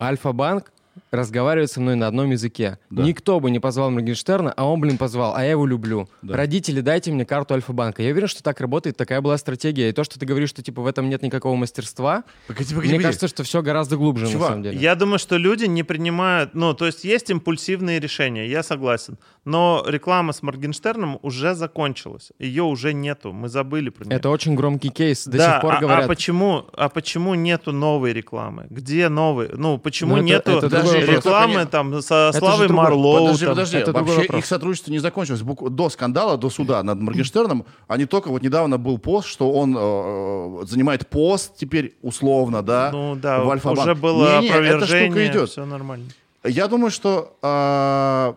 Альфа-банк 0.00 0.72
разговаривает 1.16 1.70
со 1.70 1.80
мной 1.80 1.96
на 1.96 2.06
одном 2.06 2.30
языке. 2.30 2.78
Да. 2.90 3.02
Никто 3.02 3.40
бы 3.40 3.50
не 3.50 3.58
позвал 3.60 3.90
Моргенштерна, 3.90 4.52
а 4.56 4.64
он, 4.68 4.80
блин, 4.80 4.98
позвал, 4.98 5.34
а 5.34 5.42
я 5.44 5.50
его 5.52 5.66
люблю. 5.66 6.08
Да. 6.22 6.36
Родители, 6.36 6.80
дайте 6.80 7.12
мне 7.12 7.24
карту 7.24 7.54
Альфа-банка. 7.54 8.02
Я 8.02 8.10
уверен, 8.12 8.28
что 8.28 8.42
так 8.42 8.60
работает, 8.60 8.96
такая 8.96 9.20
была 9.20 9.36
стратегия. 9.38 9.88
И 9.88 9.92
то, 9.92 10.04
что 10.04 10.18
ты 10.18 10.26
говоришь, 10.26 10.50
что 10.50 10.62
типа 10.62 10.82
в 10.82 10.86
этом 10.86 11.08
нет 11.08 11.22
никакого 11.22 11.54
мастерства, 11.56 12.24
Погоди, 12.46 12.74
погоди, 12.74 12.88
мне 12.88 12.98
погоди. 12.98 13.02
кажется, 13.04 13.28
что 13.28 13.42
все 13.44 13.62
гораздо 13.62 13.96
глубже 13.96 14.26
Чувак, 14.26 14.40
на 14.40 14.46
самом 14.48 14.62
деле. 14.62 14.78
Я 14.78 14.94
думаю, 14.94 15.18
что 15.18 15.36
люди 15.36 15.64
не 15.64 15.82
принимают, 15.82 16.54
ну, 16.54 16.74
то 16.74 16.86
есть 16.86 17.04
есть 17.04 17.30
импульсивные 17.30 18.00
решения, 18.00 18.46
я 18.46 18.62
согласен. 18.62 19.18
Но 19.44 19.84
реклама 19.86 20.32
с 20.32 20.42
Моргенштерном 20.42 21.18
уже 21.22 21.54
закончилась. 21.54 22.32
Ее 22.38 22.62
уже 22.62 22.94
нету, 22.94 23.32
мы 23.32 23.48
забыли 23.48 23.90
про 23.90 24.04
нее. 24.06 24.16
Это 24.16 24.30
очень 24.30 24.54
громкий 24.54 24.88
кейс. 24.88 25.26
До 25.26 25.36
да, 25.36 25.52
сих 25.52 25.60
пор 25.60 25.74
а, 25.74 25.76
а 25.76 25.80
говорят. 25.80 26.06
почему, 26.06 26.64
а 26.72 26.88
почему 26.88 27.34
нету 27.34 27.72
новой 27.72 28.12
рекламы? 28.12 28.66
Где 28.70 29.08
новый? 29.08 29.50
Ну, 29.52 29.78
почему 29.78 30.12
Ну, 30.12 30.22
это- 30.22 30.24
нету 30.26 30.50
это 30.58 30.68
вопрос. 30.68 30.92
Рекламы 31.06 31.66
там 31.66 32.02
со 32.02 32.30
Славой 32.32 32.68
другой- 32.68 32.84
Марлоу? 32.84 33.18
Подожди, 33.26 33.44
там? 33.46 33.54
подожди. 33.54 33.76
это 33.78 33.92
Вообще 33.92 34.24
их 34.38 34.46
сотрудничество 34.46 34.90
не 34.90 34.98
закончилось. 34.98 35.42
Бук- 35.42 35.68
До 35.70 35.88
скандала, 35.90 36.36
до 36.36 36.50
суда 36.50 36.82
над 36.82 37.00
Моргенштерном, 37.00 37.64
они 37.88 38.06
только 38.06 38.28
вот 38.28 38.42
недавно 38.42 38.78
был 38.78 38.98
пост, 38.98 39.28
что 39.28 39.50
он 39.52 39.76
э, 39.78 40.66
занимает 40.66 41.08
пост 41.08 41.56
теперь 41.56 41.96
условно, 42.02 42.62
да, 42.62 42.90
Ну 42.92 43.16
да, 43.16 43.42
в 43.44 43.50
Альфа-банк. 43.50 43.80
уже 43.80 43.94
было 43.94 44.40
Не-не, 44.40 44.48
эта 44.48 44.56
опровержение, 44.76 45.06
штука 45.10 45.26
идет. 45.26 45.48
все 45.50 45.64
нормально. 45.64 46.06
Я 46.44 46.68
думаю, 46.68 46.90
что... 46.90 47.36
э, 47.42 48.34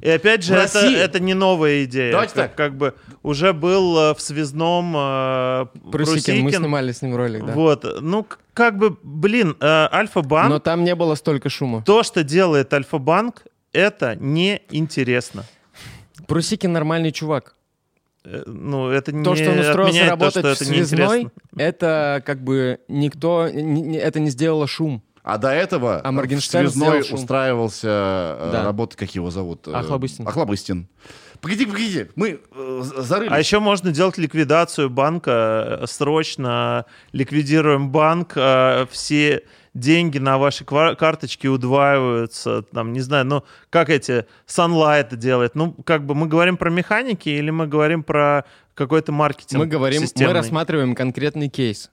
И 0.00 0.08
опять 0.08 0.42
же, 0.42 0.54
В 0.54 0.56
это, 0.58 0.78
это 0.86 1.20
не 1.20 1.34
новая 1.34 1.84
идея. 1.84 2.12
Давайте 2.12 2.34
как, 2.34 2.42
так. 2.50 2.56
как 2.56 2.76
бы 2.76 2.94
уже 3.22 3.52
был 3.52 3.98
э, 3.98 4.14
в 4.14 4.20
связном 4.20 4.94
э, 4.96 5.66
Прусикин, 5.90 6.36
мы 6.36 6.42
Прусикин. 6.42 6.50
снимали 6.62 6.92
с 6.92 7.02
ним 7.02 7.16
ролик, 7.16 7.44
да. 7.46 7.52
Вот, 7.52 7.84
ну 8.00 8.26
как 8.52 8.78
бы, 8.78 8.96
блин, 9.02 9.56
э, 9.60 9.88
Альфа-банк, 9.92 10.48
Но 10.50 10.58
там 10.58 10.84
не 10.84 10.94
было 10.94 11.14
столько 11.16 11.48
шума. 11.48 11.82
то, 11.84 12.02
что 12.02 12.22
делает 12.22 12.72
Альфа-банк, 12.72 13.42
это 13.72 14.16
неинтересно. 14.16 15.44
Прусикин 16.26 16.72
нормальный 16.72 17.10
чувак. 17.12 17.54
Э, 18.24 18.42
Ну, 18.46 18.88
это 18.90 19.12
не 19.12 19.24
То, 19.24 19.34
что 19.36 19.50
он 19.50 19.58
устроился 19.58 20.06
работать 20.06 20.42
то, 20.42 20.52
в 20.52 20.54
что 20.54 20.64
это 20.64 20.64
связной, 20.64 21.18
неинтересно. 21.18 21.30
это 21.56 22.22
как 22.24 22.42
бы 22.42 22.78
никто, 22.88 23.48
не- 23.48 23.82
не- 23.82 23.98
это 23.98 24.20
не 24.20 24.30
сделало 24.30 24.66
шум. 24.66 25.02
А 25.24 25.38
до 25.38 25.48
этого 25.48 26.00
А 26.04 26.12
Моргенштерн 26.12 26.68
связной 26.68 26.86
сделал 26.86 27.02
шум. 27.04 27.18
устраивался 27.18 27.88
э, 27.88 28.50
Да. 28.52 28.62
работать, 28.64 28.96
как 28.98 29.10
его 29.14 29.30
зовут? 29.30 29.66
Э, 29.66 29.72
Охлобыстин. 29.72 30.28
Охлобыстин. 30.28 30.86
Погоди, 31.40 31.64
погоди, 31.66 32.06
мы 32.14 32.40
э, 32.54 32.82
зарылись. 32.98 33.32
А 33.32 33.38
еще 33.38 33.58
можно 33.58 33.90
делать 33.90 34.18
ликвидацию 34.18 34.90
банка, 34.90 35.78
э, 35.82 35.86
срочно 35.86 36.84
ликвидируем 37.12 37.90
банк, 37.90 38.32
э, 38.36 38.86
все 38.90 39.42
деньги 39.72 40.18
на 40.18 40.36
вашей 40.38 40.64
ква- 40.64 40.94
карточке 40.94 41.48
удваиваются, 41.48 42.62
там, 42.62 42.92
не 42.92 43.00
знаю, 43.00 43.24
ну, 43.26 43.44
как 43.70 43.88
эти, 43.90 44.26
Sunlight 44.46 45.00
это 45.00 45.16
делает, 45.16 45.54
ну, 45.54 45.72
как 45.84 46.04
бы 46.06 46.14
мы 46.14 46.26
говорим 46.28 46.56
про 46.56 46.70
механики 46.70 47.28
или 47.30 47.50
мы 47.50 47.66
говорим 47.66 48.02
про 48.04 48.44
какой-то 48.74 49.10
маркетинг 49.10 49.58
Мы 49.60 49.66
говорим, 49.66 50.02
мы 50.02 50.06
системный? 50.06 50.34
рассматриваем 50.34 50.94
конкретный 50.94 51.48
кейс. 51.48 51.90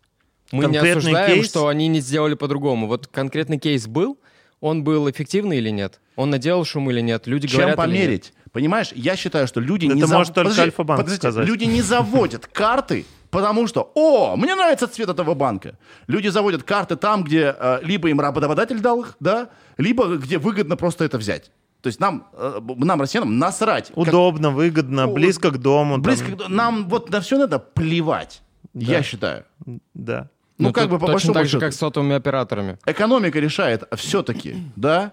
Мы 0.51 0.65
не 0.65 0.73
Конкретный 0.73 0.97
осуждаем, 0.99 1.35
кейс? 1.39 1.49
что 1.49 1.67
они 1.67 1.87
не 1.87 1.99
сделали 2.01 2.33
по-другому. 2.35 2.87
Вот 2.87 3.07
конкретный 3.07 3.57
кейс 3.57 3.87
был, 3.87 4.17
он 4.59 4.83
был 4.83 5.09
эффективный 5.09 5.57
или 5.57 5.69
нет? 5.69 5.99
Он 6.15 6.29
наделал 6.29 6.65
шум 6.65 6.89
или 6.91 6.99
нет? 7.01 7.25
Люди 7.27 7.47
Чем 7.47 7.61
говорят 7.61 7.79
или 7.79 7.91
нет? 7.93 8.01
померить? 8.05 8.33
Понимаешь, 8.51 8.89
я 8.93 9.15
считаю, 9.15 9.47
что 9.47 9.61
люди 9.61 9.85
Это 9.85 9.95
не 9.95 10.01
зав- 10.01 10.17
может 10.17 10.33
только 10.33 10.49
Подожди, 10.49 10.61
Альфа-банк 10.63 10.99
подождите, 10.99 11.21
сказать. 11.21 11.47
Люди 11.47 11.63
не 11.63 11.81
заводят 11.81 12.47
карты, 12.51 13.05
потому 13.29 13.65
что, 13.67 13.91
о, 13.95 14.35
мне 14.35 14.53
нравится 14.55 14.87
цвет 14.89 15.07
этого 15.07 15.33
банка. 15.35 15.77
Люди 16.07 16.27
заводят 16.27 16.63
карты 16.63 16.97
там, 16.97 17.23
где 17.23 17.55
э, 17.57 17.79
либо 17.83 18.09
им 18.09 18.19
работодатель 18.19 18.81
дал 18.81 19.01
их, 19.03 19.15
да, 19.21 19.49
либо 19.77 20.17
где 20.17 20.37
выгодно 20.37 20.75
просто 20.75 21.05
это 21.05 21.17
взять. 21.17 21.49
То 21.81 21.87
есть 21.87 22.01
нам, 22.01 22.27
э, 22.33 22.59
нам 22.77 22.99
россиянам, 22.99 23.39
насрать. 23.39 23.87
как- 23.87 23.97
Удобно, 23.97 24.51
выгодно, 24.51 25.05
Ну, 25.07 25.13
близко 25.13 25.49
к 25.49 25.57
дому. 25.57 25.93
там, 25.95 26.01
близко 26.01 26.35
к- 26.35 26.49
нам 26.49 26.89
вот 26.89 27.09
на 27.09 27.21
все 27.21 27.37
надо 27.37 27.57
плевать, 27.57 28.41
я 28.73 29.01
считаю. 29.01 29.45
Да. 29.93 30.29
Ну, 30.61 30.67
Ну, 30.67 30.73
как 30.73 30.89
бы 30.89 30.99
по 30.99 31.07
большому 31.07 31.33
так 31.33 31.43
же, 31.45 31.49
счету. 31.51 31.61
как 31.61 31.73
с 31.73 31.77
сотовыми 31.77 32.15
операторами. 32.15 32.77
экономика 32.85 33.39
решает 33.39 33.83
все-таки, 33.95 34.55
да. 34.75 35.11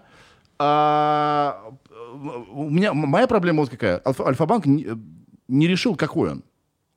А, 0.58 1.72
у 2.52 2.68
меня 2.68 2.92
моя 2.92 3.26
проблема 3.26 3.60
вот 3.60 3.70
какая. 3.70 4.00
Альфа- 4.04 4.26
Альфа-банк 4.26 4.66
не, 4.66 4.86
не 5.48 5.66
решил, 5.68 5.94
какой 5.96 6.30
он. 6.32 6.42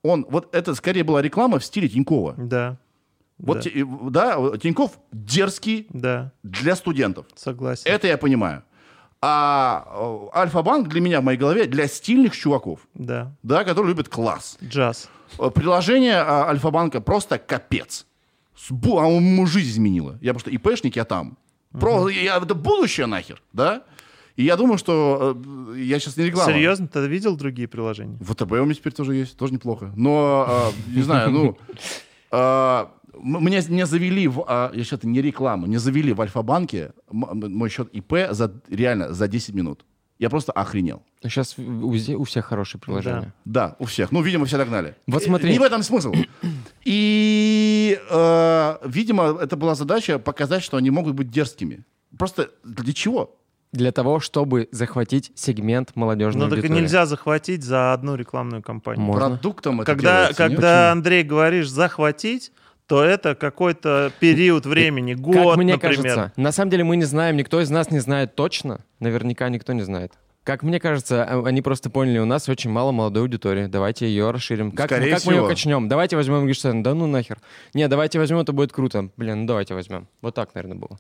Он 0.03 0.26
вот 0.30 0.53
это 0.56 0.73
скорее 0.76 1.03
была 1.03 1.22
реклама 1.22 1.60
в 1.60 1.64
стиле 1.64 1.88
Тинькова. 1.88 2.34
Да. 2.38 2.78
Вот, 3.38 3.64
Да. 3.64 3.69
да, 4.38 4.57
Тиньков 4.57 4.91
дерзкий 5.11 5.88
Да, 5.90 6.32
для 6.44 6.76
студентов. 6.76 7.26
согласен. 7.36 7.84
Это 7.86 8.07
я 8.07 8.18
понимаю. 8.18 8.64
А 9.23 9.86
э, 10.34 10.38
Альфа-банк 10.40 10.88
для 10.88 10.99
меня 11.02 11.22
в 11.22 11.23
моей 11.23 11.38
голове 11.38 11.65
для 11.65 11.88
стильных 11.88 12.36
чуваков, 12.36 12.80
Да, 12.95 13.32
да, 13.44 13.64
которые 13.64 13.90
любят 13.94 14.10
класс. 14.10 14.57
джаз. 14.64 15.10
Э, 15.40 15.49
Приложение 15.52 16.15
а, 16.18 16.48
Альфа-банка 16.49 17.02
просто 17.02 17.38
капец. 17.38 18.07
А 18.56 19.07
ему 19.07 19.45
жизнь 19.48 19.69
изменило. 19.72 20.18
Я 20.22 20.34
просто 20.34 20.52
ИПшник, 20.52 20.95
я 20.95 21.06
там. 21.06 21.38
Про, 21.72 22.10
я, 22.10 22.38
это 22.38 22.53
будущее 22.53 23.06
нахер, 23.07 23.41
да? 23.53 23.84
И 24.36 24.44
я 24.44 24.56
думаю, 24.57 24.78
что 24.78 25.38
э, 25.73 25.80
я 25.80 25.99
сейчас 25.99 26.18
не 26.18 26.26
реклама. 26.26 26.52
Серьезно, 26.52 26.88
ты 26.88 27.06
видел 27.07 27.36
другие 27.36 27.68
приложения? 27.68 28.18
ВТБ 28.22 28.52
у 28.53 28.65
меня 28.65 28.73
теперь 28.73 28.94
тоже 28.94 29.15
есть, 29.15 29.38
тоже 29.38 29.53
неплохо. 29.53 29.91
Но, 29.95 30.45
а, 30.48 30.72
не 30.88 31.02
знаю, 31.02 31.32
ну... 31.32 31.57
а, 32.32 32.91
м- 33.14 33.44
Мне 33.44 33.61
не 33.68 33.86
завели 33.86 34.28
в... 34.28 34.44
а, 34.48 34.72
Я 34.73 34.84
сейчас 34.84 35.03
не 35.03 35.22
реклама. 35.22 35.68
Не 35.68 35.78
завели 35.78 36.14
в 36.14 36.22
Альфа-банке 36.22 36.91
мой 37.11 37.69
счет 37.69 37.90
ИП 37.94 38.14
за, 38.32 38.53
реально 38.69 39.14
за 39.14 39.28
10 39.28 39.53
минут. 39.53 39.86
Я 40.22 40.30
просто 40.30 40.52
охренел. 40.52 41.02
Сейчас 41.23 41.57
у, 41.57 41.95
зе- 41.95 42.14
у 42.14 42.23
всех 42.26 42.45
хорошие 42.45 42.80
приложения. 42.80 43.34
Да, 43.43 43.76
у 43.80 43.85
всех. 43.85 44.11
Ну, 44.11 44.22
видимо, 44.22 44.45
все 44.45 44.57
догнали. 44.57 44.93
Вот 45.07 45.23
смотри. 45.23 45.52
Не 45.52 45.57
в 45.57 45.64
этом 45.64 45.81
смысл. 45.81 46.14
И, 46.85 47.99
э, 48.07 48.77
видимо, 48.85 49.35
это 49.41 49.56
была 49.57 49.73
задача 49.73 50.19
показать, 50.19 50.61
что 50.61 50.77
они 50.77 50.91
могут 50.91 51.15
быть 51.15 51.31
дерзкими. 51.31 51.85
Просто 52.19 52.52
для 52.64 52.93
чего? 52.93 53.35
Для 53.72 53.91
того, 53.91 54.19
чтобы 54.19 54.69
захватить 54.72 55.31
сегмент 55.34 55.95
молодежной 55.95 56.48
Ну 56.49 56.56
так 56.56 56.69
нельзя 56.69 57.07
захватить 57.07 57.64
за 57.64 57.91
одну 57.91 58.14
рекламную 58.14 58.61
кампанию. 58.61 59.03
Можно. 59.03 59.30
Продуктом 59.30 59.81
это 59.81 59.91
Когда, 59.91 60.11
делается, 60.18 60.35
когда. 60.38 60.91
Андрей 60.91 61.23
говоришь 61.23 61.68
захватить, 61.68 62.52
то 62.91 63.05
это 63.05 63.35
какой-то 63.35 64.11
период 64.19 64.65
времени, 64.65 65.13
год, 65.13 65.34
как 65.34 65.57
мне 65.57 65.76
например. 65.76 65.80
кажется, 65.80 66.34
на 66.35 66.51
самом 66.51 66.72
деле 66.72 66.84
мы 66.84 66.97
не 66.97 67.05
знаем, 67.05 67.38
никто 67.38 67.61
из 67.61 67.69
нас 67.69 67.89
не 67.89 67.99
знает 67.99 68.35
точно, 68.35 68.84
наверняка 68.99 69.47
никто 69.47 69.72
не 69.72 69.81
знает. 69.84 70.11
Как 70.43 70.61
мне 70.61 70.77
кажется, 70.77 71.23
а- 71.23 71.47
они 71.47 71.61
просто 71.61 71.89
поняли, 71.89 72.18
у 72.19 72.26
нас 72.26 72.49
очень 72.49 72.69
мало 72.69 72.91
молодой 72.91 73.23
аудитории, 73.23 73.68
давайте 73.68 74.07
ее 74.07 74.30
расширим. 74.31 74.73
Как, 74.73 74.88
Скорее 74.88 75.15
как 75.15 75.23
мы 75.26 75.31
ее 75.31 75.38
всего. 75.38 75.47
качнем? 75.47 75.88
Давайте 75.88 76.18
возьмем 76.18 76.43
Гришсен, 76.45 76.84
да 76.84 76.93
ну 76.93 77.07
нахер. 77.07 77.38
Не, 77.73 77.88
давайте 77.88 78.19
возьмем, 78.19 78.39
это 78.39 78.51
будет 78.51 78.73
круто. 78.73 79.09
Блин, 79.15 79.41
ну 79.41 79.47
давайте 79.47 79.73
возьмем. 79.73 80.09
Вот 80.22 80.35
так, 80.35 80.53
наверное, 80.53 80.77
было. 80.77 80.99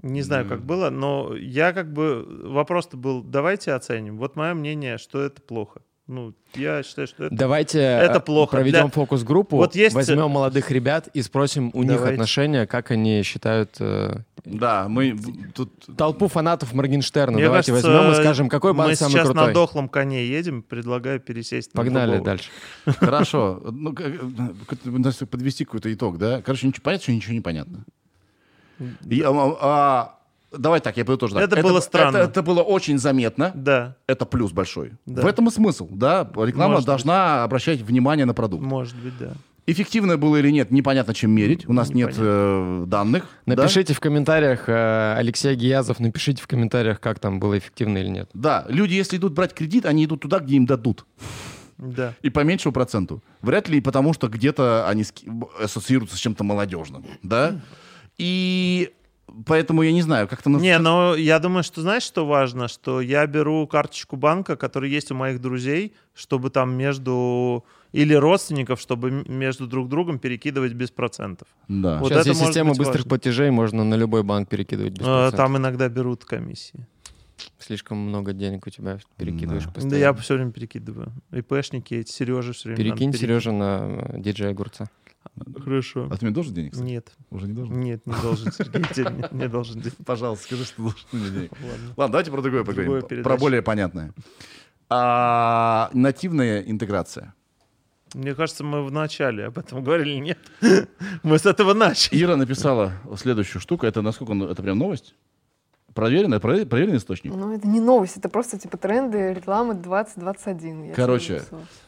Не 0.00 0.22
знаю, 0.22 0.46
как 0.48 0.64
было, 0.64 0.90
но 0.90 1.34
я 1.34 1.72
как 1.72 1.92
бы... 1.92 2.24
Вопрос-то 2.44 2.96
был, 2.96 3.20
давайте 3.24 3.72
оценим. 3.72 4.16
Вот 4.16 4.36
мое 4.36 4.54
мнение, 4.54 4.96
что 4.96 5.20
это 5.20 5.42
плохо. 5.42 5.80
Ну, 6.12 6.34
я 6.54 6.82
считаю, 6.82 7.08
что 7.08 7.24
это... 7.24 7.34
Давайте 7.34 7.78
Это 7.80 8.18
э, 8.18 8.20
плохо. 8.20 8.50
проведем 8.56 8.80
Для- 8.82 8.90
фокус-группу, 8.90 9.56
Вот 9.56 9.74
есть- 9.74 9.94
возьмем 9.94 10.30
молодых 10.30 10.70
ребят 10.70 11.08
и 11.14 11.22
спросим 11.22 11.70
у 11.72 11.82
них 11.82 11.92
Давайте. 11.94 12.12
отношения, 12.14 12.66
как 12.66 12.90
они 12.90 13.22
считают 13.22 13.76
э, 13.80 14.16
Да, 14.44 14.88
мы 14.90 15.16
тут... 15.54 15.72
толпу 15.96 16.28
фанатов 16.28 16.74
Моргенштерна. 16.74 17.36
Мне 17.38 17.46
Давайте 17.46 17.72
кажется, 17.72 17.90
возьмем 17.90 18.12
и 18.12 18.14
скажем, 18.16 18.48
какой 18.50 18.74
банк 18.74 18.90
Мы 18.90 18.96
самый 18.96 19.12
сейчас 19.12 19.28
крутой. 19.28 19.46
на 19.46 19.54
дохлом 19.54 19.88
коне 19.88 20.26
едем, 20.26 20.62
предлагаю 20.62 21.18
пересесть. 21.18 21.72
на 21.72 21.78
Погнали 21.78 22.10
другого. 22.16 22.24
дальше. 22.26 22.50
Хорошо. 22.84 23.62
Ну, 23.64 23.94
надо 24.84 25.26
подвести 25.26 25.64
какой-то 25.64 25.92
итог, 25.94 26.18
да? 26.18 26.42
Короче, 26.42 26.66
ничего 26.66 26.82
понятно, 26.84 27.02
что 27.04 27.12
ничего 27.12 27.32
не 27.32 27.40
понятно. 27.40 27.84
И, 29.08 29.22
а, 29.22 29.30
а, 29.60 30.18
давай 30.56 30.80
так, 30.80 30.96
я 30.96 31.04
тоже 31.04 31.34
так. 31.34 31.44
Это 31.44 31.62
было 31.62 31.80
странно. 31.80 32.18
Это, 32.18 32.28
это 32.28 32.42
было 32.42 32.62
очень 32.62 32.98
заметно. 32.98 33.52
Да, 33.54 33.96
Это 34.06 34.26
плюс 34.26 34.52
большой. 34.52 34.92
Да. 35.06 35.22
В 35.22 35.26
этом 35.26 35.48
и 35.48 35.50
смысл, 35.50 35.88
да? 35.90 36.28
Реклама 36.36 36.74
Может 36.74 36.86
должна 36.86 37.44
обращать 37.44 37.80
внимание 37.80 38.26
на 38.26 38.34
продукт. 38.34 38.62
может 38.64 38.96
быть, 38.96 39.16
да. 39.18 39.32
Эффективно 39.64 40.16
было 40.16 40.38
или 40.38 40.50
нет, 40.50 40.72
непонятно, 40.72 41.14
чем 41.14 41.30
мерить. 41.30 41.68
У 41.68 41.72
нас 41.72 41.90
нет 41.90 42.10
Непонятно. 42.10 42.82
э, 42.82 42.84
данных. 42.88 43.24
да? 43.46 43.54
Напишите 43.62 43.94
в 43.94 44.00
комментариях, 44.00 44.68
э, 44.68 45.14
Алексей 45.16 45.54
Гиязов, 45.54 46.00
напишите 46.00 46.42
в 46.42 46.48
комментариях, 46.48 46.98
как 46.98 47.20
там 47.20 47.38
было 47.38 47.56
эффективно 47.56 47.98
или 47.98 48.08
нет. 48.08 48.28
Да, 48.34 48.64
люди, 48.68 48.94
если 48.94 49.18
идут 49.18 49.34
брать 49.34 49.54
кредит, 49.54 49.86
они 49.86 50.04
идут 50.04 50.22
туда, 50.22 50.40
где 50.40 50.56
им 50.56 50.66
дадут. 50.66 51.06
Да. 51.78 52.14
И 52.22 52.30
по 52.30 52.40
меньшему 52.40 52.72
проценту. 52.72 53.22
Вряд 53.40 53.68
ли 53.68 53.80
потому, 53.80 54.12
что 54.14 54.26
где-то 54.28 54.88
они 54.88 55.04
ассоциируются 55.62 56.16
с 56.16 56.20
чем-то 56.20 56.42
молодежным. 56.42 57.04
Да? 57.22 57.60
И 58.18 58.90
поэтому 59.46 59.82
я 59.82 59.92
не 59.92 60.02
знаю, 60.02 60.28
как-то... 60.28 60.50
на- 60.50 60.58
Не, 60.58 60.78
но 60.78 61.14
я 61.14 61.38
думаю, 61.38 61.62
что 61.62 61.80
знаешь, 61.80 62.02
что 62.02 62.26
важно? 62.26 62.68
Что 62.68 63.00
я 63.00 63.26
беру 63.26 63.66
карточку 63.66 64.16
банка, 64.16 64.56
которая 64.56 64.90
есть 64.90 65.10
у 65.10 65.14
моих 65.14 65.40
друзей, 65.40 65.92
чтобы 66.14 66.50
там 66.50 66.74
между... 66.74 67.64
Или 67.92 68.14
родственников, 68.14 68.80
чтобы 68.80 69.10
между 69.28 69.66
друг 69.66 69.88
другом 69.90 70.18
перекидывать 70.18 70.72
без 70.72 70.90
процентов. 70.90 71.46
Да. 71.68 71.98
Вот 71.98 72.08
Сейчас 72.08 72.20
это 72.22 72.28
есть 72.30 72.40
система 72.46 72.70
быстрых 72.70 72.88
важно. 73.04 73.08
платежей, 73.10 73.50
можно 73.50 73.84
на 73.84 73.94
любой 73.96 74.22
банк 74.22 74.48
перекидывать 74.48 74.92
без 74.94 75.02
Э, 75.02 75.04
процентов. 75.04 75.36
Там 75.36 75.56
иногда 75.58 75.88
берут 75.90 76.24
комиссии. 76.24 76.86
Слишком 77.58 77.98
много 77.98 78.32
денег 78.32 78.66
у 78.66 78.70
тебя 78.70 78.98
перекидываешь 79.18 79.64
Да. 79.64 79.70
постоянно. 79.72 79.90
Да 79.90 79.96
я 79.98 80.12
все 80.14 80.34
время 80.36 80.52
перекидываю. 80.52 81.12
ИПшники, 81.32 81.94
эти 81.94 82.10
Сережа 82.10 82.52
все 82.54 82.70
время 82.70 82.82
Перекинь. 82.82 83.12
Сережа 83.12 83.52
на 83.52 83.80
э, 84.14 84.20
диджея 84.20 84.50
Огурца. 84.50 84.88
Хорошо. 85.64 86.08
А 86.10 86.16
ты 86.16 86.24
мне 86.26 86.34
должен 86.34 86.54
денег? 86.54 86.72
кстати? 86.72 86.88
Нет, 86.88 87.12
Уже 87.30 87.46
не 87.46 87.54
должен? 87.54 87.80
нет, 87.80 88.06
не 88.06 88.14
должен, 88.20 88.52
Сергей, 88.52 88.84
тебе 88.94 89.28
не- 89.32 89.48
должен. 89.48 89.80
делать. 89.80 89.96
Пожалуйста, 90.06 90.44
скажи, 90.44 90.64
что 90.64 90.82
должен 90.82 90.98
мне 91.12 91.30
денег. 91.30 91.52
Ладно. 91.96 92.12
Давайте 92.12 92.30
про 92.30 92.42
другое 92.42 92.64
поговорим. 92.64 93.22
Про 93.22 93.36
более 93.36 93.62
понятное. 93.62 94.12
А, 94.88 95.90
нативная 95.94 96.60
интеграция. 96.60 97.34
Мне 98.14 98.34
кажется, 98.34 98.62
мы 98.62 98.84
в 98.84 98.92
начале 98.92 99.46
об 99.46 99.58
этом 99.58 99.82
говорили, 99.82 100.16
нет? 100.16 100.38
Мы 101.22 101.38
с 101.38 101.46
этого 101.46 101.72
начали. 101.72 102.22
Ира 102.22 102.36
написала 102.36 102.92
следующую 103.16 103.62
штуку. 103.62 103.86
Это 103.86 104.02
насколько 104.02 104.34
ну, 104.34 104.48
это 104.48 104.62
прям 104.62 104.78
новость? 104.78 105.14
Проверенная, 105.94 106.38
провер- 106.38 106.66
проверенный 106.66 106.98
источник? 106.98 107.34
Ну, 107.34 107.54
это 107.54 107.66
не 107.66 107.80
новость, 107.80 108.16
это 108.16 108.28
просто 108.28 108.58
типа 108.58 108.76
тренды 108.76 109.34
рекламы 109.34 109.74
2021. 109.74 110.84
я 110.84 110.94
Короче. 110.94 111.42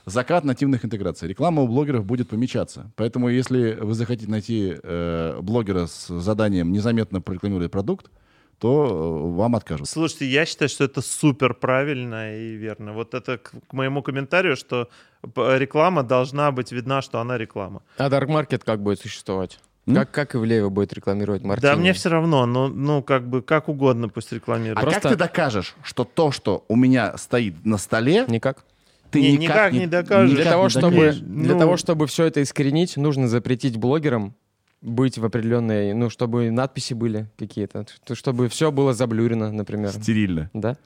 Закат 0.07 0.45
нативных 0.45 0.85
интеграций. 0.85 1.29
Реклама 1.29 1.63
у 1.63 1.69
блогеров 1.69 2.05
будет 2.05 2.29
помечаться. 2.29 2.91
Поэтому, 2.97 3.29
если 3.29 3.75
вы 3.81 3.95
захотите 3.95 4.31
найти 4.31 4.77
э, 4.83 5.39
блогера 5.41 5.87
с 5.87 6.09
заданием 6.09 6.73
незаметно 6.73 7.21
прорекламировать 7.21 7.71
продукт, 7.71 8.11
то 8.59 8.87
э, 8.87 9.37
вам 9.37 9.57
откажут. 9.57 9.89
Слушайте, 9.89 10.27
я 10.27 10.47
считаю, 10.47 10.69
что 10.69 10.85
это 10.85 11.01
супер 11.03 11.55
правильно 11.55 12.37
и 12.37 12.55
верно. 12.55 12.93
Вот 12.93 13.15
это 13.15 13.39
к, 13.39 13.53
моему 13.73 14.03
комментарию, 14.03 14.57
что 14.57 14.89
реклама 15.35 16.03
должна 16.03 16.51
быть 16.53 16.73
видна, 16.73 17.03
что 17.03 17.21
она 17.21 17.39
реклама. 17.39 17.83
А 17.99 18.09
Dark 18.09 18.29
Market 18.29 18.63
как 18.65 18.83
будет 18.83 19.01
существовать? 19.01 19.59
М? 19.87 19.95
Как, 19.97 20.11
как 20.11 20.35
Ивлеева 20.35 20.71
будет 20.71 20.93
рекламировать 20.95 21.43
Мартини? 21.43 21.71
Да, 21.71 21.77
мне 21.77 21.93
все 21.93 22.09
равно, 22.09 22.47
ну, 22.47 22.69
ну, 22.69 23.03
как 23.03 23.29
бы, 23.29 23.43
как 23.43 23.69
угодно 23.69 24.09
пусть 24.09 24.33
рекламирует. 24.33 24.79
А 24.79 24.81
Просто- 24.81 25.01
как 25.01 25.13
ты 25.13 25.17
докажешь, 25.19 25.75
что 25.83 26.05
то, 26.05 26.31
что 26.31 26.65
у 26.69 26.77
меня 26.77 27.17
стоит 27.19 27.67
на 27.67 27.77
столе, 27.77 28.25
Никак. 28.29 28.65
ты 29.11 29.21
Не, 29.21 29.33
никак, 29.37 29.73
никак 29.73 29.73
не 29.75 29.87
докажешь. 29.87 30.31
Для 30.31 30.41
никак 30.41 30.53
того, 30.53 30.65
не 30.65 30.71
чтобы, 30.71 30.91
докажешь? 30.97 31.21
для 31.21 31.53
Ну- 31.55 31.59
того, 31.61 31.77
чтобы 31.77 32.07
все 32.07 32.25
это 32.25 32.43
искоренить, 32.43 32.97
нужно 32.97 33.29
запретить 33.29 33.77
блогерам 33.77 34.35
быть 34.81 35.19
в 35.19 35.25
определенной, 35.25 35.93
ну, 35.95 36.09
чтобы 36.11 36.51
надписи 36.51 36.95
были 36.95 37.27
какие-то, 37.39 37.87
чтобы 38.13 38.49
все 38.49 38.71
было 38.73 38.93
заблюрено, 38.95 39.51
например. 39.53 39.91
Стерильно. 39.93 40.51
Да? 40.55 40.77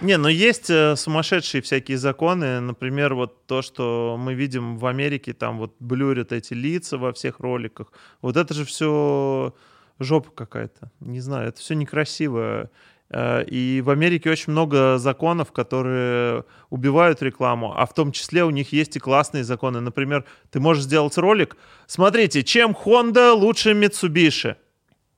Не, 0.00 0.18
но 0.18 0.28
есть 0.28 0.70
э, 0.70 0.94
сумасшедшие 0.94 1.62
всякие 1.62 1.98
законы. 1.98 2.60
Например, 2.60 3.14
вот 3.14 3.44
то, 3.46 3.60
что 3.60 4.16
мы 4.16 4.34
видим 4.34 4.78
в 4.78 4.86
Америке, 4.86 5.32
там 5.32 5.58
вот 5.58 5.74
блюрят 5.80 6.30
эти 6.32 6.54
лица 6.54 6.96
во 6.96 7.12
всех 7.12 7.40
роликах. 7.40 7.92
Вот 8.22 8.36
это 8.36 8.54
же 8.54 8.64
все 8.64 9.52
жопа 9.98 10.30
какая-то. 10.30 10.92
Не 11.00 11.20
знаю, 11.20 11.48
это 11.48 11.60
все 11.60 11.74
некрасиво. 11.74 12.70
Э, 13.10 13.44
И 13.46 13.80
в 13.84 13.90
Америке 13.90 14.30
очень 14.30 14.52
много 14.52 14.96
законов, 14.98 15.50
которые 15.50 16.44
убивают 16.70 17.20
рекламу, 17.20 17.74
а 17.76 17.84
в 17.84 17.94
том 17.94 18.12
числе 18.12 18.44
у 18.44 18.50
них 18.50 18.72
есть 18.72 18.94
и 18.96 19.00
классные 19.00 19.42
законы. 19.42 19.80
Например, 19.80 20.24
ты 20.50 20.60
можешь 20.60 20.84
сделать 20.84 21.18
ролик. 21.18 21.56
Смотрите, 21.88 22.44
чем 22.44 22.76
Honda 22.84 23.32
лучше 23.32 23.72
Mitsubishi? 23.72 24.54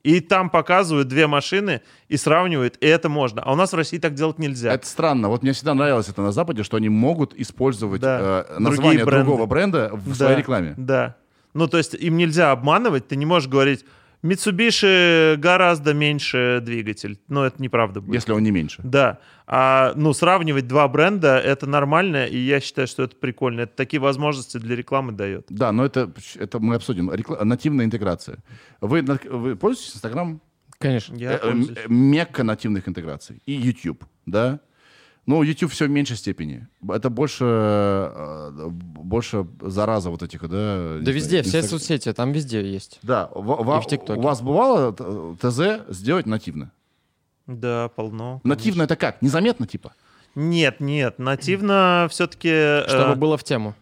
И 0.03 0.19
там 0.19 0.49
показывают 0.49 1.07
две 1.07 1.27
машины 1.27 1.81
и 2.09 2.17
сравнивают, 2.17 2.75
и 2.81 2.87
это 2.87 3.07
можно. 3.07 3.41
А 3.43 3.51
у 3.51 3.55
нас 3.55 3.71
в 3.71 3.75
России 3.75 3.99
так 3.99 4.15
делать 4.15 4.39
нельзя. 4.39 4.73
Это 4.73 4.87
странно. 4.87 5.29
Вот 5.29 5.43
мне 5.43 5.51
всегда 5.53 5.73
нравилось 5.75 6.09
это 6.09 6.21
на 6.23 6.31
Западе, 6.31 6.63
что 6.63 6.77
они 6.77 6.89
могут 6.89 7.33
использовать 7.35 8.01
Да. 8.01 8.45
э, 8.49 8.59
название 8.59 9.05
бренды. 9.05 9.25
другого 9.25 9.45
бренда 9.45 9.89
в 9.93 10.09
Да, 10.09 10.15
своей 10.15 10.37
рекламе. 10.37 10.73
Да. 10.77 11.15
Ну, 11.53 11.67
то 11.67 11.77
есть 11.77 11.93
им 11.93 12.17
нельзя 12.17 12.51
обманывать, 12.51 13.07
ты 13.07 13.15
не 13.15 13.25
можешь 13.25 13.47
говорить, 13.49 13.85
Mitsubishi 14.23 15.35
гораздо 15.37 15.93
меньше 15.93 16.59
двигатель. 16.61 17.19
Ну, 17.27 17.43
это 17.43 17.61
неправда 17.61 18.01
будет. 18.01 18.15
Если 18.15 18.31
он 18.31 18.43
не 18.43 18.51
меньше. 18.51 18.81
Да. 18.83 19.19
А, 19.47 19.93
ну, 19.95 20.13
сравнивать 20.13 20.67
два 20.67 20.87
бренда, 20.87 21.37
это 21.39 21.67
нормально, 21.67 22.25
и 22.25 22.37
я 22.37 22.59
считаю, 22.59 22.87
что 22.87 23.03
это 23.03 23.15
прикольно. 23.15 23.61
Это 23.61 23.75
такие 23.75 23.99
возможности 23.99 24.57
для 24.57 24.75
рекламы 24.75 25.11
дает. 25.11 25.47
Да, 25.49 25.71
но 25.71 25.85
это, 25.85 26.11
это 26.35 26.59
мы 26.59 26.75
обсудим. 26.75 27.09
Рекла- 27.11 27.43
нативная 27.43 27.85
интеграция. 27.85 28.37
Вы, 28.79 29.01
вы 29.01 29.55
пользуетесь 29.55 29.95
Инстаграм? 29.95 30.39
Конечно. 30.77 31.15
Я 31.15 31.33
Э, 31.33 31.39
э, 31.53 31.87
Мекка 31.87 32.43
нативных 32.43 32.87
интеграций. 32.87 33.41
И 33.45 33.53
YouTube, 33.53 34.05
да? 34.25 34.59
Ну, 35.31 35.43
YouTube 35.43 35.71
все 35.71 35.85
в 35.85 35.89
меньшей 35.89 36.17
степени. 36.17 36.67
Это 36.89 37.09
больше, 37.09 37.45
э, 37.45 38.67
больше 38.69 39.47
зараза 39.61 40.09
вот 40.09 40.21
этих, 40.23 40.41
да? 40.41 40.97
Да 41.01 41.11
везде, 41.11 41.41
все 41.41 41.59
Инстаг- 41.59 41.69
соцсети, 41.69 42.11
там 42.11 42.33
везде 42.33 42.61
есть. 42.69 42.99
Да, 43.01 43.29
в- 43.33 43.63
в- 43.63 43.93
И 43.93 43.97
в 43.97 44.17
у 44.17 44.21
вас 44.21 44.41
бывало 44.41 44.93
э, 44.99 45.35
ТЗ 45.39 45.87
сделать 45.95 46.25
нативно? 46.25 46.71
Да, 47.47 47.87
полно. 47.95 48.41
Нативно 48.43 48.83
это 48.83 48.97
как? 48.97 49.21
Незаметно, 49.21 49.65
типа? 49.67 49.93
Нет, 50.35 50.81
нет, 50.81 51.17
нативно 51.17 52.07
все-таки... 52.09 52.83
Чтобы 52.89 53.15
было 53.15 53.37
в 53.37 53.43
тему. 53.45 53.73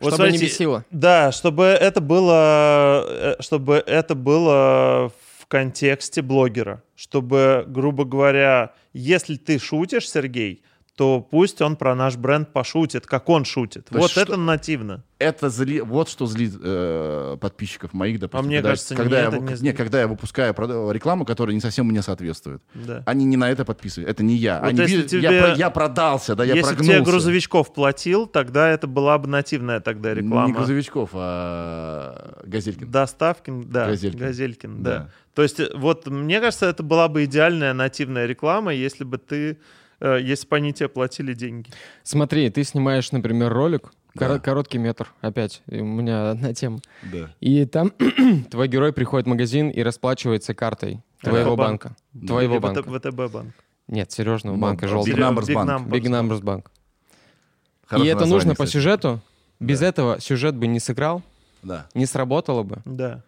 вот 0.00 0.14
чтобы 0.14 0.30
не 0.30 0.38
смотрите, 0.38 0.46
бесило. 0.54 0.84
Да, 0.90 1.30
чтобы 1.30 1.64
это 1.64 2.00
было, 2.00 3.04
э, 3.06 3.34
чтобы 3.40 3.74
это 3.86 4.14
было 4.14 5.12
в 5.40 5.46
контексте 5.46 6.22
блогера, 6.22 6.82
чтобы, 6.96 7.64
грубо 7.68 8.06
говоря, 8.06 8.72
если 8.94 9.36
ты 9.36 9.58
шутишь, 9.58 10.08
Сергей, 10.08 10.62
то 11.00 11.18
пусть 11.22 11.62
он 11.62 11.76
про 11.76 11.94
наш 11.94 12.16
бренд 12.16 12.52
пошутит, 12.52 13.06
как 13.06 13.30
он 13.30 13.46
шутит. 13.46 13.86
То 13.86 13.96
вот 13.96 14.10
это 14.18 14.32
что- 14.32 14.36
нативно. 14.36 15.02
Это 15.18 15.48
зли... 15.48 15.80
вот 15.80 16.10
что 16.10 16.26
злит 16.26 16.52
э, 16.62 17.38
подписчиков 17.40 17.94
моих, 17.94 18.20
допустим. 18.20 18.44
А 18.44 18.46
мне 18.46 18.56
когда, 18.56 18.68
кажется, 18.68 18.94
когда 18.94 19.20
я, 19.20 19.28
это 19.28 19.38
не 19.38 19.60
не, 19.62 19.72
когда 19.72 20.00
я 20.00 20.06
выпускаю 20.06 20.54
рекламу, 20.92 21.24
которая 21.24 21.54
не 21.54 21.62
совсем 21.62 21.86
мне 21.86 22.02
соответствует. 22.02 22.60
Да. 22.74 23.02
Они 23.06 23.24
не 23.24 23.38
на 23.38 23.50
это 23.50 23.64
подписывают. 23.64 24.10
Это 24.10 24.22
не 24.22 24.34
я. 24.34 24.60
Вот 24.60 24.68
Они 24.68 24.80
если 24.80 24.96
видят, 24.96 25.10
тебе- 25.10 25.22
я, 25.22 25.54
я 25.54 25.70
продался, 25.70 26.36
да, 26.36 26.44
я 26.44 26.52
Если 26.52 26.68
прогнулся. 26.74 26.92
тебе 26.92 27.02
грузовичков 27.02 27.72
платил, 27.72 28.26
тогда 28.26 28.68
это 28.68 28.86
была 28.86 29.16
бы 29.16 29.26
нативная 29.26 29.80
тогда 29.80 30.12
реклама. 30.12 30.48
Не 30.48 30.52
грузовичков, 30.52 31.10
а 31.14 32.42
Газелькин. 32.44 32.90
Доставкин, 32.90 33.70
да. 33.70 33.86
Газелькин. 33.86 34.18
Газелькин, 34.18 34.82
да. 34.82 34.90
Да. 34.98 35.10
То 35.34 35.42
есть, 35.44 35.60
э, 35.60 35.70
вот 35.74 36.06
мне 36.06 36.40
кажется, 36.40 36.66
это 36.66 36.82
была 36.82 37.08
бы 37.08 37.24
идеальная 37.24 37.72
нативная 37.72 38.26
реклама, 38.26 38.74
если 38.74 39.04
бы 39.04 39.16
ты, 39.16 39.58
если 40.00 40.46
бы 40.48 40.56
они 40.56 40.72
тебе 40.72 40.88
платили 40.88 41.34
деньги. 41.34 41.70
Смотри, 42.02 42.48
ты 42.50 42.64
снимаешь, 42.64 43.12
например, 43.12 43.52
ролик, 43.52 43.92
Да. 44.14 44.26
коро- 44.26 44.40
короткий 44.40 44.78
метр, 44.78 45.12
опять, 45.20 45.62
и 45.68 45.80
у 45.80 45.84
меня 45.84 46.30
одна 46.30 46.52
тема. 46.54 46.80
Да. 47.12 47.30
И 47.40 47.64
там 47.66 47.92
твой 48.50 48.68
герой 48.68 48.92
приходит 48.92 49.26
в 49.26 49.30
магазин 49.30 49.68
и 49.70 49.82
расплачивается 49.82 50.54
картой 50.54 51.00
твоего 51.20 51.50
Альфа-банк. 51.52 51.84
банка. 51.84 52.26
Твоего 52.26 52.54
Или 52.54 52.60
банка. 52.62 52.82
ВТБ 52.82 53.32
банк. 53.32 53.54
Нет, 53.88 54.10
Сережного 54.12 54.54
Ну, 54.56 54.62
банка, 54.62 54.86
Big 54.86 54.88
желтого. 54.88 55.14
Серё- 55.14 55.30
Numbers 55.34 55.54
Bank. 55.54 55.88
Big 55.88 56.02
Numbers 56.04 56.40
Bank. 56.42 56.64
И 56.66 57.86
Хорошее 57.86 58.10
это 58.12 58.20
название, 58.20 58.34
нужно 58.34 58.50
по 58.54 58.64
кстати. 58.64 58.70
сюжету. 58.72 59.20
Без 59.58 59.80
Да. 59.80 59.86
этого 59.86 60.20
сюжет 60.20 60.56
бы 60.56 60.66
не 60.68 60.78
сыграл, 60.80 61.22
Да. 61.62 61.86
не 61.94 62.06
сработало 62.06 62.62
бы, 62.62 62.78
Да, 62.84 63.22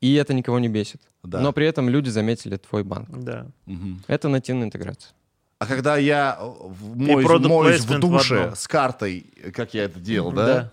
и 0.00 0.14
это 0.14 0.32
никого 0.32 0.58
не 0.60 0.68
бесит. 0.68 1.00
Да. 1.22 1.40
Но 1.40 1.52
при 1.52 1.66
этом 1.66 1.88
люди 1.88 2.08
заметили 2.10 2.56
твой 2.56 2.84
банк. 2.84 3.08
да. 3.10 3.46
Мгм. 3.66 4.02
Это 4.06 4.28
нативная 4.28 4.66
интеграция. 4.66 5.12
А 5.64 5.66
когда 5.66 5.96
я 5.96 6.36
э, 6.38 6.44
в- 6.44 6.96
моюсь, 6.96 7.28
моюсь 7.48 7.80
в 7.80 7.90
в 7.90 7.98
душе 8.00 8.40
одном. 8.40 8.56
с 8.56 8.68
картой, 8.68 9.26
как 9.54 9.74
я 9.74 9.84
это 9.84 9.98
делал, 9.98 10.32
да, 10.32 10.46
Да. 10.46 10.70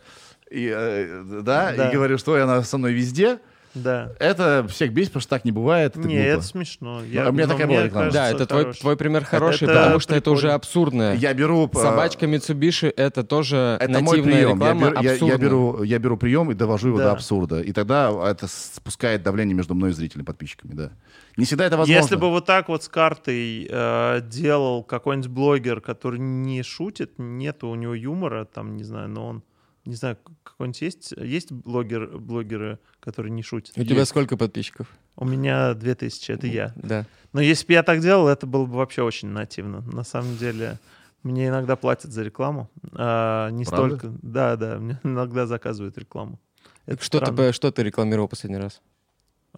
И, 0.49 0.69
э, 0.73 1.23
да, 1.43 1.73
Да. 1.75 1.89
и 1.89 1.93
говорю, 1.93 2.17
что 2.17 2.35
она 2.35 2.61
со 2.63 2.77
мной 2.77 2.93
везде, 2.93 3.39
Да. 3.73 4.11
это 4.19 4.65
всех 4.69 4.91
бесит, 4.93 5.11
потому 5.11 5.21
что 5.21 5.29
так 5.29 5.45
не 5.45 5.51
бывает. 5.51 5.95
это 5.97 6.07
Не, 6.07 6.15
глупо. 6.15 6.27
это 6.29 6.41
смешно. 6.43 6.97
а 6.99 7.29
у 7.29 7.31
меня 7.31 7.47
такая 7.47 7.67
была 7.67 7.83
реклама. 7.83 8.11
кажется, 8.11 8.19
да, 8.21 8.29
это 8.29 8.45
твой, 8.45 8.73
твой 8.73 8.97
пример 8.97 9.23
хороший, 9.23 9.63
это 9.65 9.73
потому 9.75 9.99
что 9.99 10.15
это 10.15 10.31
уже 10.31 10.41
прикольно. 10.41 10.55
абсурдное. 10.55 11.15
Я 11.15 11.33
беру... 11.33 11.69
э, 11.73 11.77
Собачка 11.77 12.25
Mitsubishi 12.25 12.93
это 12.95 13.23
тоже 13.23 13.77
Это 13.79 13.91
мой 13.93 14.01
нативная 14.17 14.23
прием. 14.33 14.49
Я 14.49 14.53
реклама, 14.73 14.89
беру, 14.91 15.01
я- 15.01 15.13
я, 15.13 15.37
беру, 15.37 15.83
я 15.83 15.99
беру 15.99 16.17
прием 16.17 16.51
и 16.51 16.53
довожу 16.53 16.89
его 16.89 16.97
Да. 16.97 17.03
до 17.05 17.11
абсурда. 17.13 17.61
И 17.61 17.71
тогда 17.71 18.11
это 18.29 18.47
спускает 18.47 19.23
давление 19.23 19.55
между 19.55 19.73
мной 19.73 19.91
и 19.91 19.93
зрителями, 19.93 20.25
подписчиками, 20.25 20.73
да. 20.73 20.91
Не 21.37 21.45
всегда 21.45 21.65
это 21.65 21.77
возможно. 21.77 21.97
Если 22.01 22.15
бы 22.17 22.29
вот 22.29 22.45
так 22.45 22.67
вот 22.67 22.83
с 22.83 22.89
картой 22.89 23.65
э, 23.69 24.21
делал 24.29 24.83
какой-нибудь 24.83 25.29
блогер, 25.29 25.79
который 25.79 26.19
не 26.19 26.61
шутит, 26.61 27.13
нет 27.17 27.63
у 27.63 27.73
него 27.75 27.93
юмора, 27.95 28.43
там, 28.45 28.75
не 28.75 28.83
знаю, 28.83 29.07
но 29.09 29.27
он, 29.27 29.43
не 29.85 29.95
знаю, 29.95 30.17
какой-нибудь 30.43 30.81
есть, 30.81 31.11
есть 31.17 31.51
блогер, 31.51 32.17
блогеры, 32.17 32.77
которые 32.99 33.31
не 33.31 33.41
шутят? 33.43 33.77
У 33.77 33.83
тебя 33.83 33.99
Есть. 33.99 34.09
сколько 34.11 34.37
подписчиков? 34.37 34.87
У 35.15 35.25
меня 35.25 35.73
2000, 35.73 36.31
это 36.31 36.47
я. 36.47 36.71
Да. 36.75 37.05
Но 37.33 37.41
если 37.41 37.65
бы 37.67 37.73
я 37.73 37.83
так 37.83 37.99
делал, 38.01 38.27
это 38.27 38.45
было 38.45 38.65
бы 38.65 38.73
вообще 38.77 39.01
очень 39.01 39.29
нативно. 39.29 39.81
На 39.81 40.03
самом 40.03 40.37
деле, 40.37 40.77
мне 41.23 41.47
иногда 41.47 41.75
платят 41.75 42.11
за 42.11 42.23
рекламу. 42.23 42.69
а, 42.93 43.49
не 43.49 43.65
Правда? 43.65 43.97
столько. 43.97 44.17
Да, 44.21 44.55
да, 44.55 44.77
мне 44.77 44.99
иногда 45.03 45.47
заказывают 45.47 45.97
рекламу. 45.97 46.39
Это 46.85 47.03
Что 47.03 47.19
ты, 47.19 47.25
странно. 47.25 47.47
по- 47.47 47.53
что 47.53 47.71
ты 47.71 47.83
рекламировал 47.83 48.27
последний 48.27 48.57
раз? 48.59 48.81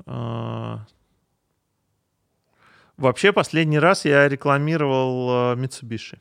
А, 0.05 0.85
Вообще, 2.97 3.33
последний 3.33 3.79
раз 3.79 4.05
я 4.05 4.29
рекламировал 4.29 5.53
э, 5.53 5.55
Mitsubishi. 5.55 6.19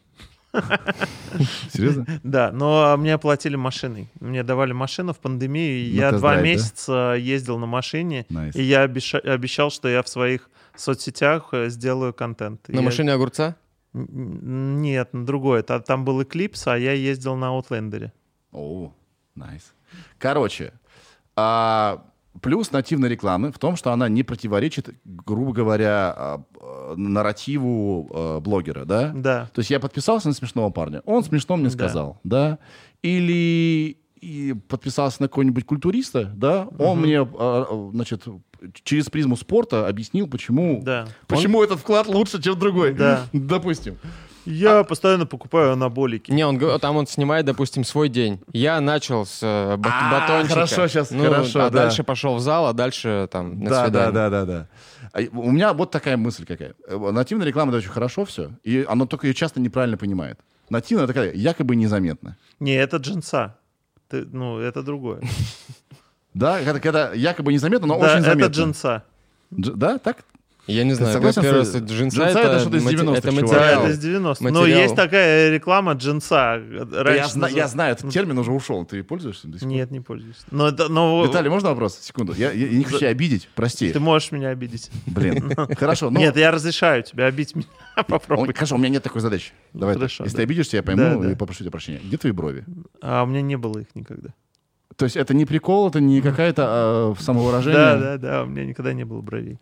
Серьезно? 1.72 2.06
Да, 2.22 2.52
но 2.52 2.96
мне 2.98 3.14
оплатили 3.14 3.56
машиной. 3.56 4.08
Мне 4.20 4.42
давали 4.42 4.72
машину 4.72 5.12
в 5.12 5.18
пандемию, 5.18 5.86
и 5.86 5.96
На 5.96 6.00
я 6.00 6.12
два 6.12 6.34
месяца 6.42 7.14
ездил 7.18 7.58
на 7.58 7.66
машине, 7.66 8.26
и 8.58 8.62
я 8.62 8.84
обеща- 8.84 9.20
обещал, 9.20 9.70
что 9.70 9.88
я 9.88 10.02
в 10.02 10.08
своих 10.08 10.50
соцсетях 10.76 11.48
э, 11.52 11.68
сделаю 11.70 12.12
контент. 12.14 12.68
На 12.68 12.82
машине 12.82 13.12
огурца? 13.12 13.56
Нет, 13.94 15.12
на 15.12 15.26
другое. 15.26 15.62
Та- 15.62 15.80
Там 15.80 16.04
был 16.04 16.20
Eclipse, 16.22 16.62
а 16.66 16.76
я 16.78 16.92
ездил 16.92 17.36
на 17.36 17.46
Outlander. 17.46 18.10
О, 18.52 18.92
найс. 19.34 19.72
Короче, 20.18 20.72
а, 21.36 22.04
плюс 22.40 22.72
нативной 22.72 23.09
рекламы 23.09 23.52
в 23.52 23.59
том, 23.59 23.76
что 23.76 23.92
она 23.92 24.09
не 24.09 24.22
противоречит, 24.22 24.90
грубо 25.04 25.52
говоря, 25.52 26.14
а, 26.16 26.42
а, 26.60 26.94
нарративу 26.96 28.09
а, 28.12 28.40
блогера, 28.40 28.84
да? 28.84 29.12
Да. 29.14 29.50
То 29.52 29.60
есть 29.60 29.70
я 29.70 29.78
подписался 29.80 30.28
на 30.28 30.34
смешного 30.34 30.70
парня, 30.70 31.02
он 31.04 31.22
смешно 31.24 31.56
мне 31.56 31.66
Да. 31.66 31.70
сказал, 31.70 32.20
да? 32.24 32.59
Или 33.02 33.98
и 34.20 34.54
подписался 34.68 35.20
на 35.22 35.28
какого-нибудь 35.28 35.66
культуриста, 35.66 36.30
да? 36.36 36.68
Он 36.78 36.98
Мгм. 37.00 37.06
мне, 37.06 37.90
значит, 37.92 38.22
через 38.84 39.10
призму 39.10 39.36
спорта 39.36 39.88
объяснил, 39.88 40.28
почему, 40.28 40.80
Да. 40.84 41.09
почему 41.26 41.60
этот 41.62 41.80
вклад 41.80 42.06
лучше, 42.06 42.40
чем 42.40 42.56
другой. 42.56 42.94
Да. 42.94 43.26
Допустим. 43.32 43.98
Я 44.44 44.82
постоянно 44.85 45.27
покупаю 45.27 45.73
анаболики. 45.73 46.31
Не, 46.31 46.44
он 46.47 46.59
там 46.81 46.97
он 46.97 47.06
снимает, 47.06 47.47
допустим, 47.47 47.85
свой 47.85 48.09
день. 48.09 48.40
Я 48.52 48.81
начал 48.81 49.24
с 49.24 49.39
э, 49.43 49.77
бат- 49.77 49.93
А, 49.94 50.10
батончика. 50.20 50.55
хорошо, 50.55 50.89
щас, 50.89 51.10
Ну, 51.10 51.24
хорошо, 51.24 51.60
А 51.66 51.70
да. 51.70 51.82
дальше 51.85 52.02
пошел 52.02 52.35
в 52.36 52.40
зал, 52.40 52.66
а 52.66 52.73
дальше 52.73 53.28
там 53.31 53.60
на 53.62 53.70
да, 53.70 53.85
свидание. 53.85 54.12
да, 54.12 54.31
да, 54.31 54.44
да, 54.44 54.52
да. 54.52 54.69
А 55.12 55.20
У 55.39 55.51
меня 55.52 55.73
вот 55.73 55.90
такая 55.90 56.16
мысль 56.16 56.44
какая. 56.44 56.74
Э, 56.89 57.10
Нативная 57.12 57.47
реклама 57.47 57.70
это 57.70 57.78
очень 57.78 57.90
хорошо 57.90 58.24
все, 58.24 58.51
и 58.64 58.85
оно 58.89 59.06
только 59.06 59.27
ее 59.27 59.35
часто 59.35 59.60
неправильно 59.60 59.97
понимает. 59.97 60.39
Нативная 60.70 61.06
такая 61.06 61.32
якобы 61.32 61.77
незаметно. 61.77 62.36
Не, 62.60 62.74
это 62.74 62.97
джинса. 62.97 63.56
Ты, 64.09 64.27
ну, 64.32 64.59
это 64.59 64.82
другое. 64.82 65.20
Да, 66.35 66.59
когда, 66.64 66.81
когда 66.81 67.12
якобы 67.12 67.52
незаметно, 67.52 67.86
но 67.86 67.98
да, 68.01 68.06
очень 68.14 68.23
заметно. 68.23 68.44
это 68.47 68.52
джинса. 68.55 69.02
Дж- 69.52 69.74
да, 69.77 69.98
так? 69.98 70.24
Я 70.68 70.84
не 70.84 70.93
знаю, 70.93 71.12
согласен, 71.12 71.43
первый 71.43 71.64
что 71.64 71.78
раз 71.80 71.82
джинса, 71.89 71.94
джинса 71.94 72.22
это, 72.22 72.39
это 72.39 72.59
что-то 72.60 72.76
из 72.76 72.84
мати- 72.84 72.94
90-х, 72.94 73.18
это 73.18 73.30
чувак. 73.30 73.44
Да, 73.51 73.56
материал. 73.56 73.82
это 73.82 73.90
из 73.90 73.98
90 73.98 74.44
Но 74.44 74.60
Материал. 74.60 74.80
есть 74.80 74.94
такая 74.94 75.51
реклама 75.51 75.93
джинса. 75.94 76.62
Раньше 76.93 77.16
я, 77.18 77.28
зна- 77.28 77.48
назыв- 77.48 77.56
я 77.56 77.68
знаю, 77.68 77.93
этот 77.93 78.10
термин 78.12 78.39
уже 78.39 78.52
ушел. 78.52 78.84
Ты 78.84 79.02
пользуешься? 79.02 79.48
до 79.48 79.55
сих 79.59 79.62
пор? 79.62 79.68
Нет, 79.76 79.90
не 79.90 79.98
пользуюсь. 80.01 80.36
Но, 80.52 80.68
это, 80.68 80.89
но 80.89 81.24
Виталий, 81.26 81.51
можно 81.51 81.70
вопрос? 81.70 81.98
Секунду. 81.98 82.32
Я, 82.34 82.52
я- 82.52 82.66
я 82.68 82.78
не 82.78 82.84
хочу 82.84 82.98
тебя 83.01 83.09
обидеть, 83.09 83.48
прости. 83.56 83.90
ты 83.93 83.98
можешь 83.98 84.30
меня 84.30 84.51
обидеть. 84.51 84.90
Блин. 85.06 85.52
Хорошо, 85.76 86.10
ну... 86.10 86.20
Нет, 86.20 86.36
я 86.36 86.52
разрешаю 86.52 87.02
тебе 87.02 87.24
обидеть 87.24 87.56
меня. 87.56 87.66
Попробуй. 88.06 88.55
Хорошо, 88.55 88.76
у 88.76 88.78
меня 88.78 88.90
нет 88.90 89.02
такой 89.02 89.20
задачи. 89.20 89.51
Давай 89.72 89.94
так. 89.94 90.02
Хорошо, 90.02 90.22
Если 90.24 90.36
да. 90.36 90.40
ты 90.40 90.43
обидишься, 90.44 90.76
я 90.76 90.84
пойму 90.84 91.02
Да, 91.20 91.26
и 91.26 91.30
да. 91.32 91.36
попрошу 91.36 91.60
тебя 91.60 91.72
прощения. 91.72 92.01
Где 92.05 92.16
твои 92.18 92.30
брови? 92.32 92.64
А 93.01 93.24
у 93.24 93.26
меня 93.26 93.43
не 93.43 93.56
было 93.56 93.80
их 93.80 93.89
никогда. 93.97 94.28
То 94.97 95.06
есть 95.06 95.16
это 95.16 95.34
не 95.34 95.44
прикол, 95.44 95.89
это 95.89 96.01
не 96.01 96.20
какая-то 96.20 96.62
а, 96.68 97.14
самовыражение? 97.20 97.76
Да, 97.80 97.97
да, 97.98 98.16
да, 98.18 98.43
у 98.44 98.47
меня 98.47 98.64
никогда 98.64 98.93
не 98.93 99.05
было 99.05 99.20
бровей. 99.22 99.59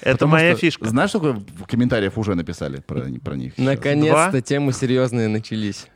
Это 0.00 0.12
Потому 0.12 0.32
моя 0.32 0.52
что, 0.52 0.60
фишка. 0.60 0.88
Знаешь, 0.88 1.10
сколько 1.10 1.32
в 1.32 1.66
комментариях 1.66 2.16
уже 2.16 2.34
написали 2.34 2.80
про, 2.80 3.06
про 3.24 3.34
них? 3.36 3.54
Наконец-то 3.58 4.30
Два? 4.30 4.40
темы 4.40 4.72
серьезные 4.72 5.28
начались. 5.28 5.86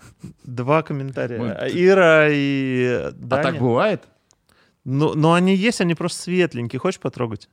Два 0.44 0.82
комментария. 0.82 1.40
Ой, 1.40 1.52
А, 1.52 1.68
Ира 1.68 2.28
и 2.30 2.84
А 2.86 3.12
Даня. 3.12 3.42
так 3.42 3.58
бывает? 3.58 4.02
Ну, 4.84 5.14
но 5.14 5.34
они 5.34 5.54
есть, 5.54 5.80
они 5.80 5.94
просто 5.94 6.22
светленькие. 6.22 6.80
Хочешь 6.80 6.98
потрогать? 7.00 7.48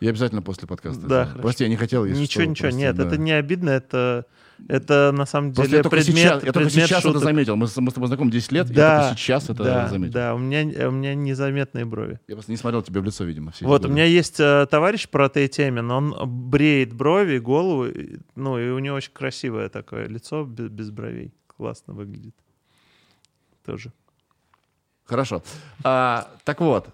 Я 0.00 0.10
обязательно 0.10 0.42
после 0.42 0.66
подкаста. 0.66 1.00
Да, 1.02 1.06
сделаю. 1.06 1.26
хорошо. 1.26 1.42
Прости, 1.42 1.64
я 1.64 1.70
не 1.70 1.76
хотел. 1.76 2.04
если 2.04 2.20
ничего, 2.22 2.42
что, 2.42 2.50
ничего. 2.50 2.62
просто, 2.68 2.78
Нет, 2.80 2.96
да. 2.96 3.06
это 3.06 3.16
не 3.16 3.32
обидно, 3.32 3.70
это, 3.70 4.26
это 4.68 5.12
на 5.12 5.26
самом 5.26 5.52
Просто 5.52 5.68
деле 5.70 5.76
я 5.78 5.82
только 5.82 5.96
предмет, 5.96 6.16
сейчас, 6.16 6.44
я 6.44 6.52
только 6.52 6.70
сейчас 6.70 6.90
это 6.90 7.00
шуток. 7.08 7.22
заметил. 7.22 7.56
Мы, 7.56 7.66
с- 7.66 7.76
мы 7.76 7.90
с 7.90 7.94
тобой 7.94 8.08
знакомы 8.08 8.30
10 8.30 8.52
лет, 8.52 8.68
я 8.68 8.74
Да, 8.74 9.02
только 9.08 9.18
сейчас 9.20 9.44
это 9.50 9.64
да, 9.64 9.88
заметил. 9.88 10.12
да, 10.12 10.34
у 10.34 10.38
меня, 10.38 10.88
у 10.88 10.90
меня 10.92 11.14
незаметные 11.14 11.84
брови. 11.84 12.20
Я 12.28 12.34
просто 12.36 12.50
не 12.52 12.56
смотрел 12.56 12.82
тебе 12.82 13.00
в 13.00 13.04
лицо, 13.04 13.24
видимо. 13.24 13.52
все 13.52 13.64
Вот, 13.66 13.80
у 13.80 13.82
годы. 13.84 13.94
меня 13.94 14.04
есть 14.04 14.38
э, 14.40 14.66
товарищ 14.70 15.08
по 15.08 15.22
этой 15.26 15.48
теме, 15.48 15.82
но 15.82 15.96
он 15.98 16.14
бреет 16.50 16.92
брови, 16.92 17.38
голову, 17.38 17.86
и- 17.86 18.18
ну, 18.36 18.58
и 18.58 18.68
у 18.70 18.78
него 18.78 18.96
очень 18.96 19.12
красивое 19.12 19.68
такое 19.68 20.06
лицо 20.08 20.44
без, 20.44 20.68
без 20.70 20.90
бровей. 20.90 21.32
Классно 21.46 21.94
выглядит. 21.94 22.34
Тоже. 23.64 23.92
Хорошо. 25.04 25.42
А, 25.82 26.28
так 26.44 26.60
вот, 26.60 26.88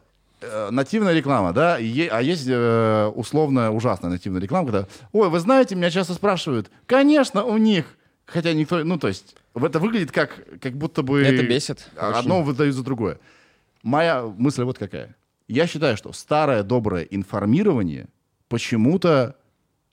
нативная 0.70 1.14
реклама, 1.14 1.52
да, 1.52 1.78
е- 1.78 2.08
а 2.08 2.20
есть 2.22 2.46
э, 2.48 3.12
условно 3.14 3.72
ужасная 3.72 4.10
нативная 4.10 4.40
реклама, 4.40 4.66
когда, 4.70 4.88
ой, 5.12 5.28
вы 5.28 5.38
знаете, 5.40 5.74
меня 5.74 5.90
часто 5.90 6.14
спрашивают, 6.14 6.70
конечно, 6.86 7.44
у 7.44 7.56
них 7.56 7.96
Хотя 8.32 8.52
никто, 8.52 8.84
ну, 8.84 8.96
то 8.96 9.08
есть, 9.08 9.34
это 9.54 9.80
выглядит 9.80 10.12
как, 10.12 10.44
как 10.60 10.74
будто 10.74 11.02
бы... 11.02 11.20
Это 11.20 11.42
бесит. 11.42 11.90
Одно 11.96 12.42
выдают 12.42 12.74
за 12.76 12.84
другое. 12.84 13.18
Моя 13.82 14.22
мысль 14.22 14.62
вот 14.62 14.78
какая. 14.78 15.16
Я 15.48 15.66
считаю, 15.66 15.96
что 15.96 16.12
старое 16.12 16.62
доброе 16.62 17.02
информирование 17.02 18.06
почему-то 18.48 19.36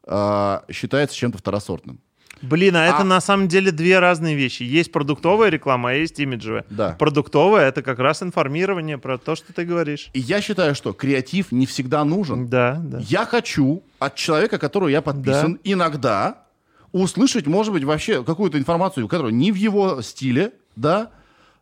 э, 0.05 0.59
считается 0.71 1.15
чем-то 1.15 1.39
второсортным. 1.39 1.99
Блин, 2.41 2.76
а, 2.76 2.85
это 2.85 2.99
А- 2.99 3.03
на 3.03 3.22
самом 3.22 3.47
деле 3.47 3.72
две 3.72 3.99
разные 3.99 4.35
вещи. 4.35 4.64
Есть 4.64 4.91
продуктовая 4.91 5.49
реклама, 5.49 5.89
а 5.89 5.93
есть 5.93 6.19
имиджевая. 6.19 6.65
Да. 6.69 6.95
Продуктовая— 6.99 7.68
это 7.69 7.81
как 7.81 7.99
раз 7.99 8.23
информирование 8.23 8.97
про 8.97 9.18
то, 9.18 9.35
что 9.35 9.53
ты 9.53 9.65
говоришь. 9.65 10.09
И 10.14 10.19
я 10.19 10.41
считаю, 10.41 10.76
что 10.76 10.93
креатив 10.93 11.51
не 11.51 11.65
всегда 11.65 12.03
нужен. 12.03 12.47
Да, 12.47 12.80
да. 12.84 12.99
Я 13.01 13.26
хочу 13.26 13.84
от 13.99 14.15
человека, 14.15 14.59
которого 14.59 14.89
я 14.89 15.01
подписан, 15.01 15.59
иногда 15.64 16.43
услышать, 16.91 17.47
может 17.47 17.73
быть, 17.73 17.84
вообще 17.84 18.23
какую-то 18.23 18.57
информацию, 18.57 19.07
которая 19.07 19.34
не 19.34 19.51
в 19.51 19.55
его 19.55 20.01
стиле, 20.01 20.53
да, 20.76 21.11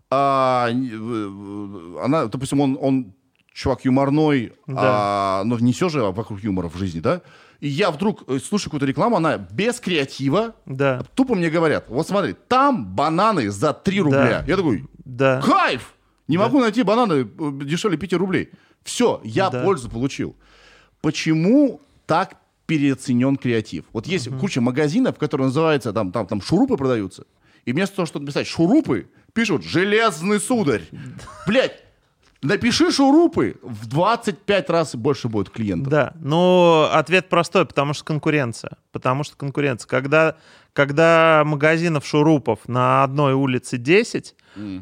а, 0.10 0.70
э, 0.70 2.00
она, 2.04 2.26
допустим, 2.26 2.62
он, 2.62 2.78
он 2.80 3.14
чувак 3.54 3.86
юморной, 3.86 4.54
а, 4.68 5.44
но 5.46 5.58
не 5.60 5.74
все 5.74 5.90
же 5.90 6.02
вокруг 6.04 6.44
юмора 6.44 6.70
в 6.70 6.78
жизни, 6.78 7.00
да, 7.00 7.22
и 7.66 7.68
я 7.68 7.90
вдруг 7.90 8.26
э, 8.28 8.38
слушаю 8.38 8.66
какую-то 8.66 8.86
рекламу, 8.86 9.16
она 9.18 9.40
без 9.40 9.80
креатива, 9.80 10.54
Да, 10.68 11.02
тупо 11.16 11.34
мне 11.34 11.50
говорят, 11.50 11.86
вот 11.90 12.08
смотри, 12.08 12.36
там 12.48 12.86
бананы 12.86 13.50
за 13.50 13.74
3 13.74 14.02
рубля. 14.02 14.44
Я 14.48 14.56
такой, 14.56 14.86
да. 15.04 15.42
Кайф! 15.42 15.96
Не 16.28 16.38
могу 16.38 16.60
найти 16.60 16.84
бананы 16.84 17.14
э, 17.28 17.52
дешевле 17.64 17.98
5 17.98 18.14
рублей. 18.14 18.52
Все, 18.84 19.20
я 19.24 19.50
Да. 19.50 19.64
пользу 19.64 19.90
получил. 19.90 20.36
Почему 21.02 21.82
так 22.06 22.36
переоценен 22.68 23.36
креатив? 23.36 23.86
Вот 23.94 24.06
есть 24.06 24.30
куча 24.40 24.62
магазинов, 24.62 25.18
которые 25.18 25.48
называются, 25.48 25.92
там, 25.92 26.12
там, 26.12 26.28
там 26.28 26.42
шурупы 26.42 26.78
продаются. 26.78 27.26
И 27.66 27.72
вместо 27.72 27.96
того, 27.96 28.06
чтобы 28.06 28.26
написать 28.26 28.46
шурупы, 28.46 29.08
пишут 29.34 29.64
«железный 29.64 30.40
сударь». 30.40 30.84
Блять, 31.48 31.84
напиши 32.46 32.92
шурупы, 32.92 33.58
в 33.62 33.88
25 33.88 34.70
раз 34.70 34.96
больше 34.96 35.28
будет 35.28 35.50
клиентов. 35.50 35.92
Да, 35.92 36.14
но 36.20 36.90
ответ 36.94 37.30
простой, 37.30 37.66
потому 37.66 37.94
что 37.94 38.06
конкуренция. 38.06 38.78
Потому 38.92 39.24
что 39.24 39.36
конкуренция. 39.36 39.88
Когда, 39.88 40.36
когда 40.74 41.44
магазинов 41.46 42.06
шурупов 42.06 42.60
на 42.68 43.04
одной 43.04 43.34
улице 43.34 43.78
10, 43.78 44.36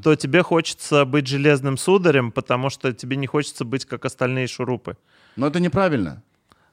то 0.04 0.16
тебе 0.16 0.44
хочется 0.44 1.06
быть 1.06 1.28
железным 1.28 1.78
сударем, 1.78 2.32
потому 2.32 2.70
что 2.70 2.94
тебе 2.94 3.16
не 3.18 3.28
хочется 3.28 3.66
быть 3.66 3.86
как 3.86 4.06
остальные 4.06 4.48
шурупы. 4.48 4.98
Но 5.36 5.48
это 5.48 5.60
неправильно. 5.60 6.22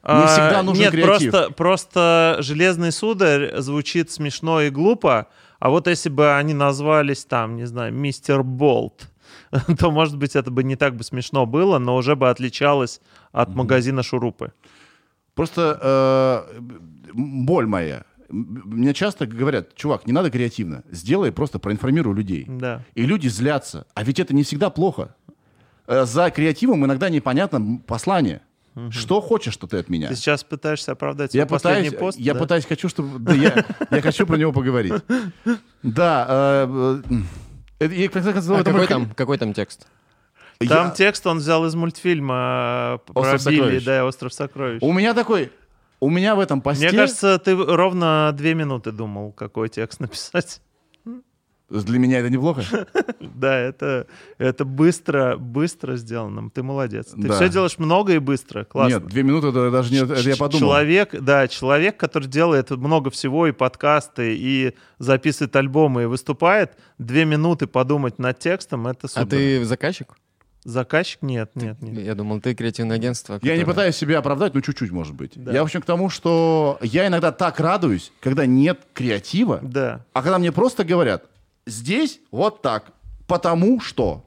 Не 0.03 0.09
А, 0.15 0.27
всегда 0.27 0.62
нужен 0.62 0.83
Нет, 0.83 0.93
креатив. 0.93 1.31
просто, 1.31 1.53
просто 1.53 2.37
железный 2.41 2.91
сударь 2.91 3.59
звучит 3.61 4.11
смешно 4.11 4.62
и 4.62 4.71
глупо, 4.71 5.27
а 5.59 5.69
вот 5.69 5.87
если 5.89 6.09
бы 6.09 6.37
они 6.37 6.55
назвались 6.55 7.27
там, 7.27 7.57
не 7.57 7.67
знаю, 7.67 7.93
мистер 7.93 8.43
Болт, 8.43 9.10
то, 9.79 9.91
может 9.91 10.17
быть, 10.17 10.37
это 10.37 10.51
бы 10.51 10.63
не 10.63 10.77
так 10.77 10.97
бы 10.97 11.05
смешно 11.05 11.47
было, 11.47 11.79
но 11.79 11.97
уже 11.97 12.17
бы 12.17 12.31
отличалось 12.31 13.01
от 13.33 13.55
магазина 13.55 14.03
шурупы. 14.03 14.53
Просто 15.35 15.79
э, 16.53 16.61
боль 17.13 17.67
моя. 17.67 18.05
Мне 18.29 18.95
часто 18.95 19.27
говорят, 19.27 19.75
чувак, 19.75 20.07
не 20.07 20.13
надо 20.13 20.31
креативно, 20.31 20.85
сделай, 20.91 21.33
просто 21.33 21.59
проинформируй 21.59 22.15
людей. 22.15 22.47
Да. 22.49 22.85
И 22.95 23.05
люди 23.05 23.27
злятся. 23.29 23.87
А 23.95 24.05
ведь 24.05 24.21
это 24.21 24.35
не 24.35 24.45
всегда 24.45 24.71
плохо. 24.71 25.17
Э, 25.87 26.05
За 26.05 26.31
креативом 26.31 26.85
иногда 26.85 27.09
непонятно 27.09 27.81
послание. 27.87 28.43
Что 28.91 29.21
хочешь, 29.21 29.53
что 29.53 29.67
ты 29.67 29.79
от 29.79 29.89
меня? 29.89 30.09
Ты 30.09 30.15
сейчас 30.15 30.45
пытаешься 30.45 30.93
оправдать 30.93 31.35
Я 31.35 31.45
пытаюсь, 31.45 31.93
пост? 31.93 32.19
я 32.19 32.35
да? 32.35 32.41
пытаюсь, 32.41 32.65
хочу, 32.65 32.89
чтобы, 32.89 33.19
да, 33.19 33.35
я, 33.35 33.65
я 33.91 34.01
хочу 34.01 34.27
про 34.27 34.37
него 34.37 34.53
поговорить. 34.53 34.93
Да, 35.83 36.27
э, 36.29 37.03
э, 37.11 37.17
и, 37.86 38.09
в 38.09 38.11
конце 38.12 38.32
концов, 38.32 38.51
А 38.52 38.55
мой 38.57 38.65
какой 38.65 38.85
кре- 38.85 38.89
там, 38.89 39.11
какой 39.15 39.39
там 39.39 39.52
текст? 39.55 39.86
Там 40.59 40.89
Я- 40.89 40.90
текст 40.90 41.27
он 41.27 41.39
взял 41.39 41.65
из 41.66 41.74
мультфильма 41.74 43.01
э, 43.07 43.12
про 43.12 43.20
«Остров 43.20 43.47
Билли, 43.47 43.57
сокровищ». 43.57 43.85
да, 43.85 44.05
«Остров 44.05 44.32
сокровищ». 44.35 44.82
У 44.82 44.93
меня 44.93 45.15
такой, 45.15 45.51
у 46.01 46.11
меня 46.11 46.35
в 46.35 46.40
этом 46.40 46.61
посте, 46.61 46.89
Мне 46.89 46.97
кажется, 46.98 47.39
ты 47.39 47.55
ровно 47.57 48.31
две 48.35 48.55
минуты 48.55 48.93
думал, 48.93 49.32
какой 49.32 49.69
текст 49.70 50.01
написать. 50.01 50.61
Для 51.71 51.99
меня 51.99 52.19
это 52.19 52.31
неплохо. 52.31 52.63
Да, 53.41 53.57
это, 53.59 54.07
это 54.37 54.67
быстро, 54.67 55.37
быстро 55.39 55.97
сделано. 55.97 56.51
Ты 56.51 56.63
молодец. 56.63 57.07
Ты 57.15 57.29
Да. 57.29 57.35
все 57.37 57.49
делаешь 57.49 57.79
много 57.79 58.13
и 58.13 58.19
быстро. 58.19 58.65
Классно. 58.65 58.97
Нет, 58.97 59.07
две 59.07 59.23
минуты, 59.23 59.49
это 59.49 59.71
даже 59.71 59.91
не, 59.93 60.01
это 60.01 60.15
я 60.29 60.37
подумал. 60.37 60.59
Человек, 60.69 61.15
да, 61.19 61.49
человек, 61.49 61.97
который 61.97 62.29
делает 62.29 62.69
много 62.71 63.09
всего, 63.11 63.47
и 63.47 63.53
подкасты, 63.53 64.37
и 64.37 64.75
записывает 64.99 65.57
альбомы, 65.57 66.03
и 66.03 66.07
выступает, 66.07 66.73
две 66.99 67.25
минуты 67.25 67.67
подумать 67.67 68.19
над 68.19 68.39
текстом, 68.39 68.87
это 68.89 69.09
супер. 69.09 69.23
А 69.23 69.27
ты 69.27 69.65
заказчик? 69.65 70.09
Заказчик? 70.65 71.23
Нет, 71.23 71.53
нет, 71.55 71.81
нет. 71.81 72.05
Я 72.05 72.15
думал, 72.15 72.41
ты 72.43 72.55
креативное 72.55 72.97
агентство. 72.97 73.39
Я 73.43 73.53
не 73.55 73.61
которое- 73.61 73.65
пытаюсь 73.75 73.97
себя 73.97 74.19
оправдать, 74.19 74.53
но 74.53 74.61
чуть-чуть, 74.61 74.91
может 74.91 75.15
быть. 75.15 75.33
Да. 75.37 75.53
Я, 75.53 75.63
в 75.63 75.65
общем, 75.65 75.81
к 75.81 75.87
тому, 75.87 76.11
что 76.11 76.79
я 76.83 77.07
иногда 77.07 77.33
так 77.33 77.59
радуюсь, 77.61 78.13
когда 78.21 78.45
нет 78.45 78.81
креатива, 78.93 79.61
Да, 79.63 80.05
а 80.13 80.21
когда 80.23 80.39
мне 80.39 80.53
просто 80.53 80.85
говорят, 80.85 81.25
здесь 81.71 82.21
вот 82.31 82.63
так, 82.63 82.93
потому 83.27 83.81
что. 83.81 84.25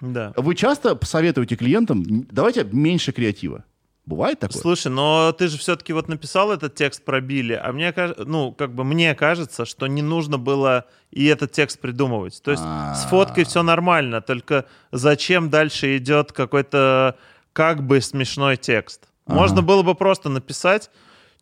да. 0.00 0.32
Вы 0.36 0.54
часто 0.54 0.98
советуете 1.02 1.56
клиентам, 1.56 2.26
давайте 2.30 2.64
меньше 2.64 3.12
креатива. 3.12 3.64
Бывает 4.06 4.38
такое? 4.38 4.60
Слушай, 4.62 4.92
но 4.92 5.32
ты 5.32 5.48
же 5.48 5.58
все-таки 5.58 5.92
вот 5.92 6.06
написал 6.06 6.52
этот 6.52 6.76
текст 6.76 7.04
про 7.04 7.20
Билли, 7.20 7.60
а 7.60 7.72
мне 7.72 7.92
кажется, 7.92 8.24
ну, 8.24 8.52
как 8.52 8.72
бы 8.72 8.84
мне 8.84 9.16
кажется, 9.16 9.64
что 9.64 9.88
не 9.88 10.00
нужно 10.00 10.38
было 10.38 10.84
и 11.10 11.26
этот 11.26 11.50
текст 11.50 11.80
придумывать. 11.80 12.40
То 12.40 12.52
есть 12.52 12.62
с 12.62 13.04
фоткой 13.10 13.44
все 13.44 13.64
нормально, 13.64 14.20
только 14.20 14.66
зачем 14.92 15.50
дальше 15.50 15.96
идет 15.96 16.30
какой-то 16.30 17.16
как 17.52 17.82
бы 17.82 18.00
смешной 18.00 18.56
текст? 18.56 19.08
Можно 19.26 19.60
было 19.60 19.82
бы 19.82 19.96
просто 19.96 20.28
написать, 20.28 20.88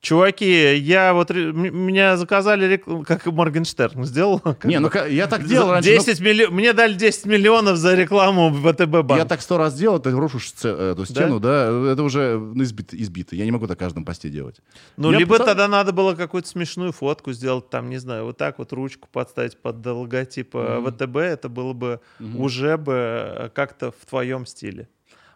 чуваки, 0.04 0.76
я 0.76 1.12
вот, 1.14 1.30
меня 1.30 2.16
заказали, 2.16 2.76
рекл- 2.76 3.04
как 3.04 3.26
Моргенштерн 3.26 4.04
сделал. 4.04 4.38
как 4.38 4.64
Не, 4.64 4.78
ну 4.78 4.88
я 5.08 5.26
так 5.26 5.44
делал 5.46 5.72
раньше. 5.72 5.90
но 5.90 5.96
10 5.98 6.20
милли- 6.20 6.46
Мне 6.46 6.72
дали 6.72 6.94
10 6.94 7.26
миллионов 7.26 7.76
за 7.78 7.94
рекламу 7.94 8.50
в 8.50 8.62
ВТБ 8.72 9.02
банк. 9.02 9.16
Я 9.18 9.24
так 9.24 9.40
сто 9.40 9.58
раз 9.58 9.74
делал, 9.74 9.98
ты 9.98 10.10
рушишь 10.12 10.52
сце- 10.56 10.92
эту 10.92 11.04
стену, 11.06 11.40
да? 11.40 11.66
Это 11.92 12.02
уже 12.02 12.38
ну, 12.38 12.62
избито, 12.62 12.96
избито. 12.96 13.34
Я 13.34 13.44
не 13.44 13.50
могу 13.50 13.66
так 13.66 13.78
каждом 13.78 14.04
посте 14.04 14.28
делать. 14.28 14.60
Ну, 14.96 15.10
Я 15.10 15.18
либо 15.18 15.34
пытал- 15.34 15.46
тогда 15.48 15.66
надо 15.68 15.92
было 15.92 16.14
какую-то 16.14 16.48
смешную 16.48 16.92
фотку 16.92 17.32
сделать, 17.32 17.70
там, 17.70 17.90
не 17.90 17.98
знаю, 17.98 18.24
вот 18.26 18.36
так 18.36 18.58
вот 18.58 18.72
ручку 18.72 19.08
подставить 19.10 19.56
под 19.56 19.84
логотип 19.84 20.50
э, 20.54 20.82
ВТБ, 20.86 21.16
это 21.16 21.48
было 21.48 21.72
бы 21.72 22.00
уже 22.36 22.76
бы 22.76 22.92
э, 22.94 23.48
как-то 23.54 23.90
в 23.90 24.06
твоем 24.08 24.46
стиле. 24.46 24.88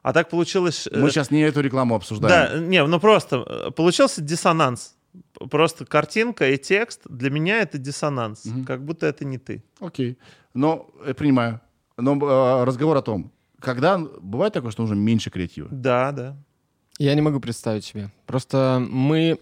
А 0.02 0.12
так 0.12 0.28
получилось... 0.30 0.88
э, 0.90 0.98
Мы 0.98 1.10
сейчас 1.10 1.30
не 1.30 1.40
эту 1.42 1.60
рекламу 1.60 1.94
обсуждаем. 1.94 2.60
Да, 2.60 2.66
не, 2.66 2.84
ну 2.86 3.00
просто 3.00 3.44
э, 3.46 3.70
получился 3.70 4.20
диссонанс. 4.20 4.94
Просто 5.50 5.84
картинка 5.86 6.48
и 6.50 6.58
текст, 6.58 7.00
для 7.08 7.30
меня 7.30 7.60
это 7.60 7.78
диссонанс. 7.78 8.44
Как 8.66 8.84
будто 8.84 9.06
это 9.06 9.24
не 9.24 9.38
ты. 9.38 9.62
Окей. 9.80 10.18
Но, 10.54 10.88
э, 11.04 11.14
принимаю. 11.14 11.60
Но 11.96 12.14
э, 12.14 12.64
разговор 12.64 12.96
о 12.96 13.02
том, 13.02 13.32
когда 13.58 13.98
бывает 13.98 14.52
такое, 14.52 14.70
что 14.70 14.82
нужно 14.82 14.94
меньше 14.94 15.30
креатива? 15.30 15.68
Да, 15.70 16.12
да. 16.12 16.36
Я 16.98 17.14
не 17.14 17.20
могу 17.20 17.40
представить 17.40 17.84
себе. 17.84 18.10
Просто 18.26 18.84
мы... 18.88 19.38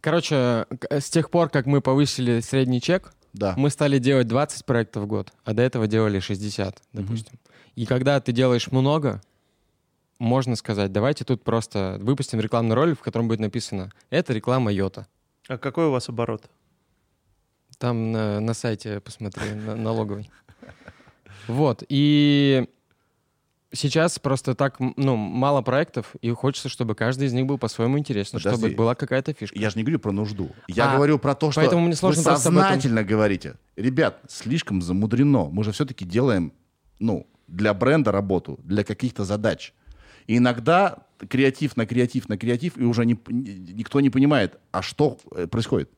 Короче, 0.00 0.66
к- 0.78 0.92
с 1.00 1.10
тех 1.10 1.30
пор, 1.30 1.48
как 1.48 1.66
мы 1.66 1.80
повысили 1.80 2.40
средний 2.40 2.80
чек, 2.80 3.12
Да. 3.32 3.54
мы 3.56 3.70
стали 3.70 3.98
делать 3.98 4.28
20 4.28 4.64
проектов 4.64 5.04
в 5.04 5.06
год, 5.06 5.32
а 5.44 5.52
до 5.54 5.62
этого 5.62 5.86
делали 5.86 6.20
60, 6.20 6.82
допустим. 6.92 7.38
И 7.74 7.86
когда 7.86 8.20
ты 8.20 8.32
делаешь 8.32 8.70
много, 8.70 9.20
можно 10.18 10.56
сказать, 10.56 10.92
давайте 10.92 11.24
тут 11.24 11.42
просто 11.44 11.98
выпустим 12.00 12.40
рекламный 12.40 12.74
ролик, 12.74 12.98
в 12.98 13.02
котором 13.02 13.28
будет 13.28 13.40
написано 13.40 13.90
«Это 14.10 14.32
реклама 14.32 14.72
Йота». 14.72 15.06
А 15.48 15.58
какой 15.58 15.86
у 15.86 15.90
вас 15.90 16.08
оборот? 16.08 16.48
Там 17.78 18.10
на, 18.12 18.40
на 18.40 18.54
сайте 18.54 19.00
посмотри, 19.00 19.50
на, 19.52 19.76
налоговый. 19.76 20.30
Вот, 21.46 21.84
и 21.88 22.66
сейчас 23.72 24.18
просто 24.18 24.54
так, 24.54 24.78
ну, 24.96 25.16
мало 25.16 25.60
проектов, 25.62 26.16
и 26.22 26.30
хочется, 26.30 26.68
чтобы 26.68 26.94
каждый 26.94 27.26
из 27.28 27.32
них 27.34 27.46
был 27.46 27.58
по-своему 27.58 27.98
интересен, 27.98 28.38
Подожди. 28.38 28.58
чтобы 28.62 28.74
была 28.74 28.94
какая-то 28.94 29.32
фишка. 29.34 29.58
Я 29.58 29.70
же 29.70 29.76
не 29.76 29.82
говорю 29.84 29.98
про 30.00 30.12
нужду. 30.12 30.50
Я 30.66 30.90
А, 30.92 30.96
говорю 30.96 31.18
про 31.18 31.34
то, 31.34 31.52
что 31.52 31.60
поэтому 31.60 31.82
мне 31.84 31.94
сложно 31.94 32.22
вы 32.22 32.24
просто 32.24 32.48
об 32.48 32.54
этом- 32.54 32.62
сознательно 32.64 33.04
говорите. 33.04 33.56
Ребят, 33.76 34.18
слишком 34.28 34.80
замудрено. 34.82 35.50
Мы 35.50 35.62
же 35.62 35.72
все-таки 35.72 36.04
делаем, 36.04 36.52
ну, 36.98 37.26
для 37.46 37.74
бренда 37.74 38.10
работу, 38.10 38.58
для 38.64 38.82
каких-то 38.82 39.24
задач. 39.24 39.72
И 40.26 40.36
иногда 40.38 40.98
креатив 41.28 41.76
на 41.76 41.86
креатив 41.86 42.28
на 42.28 42.36
креатив, 42.36 42.76
и 42.78 42.84
уже 42.84 43.04
не- 43.06 43.18
никто 43.28 44.00
не 44.00 44.10
понимает, 44.10 44.58
а 44.72 44.82
что 44.82 45.18
э, 45.32 45.46
происходит. 45.46 45.90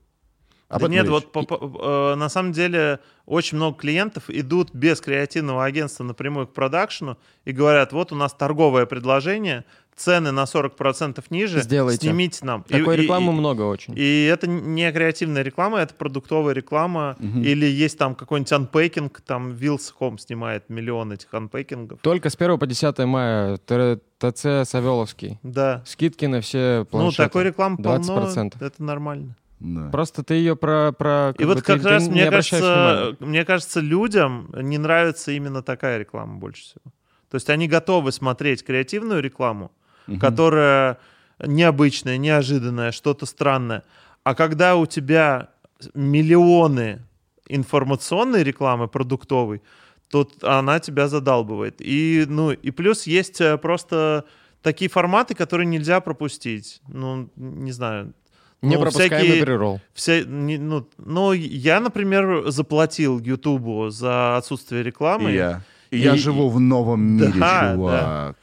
Об 0.69 0.83
Да 0.83 0.89
нет, 0.89 1.05
речь. 1.05 1.11
вот 1.11 1.33
по- 1.33 1.45
по- 1.45 2.13
э, 2.13 2.15
на 2.17 2.29
самом 2.29 2.53
деле 2.53 2.99
очень 3.25 3.57
много 3.57 3.79
клиентов 3.79 4.25
идут 4.29 4.75
без 4.75 5.01
креативного 5.01 5.65
агентства 5.65 6.05
напрямую 6.05 6.47
к 6.47 6.53
продакшену 6.53 7.17
и 7.47 7.53
говорят, 7.53 7.93
вот 7.93 8.13
у 8.13 8.15
нас 8.17 8.35
торговое 8.35 8.85
предложение, 8.85 9.65
цены 9.99 10.31
на 10.33 10.45
40% 10.45 11.23
ниже, 11.31 11.61
Сделайте. 11.63 12.07
снимите 12.07 12.45
нам. 12.45 12.65
И- 12.69 12.73
Такой 12.79 12.97
и- 12.97 13.03
рекламы 13.03 13.33
и- 13.33 13.37
много 13.37 13.63
очень. 13.63 13.95
И 13.97 14.25
это 14.33 14.47
не 14.47 14.91
креативная 14.93 15.43
реклама, 15.43 15.79
это 15.81 15.95
продуктовая 15.95 16.55
реклама. 16.55 17.17
Или 17.21 17.67
есть 17.67 17.99
там 17.99 18.15
какой-нибудь 18.15 18.53
анпейкинг, 18.53 19.21
там 19.21 19.53
Вилсхом 19.55 20.19
снимает 20.19 20.69
миллион 20.71 21.13
этих 21.13 21.33
анпейкингов. 21.35 22.01
Только 22.01 22.31
с 22.31 22.37
1 22.37 22.59
по 22.59 22.67
10 22.67 23.07
мая 23.07 23.57
ТЦ 23.59 24.69
Савеловский. 24.69 25.39
Да. 25.43 25.83
Скидки 25.87 26.27
на 26.27 26.41
все 26.41 26.79
Ну, 26.81 26.85
планшеты. 26.87 27.23
такой 27.25 27.45
рекламы 27.45 27.77
полно, 27.77 27.99
20%. 27.99 28.61
это 28.61 28.83
нормально. 28.83 29.37
Да. 29.61 29.89
Просто 29.91 30.23
ты 30.23 30.35
ее 30.35 30.55
про... 30.55 30.93
про 30.93 31.35
И 31.39 31.45
вот 31.45 31.57
бы 31.59 31.63
как 31.63 31.83
ты- 31.83 31.89
раз, 31.89 32.05
ты 32.05 32.11
не 32.11 32.21
мне 32.23 32.31
кажется, 32.31 33.17
мне 33.19 33.45
кажется, 33.45 33.81
людям 33.81 34.53
не 34.57 34.79
нравится 34.79 35.33
именно 35.33 35.63
такая 35.63 35.99
реклама 35.99 36.37
больше 36.39 36.63
всего. 36.63 36.83
То 37.31 37.35
есть 37.35 37.51
они 37.51 37.67
готовы 37.69 38.13
смотреть 38.13 38.65
креативную 38.65 39.21
рекламу, 39.21 39.73
которая 40.21 40.99
необычная, 41.45 42.17
неожиданная, 42.17 42.93
что-то 42.93 43.27
странное. 43.27 43.83
А 44.25 44.35
когда 44.35 44.77
у 44.77 44.87
тебя 44.87 45.49
миллионы 45.95 47.01
информационной 47.49 48.43
рекламы 48.43 48.89
продуктовой, 48.89 49.63
то 50.11 50.29
она 50.43 50.81
тебя 50.81 51.09
задалбывает. 51.09 51.77
И, 51.81 52.25
ну, 52.29 52.51
и 52.51 52.71
плюс 52.71 53.07
есть 53.07 53.41
э, 53.41 53.59
просто 53.59 54.25
такие 54.63 54.91
форматы, 54.91 55.35
которые 55.35 55.67
нельзя 55.67 56.01
пропустить. 56.01 56.81
Ну, 56.89 57.29
не 57.37 57.73
знаю. 57.73 58.15
Не 58.63 58.77
ну, 58.77 58.91
всякие- 58.91 59.43
преролл. 59.45 59.81
Вся, 59.95 60.23
не- 60.25 60.59
ну, 60.59 60.89
ну, 60.99 61.33
я, 61.33 61.79
например, 61.81 62.51
заплатил 62.51 63.21
Ютубу 63.21 63.91
за 63.91 64.37
отсутствие 64.39 64.83
рекламы. 64.83 65.31
И 65.31 65.35
я. 65.35 65.63
И 65.91 65.99
я 65.99 66.15
И- 66.15 66.19
живу 66.19 66.49
в 66.49 66.59
новом 66.59 67.01
мире, 67.03 67.33
Да, 67.39 67.73
чувак. 67.75 68.37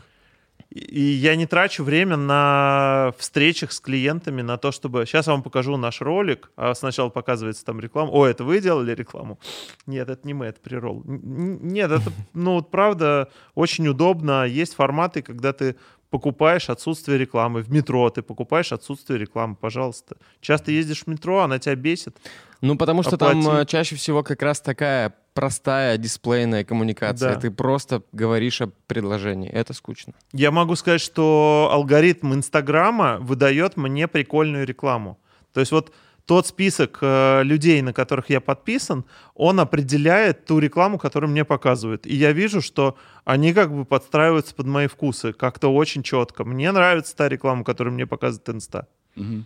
И 0.76 1.00
я 1.00 1.38
не 1.38 1.46
трачу 1.46 1.86
время 1.86 2.18
на 2.18 3.14
встречах 3.18 3.72
с 3.72 3.80
клиентами, 3.80 4.42
на 4.42 4.58
то, 4.58 4.74
чтобы... 4.74 5.06
Сейчас 5.06 5.28
я 5.28 5.32
вам 5.32 5.42
покажу 5.42 5.78
наш 5.78 6.02
ролик, 6.02 6.52
а 6.58 6.76
сначала 6.76 7.08
показывается 7.08 7.64
там 7.64 7.80
реклама. 7.80 8.12
О, 8.12 8.26
это 8.26 8.44
вы 8.44 8.60
делали 8.60 8.94
рекламу? 8.94 9.40
Нет, 9.86 10.10
это 10.10 10.28
не 10.28 10.34
мы, 10.34 10.48
это 10.48 10.60
прирол. 10.60 11.02
Нет, 11.06 11.92
это, 11.92 12.12
ну, 12.34 12.56
вот 12.56 12.72
правда, 12.72 13.30
очень 13.54 13.88
удобно. 13.88 14.46
Есть 14.46 14.76
форматы, 14.76 15.22
когда 15.22 15.54
ты 15.54 15.78
покупаешь 16.16 16.70
отсутствие 16.70 17.18
рекламы. 17.18 17.62
В 17.62 17.70
метро 17.70 18.10
ты 18.10 18.22
покупаешь 18.22 18.72
отсутствие 18.72 19.20
рекламы, 19.20 19.56
пожалуйста. 19.56 20.16
Часто 20.40 20.72
ездишь 20.72 21.04
в 21.04 21.08
метро, 21.08 21.42
она 21.42 21.60
тебя 21.60 21.76
бесит. 21.76 22.16
Ну, 22.62 22.78
потому 22.78 23.04
что 23.04 23.18
там 23.18 23.42
Оплати. 23.42 23.64
э, 23.64 23.66
чаще 23.66 23.96
всего 23.98 24.24
как 24.24 24.42
раз 24.42 24.62
такая 24.62 25.14
простая 25.34 25.98
дисплейная 25.98 26.64
коммуникация. 26.64 27.36
Да. 27.36 27.40
Ты 27.42 27.52
просто 27.52 28.02
говоришь 28.14 28.62
о 28.62 28.68
предложении. 28.88 29.50
Это 29.50 29.74
скучно. 29.74 30.14
Я 30.32 30.52
могу 30.52 30.78
сказать, 30.78 31.02
что 31.02 31.70
алгоритм 31.74 32.34
Инстаграма 32.34 33.18
выдает 33.20 33.76
мне 33.76 34.08
прикольную 34.08 34.66
рекламу. 34.66 35.20
То 35.52 35.60
есть 35.60 35.74
вот 35.74 35.92
тот 36.26 36.48
список 36.48 37.00
э, 37.02 37.44
людей, 37.44 37.82
на 37.82 37.94
которых 37.94 38.30
я 38.30 38.42
подписан, 38.42 39.06
он 39.36 39.60
определяет 39.60 40.46
ту 40.46 40.60
рекламу, 40.60 40.98
которую 40.98 41.30
мне 41.30 41.46
показывают. 41.46 42.08
И 42.08 42.16
я 42.16 42.32
вижу, 42.32 42.62
что 42.62 42.98
они 43.26 43.54
как 43.54 43.72
бы 43.72 43.86
подстраиваются 43.86 44.56
под 44.56 44.66
мои 44.66 44.88
вкусы 44.88 45.34
как-то 45.34 45.70
очень 45.74 46.02
четко. 46.04 46.44
Мне 46.44 46.72
нравится 46.72 47.16
та 47.16 47.30
реклама, 47.30 47.64
которую 47.64 47.94
мне 47.94 48.08
показывает 48.08 48.50
Инста. 48.50 48.88
Почему 49.14 49.46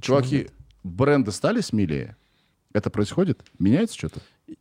Чуваки, 0.00 0.36
нет? 0.38 0.52
бренды 0.82 1.32
стали 1.32 1.60
смелее? 1.60 2.16
Это 2.72 2.88
происходит? 2.88 3.42
Меняется 3.58 3.96
что-то? 3.98 4.20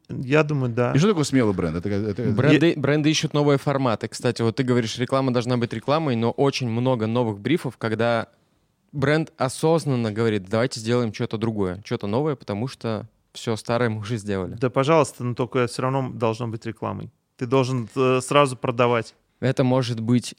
Я 0.09 0.43
думаю, 0.43 0.71
да. 0.73 0.91
И 0.93 0.97
что 0.97 1.07
такое 1.09 1.23
смелый 1.23 1.53
бренд? 1.53 1.77
Это, 1.77 1.89
это- 1.89 2.23
Бренды, 2.31 2.73
бренды 2.75 3.09
ищут 3.09 3.33
новые 3.33 3.57
форматы. 3.57 4.07
Кстати, 4.07 4.41
вот 4.41 4.55
ты 4.55 4.63
говоришь, 4.63 4.97
реклама 4.97 5.31
должна 5.31 5.57
быть 5.57 5.73
рекламой, 5.73 6.15
но 6.15 6.31
очень 6.31 6.69
много 6.69 7.07
новых 7.07 7.39
брифов, 7.39 7.77
когда 7.77 8.27
бренд 8.91 9.31
осознанно 9.37 10.11
говорит, 10.11 10.45
давайте 10.49 10.79
сделаем 10.79 11.13
что-то 11.13 11.37
другое, 11.37 11.81
что-то 11.85 12.07
новое, 12.07 12.35
потому 12.35 12.67
что 12.67 13.07
все 13.33 13.55
старое 13.55 13.89
мы 13.89 13.99
уже 13.99 14.17
сделали. 14.17 14.55
Да, 14.55 14.69
пожалуйста, 14.69 15.23
но 15.23 15.35
только 15.35 15.67
все 15.67 15.81
равно 15.81 16.09
должно 16.09 16.47
быть 16.47 16.65
рекламой. 16.65 17.09
Ты 17.37 17.45
должен 17.45 17.87
э, 17.95 18.19
сразу 18.21 18.57
продавать. 18.57 19.15
Это 19.39 19.63
может 19.63 19.99
быть... 19.99 20.35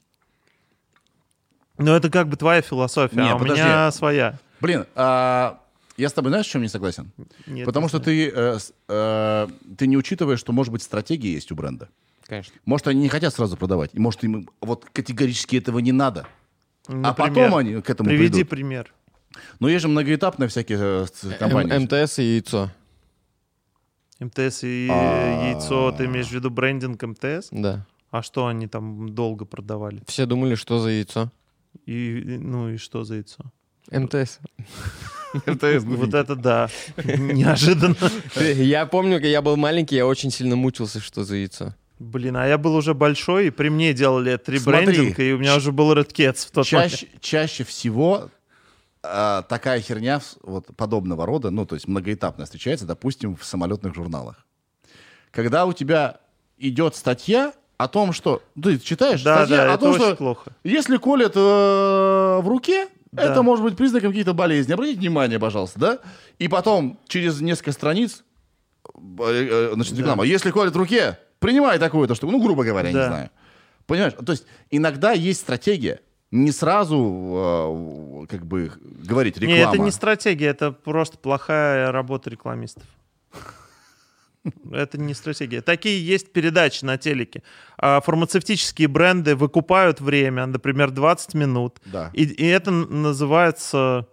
Но 1.77 1.95
это 1.95 2.09
как 2.09 2.27
бы 2.27 2.35
твоя 2.35 2.61
философия, 2.61 3.15
Не, 3.15 3.31
а 3.31 3.35
у 3.35 3.39
подожди. 3.39 3.63
меня 3.63 3.91
своя. 3.91 4.37
Блин, 4.59 4.85
а, 4.93 5.59
я 5.97 6.09
с 6.09 6.13
тобой 6.13 6.29
знаешь, 6.29 6.45
в 6.45 6.49
чем 6.49 6.61
не 6.61 6.67
согласен? 6.67 7.11
Нет, 7.47 7.65
Потому 7.65 7.85
не 7.85 7.89
что 7.89 7.99
ты, 7.99 8.29
э, 8.29 8.57
э, 8.87 9.47
ты 9.77 9.87
не 9.87 9.97
учитываешь, 9.97 10.39
что, 10.39 10.51
может 10.51 10.71
быть, 10.71 10.83
стратегия 10.83 11.33
есть 11.33 11.51
у 11.51 11.55
бренда. 11.55 11.89
Конечно. 12.27 12.53
Может, 12.65 12.87
они 12.87 13.01
не 13.01 13.09
хотят 13.09 13.33
сразу 13.33 13.57
продавать. 13.57 13.91
И 13.93 13.99
может, 13.99 14.23
им 14.23 14.49
вот 14.61 14.85
категорически 14.93 15.57
этого 15.57 15.79
не 15.79 15.91
надо. 15.91 16.27
А 16.87 16.93
Например, 16.93 17.15
потом 17.15 17.55
они 17.55 17.81
к 17.81 17.89
этому 17.89 18.09
Приведи 18.09 18.43
придут. 18.43 18.49
пример. 18.49 18.93
Но 19.59 19.69
есть 19.69 19.81
же 19.83 19.87
многоэтапные 19.87 20.47
всякие 20.49 20.77
э, 20.79 21.05
с- 21.13 21.37
компании. 21.37 21.73
М- 21.73 21.83
МТС 21.83 22.19
и 22.19 22.23
яйцо. 22.23 22.69
МТС 24.19 24.63
и 24.63 24.87
А. 24.91 25.51
яйцо, 25.53 25.91
ты 25.91 26.05
имеешь 26.05 26.27
в 26.27 26.31
виду 26.31 26.49
брендинг 26.49 27.01
МТС? 27.01 27.47
Да. 27.51 27.85
А 28.11 28.21
что 28.21 28.47
они 28.47 28.67
там 28.67 29.09
долго 29.09 29.45
продавали? 29.45 30.01
Все 30.07 30.25
думали, 30.25 30.55
что 30.55 30.79
за 30.79 30.89
яйцо. 30.89 31.31
И- 31.85 32.37
ну 32.41 32.69
и 32.69 32.77
что 32.77 33.03
за 33.03 33.15
яйцо? 33.15 33.43
МТС. 33.91 34.39
МТС, 35.45 35.83
Вот 35.85 36.13
это 36.13 36.35
да. 36.35 36.69
Неожиданно. 37.03 37.95
Я 38.35 38.85
помню, 38.85 39.13
когда 39.15 39.27
я 39.29 39.41
был 39.41 39.55
маленький, 39.55 39.95
я 39.95 40.05
очень 40.05 40.29
сильно 40.31 40.55
мучился, 40.55 40.99
что 40.99 41.23
за 41.23 41.35
яйцо. 41.37 41.73
Блин, 42.01 42.35
а 42.35 42.47
я 42.47 42.57
был 42.57 42.75
уже 42.75 42.95
большой, 42.95 43.47
и 43.47 43.49
при 43.51 43.69
мне 43.69 43.93
делали 43.93 44.31
этот 44.31 44.59
Смотри, 44.59 44.87
ребрендинг, 44.87 45.19
и 45.19 45.33
у 45.33 45.37
меня 45.37 45.55
уже 45.55 45.71
был 45.71 45.93
Red 45.93 46.11
Cats 46.11 46.47
в 46.47 46.51
тот 46.51 46.65
чаще, 46.65 47.07
чаще 47.19 47.63
всего 47.63 48.31
а, 49.03 49.43
такая 49.43 49.81
херня 49.81 50.19
вот, 50.41 50.65
подобного 50.75 51.27
рода, 51.27 51.51
ну, 51.51 51.63
то 51.67 51.75
есть 51.75 51.87
многоэтапно 51.87 52.45
встречается, 52.45 52.87
допустим, 52.87 53.35
в 53.35 53.45
самолетных 53.45 53.93
журналах. 53.93 54.47
Когда 55.29 55.67
у 55.67 55.73
тебя 55.73 56.17
идет 56.57 56.95
статья 56.95 57.53
о 57.77 57.87
том, 57.87 58.13
что... 58.13 58.41
Ты 58.59 58.79
читаешь 58.79 59.21
Да, 59.21 59.45
статья 59.45 59.65
да, 59.67 59.73
о 59.75 59.77
том, 59.77 59.93
что 59.93 60.15
плохо. 60.15 60.55
если 60.63 60.97
колет 60.97 61.33
э, 61.35 61.39
в 61.39 62.47
руке, 62.47 62.87
Да. 63.11 63.31
это 63.31 63.43
может 63.43 63.63
быть 63.63 63.77
признаком 63.77 64.09
каких-то 64.09 64.33
болезней. 64.33 64.73
Обратите 64.73 64.99
внимание, 64.99 65.37
пожалуйста, 65.37 65.79
да? 65.79 65.99
И 66.39 66.47
потом, 66.47 66.99
через 67.07 67.41
несколько 67.41 67.73
страниц, 67.73 68.23
э, 68.95 69.69
э, 69.69 69.71
значит, 69.75 69.95
реклама. 69.99 70.23
Если 70.23 70.49
колет 70.49 70.73
в 70.73 70.77
руке, 70.77 71.19
принимай 71.41 71.79
такую-то 71.79 72.15
штуку. 72.15 72.31
Ну, 72.31 72.41
грубо 72.41 72.63
говоря, 72.63 72.89
я 72.89 72.93
Да. 72.93 72.99
не 73.01 73.07
знаю. 73.07 73.29
Понимаешь? 73.87 74.13
То 74.25 74.31
есть 74.31 74.45
иногда 74.69 75.11
есть 75.11 75.41
стратегия. 75.41 75.99
Не 76.29 76.51
сразу, 76.51 78.23
э, 78.23 78.27
как 78.29 78.45
бы, 78.45 78.71
говорить 79.09 79.37
реклама. 79.37 79.57
Не, 79.57 79.63
это 79.67 79.77
не 79.79 79.91
стратегия, 79.91 80.47
это 80.47 80.71
просто 80.71 81.17
плохая 81.17 81.91
работа 81.91 82.29
рекламистов. 82.29 82.83
Это 84.71 84.97
не 84.97 85.13
стратегия. 85.13 85.61
Такие 85.61 86.03
есть 86.03 86.31
передачи 86.33 86.83
на 86.85 86.97
телеке. 86.97 87.43
А 87.77 87.99
Фармацевтические 88.01 88.87
бренды 88.87 89.35
выкупают 89.35 89.99
время, 90.01 90.45
например, 90.47 90.89
20 90.91 91.33
минут. 91.35 91.79
Да. 91.85 92.09
И, 92.13 92.23
и 92.23 92.45
это 92.47 92.71
называется 92.71 94.07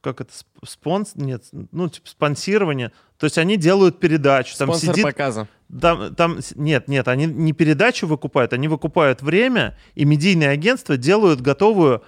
как 0.00 0.20
это 0.20 0.32
сп- 0.32 0.66
спонс 0.66 1.12
нет 1.14 1.44
ну 1.70 1.88
типа 1.88 2.08
спонсирование 2.08 2.90
то 3.18 3.26
есть 3.26 3.38
они 3.38 3.56
делают 3.56 4.00
передачу 4.00 4.56
там 4.58 4.70
Спонсор 4.70 4.94
сидит 4.96 5.04
показа. 5.04 5.46
Там, 5.80 6.14
там 6.14 6.38
нет 6.54 6.88
нет 6.88 7.08
они 7.08 7.26
не 7.26 7.52
передачу 7.52 8.06
выкупают 8.06 8.52
они 8.52 8.68
выкупают 8.68 9.22
время 9.22 9.78
и 9.94 10.04
медийные 10.04 10.50
агентства 10.50 10.96
делают 10.96 11.40
готовую 11.40 12.02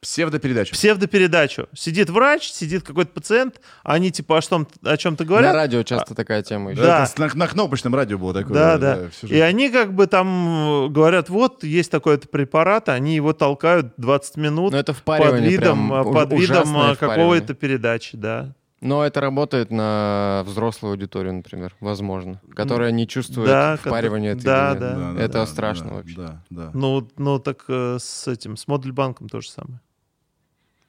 Псевдопередача. 0.00 0.74
псевдопередачу 0.74 1.66
сидит 1.74 2.10
врач 2.10 2.50
сидит 2.50 2.82
какой-то 2.82 3.10
пациент 3.12 3.60
а 3.82 3.94
они 3.94 4.10
типа 4.10 4.38
о, 4.38 4.42
что 4.42 4.66
о 4.82 4.96
чем-то 4.98 5.24
На 5.24 5.28
говорят 5.28 5.54
радио 5.54 5.82
часто 5.82 6.14
такая 6.14 6.42
тема 6.42 6.72
еще. 6.72 6.82
Да. 6.82 7.04
Это 7.10 7.20
на, 7.22 7.30
на 7.34 7.48
кнопочном 7.48 7.94
радио 7.94 8.18
было 8.18 8.34
такое. 8.34 8.54
да, 8.54 8.78
да. 8.78 9.08
всю 9.08 9.28
И 9.28 9.40
они 9.40 9.70
как 9.70 9.94
бы 9.94 10.06
там 10.06 10.86
э, 10.86 10.88
говорят, 10.88 11.30
вот 11.30 11.64
есть 11.64 11.90
такой-то 11.90 12.28
препарат, 12.28 12.90
они 12.90 13.14
его 13.14 13.32
толкают 13.32 13.94
20 13.96 14.36
минут 14.36 14.72
Но 14.72 14.78
это 14.78 14.92
под 14.92 15.40
видом, 15.40 15.88
прям 15.88 15.94
э, 15.94 16.12
под 16.12 16.32
видом 16.32 16.76
э, 16.76 16.96
какого-то 16.96 17.54
передачи, 17.54 18.18
да. 18.18 18.54
Но 18.84 19.02
это 19.02 19.22
работает 19.22 19.70
на 19.70 20.42
взрослую 20.44 20.92
аудиторию, 20.92 21.32
например, 21.32 21.74
возможно, 21.80 22.38
которая 22.54 22.90
не 22.90 23.08
чувствует 23.08 23.48
Да, 23.48 23.76
впаривания 23.78 24.34
да, 24.34 24.72
этой 24.72 24.80
да. 24.80 24.94
длины. 24.94 25.14
Да, 25.14 25.22
Это 25.22 25.32
да, 25.32 25.46
страшно 25.46 25.88
да, 25.88 25.94
вообще. 25.94 26.16
Да, 26.16 26.44
да. 26.50 26.70
Ну, 26.74 27.08
ну 27.16 27.38
так 27.38 27.64
э, 27.68 27.96
с 27.98 28.28
этим, 28.28 28.58
с 28.58 28.68
Модульбанком 28.68 29.30
то 29.30 29.40
же 29.40 29.48
самое. 29.48 29.80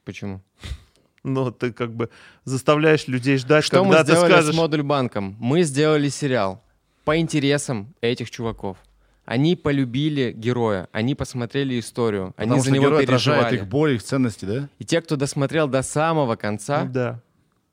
Почему? 0.04 0.42
Ну, 1.28 1.50
ты 1.50 1.74
как 1.74 1.92
бы 1.92 2.12
заставляешь 2.44 3.08
людей 3.08 3.38
ждать, 3.38 3.64
Что 3.64 3.84
мы 3.84 3.94
когда 3.94 4.04
ты 4.04 4.12
сделали 4.12 4.32
скажешь... 4.32 4.54
с 4.54 4.56
модуль 4.56 4.84
банком? 4.84 5.36
Мы 5.40 5.64
сделали 5.64 6.10
сериал 6.10 6.62
по 7.04 7.18
интересам 7.18 7.96
этих 8.00 8.30
чуваков. 8.30 8.78
Они 9.26 9.56
полюбили 9.56 10.34
героя, 10.34 10.88
они 10.92 11.16
посмотрели 11.16 11.80
историю, 11.80 12.34
Потому 12.36 12.52
они 12.54 12.62
что 12.62 12.70
за 12.70 12.76
него 12.76 12.86
герой 12.86 13.08
переживали. 13.08 13.56
их 13.56 13.68
боль, 13.68 13.96
их 13.96 14.04
ценности, 14.04 14.46
да? 14.46 14.70
И 14.78 14.86
те, 14.86 15.02
кто 15.02 15.16
досмотрел 15.16 15.68
до 15.68 15.82
самого 15.82 16.36
конца, 16.36 16.84
Да, 16.84 17.22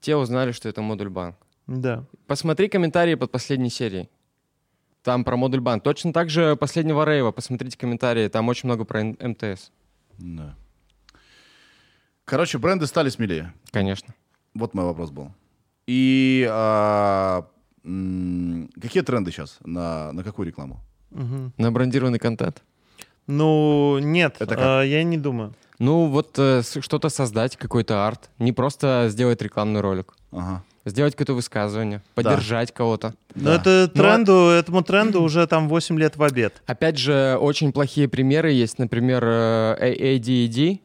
те 0.03 0.17
узнали, 0.17 0.53
что 0.53 0.69
это 0.69 0.83
модуль 0.83 1.09
банк. 1.09 1.37
да. 1.67 2.05
Посмотри 2.27 2.69
комментарии 2.69 3.15
под 3.15 3.31
последней 3.31 3.71
серией. 3.71 4.09
Там 5.03 5.25
про 5.25 5.37
модуль 5.37 5.61
бан. 5.61 5.81
Точно 5.81 6.13
так 6.13 6.29
же 6.31 6.55
последнего 6.57 7.05
рейва. 7.05 7.33
Посмотрите 7.33 7.77
комментарии. 7.79 8.29
Там 8.29 8.49
очень 8.49 8.69
много 8.69 8.85
про 8.85 9.03
МТС. 9.05 9.71
Да. 10.19 10.55
Короче, 12.25 12.59
бренды 12.59 12.87
стали 12.87 13.09
смелее. 13.11 13.53
Конечно. 13.71 14.15
Вот 14.55 14.75
мой 14.75 14.85
вопрос 14.85 15.11
был. 15.11 15.31
И 15.87 16.47
а, 16.51 17.47
м, 17.85 18.71
какие 18.81 19.03
тренды 19.03 19.31
сейчас 19.33 19.59
на, 19.65 20.13
на 20.13 20.23
какую 20.23 20.47
рекламу? 20.47 20.81
Мгм. 21.11 21.53
На 21.59 21.73
брендированный 21.73 22.19
контент. 22.21 22.63
Ну, 23.27 23.99
нет, 23.99 24.37
Это 24.39 24.55
как? 24.55 24.59
а, 24.65 24.83
я 24.83 25.03
не 25.05 25.19
думаю. 25.19 25.55
Ну, 25.83 26.07
вот 26.07 26.39
э, 26.39 26.63
что-то 26.81 27.09
создать, 27.09 27.57
какой-то 27.57 28.07
арт. 28.07 28.31
Не 28.39 28.53
просто 28.53 29.07
сделать 29.09 29.43
рекламный 29.43 29.81
ролик. 29.81 30.15
Ага. 30.31 30.63
Сделать 30.85 31.15
какое-то 31.15 31.35
высказывание. 31.35 32.03
Поддержать 32.15 32.73
кого-то. 32.73 33.15
Но 33.35 33.45
Да. 33.51 33.55
это 33.57 33.91
Ну, 33.93 34.01
тренду, 34.03 34.33
этому 34.51 34.83
тренду 34.85 35.23
уже 35.23 35.45
там 35.49 35.69
8 35.69 35.99
лет 35.99 36.17
в 36.17 36.23
обед. 36.23 36.63
Опять 36.67 36.99
же, 36.99 37.37
очень 37.41 37.73
плохие 37.73 38.07
примеры 38.09 38.53
есть. 38.53 38.79
Например, 38.79 39.25
э, 39.25 39.77
A- 39.81 40.17
ADD. 40.19 40.81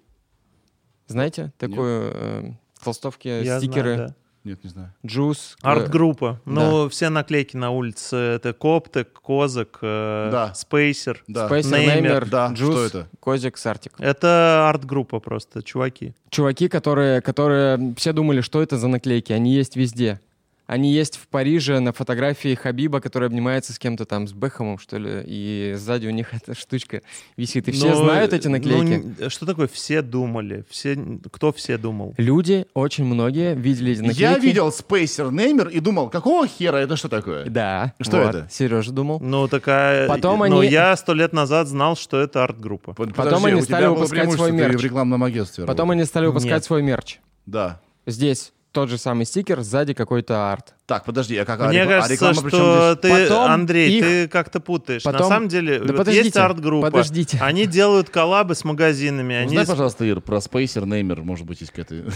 Знаете? 1.07 1.51
Такую 1.59 2.11
э, 2.15 2.51
толстовки, 2.83 3.27
Я 3.27 3.59
стикеры. 3.59 3.93
знаю, 3.95 4.09
да. 4.09 4.15
Нет, 4.47 4.63
не 4.63 4.69
знаю. 4.69 4.93
Джуз. 5.05 5.57
э, 5.61 5.67
Арт-группа. 5.67 6.39
Ну, 6.45 6.87
все 6.87 7.09
наклейки 7.09 7.57
на 7.57 7.71
улице. 7.71 8.15
Это 8.15 8.53
Коптек, 8.53 9.11
Козак, 9.11 9.79
э, 9.81 10.29
Да. 10.31 10.53
Спейсер. 10.53 11.21
Да. 11.27 11.47
Спейсер, 11.47 11.71
Неймер. 11.77 11.95
Неймер, 11.95 12.25
Да, 12.29 12.49
Джуз, 12.53 12.69
что 12.69 12.85
это? 12.85 13.07
Козик, 13.19 13.57
Сартик. 13.57 13.93
Это 13.99 14.67
арт-группа 14.69 15.19
просто, 15.19 15.61
чуваки. 15.61 16.13
Чуваки, 16.29 16.69
которые, 16.69 17.19
которые 17.21 17.93
все 17.97 18.13
думали, 18.13 18.39
что 18.41 18.61
это 18.61 18.77
за 18.77 18.87
наклейки. 18.87 19.33
Они 19.33 19.53
есть 19.53 19.75
везде. 19.75 20.19
Они 20.67 20.91
есть 20.91 21.15
в 21.15 21.27
Париже 21.29 21.79
на 21.79 21.93
фотографии 21.93 22.53
Хабиба, 22.53 22.99
который 22.99 23.27
обнимается 23.27 23.71
с 23.73 23.79
кем-то 23.79 24.05
там, 24.05 24.27
с 24.27 24.33
Бэхэмом, 24.33 24.77
что 24.79 24.97
ли, 24.97 25.23
и 25.25 25.73
сзади 25.77 26.07
у 26.07 26.11
них 26.11 26.33
эта 26.33 26.53
штучка 26.55 27.01
висит. 27.37 27.67
И 27.69 27.71
все 27.71 27.89
Но, 27.91 27.95
знают 28.03 28.33
эти 28.33 28.47
ну, 28.47 28.53
наклейки. 28.57 29.21
н- 29.23 29.29
что 29.29 29.45
такое 29.45 29.67
все 29.67 30.01
думали? 30.01 30.65
Все, 30.69 30.97
кто 31.31 31.53
все 31.53 31.77
думал? 31.77 32.13
Люди, 32.17 32.65
очень 32.73 33.05
многие, 33.05 33.55
видели 33.55 33.93
эти 33.93 33.99
наклейки. 34.01 34.19
Я 34.21 34.37
видел 34.37 34.67
Spacer 34.69 35.29
Namer 35.31 35.71
и 35.71 35.79
думал, 35.79 36.09
какого 36.09 36.45
хера 36.47 36.77
это 36.77 36.97
что 36.97 37.07
такое? 37.07 37.45
Да. 37.45 37.93
Что 38.01 38.17
вот, 38.17 38.35
это? 38.35 38.47
Сережа 38.51 38.91
думал. 38.91 39.19
Ну, 39.21 39.47
такая... 39.47 40.07
Потом 40.07 40.39
Но 40.39 40.59
они- 40.59 40.69
я 40.69 40.95
сто 40.97 41.13
лет 41.13 41.31
назад 41.31 41.67
знал, 41.69 41.95
что 41.95 42.19
это 42.19 42.43
арт-группа. 42.43 42.93
Под- 42.93 43.15
Потом 43.15 43.25
подожди, 43.39 43.47
они 43.47 43.61
у 43.61 43.63
стали 43.63 43.85
выпускать 43.87 44.31
свой 44.33 44.51
мерч. 44.51 44.75
в 44.81 44.83
рекламном 44.83 45.23
агентстве 45.23 45.63
Потом 45.65 45.85
работал. 45.85 45.91
они 46.01 46.03
стали 46.05 46.25
выпускать 46.25 46.51
Нет. 46.51 46.63
свой 46.65 46.81
мерч. 46.83 47.19
Да. 47.45 47.79
Здесь 48.05 48.51
тот 48.77 48.89
же 48.89 48.99
самый 48.99 49.25
стикер, 49.25 49.61
сзади 49.61 49.93
какой-то 49.95 50.51
арт. 50.51 50.75
Так, 50.85 51.03
подожди, 51.03 51.35
а 51.37 51.45
как 51.45 51.59
а 51.61 51.69
Мне 51.69 51.81
а 51.81 51.87
кажется, 51.87 52.13
реклама 52.13 52.41
при 52.43 52.49
чем 52.51 52.59
что 52.59 52.91
здесь? 52.93 53.01
ты, 53.01 53.23
Потом 53.27 53.51
Андрей, 53.51 53.97
их- 53.97 54.05
ты 54.05 54.27
как-то 54.27 54.59
путаешь. 54.59 55.03
На 55.03 55.13
Потом- 55.13 55.29
самом 55.29 55.47
деле, 55.47 55.79
Да 55.79 55.85
вот 55.87 55.97
подождите, 55.97 56.25
есть 56.25 56.37
арт-группа. 56.37 56.91
подождите. 56.91 57.39
Они 57.41 57.65
делают 57.65 58.11
коллабы 58.11 58.53
с 58.53 58.63
магазинами. 58.63 59.35
Они 59.35 59.47
Узнай, 59.47 59.65
с- 59.65 59.67
пожалуйста, 59.67 60.05
Ир, 60.05 60.21
про 60.21 60.37
Spacer 60.37 60.83
Namer, 60.83 61.23
может 61.23 61.47
быть, 61.47 61.59
есть 61.61 61.71
какая-то... 61.73 61.95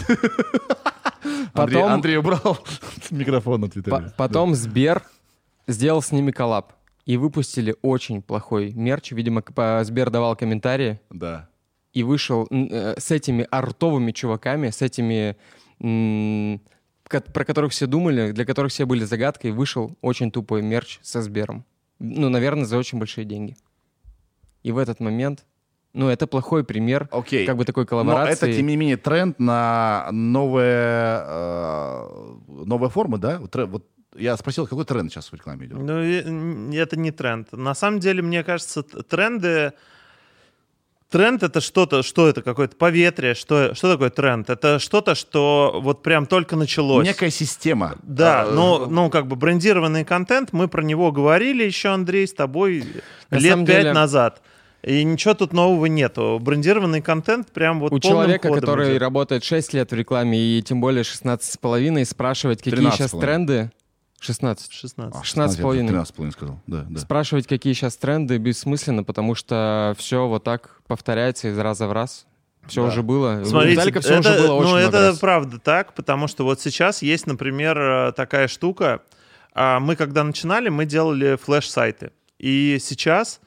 Андрей, 1.54 1.80
Потом- 1.80 1.92
Андрей 1.92 2.16
убрал 2.18 2.58
микрофон 3.10 3.60
на 3.62 3.66
По- 3.66 3.72
Твиттере. 3.72 4.12
потом 4.16 4.54
Сбер 4.54 5.02
сделал 5.66 6.00
с 6.00 6.12
ними 6.12 6.30
коллаб. 6.30 6.72
И 7.06 7.16
выпустили 7.16 7.74
очень 7.82 8.22
плохой 8.22 8.72
мерч. 8.74 9.10
Видимо, 9.10 9.42
Сбер 9.82 10.10
давал 10.10 10.36
комментарии. 10.36 11.00
Да. 11.10 11.48
И 11.92 12.04
вышел 12.04 12.46
э, 12.48 12.94
с 12.96 13.10
этими 13.10 13.44
артовыми 13.50 14.12
чуваками, 14.12 14.70
с 14.70 14.80
этими, 14.82 15.36
про 15.82 17.44
которых 17.44 17.72
все 17.72 17.86
думали, 17.86 18.32
для 18.32 18.44
которых 18.44 18.72
все 18.72 18.86
были 18.86 19.04
загадкой, 19.04 19.50
вышел 19.50 19.96
очень 20.00 20.30
тупой 20.30 20.62
мерч 20.62 20.98
со 21.02 21.22
Сбером. 21.22 21.64
Ну, 21.98 22.28
наверное, 22.28 22.64
за 22.64 22.78
очень 22.78 22.98
большие 22.98 23.24
деньги. 23.24 23.56
И 24.62 24.72
в 24.72 24.78
этот 24.78 25.00
момент, 25.00 25.44
ну, 25.92 26.08
это 26.08 26.26
плохой 26.26 26.64
пример 26.64 27.08
Окей. 27.10 27.46
как 27.46 27.56
бы 27.56 27.64
такой 27.64 27.84
Но 27.84 27.88
коллаборации. 27.88 28.48
это, 28.48 28.52
тем 28.56 28.66
не 28.66 28.76
менее, 28.76 28.96
тренд 28.96 29.38
на 29.38 30.08
новые, 30.12 31.22
э, 31.24 32.34
новые 32.64 32.90
формы, 32.90 33.18
да? 33.18 33.38
Вот 33.40 33.54
Вот 33.54 33.86
я 34.16 34.36
спросил, 34.36 34.66
какой 34.66 34.84
тренд 34.84 35.10
сейчас 35.10 35.32
в 35.32 35.34
рекламе 35.34 35.66
идет? 35.66 35.78
Ну, 35.78 36.72
это 36.74 36.96
не 36.96 37.10
тренд. 37.10 37.52
На 37.52 37.74
самом 37.74 38.00
деле, 38.00 38.22
мне 38.22 38.42
кажется, 38.44 38.82
тренды... 38.82 39.72
Тренд— 41.12 41.42
это 41.44 41.60
что-то, 41.60 42.02
что 42.02 42.26
это, 42.26 42.40
какое-то 42.40 42.74
поветрие, 42.74 43.34
что, 43.34 43.74
что 43.74 43.92
такое 43.92 44.08
тренд? 44.08 44.48
Это 44.48 44.78
что-то, 44.78 45.14
что 45.14 45.78
вот 45.82 46.02
прям 46.02 46.24
только 46.24 46.56
началось. 46.56 47.06
Некая 47.06 47.28
система. 47.30 47.96
Да, 48.02 48.42
А, 48.42 48.50
ну, 48.50 48.86
ну, 48.86 49.10
как 49.10 49.26
бы 49.26 49.36
брендированный 49.36 50.06
контент, 50.06 50.52
мы 50.52 50.68
про 50.68 50.82
него 50.82 51.12
говорили 51.12 51.64
еще, 51.64 51.90
Андрей, 51.90 52.26
с 52.26 52.32
тобой 52.32 52.84
На 53.28 53.36
лет 53.36 53.56
пять 53.58 53.66
деле- 53.66 53.92
назад. 53.92 54.40
И 54.82 55.04
ничего 55.04 55.34
тут 55.34 55.52
нового 55.52 55.84
нету. 55.86 56.38
Брендированный 56.40 57.02
контент 57.02 57.52
прям 57.52 57.78
вот 57.78 57.92
У 57.92 58.00
человека, 58.00 58.48
ходом 58.48 58.60
который 58.60 58.90
идет. 58.92 59.02
работает 59.02 59.44
6 59.44 59.74
лет 59.74 59.90
в 59.92 59.94
рекламе 59.94 60.38
и 60.38 60.62
тем 60.62 60.80
более 60.80 61.04
16 61.04 61.52
с 61.52 61.56
половиной, 61.58 62.04
спрашивать, 62.06 62.58
какие 62.58 62.74
13 62.74 62.98
сейчас 62.98 63.10
тренды... 63.12 63.70
16. 64.22 64.72
16. 64.72 65.20
А, 65.20 65.24
16 65.24 65.58
с 65.58 65.62
половиной. 65.62 65.88
13 65.88 66.08
с 66.08 66.16
половиной 66.16 66.32
сказал. 66.32 66.60
Да, 66.66 66.86
да. 66.88 67.00
Спрашивать, 67.00 67.46
какие 67.46 67.72
сейчас 67.72 67.96
тренды, 67.96 68.38
бессмысленно, 68.38 69.02
потому 69.04 69.34
что 69.34 69.94
все 69.98 70.28
вот 70.28 70.44
так 70.44 70.80
повторяется 70.86 71.48
из 71.48 71.58
раза 71.58 71.86
в 71.88 71.92
раз. 71.92 72.26
Все 72.68 72.82
Да. 72.82 72.88
уже 72.88 73.02
было. 73.02 73.42
Смотрите, 73.44 73.72
Виталика 73.74 74.00
все 74.00 74.14
это, 74.14 74.30
уже 74.30 74.42
было 74.42 74.54
очень 74.54 74.70
ну, 74.70 74.76
много 74.76 74.88
это 74.96 75.08
раз. 75.08 75.18
правда 75.18 75.58
так, 75.58 75.94
потому 75.94 76.28
что 76.28 76.44
вот 76.44 76.60
сейчас 76.60 77.02
есть, 77.02 77.26
например, 77.26 77.76
э, 77.78 78.12
такая 78.12 78.46
штука. 78.46 79.02
А, 79.54 79.80
Мы 79.80 79.96
когда 79.96 80.22
начинали, 80.22 80.68
мы 80.68 80.86
делали 80.86 81.36
флеш-сайты. 81.36 82.12
И 82.38 82.78
сейчас 82.80 83.40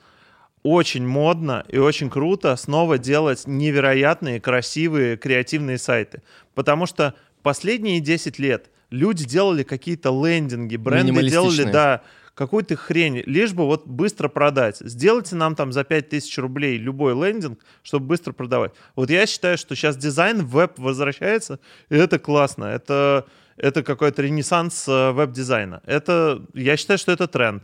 очень 0.64 1.08
модно 1.08 1.64
и 1.70 1.78
очень 1.78 2.10
круто 2.10 2.56
снова 2.58 2.98
делать 2.98 3.44
невероятные, 3.48 4.42
красивые, 4.42 5.16
креативные 5.16 5.78
сайты. 5.78 6.22
Потому 6.54 6.86
что 6.86 7.14
последние 7.44 8.02
10 8.02 8.38
лет 8.40 8.70
люди 8.96 9.26
делали 9.26 9.64
какие-то 9.64 10.10
лендинги, 10.10 10.76
бренды 10.78 11.12
делали, 11.30 11.64
да, 11.72 12.02
какую-то 12.34 12.76
хрень, 12.76 13.24
лишь 13.26 13.54
бы 13.54 13.66
вот 13.66 13.88
быстро 13.88 14.28
продать. 14.28 14.78
Сделайте 14.80 15.36
нам 15.36 15.56
там 15.56 15.72
за 15.72 15.84
5000 15.84 16.38
рублей 16.40 16.78
любой 16.78 17.14
лендинг, 17.14 17.60
чтобы 17.84 18.08
быстро 18.08 18.34
продавать. 18.34 18.74
Вот 18.96 19.10
я 19.10 19.26
считаю, 19.26 19.58
что 19.58 19.76
сейчас 19.76 19.96
дизайн 19.98 20.44
в 20.46 20.50
веб 20.50 20.78
возвращается, 20.78 21.60
и 21.90 21.96
это 21.96 22.20
классно. 22.20 22.66
Это, 22.66 23.26
это 23.58 23.84
какой-то 23.84 24.22
ренессанс 24.22 24.86
э, 24.88 25.12
веб-дизайна. 25.12 25.82
Это, 25.86 26.42
я 26.54 26.76
считаю, 26.78 26.98
что 27.00 27.12
это 27.14 27.28
тренд. 27.28 27.64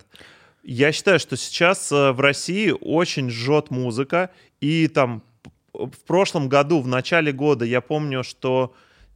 Я 0.64 0.92
считаю, 0.94 1.20
что 1.20 1.36
сейчас 1.36 1.92
э, 1.92 2.12
в 2.12 2.20
России 2.22 2.74
очень 2.80 3.30
жжет 3.30 3.72
музыка, 3.72 4.30
и 4.62 4.88
там 4.88 5.22
п- 5.44 5.50
в 5.74 6.06
прошлом 6.08 6.48
году, 6.48 6.80
в 6.82 6.88
начале 6.88 7.34
года, 7.34 7.66
я 7.66 7.82
помню, 7.82 8.24
что 8.24 8.74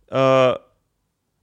э, 0.09 0.55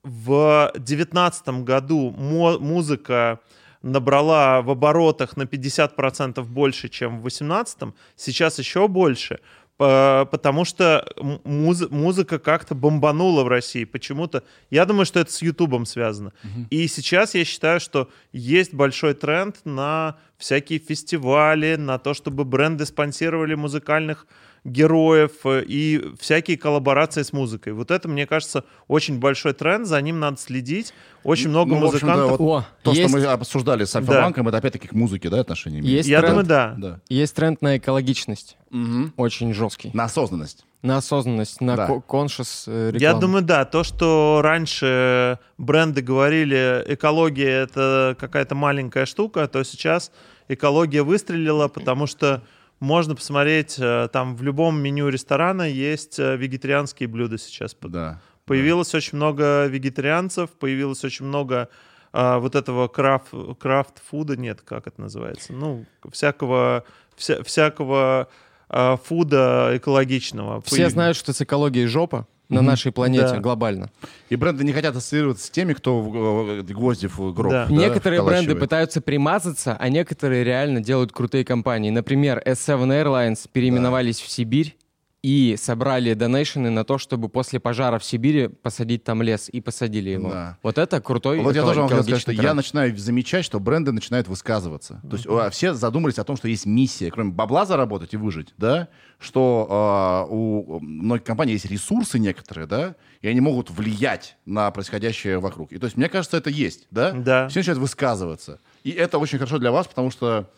в 0.03 0.73
девятнадцатом 0.79 1.65
году 1.65 2.11
мо- 2.11 2.59
музыка 2.59 3.39
набрала 3.83 4.63
в 4.63 4.71
оборотах 4.71 5.37
на 5.37 5.43
50% 5.45 6.43
больше, 6.45 6.89
чем 6.89 7.19
в 7.19 7.23
18 7.23 7.95
сейчас 8.17 8.59
еще 8.59 8.87
больше, 8.89 9.41
по- 9.77 10.29
потому 10.31 10.65
что 10.65 11.05
муз- 11.45 11.91
музыка 11.91 12.39
как-то 12.39 12.75
бомбанула 12.75 13.43
в 13.45 13.49
России 13.49 13.85
почему-то. 13.85 14.43
Я 14.71 14.85
думаю, 14.87 15.05
что 15.07 15.19
это 15.21 15.33
с 15.33 15.43
Ютубом 15.43 15.87
связано. 15.87 16.33
И 16.71 16.87
сейчас 16.89 17.35
я 17.35 17.45
считаю, 17.45 17.81
что 17.81 18.09
есть 18.33 18.75
большой 18.75 19.15
тренд 19.15 19.57
на 19.65 20.17
всякие 20.37 20.79
фестивали, 20.79 21.77
на 21.77 21.99
то, 21.99 22.15
чтобы 22.15 22.45
бренды 22.45 22.87
спонсировали 22.87 23.55
музыкальных 23.55 24.27
героев 24.65 25.33
э, 25.45 25.65
и 25.67 26.03
всякие 26.21 26.57
коллаборации 26.57 27.23
с 27.23 27.33
музыкой. 27.33 27.73
Вот 27.73 27.91
это, 27.91 28.09
мне 28.09 28.27
кажется, 28.27 28.65
очень 28.89 29.19
большой 29.19 29.55
тренд, 29.55 29.87
за 29.87 30.01
ним 30.01 30.21
надо 30.21 30.37
следить. 30.37 30.93
Очень 31.25 31.49
много 31.51 31.75
Ну, 31.75 31.81
в 31.81 31.85
общем-то, 31.87 32.07
музыкантов. 32.07 32.39
вот 32.41 32.63
О, 32.63 32.67
То, 32.83 32.93
есть, 32.93 33.09
что 33.09 33.19
мы 33.19 33.25
обсуждали 33.25 33.85
с 33.85 33.95
Альфа-банком, 33.97 34.49
это 34.49 34.57
опять-таки 34.59 34.89
к 34.89 34.93
музыке, 34.93 35.29
да, 35.31 35.41
отношение 35.41 35.81
имеет? 35.81 35.97
есть, 35.99 36.09
Я 36.09 36.21
тренд, 36.21 36.31
думаю, 36.33 36.47
да. 36.47 36.75
Да. 36.79 37.01
есть 37.09 37.35
тренд 37.35 37.61
на 37.63 37.77
экологичность, 37.77 38.57
Мгм. 38.71 39.13
очень 39.17 39.53
жесткий. 39.53 39.91
На 39.95 40.05
осознанность. 40.05 40.65
На 40.83 40.97
осознанность, 40.97 41.61
на 41.61 41.77
Да. 41.77 41.87
conscious 42.09 42.65
э, 42.67 42.93
Я 42.99 43.15
думаю, 43.15 43.43
да, 43.45 43.65
то, 43.65 43.85
что 43.85 44.41
раньше 44.43 45.39
бренды 45.59 46.03
говорили, 46.03 46.85
экология 46.89 47.63
это 47.65 48.17
какая-то 48.19 48.55
маленькая 48.57 49.07
штука, 49.07 49.47
то 49.49 49.63
сейчас 49.65 50.11
экология 50.49 51.03
выстрелила, 51.03 51.69
потому 51.69 52.07
что 52.09 52.43
можно 52.83 53.15
посмотреть, 53.15 53.77
э, 53.79 54.09
там 54.13 54.35
в 54.35 54.43
любом 54.43 54.81
меню 54.83 55.09
ресторана 55.09 55.63
есть 55.63 56.19
э, 56.19 56.37
вегетарианские 56.37 57.09
блюда 57.09 57.39
сейчас. 57.39 57.77
Да. 57.81 58.21
Появилось 58.45 58.93
очень 58.93 59.17
много 59.17 59.67
вегетарианцев, 59.67 60.51
появилось 60.51 61.05
очень 61.05 61.27
много 61.27 61.69
а, 62.13 62.41
вот 62.41 62.57
этого 62.57 62.89
крафт, 62.89 63.29
крафт-фуда, 63.61 64.37
нет, 64.37 64.63
как 64.63 64.89
это 64.89 65.01
называется, 65.01 65.53
ну, 65.53 65.87
всякого, 66.11 66.85
вся- 67.17 67.45
всякого 67.45 68.29
а, 68.69 68.97
фуда 68.97 69.71
экологичного. 69.75 70.61
Все 70.63 70.77
Появ- 70.83 70.91
знают, 70.91 71.17
что 71.17 71.33
с 71.33 71.41
экологией 71.41 71.87
жопа, 71.87 72.27
на 72.53 72.63
нашей 72.63 72.93
планете 72.93 73.27
Да. 73.27 73.39
глобально. 73.41 73.91
И 74.29 74.37
бренды 74.37 74.65
не 74.65 74.73
хотят 74.73 74.95
ассоциироваться 74.97 75.47
с 75.47 75.51
теми, 75.51 75.73
кто 75.73 76.01
в- 76.01 76.49
э, 76.61 76.63
гвозди 76.63 77.07
в 77.09 77.33
гроб. 77.33 77.53
Да. 77.53 77.67
да, 77.67 77.73
некоторые 77.73 78.23
бренды 78.23 78.55
пытаются 78.55 79.01
примазаться, 79.01 79.77
а 79.79 79.89
некоторые 79.89 80.45
реально 80.45 80.81
делают 80.81 81.13
крутые 81.13 81.45
компании. 81.45 81.91
Например, 81.91 82.43
S7 82.45 82.87
Airlines 82.89 83.49
переименовались 83.53 84.21
в 84.21 84.29
Сибирь 84.31 84.77
и 85.23 85.57
собрали 85.57 86.15
донейшены 86.15 86.71
на 86.71 86.85
то, 86.85 86.99
чтобы 86.99 87.29
после 87.29 87.61
пожара 87.61 88.01
в 88.01 88.05
Сибири 88.05 88.49
посадить 88.49 89.05
там 89.05 89.23
лес, 89.23 89.49
и 89.49 89.61
посадили 89.61 90.11
его. 90.11 90.31
Да. 90.31 90.59
Вот 90.65 90.79
это 90.79 91.01
крутой 91.01 91.39
Вот 91.39 91.55
я 91.55 91.63
тоже 91.63 91.81
вам 91.81 91.89
хотел 91.89 92.03
сказать, 92.03 92.21
что 92.21 92.33
я 92.33 92.55
начинаю 92.55 92.97
замечать, 92.97 93.45
что 93.45 93.61
бренды 93.61 93.93
начинают 93.93 94.27
высказываться. 94.27 95.01
То 95.09 95.17
есть 95.17 95.27
а, 95.29 95.51
все 95.51 95.75
задумались 95.75 96.19
о 96.19 96.25
том, 96.25 96.37
что 96.37 96.49
есть 96.49 96.67
миссия, 96.67 97.11
кроме 97.13 97.31
бабла 97.31 97.67
заработать 97.67 98.15
и 98.15 98.17
выжить, 98.17 98.53
да, 98.59 98.89
что 99.21 99.69
а, 99.71 100.27
у 100.29 100.81
многих 100.81 101.25
компаний 101.25 101.53
есть 101.53 101.67
ресурсы 101.67 102.19
некоторые, 102.19 102.67
да, 102.67 102.97
и 103.21 103.29
они 103.29 103.41
могут 103.41 103.71
влиять 103.71 104.37
на 104.45 104.69
происходящее 104.73 105.39
вокруг. 105.39 105.71
И 105.71 105.79
то 105.79 105.85
есть 105.85 105.97
мне 105.97 106.09
кажется, 106.09 106.37
это 106.37 106.51
есть, 106.51 106.89
да? 106.91 107.13
Да. 107.13 107.49
Все 107.49 107.61
начинают 107.61 107.79
высказываться. 107.79 108.59
И 108.83 108.91
это 108.91 109.19
очень 109.19 109.39
хорошо 109.39 109.59
для 109.59 109.71
вас, 109.71 109.87
потому 109.87 110.11
что 110.11 110.51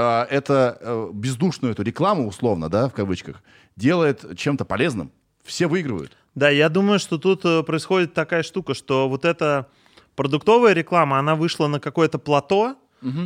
это 0.00 0.78
а, 0.80 1.10
бездушную 1.12 1.72
эту 1.72 1.82
рекламу, 1.82 2.26
условно, 2.26 2.68
да, 2.68 2.88
в 2.88 2.92
кавычках, 2.92 3.42
делает 3.76 4.36
чем-то 4.36 4.64
полезным. 4.64 5.12
Все 5.44 5.66
выигрывают. 5.66 6.16
Да, 6.34 6.48
я 6.48 6.68
думаю, 6.68 6.98
что 6.98 7.18
тут 7.18 7.44
э, 7.44 7.62
происходит 7.62 8.14
такая 8.14 8.42
штука, 8.42 8.74
что 8.74 9.08
вот 9.08 9.24
эта 9.24 9.68
продуктовая 10.16 10.72
реклама, 10.72 11.18
она 11.18 11.34
вышла 11.34 11.66
на 11.66 11.80
какое-то 11.80 12.18
плато, 12.18 12.76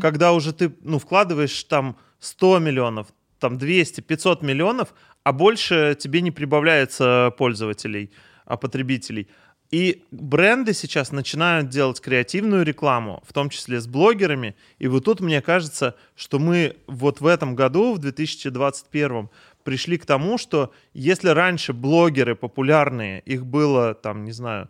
когда 0.00 0.32
уже 0.32 0.54
ты, 0.54 0.74
ну, 0.80 0.98
вкладываешь 0.98 1.64
там 1.64 1.96
100 2.20 2.60
миллионов, 2.60 3.08
там 3.38 3.58
200, 3.58 4.00
500 4.00 4.42
миллионов, 4.42 4.94
а 5.22 5.32
больше 5.32 5.96
тебе 5.98 6.22
не 6.22 6.30
прибавляется 6.30 7.32
пользователей, 7.36 8.10
а 8.46 8.56
потребителей. 8.56 9.28
И 9.70 10.04
бренды 10.12 10.72
сейчас 10.74 11.10
начинают 11.10 11.68
делать 11.68 12.00
креативную 12.00 12.64
рекламу, 12.64 13.22
в 13.26 13.32
том 13.32 13.50
числе 13.50 13.80
с 13.80 13.86
блогерами. 13.86 14.54
И 14.78 14.86
вот 14.86 15.04
тут 15.04 15.20
мне 15.20 15.42
кажется, 15.42 15.96
что 16.14 16.38
мы 16.38 16.76
вот 16.86 17.20
в 17.20 17.26
этом 17.26 17.56
году, 17.56 17.94
в 17.94 17.98
2021, 17.98 19.28
пришли 19.64 19.98
к 19.98 20.06
тому, 20.06 20.38
что 20.38 20.72
если 20.94 21.30
раньше 21.30 21.72
блогеры 21.72 22.36
популярные, 22.36 23.20
их 23.20 23.44
было 23.44 23.94
там, 23.94 24.24
не 24.24 24.32
знаю, 24.32 24.68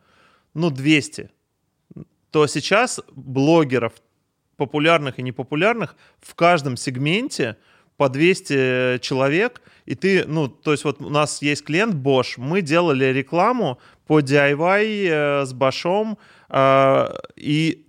ну 0.54 0.70
200, 0.70 1.30
то 2.30 2.46
сейчас 2.46 3.00
блогеров 3.14 3.92
популярных 4.56 5.18
и 5.18 5.22
непопулярных 5.22 5.96
в 6.20 6.34
каждом 6.34 6.78
сегменте 6.78 7.58
по 7.96 8.08
200 8.08 8.98
человек, 9.00 9.62
и 9.86 9.94
ты, 9.94 10.24
ну, 10.26 10.48
то 10.48 10.72
есть 10.72 10.84
вот 10.84 11.00
у 11.00 11.08
нас 11.08 11.42
есть 11.42 11.64
клиент 11.64 11.94
Bosch, 11.94 12.34
мы 12.36 12.60
делали 12.60 13.06
рекламу 13.06 13.78
по 14.06 14.20
DIY 14.20 15.08
э, 15.08 15.46
с 15.46 15.52
Башом, 15.52 16.18
э, 16.48 17.06
и 17.36 17.86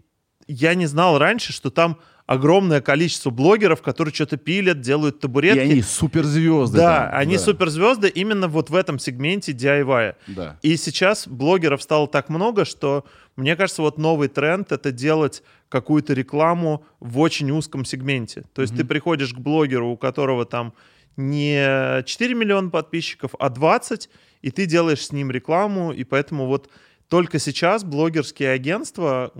я 0.48 0.76
не 0.76 0.86
знал 0.86 1.18
раньше, 1.18 1.52
что 1.52 1.70
там 1.70 2.00
огромное 2.28 2.82
количество 2.82 3.30
блогеров, 3.30 3.82
которые 3.82 4.14
что-то 4.14 4.38
пилят, 4.38 4.82
делают 4.82 5.20
табуретки. 5.20 5.60
И 5.60 5.72
они 5.72 5.82
суперзвезды. 5.82 6.78
да, 6.78 7.08
там, 7.08 7.20
они 7.20 7.38
да. 7.38 7.42
суперзвезды 7.42 8.10
именно 8.10 8.48
вот 8.48 8.70
в 8.70 8.76
этом 8.76 9.00
сегменте 9.00 9.54
DIY. 9.54 10.16
Да. 10.28 10.60
И 10.62 10.76
сейчас 10.78 11.28
блогеров 11.28 11.82
стало 11.82 12.08
так 12.08 12.30
много, 12.30 12.66
что 12.66 13.06
мне 13.38 13.56
кажется, 13.56 13.82
вот 13.82 13.98
новый 13.98 14.28
тренд 14.28 14.72
это 14.72 14.92
делать 14.92 15.42
какую-то 15.69 16.14
рекламу 16.14 16.85
в 16.99 17.19
очень 17.19 17.52
узком 17.52 17.85
сегменте. 17.85 18.44
То 18.53 18.61
есть 18.61 18.76
ты 18.76 18.85
приходишь 18.85 19.34
к 19.34 19.38
блогеру, 19.38 19.89
у 19.89 19.98
которого 19.98 20.45
там 20.45 20.73
не 21.18 22.03
4 22.03 22.35
миллиона 22.35 22.69
подписчиков, 22.69 23.31
а 23.39 23.49
20, 23.49 24.10
и 24.41 24.52
ты 24.52 24.65
делаешь 24.65 25.06
с 25.06 25.11
ним 25.11 25.31
рекламу, 25.31 25.91
и 25.91 26.03
поэтому 26.03 26.45
вот 26.45 26.69
только 27.10 27.39
сейчас 27.39 27.85
блогерские 27.85 28.52
агентства 28.52 29.31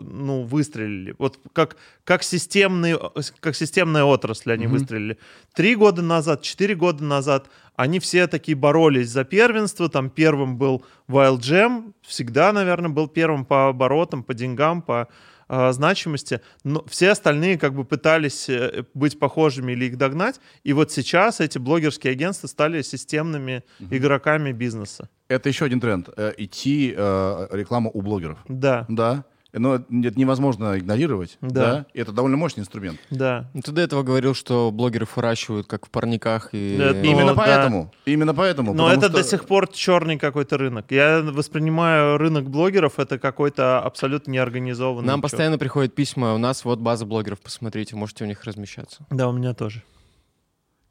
ну, 0.00 0.42
выстрелили. 0.42 1.14
Вот 1.18 1.40
как, 1.54 1.76
как, 2.04 2.22
системные, 2.22 2.98
как 3.40 3.56
системная 3.56 4.04
отрасль 4.04 4.52
они 4.52 4.66
выстрелили. 4.66 5.18
Три 5.54 5.76
года 5.76 6.02
назад, 6.02 6.42
четыре 6.42 6.74
года 6.74 7.02
назад 7.02 7.48
они 7.74 8.00
все 8.00 8.26
такие 8.26 8.54
боролись 8.54 9.08
за 9.08 9.24
первенство. 9.24 9.88
Там 9.88 10.10
первым 10.10 10.58
был 10.58 10.84
Wild 11.08 11.38
Jam, 11.38 11.94
всегда, 12.02 12.52
наверное, 12.52 12.90
был 12.90 13.08
первым 13.08 13.46
по 13.46 13.68
оборотам, 13.68 14.22
по 14.22 14.34
деньгам, 14.34 14.82
по 14.82 15.08
э, 15.48 15.72
значимости. 15.72 16.40
Но 16.64 16.84
все 16.88 17.10
остальные 17.10 17.58
как 17.58 17.74
бы 17.74 17.84
пытались 17.84 18.48
э, 18.48 18.84
быть 18.94 19.18
похожими 19.18 19.72
или 19.72 19.86
их 19.86 19.96
догнать. 19.96 20.40
И 20.64 20.72
вот 20.72 20.92
сейчас 20.92 21.40
эти 21.40 21.58
блогерские 21.58 22.12
агентства 22.12 22.46
стали 22.48 22.82
системными 22.82 23.64
игроками 23.90 24.52
бизнеса. 24.52 25.08
Это 25.28 25.48
еще 25.48 25.64
один 25.64 25.80
тренд. 25.80 26.08
э, 26.16 26.32
идти 26.38 26.94
э, 26.96 27.48
рекламу 27.50 27.90
у 27.92 28.02
блогеров. 28.02 28.38
Да, 28.48 28.86
Да. 28.88 29.24
Но 29.58 29.76
это 29.76 29.84
невозможно 29.90 30.78
игнорировать. 30.78 31.38
Да. 31.40 31.48
Да. 31.50 31.86
И 31.94 32.00
это 32.00 32.12
довольно 32.12 32.36
мощный 32.36 32.60
инструмент. 32.60 32.98
да. 33.10 33.50
Ну, 33.54 33.62
Ты 33.62 33.72
до 33.72 33.80
этого 33.80 34.02
говорил, 34.02 34.34
что 34.34 34.70
блогеры 34.70 35.06
выращивают 35.16 35.66
как 35.66 35.86
в 35.86 35.90
парниках 35.90 36.50
и... 36.52 36.76
Да, 36.78 36.92
Ну, 36.92 37.02
Именно 37.02 37.34
да. 37.34 37.40
поэтому. 37.42 37.92
Именно 38.04 38.34
поэтому. 38.34 38.74
Но 38.74 38.90
это 38.92 39.06
что- 39.06 39.16
до 39.16 39.24
сих 39.24 39.46
пор 39.46 39.66
черный 39.68 40.18
какой-то 40.18 40.58
рынок. 40.58 40.86
Я 40.90 41.20
воспринимаю 41.22 42.18
рынок 42.18 42.48
блогеров 42.50 42.98
это 42.98 43.18
какой-то 43.18 43.80
абсолютно 43.80 44.30
неорганизованный. 44.32 45.06
Нам 45.06 45.20
чё. 45.20 45.22
постоянно 45.22 45.58
приходят 45.58 45.94
письма, 45.94 46.34
у 46.34 46.38
нас 46.38 46.64
вот 46.64 46.78
база 46.80 47.06
блогеров, 47.06 47.40
посмотрите, 47.40 47.96
можете 47.96 48.24
у 48.24 48.26
них 48.26 48.44
размещаться. 48.44 49.06
Да, 49.10 49.28
у 49.28 49.32
меня 49.32 49.54
тоже. 49.54 49.82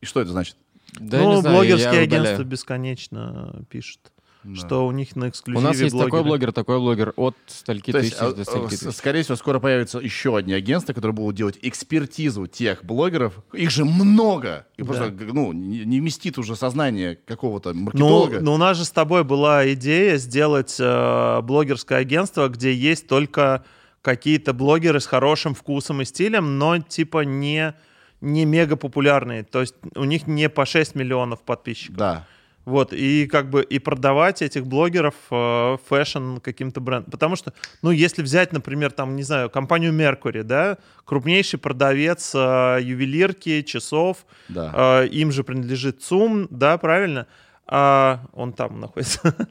И 0.01 0.05
что 0.05 0.21
это 0.21 0.31
значит? 0.31 0.55
Да, 0.99 1.19
ну, 1.19 1.35
не 1.35 1.41
знаю, 1.41 1.55
блогерские 1.55 1.93
я 1.95 2.01
агентства 2.01 2.43
бесконечно 2.43 3.63
пишут, 3.69 3.99
Да. 4.45 4.55
что 4.55 4.85
у 4.85 4.91
них 4.91 5.15
на 5.15 5.25
У 5.25 5.29
эксклюзиве 5.29 5.67
нас 5.67 5.79
есть 5.79 5.93
блогеры. 5.93 6.11
такой 6.11 6.23
блогер, 6.23 6.51
такой 6.53 6.79
блогер, 6.79 7.13
от 7.15 7.35
стольки 7.47 7.91
То 7.91 7.97
есть, 7.97 8.11
тысяч 8.11 8.21
а, 8.21 8.31
до 8.31 8.41
а, 8.41 8.45
стольки 8.45 8.69
тысяч. 8.75 8.95
скорее 8.95 9.23
всего, 9.23 9.35
скоро 9.35 9.59
появятся 9.59 9.99
еще 9.99 10.37
одни 10.37 10.53
агентства, 10.53 10.93
которые 10.93 11.15
будут 11.15 11.35
делать 11.35 11.57
экспертизу 11.61 12.47
тех 12.47 12.83
блогеров. 12.85 13.33
Их 13.53 13.71
же 13.71 13.85
много. 13.85 14.65
И 14.77 14.83
Да. 14.83 14.87
просто 14.87 15.11
ну, 15.11 15.51
не, 15.51 15.99
вместит 15.99 16.37
уже 16.37 16.55
сознание 16.55 17.15
какого-то 17.25 17.73
Ну, 17.73 17.81
маркетолога. 17.85 18.39
ну, 18.41 18.53
у 18.53 18.57
нас 18.57 18.77
же 18.77 18.85
с 18.85 18.91
тобой 18.91 19.23
была 19.23 19.71
идея 19.73 20.17
сделать 20.17 20.75
э, 20.79 21.41
блогерское 21.41 21.99
агентство, 21.99 22.47
где 22.47 22.73
есть 22.73 23.07
только 23.07 23.63
какие-то 24.01 24.53
блогеры 24.53 24.99
с 24.99 25.07
хорошим 25.07 25.55
вкусом 25.55 26.01
и 26.01 26.05
стилем, 26.05 26.59
но 26.59 26.77
типа 26.77 27.21
не, 27.25 27.73
не 28.21 28.45
мега 28.45 28.75
популярные. 28.75 29.43
То 29.43 29.61
есть 29.61 29.73
у 29.95 30.03
них 30.03 30.27
не 30.27 30.47
по 30.49 30.65
6 30.67 30.93
миллионов 30.93 31.41
подписчиков. 31.41 31.97
Да. 31.97 32.27
Вот, 32.65 32.93
и 32.93 33.27
как 33.27 33.49
бы 33.51 33.61
и 33.63 33.77
продавать 33.77 34.41
этих 34.41 34.65
блогеров 34.65 35.13
э, 35.29 35.77
fashion 35.87 36.37
каким-то 36.37 36.81
брендом. 36.81 37.11
Потому 37.11 37.35
что, 37.35 37.53
ну, 37.83 37.91
если 37.91 38.23
взять, 38.23 38.53
например, 38.53 38.91
там, 38.91 39.15
не 39.15 39.21
знаю, 39.23 39.51
компанию 39.51 39.93
Mercury, 39.93 40.41
да, 40.41 40.79
крупнейший 41.05 41.59
продавец 41.59 42.33
э, 42.33 42.79
ювелирки, 42.81 43.61
часов, 43.61 44.25
Да. 44.49 45.03
э, 45.03 45.07
им 45.09 45.31
же 45.31 45.43
принадлежит 45.43 46.01
ЦУМ, 46.03 46.47
да, 46.49 46.77
правильно? 46.79 47.27
А, 47.67 48.21
он 48.33 48.51
там 48.53 48.79
находится. 48.79 49.21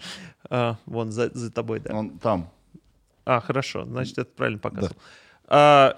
А, 0.51 0.77
вон, 0.85 1.11
за, 1.11 1.31
за 1.32 1.51
тобой, 1.51 1.81
да. 1.81 1.95
Он 1.95 2.19
там. 2.19 2.51
А, 3.24 3.41
хорошо, 3.41 3.86
значит, 3.86 4.19
это 4.19 4.31
правильно 4.36 4.59
показывал. 4.59 4.95
А, 4.95 5.24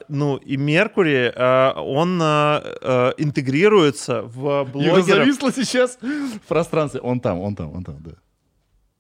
ну, 0.09 0.37
и 0.37 0.57
Меркури, 0.57 1.33
а, 1.35 1.81
он 1.81 2.21
а, 2.23 2.63
а, 2.83 3.15
интегрируется 3.17 4.23
в 4.23 4.45
Юра 4.45 4.65
блогеров. 4.65 5.07
зависла 5.07 5.53
сейчас 5.53 5.99
в 6.01 6.41
пространстве. 6.47 7.01
Он 7.01 7.21
там, 7.21 7.41
он 7.41 7.55
там, 7.55 7.75
он 7.75 7.85
там, 7.85 7.97
да. 8.01 8.13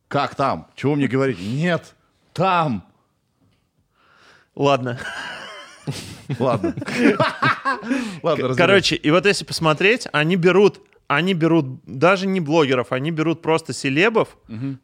Как 0.08 0.34
там? 0.34 0.68
Чего 0.74 0.94
мне 0.94 1.08
говорить? 1.08 1.38
Нет, 1.40 1.94
там. 2.32 2.86
Ладно. 4.54 4.98
Ладно. 6.38 6.74
Ладно. 8.22 8.54
Короче, 8.54 8.96
и 8.96 9.10
вот 9.10 9.26
если 9.26 9.44
посмотреть, 9.44 10.06
они 10.12 10.36
берут, 10.36 10.80
они 11.08 11.34
берут 11.34 11.66
даже 11.86 12.26
не 12.26 12.40
блогеров, 12.40 12.92
они 12.92 13.10
берут 13.10 13.42
просто 13.42 13.72
селебов, 13.72 14.36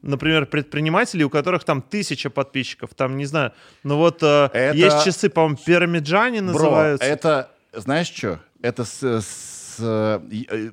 например, 0.03 0.47
предпринимателей, 0.47 1.25
у 1.25 1.31
которых 1.31 1.65
там 1.65 1.83
тысяча 1.83 2.31
подписчиков, 2.31 2.91
там, 2.95 3.17
не 3.17 3.25
знаю, 3.27 3.53
ну 3.83 3.97
вот 3.97 4.23
э, 4.23 4.49
Это- 4.53 4.77
есть 4.77 5.05
часы, 5.05 5.29
по-моему, 5.29 5.57
пирамиджане 5.65 6.41
Бро, 6.43 6.53
называются. 6.53 7.07
это, 7.07 7.51
знаешь 7.73 8.09
что? 8.11 8.41
Это 8.61 8.85
с, 8.85 9.03
с, 9.03 9.77
э, 9.81 10.21
э, 10.51 10.71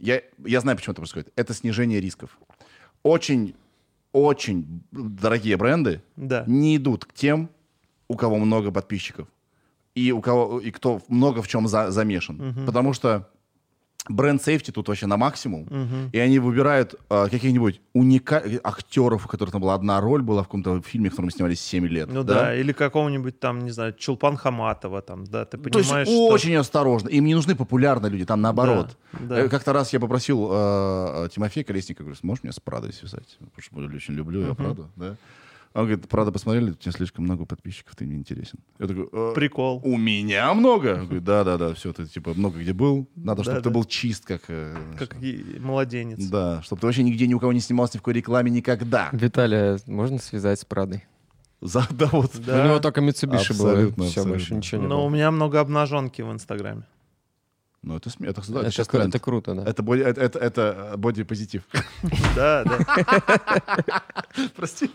я, 0.00 0.20
я 0.44 0.60
знаю, 0.60 0.76
почему 0.76 0.92
это 0.92 1.00
происходит. 1.00 1.32
Это 1.36 1.54
снижение 1.54 2.00
рисков. 2.00 2.38
Очень, 3.02 3.54
очень 4.12 4.82
дорогие 4.92 5.56
бренды 5.56 6.02
Да. 6.16 6.44
не 6.46 6.76
идут 6.76 7.04
к 7.06 7.12
тем, 7.14 7.48
у 8.08 8.16
кого 8.16 8.36
много 8.36 8.70
подписчиков 8.70 9.26
и 9.94 10.12
у 10.12 10.20
кого 10.20 10.60
и 10.60 10.70
кто 10.70 11.00
много 11.08 11.40
в 11.40 11.48
чем 11.48 11.68
за- 11.68 11.90
замешан, 11.90 12.64
потому 12.66 12.92
что 12.92 13.30
бренд 14.08 14.42
сейфти 14.42 14.70
тут 14.70 14.88
вообще 14.88 15.06
на 15.06 15.16
максимум. 15.16 15.62
Мгм. 15.70 16.10
И 16.12 16.18
они 16.18 16.38
выбирают 16.38 16.94
а, 17.08 17.28
каких-нибудь 17.28 17.80
уникальных 17.94 18.60
актеров, 18.62 19.24
у 19.24 19.28
которых 19.28 19.52
там 19.52 19.60
была 19.60 19.74
одна 19.74 20.00
роль, 20.00 20.22
была 20.22 20.42
в 20.42 20.46
каком-то 20.46 20.82
фильме, 20.82 21.08
в 21.08 21.12
котором 21.12 21.30
снимались 21.30 21.60
7 21.60 21.86
лет. 21.86 22.08
Ну 22.12 22.22
да? 22.22 22.54
или 22.54 22.72
какого-нибудь 22.72 23.40
там, 23.40 23.60
не 23.60 23.70
знаю, 23.70 23.94
Чулпан 23.94 24.36
Хаматова 24.36 25.00
там, 25.02 25.24
да, 25.24 25.44
ты 25.44 25.56
То 25.56 25.62
понимаешь, 25.70 26.08
есть 26.08 26.18
что- 26.18 26.28
очень 26.28 26.54
осторожно. 26.56 27.08
Им 27.08 27.24
не 27.24 27.34
нужны 27.34 27.54
популярные 27.54 28.10
люди, 28.10 28.24
там 28.24 28.40
наоборот. 28.40 28.96
Да, 29.12 29.18
да. 29.20 29.40
Э, 29.40 29.48
Как-то 29.48 29.72
раз 29.72 29.92
я 29.92 30.00
попросил 30.00 30.48
э, 30.52 31.28
Тимофея 31.34 31.64
Колесника, 31.64 32.02
говорю, 32.02 32.16
сможешь 32.16 32.44
меня 32.44 32.52
с 32.52 32.60
Прадой 32.60 32.92
связать? 32.92 33.36
Потому 33.38 33.62
что 33.62 33.90
я 33.90 33.96
очень 33.96 34.14
люблю 34.14 34.46
я 34.46 34.54
Праду, 34.54 34.90
да. 34.96 35.16
Он 35.74 35.86
говорит, 35.86 36.08
Прада 36.08 36.30
посмотрели, 36.30 36.70
у 36.70 36.74
тебя 36.74 36.92
слишком 36.92 37.24
много 37.24 37.46
подписчиков, 37.46 37.96
ты 37.96 38.04
мне 38.06 38.14
интересен. 38.16 38.60
Я 38.78 38.86
такой, 38.86 39.08
«Э, 39.12 39.32
Прикол. 39.34 39.80
у 39.82 39.96
меня 39.96 40.54
много? 40.54 40.94
Он 41.00 41.04
говорит, 41.06 41.24
да-да-да, 41.24 41.74
все, 41.74 41.92
ты 41.92 42.06
типа 42.06 42.32
много 42.34 42.60
где 42.60 42.72
был. 42.72 43.08
Надо, 43.16 43.42
чтобы 43.42 43.56
Да-да. 43.56 43.68
ты 43.70 43.74
был 43.74 43.84
чист, 43.84 44.24
как... 44.24 44.42
э, 44.48 44.76
Как 44.96 45.16
и 45.20 45.44
младенец. 45.58 46.24
Да, 46.26 46.62
чтобы 46.62 46.78
ты 46.80 46.86
вообще 46.86 47.02
нигде 47.02 47.26
ни 47.26 47.34
у 47.34 47.40
кого 47.40 47.52
не 47.52 47.58
снимался, 47.58 47.96
ни 47.96 47.98
в 47.98 48.02
какой 48.02 48.14
рекламе 48.14 48.52
никогда. 48.52 49.08
Виталия 49.10 49.80
можно 49.86 50.18
связать 50.18 50.60
с 50.60 50.64
Прадой? 50.64 51.04
За, 51.60 51.84
да, 51.90 52.06
вот. 52.12 52.30
Да. 52.46 52.62
У 52.62 52.66
него 52.68 52.78
только 52.78 53.00
Mitsubishi 53.00 53.56
было. 53.58 53.72
Абсолютно, 53.72 54.04
Все, 54.04 54.24
больше 54.24 54.54
ничего 54.54 54.80
не 54.82 54.86
Но 54.86 55.00
у 55.04 55.08
было. 55.08 55.14
меня 55.16 55.30
много 55.32 55.58
обнаженки 55.58 56.22
в 56.22 56.30
Инстаграме. 56.30 56.84
Ну, 57.86 57.96
это, 57.98 58.08
это, 58.08 58.40
это 58.40 58.40
Это, 58.60 58.70
сейчас 58.70 58.88
тренд. 58.88 59.08
это 59.14 59.18
круто, 59.22 59.54
да. 59.54 59.62
Это, 59.68 59.82
боди- 59.82 60.02
это, 60.02 60.18
это, 60.22 60.38
это 60.38 60.94
бодипозитив. 60.96 61.62
Да, 62.34 62.64
да. 62.64 64.02
Прости. 64.56 64.90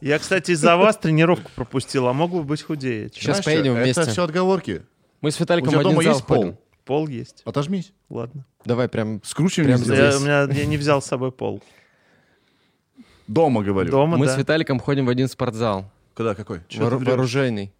Я, 0.00 0.18
кстати, 0.20 0.52
из-за 0.52 0.76
вас 0.76 0.96
тренировку 0.96 1.50
пропустил, 1.56 2.06
а 2.06 2.12
мог 2.12 2.30
бы 2.30 2.44
быть 2.44 2.62
худее. 2.62 3.10
Сейчас 3.12 3.42
поедем 3.42 3.72
Это 3.72 3.82
вместе. 3.82 4.04
все 4.04 4.22
отговорки. 4.22 4.82
Мы 5.20 5.32
с 5.32 5.40
Виталиком 5.40 5.70
один 5.70 5.82
дома 5.82 6.02
зал 6.02 6.12
есть 6.14 6.26
пол? 6.26 6.58
Пол 6.84 7.08
есть. 7.08 7.42
Отожмись. 7.44 7.92
Ладно. 8.08 8.44
Давай 8.64 8.88
прям 8.88 9.20
Скручиваем 9.24 9.78
здесь. 9.78 9.98
Я, 9.98 10.16
у 10.16 10.20
меня, 10.20 10.42
я 10.44 10.66
не 10.66 10.76
взял 10.76 11.02
с 11.02 11.06
собой 11.06 11.32
пол. 11.32 11.60
Дома, 13.26 13.62
говорю. 13.64 13.90
Дома, 13.90 14.16
Мы 14.16 14.26
да. 14.26 14.34
с 14.34 14.38
Виталиком 14.38 14.78
ходим 14.78 15.06
в 15.06 15.08
один 15.08 15.26
спортзал. 15.26 15.90
Когда 16.14 16.34
какой? 16.36 16.60
Врёшь? 16.70 17.02
вооружейный. 17.04 17.72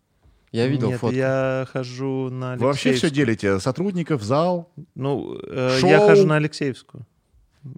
Я 0.52 0.66
видел 0.68 0.90
Нет, 0.90 1.00
фото. 1.00 1.14
я 1.16 1.66
хожу 1.72 2.28
на 2.30 2.56
Вы 2.56 2.66
вообще 2.66 2.92
все 2.92 3.06
Алексеевскую. 3.06 3.26
делите? 3.26 3.58
Сотрудников, 3.60 4.22
зал? 4.22 4.70
Ну, 4.94 5.38
э, 5.48 5.78
Шоу. 5.80 5.88
я 5.90 5.98
хожу 6.00 6.26
на 6.26 6.36
Алексеевскую. 6.36 7.06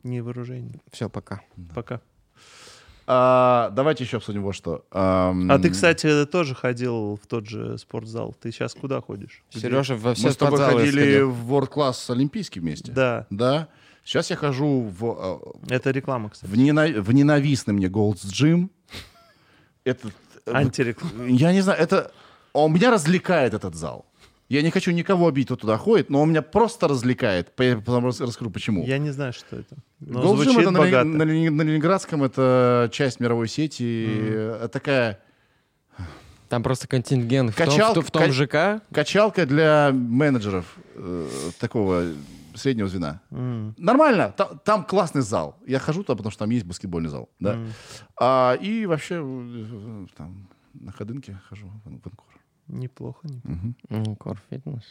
Не 0.02 0.20
вооружение. 0.22 0.80
Все, 0.90 1.08
пока. 1.08 1.40
Пока. 1.74 2.00
А, 3.06 3.70
давайте 3.72 4.02
еще 4.04 4.16
обсудим 4.16 4.42
вот 4.42 4.54
что. 4.54 4.86
Ам, 4.90 5.50
А 5.52 5.58
ты, 5.58 5.68
кстати, 5.70 6.24
тоже 6.24 6.54
ходил 6.54 7.16
в 7.22 7.26
тот 7.26 7.46
же 7.46 7.76
спортзал. 7.76 8.34
Ты 8.40 8.50
сейчас 8.50 8.74
куда 8.74 9.00
ходишь? 9.02 9.42
Где? 9.50 9.60
Сережа 9.60 9.94
во 9.94 10.14
все 10.14 10.28
Мы 10.28 10.32
с 10.32 10.36
тобой 10.36 10.58
ходили 10.58 10.90
сходил. 11.02 11.30
в 11.30 11.52
World 11.52 11.70
Class 11.70 12.10
Олимпийский 12.10 12.60
вместе. 12.60 12.90
Да, 12.92 13.26
Да. 13.30 13.68
Сейчас 14.04 14.28
я 14.30 14.36
хожу 14.36 14.82
в, 14.82 15.54
э, 15.68 15.74
это 15.74 15.90
реклама, 15.90 16.28
кстати. 16.28 16.50
в, 16.50 16.54
нена- 16.58 17.00
в 17.00 17.10
ненавистный 17.12 17.72
мне 17.72 17.86
Gold's 17.86 18.24
Gym. 18.26 18.68
Это, 19.84 20.08
э, 20.44 20.52
Антиреклама. 20.52 21.24
я 21.26 21.52
не 21.52 21.60
знаю, 21.62 21.80
это... 21.80 22.10
Он 22.54 22.72
меня 22.72 22.90
развлекает 22.90 23.52
этот 23.52 23.74
зал. 23.74 24.06
Я 24.48 24.62
не 24.62 24.70
хочу 24.70 24.92
никого 24.92 25.26
обидеть, 25.28 25.48
кто 25.48 25.56
туда 25.56 25.76
ходит, 25.76 26.10
но 26.10 26.20
он 26.22 26.28
меня 26.30 26.42
просто 26.42 26.86
развлекает. 26.88 27.52
Я 27.58 27.76
потом 27.76 28.04
рас- 28.06 28.20
расскажу, 28.20 28.50
почему. 28.50 28.84
Я 28.86 28.98
не 28.98 29.10
знаю, 29.10 29.32
что 29.32 29.56
это. 29.56 29.76
Но 30.00 30.20
Gym 30.22 30.36
звучит 30.36 30.60
это 30.60 30.70
на, 30.70 30.78
богато. 30.78 31.04
на 31.04 31.24
на 31.24 31.62
Ленинградском, 31.62 32.22
это 32.22 32.88
часть 32.92 33.20
мировой 33.20 33.48
сети. 33.48 34.06
э, 34.08 34.68
Такая 34.72 35.18
Там 36.48 36.62
просто 36.62 36.86
контингент 36.86 37.52
в 37.52 37.56
том, 37.56 37.66
Качалка- 37.66 37.90
в 37.90 37.94
том- 37.94 38.04
в 38.04 38.10
том 38.10 38.22
ка- 38.22 38.32
ЖК. 38.32 38.82
качалка 38.92 39.46
для 39.46 39.90
менеджеров 39.92 40.76
э, 40.94 41.28
такого 41.58 42.04
среднего 42.54 42.86
звена. 42.88 43.20
М, 43.32 43.74
Нормально, 43.78 44.32
там, 44.36 44.60
там 44.64 44.84
классный 44.84 45.22
зал. 45.22 45.56
Я 45.66 45.78
хожу 45.80 46.02
туда, 46.04 46.14
потому 46.16 46.30
что 46.30 46.40
там 46.40 46.50
есть 46.50 46.66
баскетбольный 46.66 47.08
зал. 47.10 47.28
Да? 47.40 47.54
м. 47.54 47.72
А, 48.20 48.54
и 48.60 48.86
вообще 48.86 49.16
э, 49.20 50.06
там 50.16 50.48
на 50.74 50.92
ходынке 50.92 51.40
хожу 51.48 51.66
в 51.66 51.82
в 51.84 52.06
Анкор. 52.06 52.28
Неплохо, 52.68 53.26
неплохо. 53.28 53.74
М, 53.90 54.02
Core 54.14 54.38
Fitness. 54.50 54.82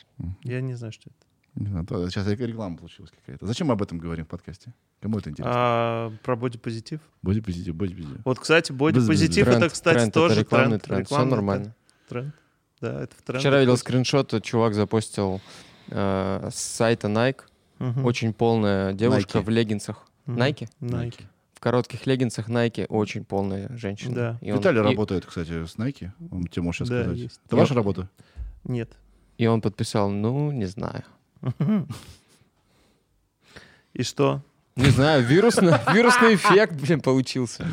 Я 0.43 0.61
не 0.61 0.73
знаю, 0.75 0.91
что 0.93 1.09
это. 1.09 1.25
Не 1.55 1.67
знаю, 1.67 1.85
сейчас 2.09 2.27
реклама 2.27 2.77
получилась 2.77 3.11
какая-то. 3.11 3.45
Зачем 3.45 3.67
мы 3.67 3.73
об 3.73 3.81
этом 3.81 3.99
говорим 3.99 4.25
в 4.25 4.27
подкасте? 4.27 4.73
Кому 5.01 5.19
это 5.19 5.29
интересно? 5.29 5.53
А 5.55 6.11
про 6.23 6.35
бодипозитив? 6.35 6.99
Бодипозитив, 7.21 7.75
бодипозитив. 7.75 8.21
Вот, 8.25 8.39
кстати, 8.39 8.71
бодипозитив 8.71 9.45
Тренд, 9.45 9.57
это, 9.63 9.69
кстати, 9.69 9.97
тренд, 9.97 10.13
тоже 10.13 10.33
это 10.33 10.41
рекламный 10.41 10.79
тренд. 10.79 10.83
тренд. 10.83 11.05
Все 11.05 11.15
Рекламный 11.15 11.35
нормально. 11.35 11.75
Тренд. 12.09 12.35
Да, 12.81 13.03
это 13.03 13.15
в 13.15 13.21
тренд. 13.21 13.39
Вчера 13.39 13.59
видел 13.59 13.77
скриншот, 13.77 14.43
чувак 14.43 14.73
запостил 14.73 15.41
э, 15.89 16.49
с 16.51 16.55
сайта 16.55 17.07
Nike. 17.07 17.41
Мгм. 17.79 18.05
Очень 18.05 18.33
полная 18.33 18.93
девушка 18.93 19.39
Nike. 19.39 19.43
в 19.43 19.49
леггинсах. 19.49 20.07
Мгм. 20.25 20.39
Nike? 20.41 20.69
Nike. 20.81 21.21
В 21.63 21.65
коротких 21.65 22.05
леггинсах 22.07 22.49
Nike 22.49 22.85
очень 22.87 23.23
полная 23.23 23.69
женщина. 23.77 24.13
Да. 24.13 24.37
И 24.41 24.51
он, 24.51 24.57
Виталий 24.57 24.81
и- 24.81 24.83
работает, 24.83 25.25
кстати, 25.25 25.65
с 25.65 25.77
Nike. 25.77 26.09
Он 26.29 26.45
тебе 26.45 26.61
может 26.61 26.79
сейчас 26.79 26.89
Да, 26.89 27.01
сказать. 27.03 27.17
есть. 27.19 27.39
Это 27.45 27.55
ваша 27.55 27.73
работа? 27.73 28.09
Нет. 28.65 28.91
и 29.37 29.47
он 29.47 29.61
подписал, 29.61 30.09
ну, 30.09 30.51
не 30.51 30.65
знаю. 30.65 31.05
И 33.93 34.03
что? 34.03 34.41
Не 34.75 34.89
знаю, 34.89 35.23
вирусный, 35.23 35.71
вирусный 35.93 36.35
эффект, 36.35 36.73
блин, 36.81 36.99
получился. 36.99 37.65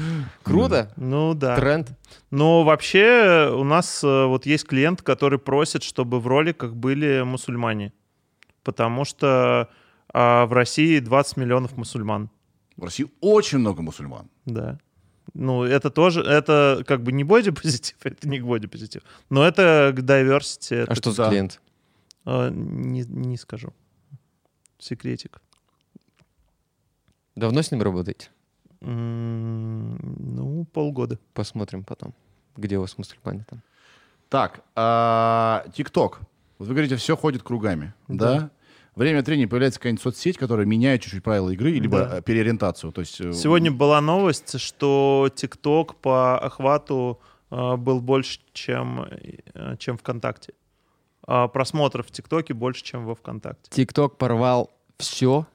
Круто. 0.45 0.93
Ну 0.95 1.35
да. 1.35 1.57
Тренд. 1.57 1.89
Но 2.31 2.63
вообще 2.63 3.53
у 3.53 3.65
нас 3.65 4.05
э, 4.05 4.25
вот 4.27 4.47
есть 4.47 4.69
клиент, 4.69 5.03
который 5.03 5.41
просит, 5.41 5.83
чтобы 5.83 6.21
в 6.21 6.29
роликах 6.29 6.77
были 6.77 7.23
мусульмане. 7.23 7.93
Потому 8.63 9.05
что 9.05 9.69
а, 10.15 10.47
в 10.47 10.53
России 10.53 11.01
20 11.01 11.39
миллионов 11.39 11.77
мусульман. 11.77 12.31
В 12.81 12.85
России 12.85 13.11
очень 13.21 13.59
много 13.59 13.83
мусульман. 13.83 14.31
Да. 14.47 14.79
Ну, 15.35 15.65
это 15.65 15.91
тоже, 15.91 16.23
это 16.23 16.83
как 16.87 17.03
бы 17.03 17.13
не 17.13 17.25
бодипозитив, 17.25 17.97
это 18.03 18.27
не 18.27 18.41
к 18.41 18.45
бодипозитив, 18.45 19.03
но 19.29 19.45
это 19.47 19.93
к 19.95 20.01
diversity. 20.01 20.81
А 20.81 20.83
это, 20.85 20.95
что 20.95 21.13
за 21.13 21.25
да. 21.25 21.29
клиент? 21.29 21.61
э, 22.25 22.51
не, 22.51 23.03
не 23.03 23.37
скажу. 23.37 23.75
Секретик. 24.79 25.43
Давно 27.37 27.61
с 27.61 27.71
ним 27.71 27.83
работаете? 27.83 28.31
Ну, 28.81 30.65
полгода. 30.73 31.19
Посмотрим 31.35 31.85
потом, 31.85 32.15
где 32.57 32.79
у 32.79 32.81
вас 32.81 32.97
мусульмане 32.97 33.45
там. 33.49 33.63
Так, 34.31 34.65
а, 34.75 35.67
ТикТок. 35.75 36.21
Вот 36.59 36.69
вы 36.69 36.75
говорите, 36.75 36.97
все 36.97 37.15
ходит 37.15 37.43
кругами, 37.43 37.93
да? 38.09 38.41
Да. 38.41 38.51
Время 39.01 39.21
от 39.21 39.27
времени 39.27 39.47
появляется 39.47 39.81
какая-нибудь 39.81 40.03
соцсеть, 40.03 40.37
которая 40.37 40.67
меняет 40.67 41.01
чуть-чуть 41.01 41.23
правила 41.25 41.49
игры, 41.49 41.71
либо 41.71 42.01
Да. 42.01 42.19
э, 42.19 42.23
переориентацию. 42.23 42.93
То 42.93 43.01
есть, 43.01 43.19
э, 43.19 43.33
Сегодня 43.33 43.73
была 43.73 43.99
новость, 44.03 44.61
что 44.61 45.31
ТикТок 45.35 45.95
по 45.97 46.39
охвату 46.39 47.19
э, 47.51 47.77
был 47.77 48.03
больше, 48.03 48.41
чем, 48.53 49.07
э, 49.55 49.77
чем 49.79 49.97
ВКонтакте. 49.97 50.53
А 51.27 51.49
просмотров 51.49 52.09
в 52.09 52.11
ТикТоке 52.11 52.53
больше, 52.53 52.85
чем 52.85 53.07
во 53.07 53.15
ВКонтакте. 53.15 53.71
ТикТок 53.71 54.19
порвал 54.19 54.71
все 54.99 55.47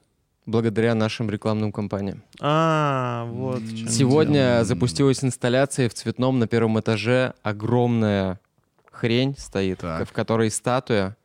благодаря 0.44 0.96
нашим 0.96 1.30
рекламным 1.30 1.70
кампаниям. 1.70 2.24
А, 2.40 3.26
вот. 3.30 3.62
Сегодня 3.88 4.58
М. 4.58 4.64
запустилась 4.64 5.22
инсталляция 5.22 5.88
в 5.88 5.94
цветном 5.94 6.40
на 6.40 6.48
первом 6.48 6.80
этаже. 6.80 7.34
Огромная 7.44 8.40
хрень 8.90 9.36
стоит, 9.38 9.78
Так. 9.78 10.08
в 10.08 10.12
которой 10.12 10.50
статуя. 10.50 11.16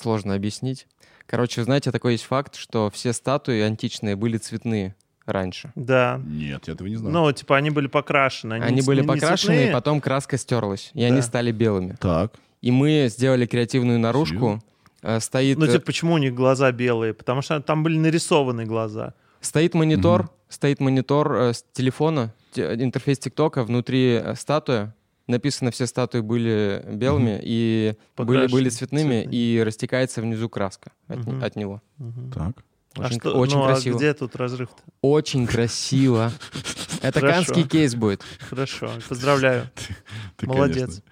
Сложно 0.00 0.34
объяснить. 0.34 0.86
Короче, 1.26 1.64
знаете, 1.64 1.90
такой 1.90 2.12
есть 2.12 2.24
факт, 2.24 2.54
что 2.56 2.90
все 2.90 3.12
статуи 3.12 3.60
античные 3.60 4.14
были 4.14 4.36
цветные 4.36 4.94
раньше. 5.24 5.72
Да. 5.74 6.20
Нет, 6.24 6.68
я 6.68 6.74
этого 6.74 6.86
не 6.86 6.96
знаю. 6.96 7.12
Ну, 7.14 7.32
типа, 7.32 7.56
они 7.56 7.70
были 7.70 7.86
покрашены. 7.88 8.54
Они, 8.54 8.64
Они 8.64 8.80
ц- 8.82 8.86
были 8.86 9.00
не 9.00 9.06
покрашены, 9.08 9.52
и 9.52 9.56
цветные. 9.56 9.72
потом 9.72 10.00
краска 10.00 10.36
стерлась, 10.36 10.90
и 10.94 11.00
Да. 11.00 11.06
они 11.06 11.22
стали 11.22 11.50
белыми. 11.50 11.96
Так. 12.00 12.34
И 12.62 12.70
мы 12.70 13.08
сделали 13.10 13.46
креативную 13.46 13.98
наружку. 13.98 14.62
Э, 15.02 15.18
Стоит, 15.20 15.58
Ну, 15.58 15.66
э, 15.66 15.72
типа, 15.72 15.86
почему 15.86 16.14
у 16.14 16.18
них 16.18 16.34
глаза 16.34 16.70
белые? 16.72 17.12
Потому 17.14 17.42
что 17.42 17.60
там 17.60 17.82
были 17.82 17.96
нарисованы 17.98 18.64
глаза. 18.64 19.14
стоит 19.40 19.74
монитор, 19.74 20.22
Мгм. 20.22 20.30
стоит 20.48 20.80
монитор 20.80 21.32
э, 21.34 21.52
с 21.54 21.64
телефона, 21.72 22.32
те- 22.52 22.74
интерфейс 22.74 23.18
ТикТока, 23.18 23.62
внутри 23.64 24.20
э, 24.22 24.34
статуя. 24.36 24.94
Написано, 25.26 25.70
все 25.72 25.86
статуи 25.86 26.20
были 26.20 26.84
белыми 26.88 27.40
и 27.42 27.94
были, 28.16 28.46
были 28.46 28.68
цветными, 28.68 29.22
цветными. 29.22 29.34
и 29.34 29.62
растекается 29.64 30.22
внизу 30.22 30.48
краска 30.48 30.92
от, 31.08 31.18
Мгм. 31.18 31.42
от 31.42 31.56
него. 31.56 31.82
Мгм. 31.98 32.30
Так. 32.32 32.64
Очень, 32.96 33.16
а 33.18 33.20
что, 33.20 33.38
очень 33.38 33.56
ну, 33.56 33.64
а 33.64 33.66
красиво. 33.68 33.96
где 33.96 34.14
тут 34.14 34.36
разрыв-то? 34.36 34.82
Очень 35.02 35.46
красиво. 35.46 36.32
Это 37.02 37.20
канский 37.20 37.64
кейс 37.64 37.94
будет. 37.94 38.22
Хорошо, 38.48 38.90
поздравляю. 39.08 39.68
Ты, 40.36 40.46
Молодец. 40.46 41.02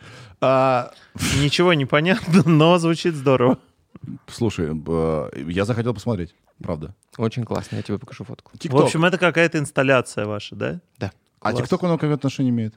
А, 0.40 0.92
Ничего 1.42 1.74
не 1.74 1.84
понятно, 1.84 2.42
но 2.46 2.78
звучит 2.78 3.14
здорово. 3.14 3.58
слушай, 4.28 4.68
э, 4.70 5.44
я 5.48 5.64
захотел 5.64 5.92
посмотреть, 5.92 6.34
правда. 6.62 6.94
Очень 7.18 7.44
классно, 7.44 7.76
я 7.76 7.82
тебе 7.82 7.98
покажу 7.98 8.24
фотку. 8.24 8.52
В 8.54 8.58
ТикТок. 8.58 8.84
общем, 8.84 9.04
это 9.04 9.18
какая-то 9.18 9.58
инсталляция 9.58 10.26
ваша, 10.26 10.54
да? 10.56 10.80
а 11.40 11.50
класс. 11.50 11.62
ТикТок, 11.62 11.82
он 11.82 11.98
какое 11.98 12.14
отношение 12.14 12.50
имеет? 12.50 12.74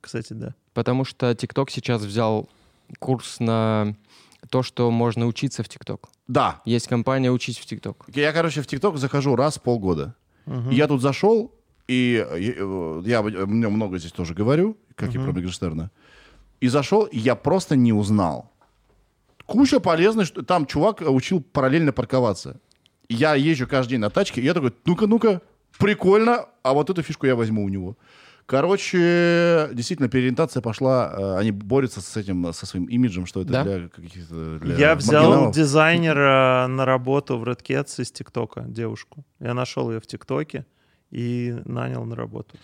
Кстати, 0.00 0.32
да. 0.32 0.54
Потому 0.74 1.04
что 1.04 1.30
TikTok 1.30 1.70
сейчас 1.70 2.02
взял 2.02 2.48
курс 2.98 3.40
на 3.40 3.94
то, 4.50 4.62
что 4.62 4.90
можно 4.90 5.26
учиться 5.26 5.62
в 5.62 5.68
ТикТок. 5.68 6.08
Да. 6.28 6.60
Есть 6.64 6.88
компания 6.88 7.30
«Учись 7.30 7.58
в 7.58 7.66
ТикТок». 7.66 8.04
Я, 8.14 8.32
короче, 8.32 8.62
в 8.62 8.66
ТикТок 8.66 8.98
захожу 8.98 9.36
раз 9.36 9.56
в 9.56 9.62
полгода. 9.62 10.14
И 10.70 10.74
Я 10.74 10.86
тут 10.86 11.02
зашел, 11.02 11.52
и 11.88 12.24
э, 12.28 13.02
я, 13.04 13.18
я 13.18 13.46
мне 13.46 13.68
много 13.68 13.98
здесь 13.98 14.12
тоже 14.12 14.34
говорю, 14.34 14.76
как 14.94 15.14
и 15.14 15.18
про 15.18 15.32
Мегаштерна. 15.32 15.90
И 16.60 16.68
зашел, 16.68 17.04
и 17.04 17.18
я 17.18 17.34
просто 17.34 17.76
не 17.76 17.92
узнал. 17.92 18.52
Куча 19.44 19.80
полезных, 19.80 20.26
что 20.26 20.42
там 20.42 20.66
чувак 20.66 21.02
учил 21.02 21.40
параллельно 21.40 21.92
парковаться. 21.92 22.60
Я 23.08 23.34
езжу 23.34 23.66
каждый 23.66 23.90
день 23.90 24.00
на 24.00 24.10
тачке, 24.10 24.40
и 24.40 24.44
я 24.44 24.54
такой, 24.54 24.72
ну-ка, 24.84 25.06
ну-ка, 25.06 25.40
прикольно, 25.78 26.46
а 26.62 26.72
вот 26.72 26.90
эту 26.90 27.02
фишку 27.02 27.26
я 27.26 27.36
возьму 27.36 27.64
у 27.64 27.68
него. 27.68 27.96
Короче, 28.46 29.70
действительно, 29.72 30.08
переориентация 30.08 30.60
пошла, 30.62 31.12
э, 31.16 31.36
они 31.38 31.50
борются 31.50 32.00
с 32.00 32.16
этим, 32.16 32.52
со 32.52 32.64
своим 32.64 32.84
имиджем, 32.86 33.26
что 33.26 33.40
это 33.42 33.52
Да? 33.52 33.64
для 33.64 33.88
каких-то... 33.88 34.58
для 34.60 34.76
Я 34.76 34.94
взял 34.94 35.24
маргиналов. 35.24 35.54
дизайнера 35.54 36.66
на 36.68 36.84
работу 36.84 37.38
в 37.38 37.44
Red 37.44 37.62
Cats 37.62 38.00
из 38.00 38.12
ТикТока, 38.12 38.62
девушку. 38.68 39.24
Я 39.40 39.52
нашел 39.52 39.90
ее 39.90 40.00
в 40.00 40.06
ТикТоке 40.06 40.64
и 41.10 41.56
нанял 41.64 42.04
на 42.04 42.14
работу. 42.14 42.56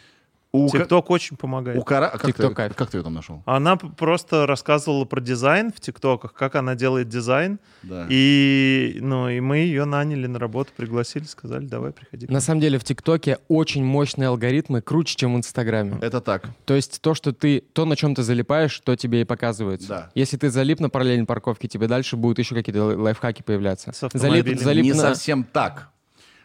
У, 0.55 0.69
ка- 0.69 0.81
ТикТок 0.81 1.09
очень 1.11 1.35
у 1.35 1.37
помогает. 1.39 1.83
Кара- 1.85 2.09
а 2.13 2.19
как, 2.19 2.29
TikTok 2.31 2.49
ты, 2.51 2.55
кайф. 2.55 2.75
как 2.77 2.91
ты 2.91 2.99
ее 2.99 3.03
там 3.03 3.15
нашел? 3.15 3.43
Она 3.47 3.77
просто 3.77 4.47
рассказывала 4.47 5.07
про 5.07 5.21
дизайн 5.23 5.73
в 5.73 5.81
ТикТоках, 5.81 6.35
как 6.35 6.57
она 6.57 6.75
делает 6.75 7.09
дизайн. 7.09 7.59
Да. 7.83 8.07
И, 8.11 8.99
ну, 9.01 9.31
и 9.31 9.41
мы 9.41 9.59
ее 9.59 9.87
наняли 9.87 10.27
на 10.27 10.39
работу, 10.39 10.71
пригласили, 10.77 11.25
сказали, 11.25 11.65
давай, 11.65 11.93
приходи. 11.93 12.27
На 12.27 12.41
самом 12.41 12.61
деле 12.61 12.79
в 12.79 12.85
ТикТоке 12.85 13.39
очень 13.49 13.83
мощные 13.83 14.29
алгоритмы, 14.29 14.83
круче, 14.83 15.17
чем 15.17 15.35
в 15.35 15.39
Инстаграме. 15.39 15.97
Это 16.03 16.21
так. 16.21 16.51
То 16.67 16.75
есть 16.75 17.01
то, 17.01 17.15
что 17.15 17.33
ты, 17.33 17.61
то, 17.73 17.87
на 17.87 17.97
чем 17.97 18.15
ты 18.15 18.23
залипаешь, 18.23 18.79
то 18.81 18.95
тебе 18.95 19.23
и 19.23 19.25
показывается. 19.25 19.89
Да. 19.89 20.11
Если 20.15 20.37
ты 20.37 20.51
залип 20.51 20.81
на 20.81 20.91
параллельной 20.91 21.25
парковке, 21.27 21.67
тебе 21.67 21.87
дальше 21.89 22.17
будут 22.19 22.39
еще 22.39 22.55
какие-то 22.55 22.85
лай- 22.85 22.97
лайфхаки 22.97 23.43
появляться. 23.43 23.93
С 23.93 24.07
Залип, 24.13 24.59
залип 24.61 24.85
не 24.85 24.93
на- 24.93 24.99
совсем 24.99 25.45
так. 25.45 25.89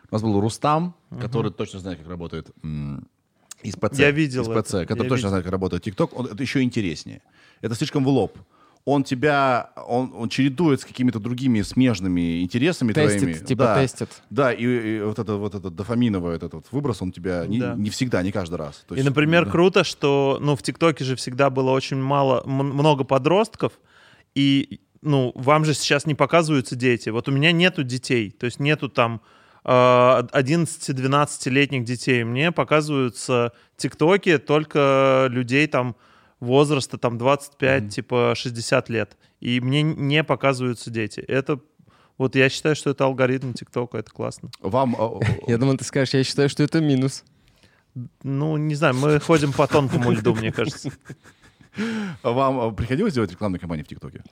У 0.09 0.15
нас 0.15 0.21
был 0.21 0.39
Рустам, 0.39 0.95
который 1.19 1.51
точно 1.51 1.79
знает, 1.79 1.99
как 1.99 2.07
работает 2.07 2.47
из 3.63 3.75
ПЦ. 3.75 3.99
Я 3.99 4.11
видел 4.11 4.43
Из 4.43 4.47
это. 4.49 4.61
ПЦ, 4.63 4.71
который 4.88 5.03
Я 5.03 5.09
точно 5.09 5.15
видел. 5.15 5.29
знает, 5.29 5.43
как 5.43 5.51
работает 5.51 5.84
ТикТок. 5.84 6.11
Это 6.13 6.41
еще 6.41 6.61
интереснее. 6.61 7.21
Это 7.61 7.75
слишком 7.75 8.03
в 8.03 8.07
лоб. 8.09 8.38
Он 8.85 9.03
тебя, 9.03 9.71
он, 9.88 10.13
он 10.15 10.29
чередует 10.29 10.79
с 10.79 10.85
какими-то 10.85 11.19
другими 11.19 11.61
смежными 11.61 12.41
интересами 12.41 12.93
тестит, 12.93 13.19
твоими. 13.19 13.34
типа 13.45 13.63
да. 13.65 13.81
тестит. 13.81 14.09
Да, 14.29 14.53
и, 14.53 14.63
и 14.63 15.01
вот 15.01 15.19
это 15.19 15.35
вот 15.35 15.55
этот 15.55 15.75
дофаминовый 15.75 16.35
этот 16.38 16.53
вот 16.53 16.67
выброс, 16.71 17.01
он 17.01 17.11
тебя 17.11 17.45
не, 17.47 17.59
Да. 17.59 17.75
не 17.75 17.89
всегда, 17.89 18.23
не 18.23 18.31
каждый 18.31 18.55
раз. 18.55 18.85
То 18.88 18.95
И, 18.95 18.99
есть, 18.99 19.09
например, 19.09 19.43
да. 19.43 19.51
круто, 19.51 19.84
что, 19.84 20.38
ну, 20.39 20.55
в 20.55 20.63
ТикТоке 20.63 21.03
же 21.03 21.17
всегда 21.17 21.49
было 21.49 21.71
очень 21.71 21.97
мало, 21.97 22.43
много 22.45 23.03
подростков, 23.03 23.73
и, 24.35 24.79
ну, 25.01 25.34
вам 25.35 25.65
же 25.65 25.73
сейчас 25.73 26.05
не 26.05 26.15
показываются 26.15 26.77
дети. 26.77 27.09
Вот 27.09 27.27
у 27.27 27.31
меня 27.34 27.51
нету 27.51 27.84
детей, 27.84 28.31
то 28.31 28.45
есть 28.45 28.59
нету 28.61 28.88
там 28.88 29.19
11-12-летних 29.68 31.84
детей. 31.84 32.23
Мне 32.23 32.53
показываются 32.53 33.52
ТикТоки 33.76 34.38
только 34.38 35.27
людей 35.30 35.68
там 35.68 35.98
возраста 36.39 36.98
там 36.98 37.18
25, 37.18 37.94
типа 37.94 38.34
60 38.35 38.89
лет. 38.89 39.18
И 39.39 39.60
мне 39.60 39.84
не 39.84 40.23
показываются 40.23 40.89
дети. 40.89 41.19
Это 41.19 41.60
вот 42.18 42.35
я 42.35 42.49
считаю, 42.49 42.76
что 42.76 42.89
это 42.89 43.06
алгоритм 43.06 43.53
ТикТока, 43.53 43.99
это 43.99 44.11
классно. 44.11 44.49
Вам, 44.60 44.95
э, 44.98 45.19
Я 45.48 45.57
думал, 45.57 45.77
ты 45.77 45.84
скажешь, 45.84 46.14
я 46.14 46.23
считаю, 46.23 46.49
что 46.49 46.64
это 46.64 46.81
минус. 46.81 47.23
Ну, 48.23 48.57
не 48.57 48.76
знаю, 48.76 48.95
мы 48.95 49.19
ходим 49.19 49.53
по 49.53 49.68
тонкому 49.68 50.11
льду, 50.11 50.34
мне 50.34 50.52
кажется. 50.52 50.91
вам 52.23 52.60
э, 52.60 52.76
приходилось 52.76 53.14
делать 53.14 53.31
рекламные 53.31 53.60
кампании 53.60 53.84
в 53.84 53.88
ТикТоке? 53.88 54.23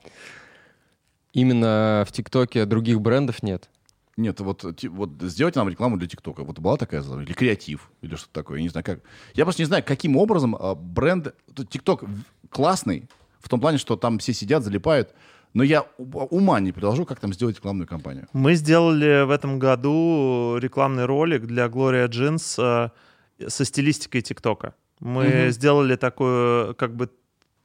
Именно 1.32 2.04
в 2.08 2.12
ТикТоке 2.12 2.64
других 2.64 3.00
брендов 3.00 3.42
нет. 3.42 3.70
Нет, 4.16 4.40
вот, 4.40 4.64
вот 4.88 5.10
сделайте 5.20 5.58
нам 5.58 5.68
рекламу 5.68 5.98
для 5.98 6.08
ТикТока. 6.08 6.42
Вот 6.42 6.58
была 6.58 6.76
такая 6.78 7.02
задача? 7.02 7.26
Или 7.28 7.34
креатив, 7.34 7.90
или 8.00 8.14
что-то 8.16 8.32
такое. 8.32 8.58
Я 8.58 8.62
не 8.62 8.68
знаю, 8.70 8.84
как. 8.84 9.00
Я 9.34 9.44
просто 9.44 9.60
не 9.62 9.66
знаю, 9.66 9.84
каким 9.86 10.16
образом 10.16 10.56
а, 10.58 10.74
бренд... 10.74 11.34
ТикТок 11.68 12.04
классный, 12.50 13.08
в 13.40 13.48
том 13.48 13.60
плане, 13.60 13.76
что 13.78 13.96
там 13.96 14.18
все 14.18 14.32
сидят, 14.32 14.64
залипают, 14.64 15.14
но 15.52 15.62
я 15.62 15.82
ума 15.98 16.60
не 16.60 16.72
приложу, 16.72 17.04
как 17.04 17.20
там 17.20 17.32
сделать 17.34 17.56
рекламную 17.56 17.86
кампанию. 17.86 18.26
Мы 18.32 18.54
сделали 18.54 19.24
в 19.24 19.30
этом 19.30 19.58
году 19.58 20.56
рекламный 20.60 21.04
ролик 21.04 21.46
для 21.46 21.66
Gloria 21.66 22.08
Jeans 22.08 22.90
э, 23.38 23.48
со 23.48 23.64
стилистикой 23.64 24.22
ТикТока. 24.22 24.74
Мы 25.00 25.24
Мгм. 25.26 25.50
сделали 25.50 25.96
такую, 25.96 26.74
как 26.74 26.96
бы, 26.96 27.10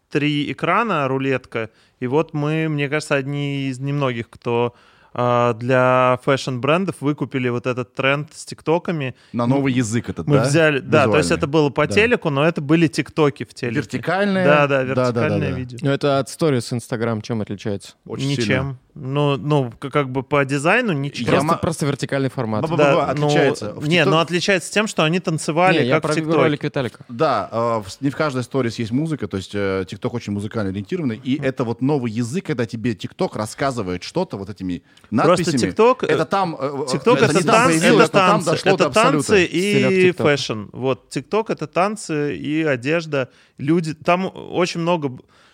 три 0.10 0.52
экрана, 0.52 1.08
рулетка, 1.08 1.70
и 2.02 2.08
вот 2.08 2.34
мы, 2.34 2.68
мне 2.68 2.90
кажется, 2.90 3.16
одни 3.16 3.70
из 3.70 3.80
немногих, 3.80 4.30
кто 4.30 4.76
для 5.14 6.20
fashion-брендов 6.24 6.96
выкупили 7.02 7.50
вот 7.50 7.68
этот 7.68 7.94
тренд 7.94 8.30
с 8.34 8.46
ТикТоками. 8.46 9.16
На 9.34 9.46
новый 9.46 9.74
язык 9.74 10.10
этот, 10.10 10.28
Мы 10.28 10.38
да? 10.38 10.44
взяли, 10.44 10.80
да, 10.80 11.04
то 11.06 11.18
есть 11.18 11.26
Визуальный. 11.30 11.38
это 11.38 11.48
было 11.48 11.70
по 11.70 11.86
Да. 11.88 11.94
телеку, 11.94 12.30
но 12.30 12.46
это 12.46 12.62
были 12.62 12.88
ТикТоки 12.88 13.44
в 13.44 13.54
телеке. 13.54 13.78
Вертикальные? 13.80 14.46
Да, 14.46 14.68
да, 14.68 14.84
Да, 14.84 14.96
да, 14.96 15.12
да, 15.12 15.22
вертикальное 15.22 15.52
да. 15.52 15.58
видео. 15.58 15.78
Но 15.82 15.92
это 15.92 16.20
от 16.20 16.30
сторис 16.30 16.72
Инстаграм 16.72 17.22
чем 17.22 17.42
отличается? 17.42 17.96
Очень 18.06 18.30
Ничем. 18.30 18.44
сильно. 18.44 18.78
Ну, 18.94 19.38
ну, 19.38 19.72
как 19.80 20.10
бы 20.10 20.22
по 20.22 20.44
дизайну 20.44 20.92
ничем. 20.92 21.26
Я 21.26 21.32
Просто, 21.32 21.48
ма- 21.48 21.58
просто 21.58 21.86
вертикальный 21.86 22.30
формат. 22.30 22.62
Да, 22.62 22.68
Ба-ба-ба, 22.68 23.14
ну, 23.18 23.28
отличается. 23.28 23.74
В 23.74 23.88
Не, 23.88 24.00
TikTok- 24.00 24.10
но 24.10 24.20
отличается 24.20 24.72
тем, 24.74 24.88
что 24.88 25.04
они 25.04 25.20
танцевали, 25.22 25.80
Не, 25.80 25.86
я 25.88 26.02
как 26.02 26.14
про 26.14 26.22
в 26.22 26.30
ролик 26.36 26.64
Виталика. 26.64 27.06
Да, 27.08 27.48
э, 27.52 27.56
в- 27.86 28.02
не 28.02 28.10
в 28.10 28.16
каждой 28.18 28.44
сторис 28.44 28.78
есть 28.80 28.92
музыка, 28.92 29.28
то 29.30 29.38
есть 29.38 29.52
э, 29.54 29.86
ТикТок 29.88 30.14
очень 30.14 30.34
музыкально 30.34 30.72
ориентированный, 30.72 31.16
и 31.24 31.42
это 31.42 31.64
вот 31.64 31.82
новый 31.82 32.12
язык, 32.12 32.46
когда 32.48 32.66
тебе 32.66 32.94
ТикТок 32.94 33.36
рассказывает 33.38 34.04
что-то 34.04 34.36
вот 34.38 34.50
этими 34.50 34.84
надписями. 35.10 35.58
ТикТок, 35.58 36.04
э, 36.04 36.08
это 36.08 36.26
там, 36.26 36.58
э, 36.60 36.86
ТикТок 36.92 37.18
это 37.18 37.26
это, 37.26 37.34
не 37.36 37.44
там 37.44 37.56
танцы, 37.56 37.80
появилось, 37.80 38.04
это 38.10 38.18
там 38.18 38.30
танцы, 38.32 38.52
дошло 38.52 38.78
до 38.78 38.84
это 38.86 38.94
танцы 38.94 39.46
и 39.46 40.12
fashion. 40.12 40.64
Вот 40.74 41.10
ТикТок 41.10 41.50
это 41.50 41.68
танцы 41.68 42.36
и 42.36 42.64
одежда. 42.64 43.30
Люди, 43.58 43.94
там 43.94 44.30
очень 44.36 44.82
много 44.82 45.08
э, 45.10 45.12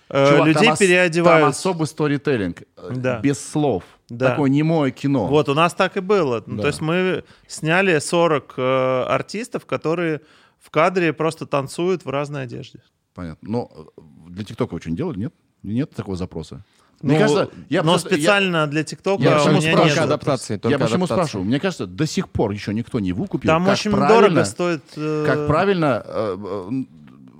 Чувак, 0.09 0.47
людей 0.47 0.67
там 0.67 0.77
переодевают. 0.77 1.41
Там 1.41 1.49
особый 1.49 1.87
сторителлинг, 1.87 2.61
э, 2.77 2.89
Да. 2.95 3.19
без 3.19 3.39
слов. 3.45 3.83
Да. 4.09 4.29
Такое 4.31 4.49
немое 4.49 4.91
кино. 4.91 5.27
Вот 5.27 5.49
у 5.49 5.53
нас 5.53 5.73
так 5.73 5.97
и 5.97 5.99
было. 5.99 6.41
Ну, 6.45 6.55
Да. 6.57 6.61
То 6.61 6.67
есть 6.67 6.81
мы 6.81 7.23
сняли 7.47 7.99
40 7.99 8.53
э, 8.57 9.03
артистов, 9.09 9.65
которые 9.65 10.21
в 10.59 10.69
кадре 10.69 11.11
просто 11.13 11.45
танцуют 11.45 12.05
в 12.05 12.09
разной 12.09 12.43
одежде. 12.43 12.79
Понятно. 13.13 13.49
Но 13.49 13.71
э, 13.97 14.01
для 14.29 14.45
ТикТока 14.45 14.75
очень 14.75 14.95
делали, 14.95 15.19
нет? 15.19 15.33
Нет 15.63 15.91
такого 15.91 16.15
запроса? 16.15 16.63
Ну, 17.01 17.09
Мне 17.09 17.19
кажется, 17.19 17.49
я 17.69 17.83
но 17.83 17.91
просто- 17.91 18.09
я- 18.09 18.15
специально 18.15 18.65
для 18.67 18.83
ТикТока 18.83 19.21
Я 19.23 19.35
у 19.35 19.37
почему 19.39 19.59
меня 19.59 19.71
спрашиваю? 19.71 19.93
нет. 19.95 19.99
Адаптации. 20.05 20.53
Я 20.53 20.59
почему 20.59 20.79
адаптации. 20.79 21.05
спрашиваю? 21.05 21.45
Мне 21.47 21.59
кажется, 21.59 21.85
до 21.85 22.05
сих 22.07 22.29
пор 22.29 22.51
еще 22.51 22.73
никто 22.73 22.99
не 22.99 23.11
выкупил, 23.13 23.47
Там 23.49 23.65
как 23.65 23.73
очень 23.73 23.91
дорого 23.91 24.45
стоит. 24.45 24.83
э, 24.95 25.23
как 25.27 25.47
правильно 25.47 26.01
э, 26.05 26.37
э, 26.39 26.69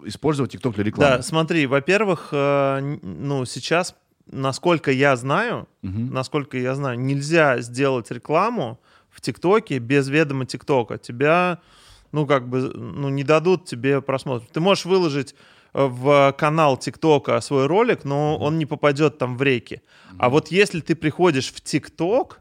использовать 0.06 0.52
ТикТок 0.52 0.76
для 0.76 0.84
рекламы. 0.84 1.18
Да, 1.18 1.22
смотри, 1.24 1.66
во-первых, 1.68 2.30
э, 2.32 2.80
ну 3.02 3.46
сейчас, 3.46 3.96
насколько 4.32 4.92
я 4.92 5.16
знаю, 5.16 5.68
Мгм. 5.82 6.14
насколько 6.14 6.58
я 6.58 6.76
знаю, 6.76 7.00
нельзя 7.00 7.60
сделать 7.62 8.12
рекламу 8.12 8.80
в 9.10 9.22
ТикТоке 9.22 9.80
без 9.80 10.08
ведома 10.10 10.46
ТикТока. 10.46 10.98
Тебя, 10.98 11.60
ну 12.12 12.26
как 12.28 12.48
бы, 12.48 12.72
ну 12.76 13.10
не 13.10 13.24
дадут 13.24 13.66
тебе 13.66 14.02
просмотр. 14.02 14.46
Ты 14.52 14.60
можешь 14.60 14.86
выложить 14.86 15.36
э, 15.74 15.86
в 15.86 16.34
канал 16.38 16.78
ТикТока 16.78 17.40
свой 17.42 17.68
ролик, 17.68 18.04
но 18.06 18.38
он 18.38 18.58
не 18.58 18.66
попадет 18.66 19.18
там 19.18 19.38
в 19.38 19.44
реки. 19.44 19.82
А 20.18 20.30
вот 20.30 20.50
если 20.50 20.80
ты 20.82 20.96
приходишь 20.96 21.52
в 21.52 21.62
ТикТок 21.62 22.40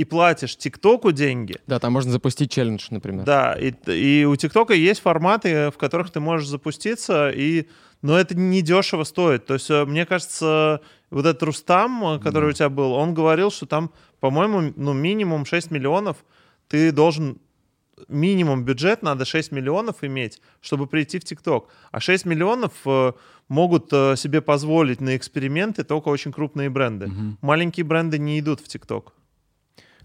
и 0.00 0.04
платишь 0.04 0.56
ТикТоку 0.56 1.12
деньги, 1.12 1.56
Да, 1.66 1.78
там 1.78 1.92
можно 1.92 2.10
запустить 2.10 2.50
челлендж, 2.50 2.86
например. 2.90 3.24
да, 3.24 3.52
и, 3.52 3.72
и 3.86 4.24
у 4.24 4.34
ТикТока 4.34 4.72
есть 4.72 5.00
форматы, 5.02 5.70
в 5.70 5.76
которых 5.76 6.10
ты 6.10 6.20
можешь 6.20 6.48
запуститься, 6.48 7.30
и, 7.30 7.66
но 8.00 8.18
это 8.18 8.34
не 8.34 8.62
дешево 8.62 9.04
стоит. 9.04 9.44
То 9.44 9.54
есть, 9.54 9.68
э, 9.70 9.84
мне 9.84 10.06
кажется, 10.06 10.80
вот 11.10 11.26
этот 11.26 11.42
Рустам, 11.42 12.02
э, 12.14 12.18
который 12.18 12.48
у 12.48 12.52
тебя 12.52 12.70
был, 12.70 12.92
он 12.92 13.12
говорил, 13.12 13.50
что 13.50 13.66
там, 13.66 13.90
по-моему, 14.20 14.72
ну, 14.74 14.94
минимум 14.94 15.44
6 15.44 15.70
миллионов 15.70 16.16
ты 16.68 16.92
должен 16.92 17.36
минимум 18.08 18.64
бюджет 18.64 19.02
надо 19.02 19.24
6 19.26 19.52
миллионов 19.52 20.02
иметь, 20.02 20.40
чтобы 20.62 20.86
прийти 20.86 21.18
в 21.18 21.24
ТикТок. 21.24 21.68
А 21.92 22.00
6 22.00 22.24
миллионов 22.24 22.72
э, 22.86 23.12
могут 23.48 23.92
э, 23.92 24.16
себе 24.16 24.40
позволить 24.40 25.02
на 25.02 25.14
эксперименты 25.16 25.84
только 25.84 26.08
очень 26.08 26.32
крупные 26.32 26.70
бренды. 26.70 27.10
Маленькие 27.42 27.84
бренды 27.84 28.18
не 28.18 28.38
идут 28.38 28.60
в 28.60 28.68
ТикТок. 28.68 29.12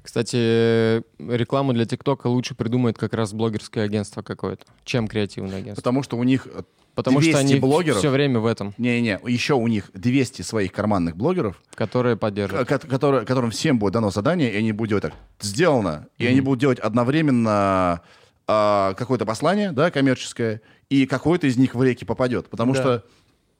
Кстати, 0.05 0.37
э, 0.39 1.01
рекламу 1.19 1.73
для 1.73 1.85
ТикТока 1.85 2.27
лучше 2.27 2.53
придумает 2.55 2.97
как 2.97 3.13
раз 3.15 3.33
блогерское 3.33 3.83
агентство 3.85 4.21
какое-то, 4.21 4.63
чем 4.83 5.07
креативное 5.07 5.57
агентство. 5.57 5.81
Потому 5.81 6.03
что 6.03 6.15
у 6.17 6.23
них... 6.23 6.47
э, 6.53 6.61
Потому 6.93 7.19
что 7.19 7.31
200 7.31 7.39
они 7.41 7.55
блогеров? 7.59 7.97
все 7.97 8.09
время 8.09 8.39
в 8.39 8.45
этом, 8.45 8.73
Не-не, 8.77 9.19
еще 9.27 9.55
у 9.55 9.67
них 9.67 9.89
200 9.93 10.43
своих 10.43 10.71
карманных 10.71 11.17
блогеров, 11.17 11.61
которые 11.73 12.15
поддерживают. 12.15 12.69
ко- 12.69 12.79
которые- 12.79 13.25
которым 13.25 13.51
всем 13.51 13.79
будет 13.79 13.93
дано 13.93 14.11
задание, 14.11 14.53
и 14.53 14.55
они 14.57 14.71
будут 14.71 14.89
делать 14.89 15.01
так. 15.03 15.13
Сделано. 15.41 16.07
И 16.17 16.25
они 16.25 16.39
будут 16.39 16.59
делать 16.61 16.79
одновременно 16.79 18.01
а, 18.47 18.93
какое-то 18.93 19.25
послание, 19.25 19.71
да, 19.71 19.89
коммерческое, 19.89 20.61
и 20.89 21.05
какое-то 21.07 21.47
из 21.47 21.57
них 21.57 21.73
в 21.75 21.81
реки 21.83 22.05
попадет. 22.05 22.47
Потому 22.47 22.73
Да. 22.73 22.79
что 22.79 23.03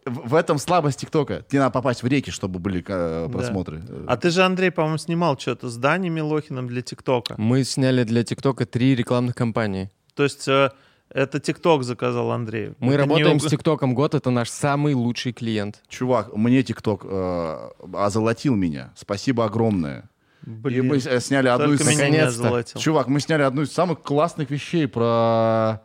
в 0.06 0.36
этом 0.36 0.58
слабость 0.60 1.00
ТикТока. 1.00 1.44
Тебе 1.50 1.60
надо 1.60 1.72
попасть 1.72 2.04
в 2.04 2.08
реки, 2.08 2.30
чтобы 2.32 2.60
были 2.60 2.84
э, 2.88 3.28
Да. 3.28 3.32
просмотры. 3.32 3.82
А 4.08 4.18
ты 4.18 4.30
же, 4.30 4.44
Андрей, 4.44 4.70
по-моему, 4.72 4.98
снимал 4.98 5.38
что-то 5.38 5.70
с 5.70 5.78
Даней 5.78 6.10
Милохиным 6.10 6.68
для 6.68 6.82
ТикТока. 6.82 7.36
Мы 7.38 7.64
сняли 7.64 8.04
для 8.04 8.24
ТикТока 8.24 8.66
три 8.66 8.96
рекламных 8.96 9.36
кампании. 9.36 9.90
То 10.14 10.24
есть 10.24 10.48
э, 10.48 10.70
это 11.10 11.40
ТикТок 11.40 11.84
заказал 11.84 12.32
Андрей. 12.32 12.74
Мы 12.80 12.94
Это 12.94 13.04
не 13.04 13.10
работаем 13.10 13.38
уг- 13.38 13.48
с 13.48 13.50
ТикТоком 13.50 13.96
год, 13.96 14.14
это 14.14 14.30
наш 14.30 14.50
самый 14.50 14.94
лучший 14.94 15.34
клиент. 15.34 15.82
Чувак, 15.88 16.36
мне 16.36 16.62
ТикТок 16.62 17.02
э, 17.04 17.70
озолотил 17.94 18.56
меня. 18.56 18.94
Спасибо 18.96 19.46
огромное. 19.46 20.10
И 20.46 20.50
Блин, 20.50 20.88
мы 20.88 20.98
э, 20.98 21.20
сняли 21.20 21.48
одну 21.48 21.70
только 21.70 21.84
из... 21.84 21.90
меня 21.90 22.10
не 22.10 22.18
Наконец-то. 22.26 22.80
Чувак, 22.80 23.08
мы 23.08 23.20
сняли 23.20 23.42
одну 23.42 23.64
из 23.64 23.72
самых 23.72 24.04
классных 24.04 24.52
вещей 24.52 24.88
про... 24.88 25.82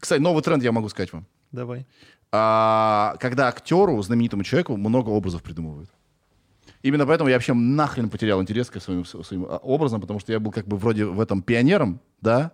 Кстати, 0.00 0.20
новый 0.20 0.42
тренд 0.42 0.62
я 0.62 0.72
могу 0.72 0.88
сказать 0.88 1.12
вам. 1.12 1.26
Давай. 1.52 1.86
А, 2.32 3.16
когда 3.20 3.48
актеру, 3.48 4.00
знаменитому 4.02 4.42
человеку, 4.42 4.76
много 4.76 5.10
образов 5.10 5.42
придумывают. 5.42 5.90
Именно 6.82 7.06
поэтому 7.06 7.28
я 7.30 7.36
вообще 7.36 7.54
нахрен 7.54 8.08
потерял 8.10 8.40
интерес 8.40 8.70
к 8.70 8.80
своим, 8.80 9.04
своим 9.04 9.44
а, 9.48 9.56
образам, 9.62 10.00
потому 10.00 10.20
что 10.20 10.32
я 10.32 10.38
был 10.40 10.52
как 10.52 10.66
бы 10.66 10.76
вроде 10.76 11.04
в 11.06 11.20
этом 11.20 11.42
пионером, 11.42 12.00
да, 12.20 12.52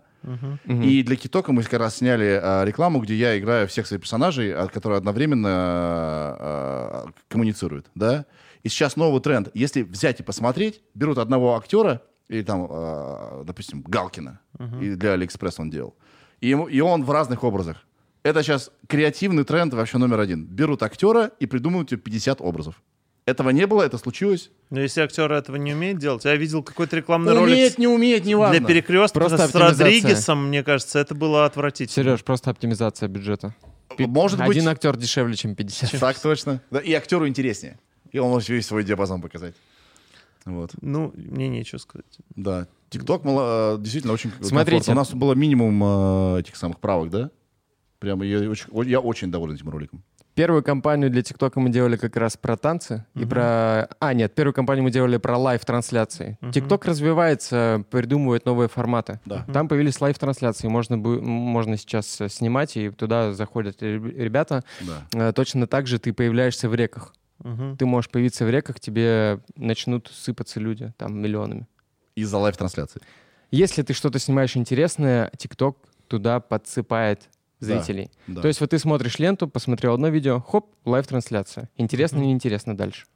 и 0.83 1.03
для 1.03 1.17
ТикТока 1.17 1.53
мы 1.53 1.63
как 1.65 1.75
раз 1.81 1.97
сняли 1.97 2.41
а, 2.43 2.65
рекламу, 2.65 3.01
где 3.01 3.15
я 3.15 3.39
играю 3.39 3.67
всех 3.69 3.87
своих 3.87 4.01
персонажей, 4.01 4.55
а, 4.55 4.69
которые 4.69 4.97
одновременно 4.99 5.49
а, 5.51 7.05
а, 7.07 7.11
коммуницируют, 7.29 7.87
да. 7.95 8.25
И 8.63 8.69
сейчас 8.71 8.97
новый 8.97 9.21
тренд. 9.21 9.51
Если 9.55 9.83
взять 9.83 10.21
и 10.21 10.23
посмотреть, 10.23 10.81
берут 10.95 11.19
одного 11.19 11.57
актера, 11.57 12.01
или 12.29 12.43
там, 12.43 12.67
а, 12.71 13.45
допустим, 13.45 13.83
Галкина, 13.83 14.41
и 14.81 14.95
для 14.95 15.13
Алиэкспресс 15.13 15.61
он 15.61 15.69
делал, 15.71 15.95
и, 16.41 16.49
ему- 16.49 16.69
и 16.69 16.81
он 16.81 17.05
в 17.05 17.11
разных 17.11 17.45
образах. 17.45 17.85
Это 18.25 18.43
сейчас 18.43 18.71
креативный 18.89 19.45
тренд 19.45 19.75
вообще 19.75 19.99
номер 19.99 20.19
один. 20.19 20.47
Берут 20.47 20.83
актера 20.83 21.31
и 21.39 21.47
придумывают 21.47 21.91
тебе 21.91 22.01
50 22.01 22.41
образов. 22.41 22.83
Этого 23.27 23.51
не 23.51 23.67
было, 23.67 23.83
это 23.83 23.99
случилось. 23.99 24.51
Но 24.71 24.81
если 24.81 25.03
актер 25.03 25.31
этого 25.31 25.57
не 25.57 25.75
умеет 25.75 25.99
делать, 25.99 26.25
я 26.25 26.35
видел 26.35 26.63
какой-то 26.63 26.97
рекламный 26.97 27.35
ролик 27.35 27.53
Умеет, 27.55 27.79
не 27.79 27.87
умеет, 27.87 28.25
не 28.25 28.35
важно. 28.35 28.59
для 28.59 28.67
перекрестка 28.67 29.19
Просто 29.19 29.47
с. 29.47 29.55
Родригесом, 29.55 30.49
мне 30.49 30.63
кажется, 30.63 30.99
это 30.99 31.15
было 31.15 31.45
отвратительно. 31.45 32.05
Сереж, 32.05 32.25
просто 32.25 32.51
оптимизация 32.51 33.09
бюджета. 33.09 33.55
Может 33.99 34.39
быть, 34.39 34.57
Один 34.57 34.69
актер 34.69 34.97
дешевле, 34.97 35.37
чем 35.37 35.55
50. 35.55 36.01
Так 36.01 36.19
точно. 36.19 36.63
Да, 36.71 36.81
и 36.81 36.93
актеру 36.95 37.29
интереснее. 37.29 37.79
И 38.11 38.19
он 38.19 38.31
может 38.31 38.49
весь 38.49 38.67
свой 38.67 38.85
диапазон 38.85 39.21
показать. 39.21 39.55
Вот. 40.47 40.73
Ну, 40.81 41.13
мне 41.15 41.49
нечего 41.49 41.79
сказать. 41.79 42.07
Да. 42.37 42.69
ТикТок 42.91 43.23
э, 43.25 43.77
действительно 43.81 44.13
очень 44.15 44.31
Смотрите. 44.41 44.87
комфортно. 44.87 44.93
У 44.93 44.97
нас 44.97 45.13
было 45.13 45.35
минимум 45.35 45.83
э, 46.37 46.41
этих 46.41 46.57
самых 46.57 46.81
правок, 46.81 47.11
да? 47.11 47.31
Прямо 48.05 48.25
я 48.27 48.51
очень, 48.51 48.91
я 48.91 49.01
очень 49.01 49.31
доволен 49.31 49.55
этим 49.55 49.71
роликом. 49.71 50.03
Первую 50.35 50.63
кампанию 50.63 51.11
для 51.11 51.23
ТикТока 51.23 51.59
мы 51.61 51.71
делали 51.71 51.97
как 51.97 52.17
раз 52.17 52.37
про 52.37 52.57
танцы 52.57 53.07
и 53.15 53.25
про... 53.25 53.89
А, 54.01 54.13
нет, 54.13 54.35
первую 54.35 54.53
кампанию 54.53 54.83
мы 54.85 54.91
делали 54.91 55.17
про 55.17 55.39
лайв-трансляции. 55.39 56.39
ТикТок 56.53 56.85
развивается, 56.85 57.85
придумывает 57.91 58.45
новые 58.45 58.69
форматы. 58.69 59.21
Да. 59.25 59.47
Там 59.53 59.69
появились 59.69 60.01
лайв-трансляции, 60.01 60.67
можно, 60.69 60.97
можно 60.97 61.77
сейчас 61.79 62.21
э, 62.21 62.29
снимать, 62.29 62.77
и 62.77 62.91
туда 62.91 63.33
заходят 63.33 63.81
реб- 63.81 64.13
ребята. 64.19 64.65
Да. 64.81 65.29
Э, 65.29 65.33
Точно 65.33 65.67
так 65.67 65.87
же 65.87 65.99
ты 66.01 66.13
появляешься 66.13 66.69
в 66.69 66.75
реках. 66.75 67.15
Мгм. 67.39 67.77
Ты 67.79 67.87
можешь 67.87 68.11
появиться 68.11 68.45
в 68.45 68.51
реках, 68.51 68.81
тебе 68.81 69.39
начнут 69.57 70.11
сыпаться 70.13 70.59
люди, 70.61 70.93
там, 70.99 71.17
миллионами. 71.17 71.67
Из-за 72.17 72.39
лайв-трансляции. 72.39 73.01
Если 73.53 73.83
ты 73.83 73.93
что-то 73.95 74.19
снимаешь 74.19 74.57
интересное, 74.57 75.31
ТикТок 75.39 75.79
туда 76.09 76.41
подсыпает 76.41 77.29
зрителей. 77.65 78.11
да. 78.27 78.43
То 78.43 78.49
есть 78.49 78.61
вот 78.61 78.71
ты 78.71 78.79
смотришь 78.79 79.19
ленту, 79.19 79.49
посмотрел 79.49 79.95
одно 79.95 80.09
видео, 80.09 80.41
хоп, 80.41 80.75
лайв-трансляция. 80.85 81.69
Интересно, 81.77 82.19
неинтересно 82.19 82.77
дальше. 82.77 83.07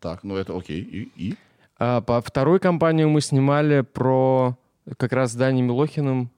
Так, 0.00 0.22
ну 0.24 0.36
это 0.36 0.56
окей. 0.56 0.80
И? 0.80 1.12
и? 1.16 1.36
А 1.78 2.00
по 2.00 2.20
вторую 2.20 2.60
кампанию 2.60 3.08
мы 3.08 3.20
снимали 3.20 3.80
про 3.82 4.56
как 4.98 5.12
раз 5.12 5.32
с 5.32 5.34
Даней 5.34 5.62
Милохиным. 5.62 6.30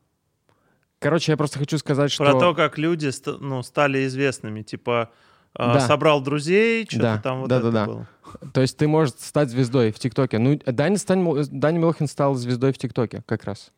Короче, 0.99 1.33
я 1.33 1.37
просто 1.37 1.59
хочу 1.59 1.79
сказать, 1.79 2.13
что... 2.13 2.25
Про 2.25 2.39
то, 2.39 2.55
как 2.55 2.79
люди 2.79 3.09
ст- 3.09 3.41
ну, 3.41 3.63
стали 3.63 4.07
известными. 4.07 4.63
Типа, 4.63 5.11
э, 5.59 5.59
Да. 5.75 5.81
собрал 5.81 6.21
друзей, 6.21 6.85
что-то 6.89 7.03
Да, 7.03 7.19
там 7.19 7.41
вот 7.41 7.49
да, 7.49 7.57
это 7.59 7.71
да, 7.73 7.81
да. 7.81 7.87
было. 7.87 8.09
То 8.55 8.61
есть 8.61 8.77
ты 8.77 8.87
можешь 8.87 9.15
стать 9.19 9.49
звездой 9.51 9.91
в 9.91 9.99
ТикТоке. 9.99 10.39
Ну, 10.39 10.61
Даня, 10.65 10.97
стань- 10.99 11.45
Даня 11.51 11.79
Милохин 11.79 12.07
стал 12.07 12.35
звездой 12.37 12.73
в 12.73 12.79
ТикТоке 12.79 13.23
как 13.27 13.45
раз. 13.45 13.73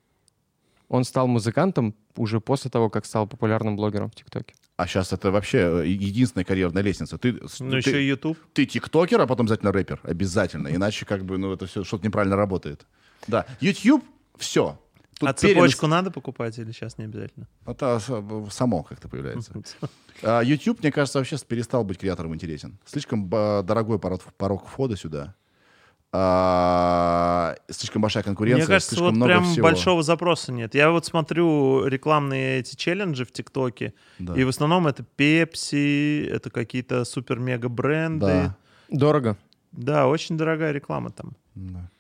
Он 0.95 1.05
стал 1.05 1.27
музыкантом 1.27 1.93
уже 2.17 2.39
после 2.41 2.71
того, 2.71 2.89
как 2.89 3.05
стал 3.05 3.27
популярным 3.27 3.75
блогером 3.77 4.09
в 4.11 4.15
ТикТоке. 4.15 4.55
А 4.77 4.87
сейчас 4.87 5.13
это 5.13 5.31
вообще 5.33 5.59
э, 5.59 5.87
единственная 5.89 6.45
карьерная 6.45 6.83
лестница. 6.85 7.19
Ты, 7.19 7.33
Ну, 7.33 7.71
ты, 7.71 7.77
еще 7.79 8.01
и 8.03 8.07
YouTube. 8.07 8.39
ты 8.53 8.65
тиктокер, 8.65 9.21
а 9.21 9.27
потом 9.27 9.47
обязательно 9.47 9.73
рэпер. 9.73 9.99
Обязательно. 10.05 10.69
Иначе 10.69 11.05
как 11.05 11.25
бы, 11.25 11.37
ну, 11.39 11.53
это 11.53 11.67
все 11.67 11.83
что-то 11.83 12.07
неправильно 12.07 12.37
работает. 12.37 12.87
Да. 13.27 13.45
YouTube, 13.61 14.05
все. 14.39 14.79
а 15.21 15.33
цепочку 15.33 15.87
надо 15.89 16.11
покупать 16.13 16.59
или 16.59 16.71
сейчас 16.73 16.97
не 16.99 17.07
обязательно? 17.07 17.49
Это 17.67 17.99
с- 17.99 18.55
само 18.55 18.85
как-то 18.85 19.09
появляется. 19.09 19.53
А 20.23 20.43
YouTube, 20.43 20.81
мне 20.81 20.93
кажется, 20.93 21.19
вообще 21.19 21.37
перестал 21.49 21.83
быть 21.85 21.99
креатором 21.99 22.35
интересен. 22.35 22.79
Слишком 22.87 23.29
дорогой 23.29 23.99
порог 23.99 24.67
входа 24.69 24.97
сюда. 24.97 25.35
А, 26.17 27.57
слишком 27.71 28.01
большая 28.03 28.23
конкуренция. 28.23 28.59
Мне 28.59 28.67
кажется, 28.67 28.91
слишком 28.91 29.07
вот 29.07 29.15
много 29.17 29.27
прям 29.33 29.45
всего. 29.45 29.65
большого 29.65 30.03
запроса 30.05 30.53
нет. 30.53 30.75
Я 30.75 30.91
вот 30.93 31.05
смотрю 31.05 31.87
рекламные 31.87 32.61
эти 32.61 32.77
челленджи 32.77 33.25
в 33.25 33.33
ТикТоке, 33.33 33.95
Да. 34.21 34.35
и 34.35 34.45
в 34.45 34.49
основном 34.49 34.87
это 34.87 35.05
Pepsi, 35.19 36.29
это 36.31 36.51
какие-то 36.51 37.05
супер-мега 37.05 37.69
бренды. 37.69 38.27
Да. 38.27 38.57
Дорого. 38.89 39.37
Да, 39.73 40.07
очень 40.07 40.37
дорогая 40.37 40.71
реклама 40.73 41.11
там. 41.11 41.33
Да. 41.57 41.91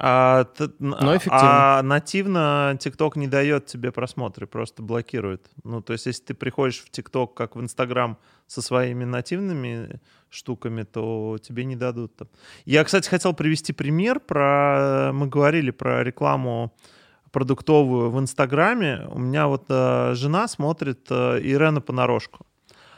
А, 0.00 0.44
т- 0.44 0.64
н- 0.64 0.70
Но 1.00 1.12
эффективно. 1.16 1.78
а 1.78 1.82
нативно 1.82 2.76
ТикТок 2.78 3.16
не 3.16 3.26
дает 3.26 3.66
тебе 3.66 3.90
просмотры, 3.90 4.46
просто 4.46 4.80
блокирует. 4.82 5.50
Ну, 5.64 5.80
то 5.82 5.92
есть, 5.92 6.06
если 6.06 6.22
ты 6.22 6.34
приходишь 6.34 6.78
в 6.84 6.90
ТикТок, 6.90 7.34
как 7.34 7.56
в 7.56 7.60
Инстаграм, 7.60 8.16
со 8.46 8.62
своими 8.62 9.04
нативными 9.04 10.00
штуками, 10.30 10.84
то 10.84 11.36
тебе 11.42 11.64
не 11.64 11.74
дадут. 11.76 12.14
там. 12.16 12.28
Я, 12.64 12.84
кстати, 12.84 13.08
хотел 13.08 13.32
привести 13.34 13.72
пример 13.72 14.20
про... 14.20 15.10
Мы 15.12 15.26
говорили 15.26 15.70
про 15.72 16.04
рекламу 16.04 16.72
продуктовую 17.32 18.10
в 18.10 18.18
Инстаграме. 18.20 19.06
У 19.10 19.18
меня 19.18 19.48
вот 19.48 19.64
э, 19.68 20.12
жена 20.14 20.46
смотрит 20.48 21.06
э, 21.10 21.40
Ирена 21.42 21.80
понарошку. 21.80 22.46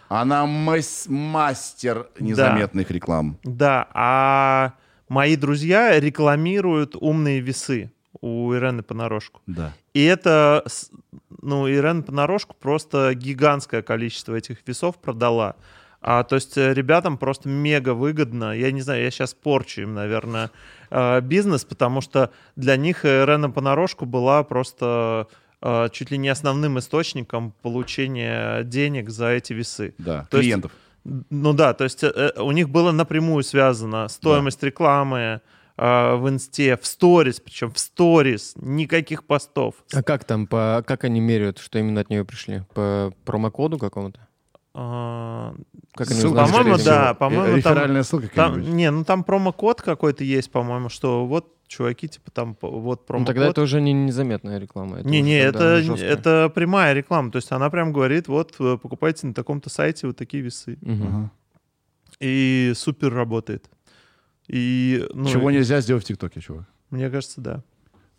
Она 0.08 0.44
мас- 0.46 1.06
мастер 1.08 2.08
незаметных 2.20 2.90
реклам. 2.90 3.38
Да, 3.42 3.88
а 3.94 4.72
мои 5.10 5.36
друзья 5.36 6.00
рекламируют 6.00 6.96
умные 6.96 7.40
весы 7.40 7.90
у 8.20 8.54
Ирены 8.54 8.82
понарошку. 8.82 9.42
Да. 9.46 9.74
И 9.92 10.04
это, 10.04 10.64
ну, 11.42 11.68
Ирена 11.68 12.02
понарошку 12.02 12.56
просто 12.58 13.12
гигантское 13.14 13.82
количество 13.82 14.34
этих 14.34 14.58
весов 14.66 14.98
продала. 15.00 15.56
А, 16.00 16.22
то 16.22 16.36
есть 16.36 16.56
э, 16.56 16.72
ребятам 16.72 17.18
просто 17.18 17.48
мега 17.48 17.92
выгодно. 17.92 18.56
Я 18.56 18.70
не 18.72 18.80
знаю, 18.80 19.02
я 19.02 19.10
сейчас 19.10 19.34
порчу 19.34 19.82
им, 19.82 19.94
наверное, 19.94 20.50
э, 20.90 21.20
бизнес, 21.20 21.64
потому 21.64 22.00
что 22.00 22.30
для 22.56 22.76
них 22.76 23.04
Ирена 23.04 23.50
понарошку 23.50 24.06
была 24.06 24.42
просто 24.44 25.26
э, 25.60 25.88
чуть 25.92 26.10
ли 26.10 26.18
не 26.18 26.28
основным 26.28 26.78
источником 26.78 27.52
получения 27.62 28.62
денег 28.62 29.10
за 29.10 29.28
эти 29.28 29.52
весы. 29.52 29.94
Да. 29.98 30.26
То 30.30 30.38
есть- 30.38 30.46
Клиентов. 30.46 30.72
Ну 31.04 31.52
да, 31.52 31.72
то 31.74 31.84
есть 31.84 32.04
э, 32.04 32.08
э, 32.08 32.40
у 32.40 32.52
них 32.52 32.68
было 32.68 32.92
напрямую 32.92 33.42
связано 33.42 34.08
стоимость 34.08 34.62
рекламы 34.62 35.40
э, 35.76 36.14
в 36.14 36.28
инсте, 36.28 36.76
в 36.76 36.86
сторис, 36.86 37.40
причем 37.40 37.72
в 37.72 37.78
сторис, 37.78 38.52
никаких 38.56 39.24
постов. 39.24 39.76
А 39.94 40.02
как 40.02 40.24
там, 40.24 40.46
по, 40.46 40.84
как 40.86 41.04
они 41.04 41.20
меряют, 41.20 41.58
что 41.58 41.78
именно 41.78 42.02
от 42.02 42.10
нее 42.10 42.24
пришли? 42.24 42.64
По 42.74 43.12
промокоду 43.24 43.78
какому-то? 43.78 44.20
А, 44.72 45.54
Как 45.94 46.10
они 46.10 46.20
Ссылка, 46.20 46.44
По-моему, 46.46 46.76
да, 46.84 47.02
всего? 47.06 47.14
по-моему, 47.16 47.44
Э, 47.58 47.62
там- 47.62 47.72
Реферальная 47.74 48.02
ссылка 48.04 48.28
там, 48.28 48.52
какая-нибудь. 48.52 48.74
не, 48.74 48.90
ну 48.90 49.04
там 49.04 49.24
промокод 49.24 49.82
какой-то 49.82 50.22
есть, 50.22 50.50
по-моему, 50.52 50.88
что 50.88 51.26
вот 51.26 51.52
чуваки, 51.66 52.08
типа 52.08 52.30
там 52.30 52.56
вот 52.60 53.00
Ну, 53.00 53.06
промокод. 53.06 53.26
тогда 53.34 53.48
это 53.48 53.62
уже 53.62 53.80
не 53.80 53.92
незаметная 53.92 54.58
реклама. 54.58 55.02
Не, 55.02 55.20
уже 55.20 55.22
не, 55.22 55.52
тогда 55.52 55.76
это, 55.78 55.82
жесткая. 55.82 56.10
это 56.12 56.52
прямая 56.54 56.92
реклама. 56.94 57.30
То 57.32 57.36
есть 57.36 57.50
она 57.52 57.68
прям 57.70 57.92
говорит, 57.92 58.28
вот 58.28 58.54
э, 58.60 58.78
покупайте 58.80 59.26
на 59.26 59.34
таком-то 59.34 59.70
сайте 59.70 60.06
вот 60.06 60.16
такие 60.16 60.42
весы. 60.42 60.78
Ага. 60.84 61.30
И 62.20 62.72
супер 62.76 63.12
работает. 63.12 63.68
И, 64.48 65.06
ну, 65.14 65.26
Чего 65.28 65.50
и- 65.50 65.54
нельзя 65.54 65.80
сделать 65.80 66.04
в 66.04 66.06
ТикТоке, 66.06 66.40
чувак? 66.40 66.64
Мне 66.90 67.08
кажется, 67.10 67.40
да. 67.40 67.62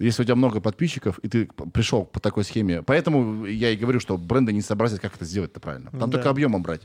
Если 0.02 0.22
у 0.24 0.26
тебя 0.26 0.36
много 0.36 0.60
подписчиков, 0.62 1.20
и 1.20 1.28
ты 1.30 1.50
пришел 1.74 2.06
по 2.06 2.20
такой 2.20 2.44
схеме. 2.44 2.82
Поэтому 2.82 3.46
я 3.46 3.70
и 3.70 3.76
говорю, 3.76 4.00
что 4.00 4.18
бренды 4.18 4.54
не 4.54 4.62
сообразят, 4.62 5.00
как 5.00 5.16
это 5.16 5.26
сделать-то 5.26 5.60
правильно. 5.60 5.92
Там 5.92 6.10
Да. 6.10 6.18
только 6.18 6.30
объемом 6.30 6.64
брать. 6.64 6.82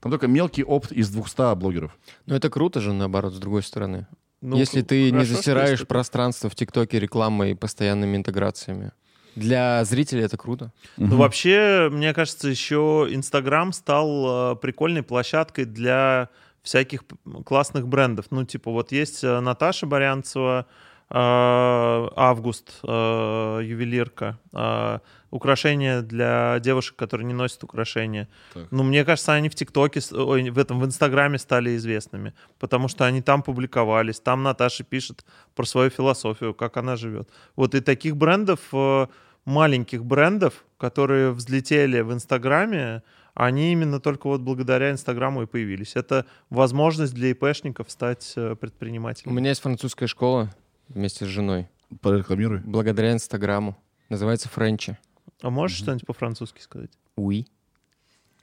Там 0.00 0.12
только 0.12 0.26
мелкий 0.28 0.62
опт 0.64 0.92
из 0.92 1.08
200 1.10 1.54
блогеров. 1.56 1.96
Ну, 2.26 2.34
это 2.34 2.50
круто 2.50 2.80
же, 2.80 2.92
наоборот, 2.92 3.32
с 3.34 3.38
другой 3.38 3.62
стороны. 3.62 4.06
Ну, 4.40 4.56
Если 4.56 4.82
ты 4.82 5.06
не 5.06 5.10
хорошо, 5.10 5.26
что 5.26 5.36
засираешь 5.36 5.86
пространство 5.86 6.48
в 6.48 6.54
ТикТоке 6.54 7.00
рекламой 7.00 7.52
и 7.52 7.54
постоянными 7.54 8.16
интеграциями. 8.16 8.92
Для 9.34 9.84
зрителей 9.84 10.22
это 10.24 10.36
круто. 10.36 10.72
Ну, 10.96 11.16
вообще, 11.16 11.88
мне 11.92 12.12
кажется, 12.14 12.48
еще 12.48 13.08
Инстаграм 13.10 13.72
стал 13.72 14.52
э, 14.52 14.56
прикольной 14.56 15.02
площадкой 15.02 15.64
для 15.64 16.28
всяких 16.62 17.04
классных 17.44 17.86
брендов. 17.88 18.26
Ну, 18.30 18.44
типа, 18.44 18.70
вот 18.70 18.92
есть 18.92 19.22
э, 19.24 19.40
Наташа 19.40 19.86
Барянцева, 19.86 20.66
Август, 21.10 22.80
э, 22.82 23.60
ювелирка, 23.64 24.38
э, 24.52 24.98
украшения 25.30 26.02
для 26.02 26.58
девушек, 26.60 26.96
которые 26.96 27.26
не 27.26 27.34
носят 27.34 27.64
украшения. 27.64 28.28
Так. 28.52 28.66
Ну, 28.70 28.82
мне 28.82 29.04
кажется, 29.04 29.32
они 29.32 29.48
в 29.48 29.54
ТикТоке, 29.54 30.00
ой, 30.12 30.50
в 30.50 30.58
этом, 30.58 30.80
в 30.80 30.84
Инстаграме 30.84 31.38
стали 31.38 31.76
известными, 31.76 32.34
потому 32.58 32.88
что 32.88 33.06
они 33.06 33.22
там 33.22 33.42
публиковались, 33.42 34.20
там 34.20 34.42
Наташа 34.42 34.84
пишет 34.84 35.24
про 35.54 35.64
свою 35.64 35.90
философию, 35.90 36.52
как 36.52 36.76
она 36.76 36.96
живет. 36.96 37.30
Вот 37.56 37.74
и 37.74 37.80
таких 37.80 38.16
брендов, 38.16 38.60
э, 38.72 39.06
маленьких 39.46 40.04
брендов, 40.04 40.64
которые 40.76 41.30
взлетели 41.30 42.02
в 42.02 42.12
Инстаграме, 42.12 43.02
они 43.32 43.72
именно 43.72 43.98
только 43.98 44.26
вот 44.26 44.42
благодаря 44.42 44.90
Инстаграму 44.90 45.42
и 45.42 45.46
появились. 45.46 45.96
Это 45.96 46.26
возможность 46.50 47.14
для 47.14 47.30
ИПшников 47.30 47.90
стать 47.90 48.34
э, 48.36 48.52
У 48.52 48.56
предпринимателем. 48.56 49.34
меня 49.34 49.50
есть 49.50 49.62
французская 49.62 50.06
школа 50.06 50.50
вместе 50.88 51.24
с 51.24 51.28
женой. 51.28 51.68
Прорекламируй. 52.00 52.60
Благодаря 52.60 53.12
Инстаграму. 53.12 53.76
Называется 54.08 54.48
Френчи. 54.48 54.98
А 55.42 55.50
можешь 55.50 55.78
что-нибудь 55.78 56.06
по-французски 56.06 56.60
сказать? 56.60 56.90
Oui. 57.16 57.46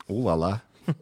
У-ла-ла. 0.08 0.62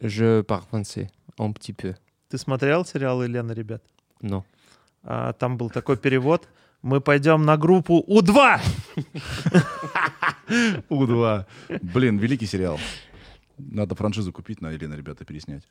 Je 0.00 0.42
parle 0.42 0.64
français. 0.70 1.10
Un 1.38 1.52
petit 1.52 1.72
peu. 1.74 1.96
Ты 2.28 2.38
смотрел 2.38 2.84
сериал 2.84 3.22
«Елена, 3.22 3.52
ребят»? 3.52 3.82
Но. 4.20 4.44
А, 5.02 5.32
там 5.32 5.56
был 5.56 5.70
такой 5.70 5.96
перевод. 5.96 6.48
Мы 6.82 7.00
пойдем 7.00 7.44
на 7.44 7.56
группу 7.56 8.04
У2! 8.08 8.60
У-2. 10.88 11.46
Блин, 11.82 12.18
великий 12.18 12.46
сериал. 12.46 12.78
Надо 13.58 13.94
франшизу 13.94 14.32
купить 14.32 14.60
на 14.60 14.70
Елена, 14.70 14.94
ребята, 14.94 15.24
переснять. 15.24 15.64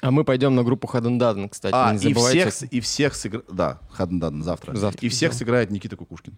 А 0.00 0.10
мы 0.10 0.24
пойдем 0.24 0.54
на 0.54 0.64
группу 0.64 0.86
Хаден 0.86 1.48
кстати. 1.48 1.72
А, 1.74 1.92
не 1.92 1.98
и 1.98 2.14
забывайте. 2.14 2.50
всех, 2.50 2.72
и 2.72 2.80
всех 2.80 3.14
сыграет... 3.14 3.46
Да, 3.52 3.80
Хаден 3.90 4.42
завтра. 4.42 4.74
Завтра. 4.74 5.06
И 5.06 5.08
всех 5.08 5.32
сыграет 5.32 5.70
Никита 5.70 5.96
Кукушкин. 5.96 6.36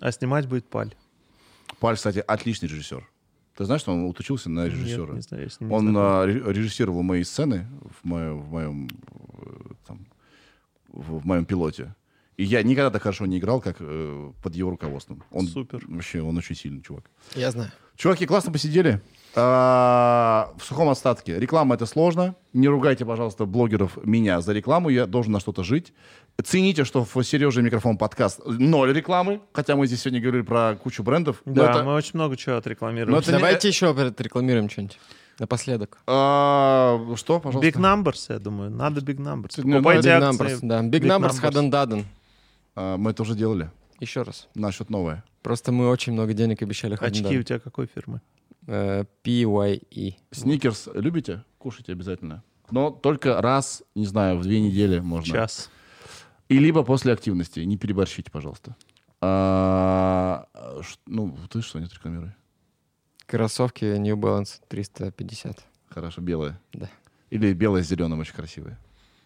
А 0.00 0.12
снимать 0.12 0.46
будет 0.46 0.68
Паль. 0.68 0.94
Паль, 1.80 1.96
кстати, 1.96 2.22
отличный 2.24 2.68
режиссер. 2.68 3.08
Ты 3.56 3.64
знаешь, 3.64 3.80
что 3.80 3.92
он 3.92 4.04
уточился 4.04 4.48
на 4.48 4.64
Нет, 4.64 4.72
режиссера? 4.74 5.14
не 5.14 5.20
знаю, 5.20 5.42
я 5.44 5.50
с 5.50 5.58
ним 5.60 5.72
Он 5.72 5.80
знаком. 5.90 5.96
а, 6.00 6.24
ре- 6.26 6.52
режиссировал 6.52 7.02
мои 7.02 7.24
сцены 7.24 7.66
в 8.00 8.04
моем, 8.06 8.40
в 8.40 8.50
моем, 8.52 8.88
э, 8.88 9.74
там, 9.88 10.06
в, 10.88 11.18
в 11.18 11.26
моем 11.26 11.44
пилоте. 11.44 11.96
И 12.36 12.44
я 12.44 12.62
никогда 12.62 12.92
так 12.92 13.02
хорошо 13.02 13.26
не 13.26 13.38
играл, 13.38 13.60
как 13.60 13.78
э, 13.80 14.32
под 14.40 14.54
его 14.54 14.70
руководством. 14.70 15.24
Он 15.32 15.48
Супер. 15.48 15.82
Вообще, 15.88 16.22
он 16.22 16.38
очень 16.38 16.54
сильный 16.54 16.82
чувак. 16.82 17.10
Я 17.34 17.50
знаю. 17.50 17.72
Чуваки, 17.96 18.26
классно 18.26 18.52
посидели. 18.52 19.00
А, 19.34 20.52
в 20.58 20.64
сухом 20.64 20.88
остатке. 20.88 21.38
Реклама 21.38 21.74
это 21.74 21.86
сложно. 21.86 22.34
Не 22.52 22.68
ругайте, 22.68 23.04
пожалуйста, 23.04 23.44
блогеров 23.46 23.98
меня 24.04 24.40
за 24.40 24.52
рекламу. 24.52 24.88
Я 24.88 25.06
должен 25.06 25.32
на 25.32 25.40
что-то 25.40 25.62
жить. 25.62 25.92
Цените, 26.42 26.84
что 26.84 27.04
в 27.04 27.22
Сереже 27.24 27.62
микрофон 27.62 27.96
подкаст 27.98 28.40
ноль 28.46 28.92
рекламы. 28.92 29.40
Хотя 29.52 29.76
мы 29.76 29.86
здесь 29.86 30.02
сегодня 30.02 30.20
говорили 30.20 30.42
про 30.42 30.76
кучу 30.76 31.02
брендов. 31.02 31.42
Но 31.44 31.52
Да, 31.54 31.70
это- 31.70 31.84
мы 31.84 31.94
очень 31.94 32.12
много 32.14 32.36
чего 32.36 32.56
отрекламируем. 32.56 33.12
Но 33.12 33.18
это 33.18 33.32
не- 33.32 33.38
Давайте 33.38 33.68
еще 33.68 33.90
отрекламируем 33.90 34.70
что-нибудь. 34.70 34.98
Напоследок. 35.38 35.98
а, 36.06 37.00
что, 37.14 37.38
пожалуйста? 37.38 37.70
Big 37.70 37.80
Numbers, 37.80 38.24
я 38.32 38.38
думаю. 38.40 38.70
Надо 38.70 39.00
Big 39.00 39.18
Numbers. 39.18 39.52
Ну, 39.58 39.74
Покупайте 39.74 40.08
Big 40.08 40.12
акции. 40.22 40.44
Numbers, 40.46 40.58
да. 40.62 40.80
Big, 40.82 40.90
Big 40.90 41.06
Numbers, 41.06 41.28
Numbers. 41.30 41.40
Хаден 41.40 41.70
Даден. 41.70 42.04
А, 42.74 42.96
мы 42.96 43.12
это 43.12 43.22
уже 43.22 43.34
делали. 43.36 43.70
Еще 44.00 44.22
раз. 44.22 44.48
Насчет 44.54 44.90
новое. 44.90 45.22
Просто 45.42 45.70
мы 45.70 45.88
очень 45.88 46.12
много 46.12 46.32
денег 46.32 46.60
обещали 46.62 46.96
Очки 47.00 47.38
у 47.38 47.42
тебя 47.42 47.58
какой 47.60 47.86
фирмы? 47.86 48.20
Э, 48.70 49.04
PYE. 49.24 50.16
Сникерс 50.30 50.90
любите? 50.92 51.42
Кушайте 51.56 51.92
обязательно. 51.92 52.44
Но 52.70 52.90
только 52.90 53.40
раз, 53.40 53.82
не 53.94 54.04
знаю, 54.04 54.38
в 54.38 54.42
две 54.42 54.60
недели 54.60 55.00
можно. 55.00 55.32
Час. 55.32 55.70
И 56.50 56.58
либо 56.58 56.82
после 56.82 57.14
активности. 57.14 57.60
Не 57.60 57.78
переборщите, 57.78 58.30
пожалуйста. 58.30 58.76
А, 59.22 60.46
ну, 61.06 61.36
ты 61.50 61.62
что, 61.62 61.80
не 61.80 61.86
рекламируй. 61.86 62.32
Кроссовки 63.24 63.84
New 63.96 64.16
Balance 64.16 64.60
350. 64.68 65.64
Хорошо, 65.88 66.20
белые. 66.20 66.60
Да. 66.74 66.90
Или 67.30 67.54
белые 67.54 67.84
с 67.84 67.88
зеленым 67.88 68.20
очень 68.20 68.34
красивые. 68.34 68.78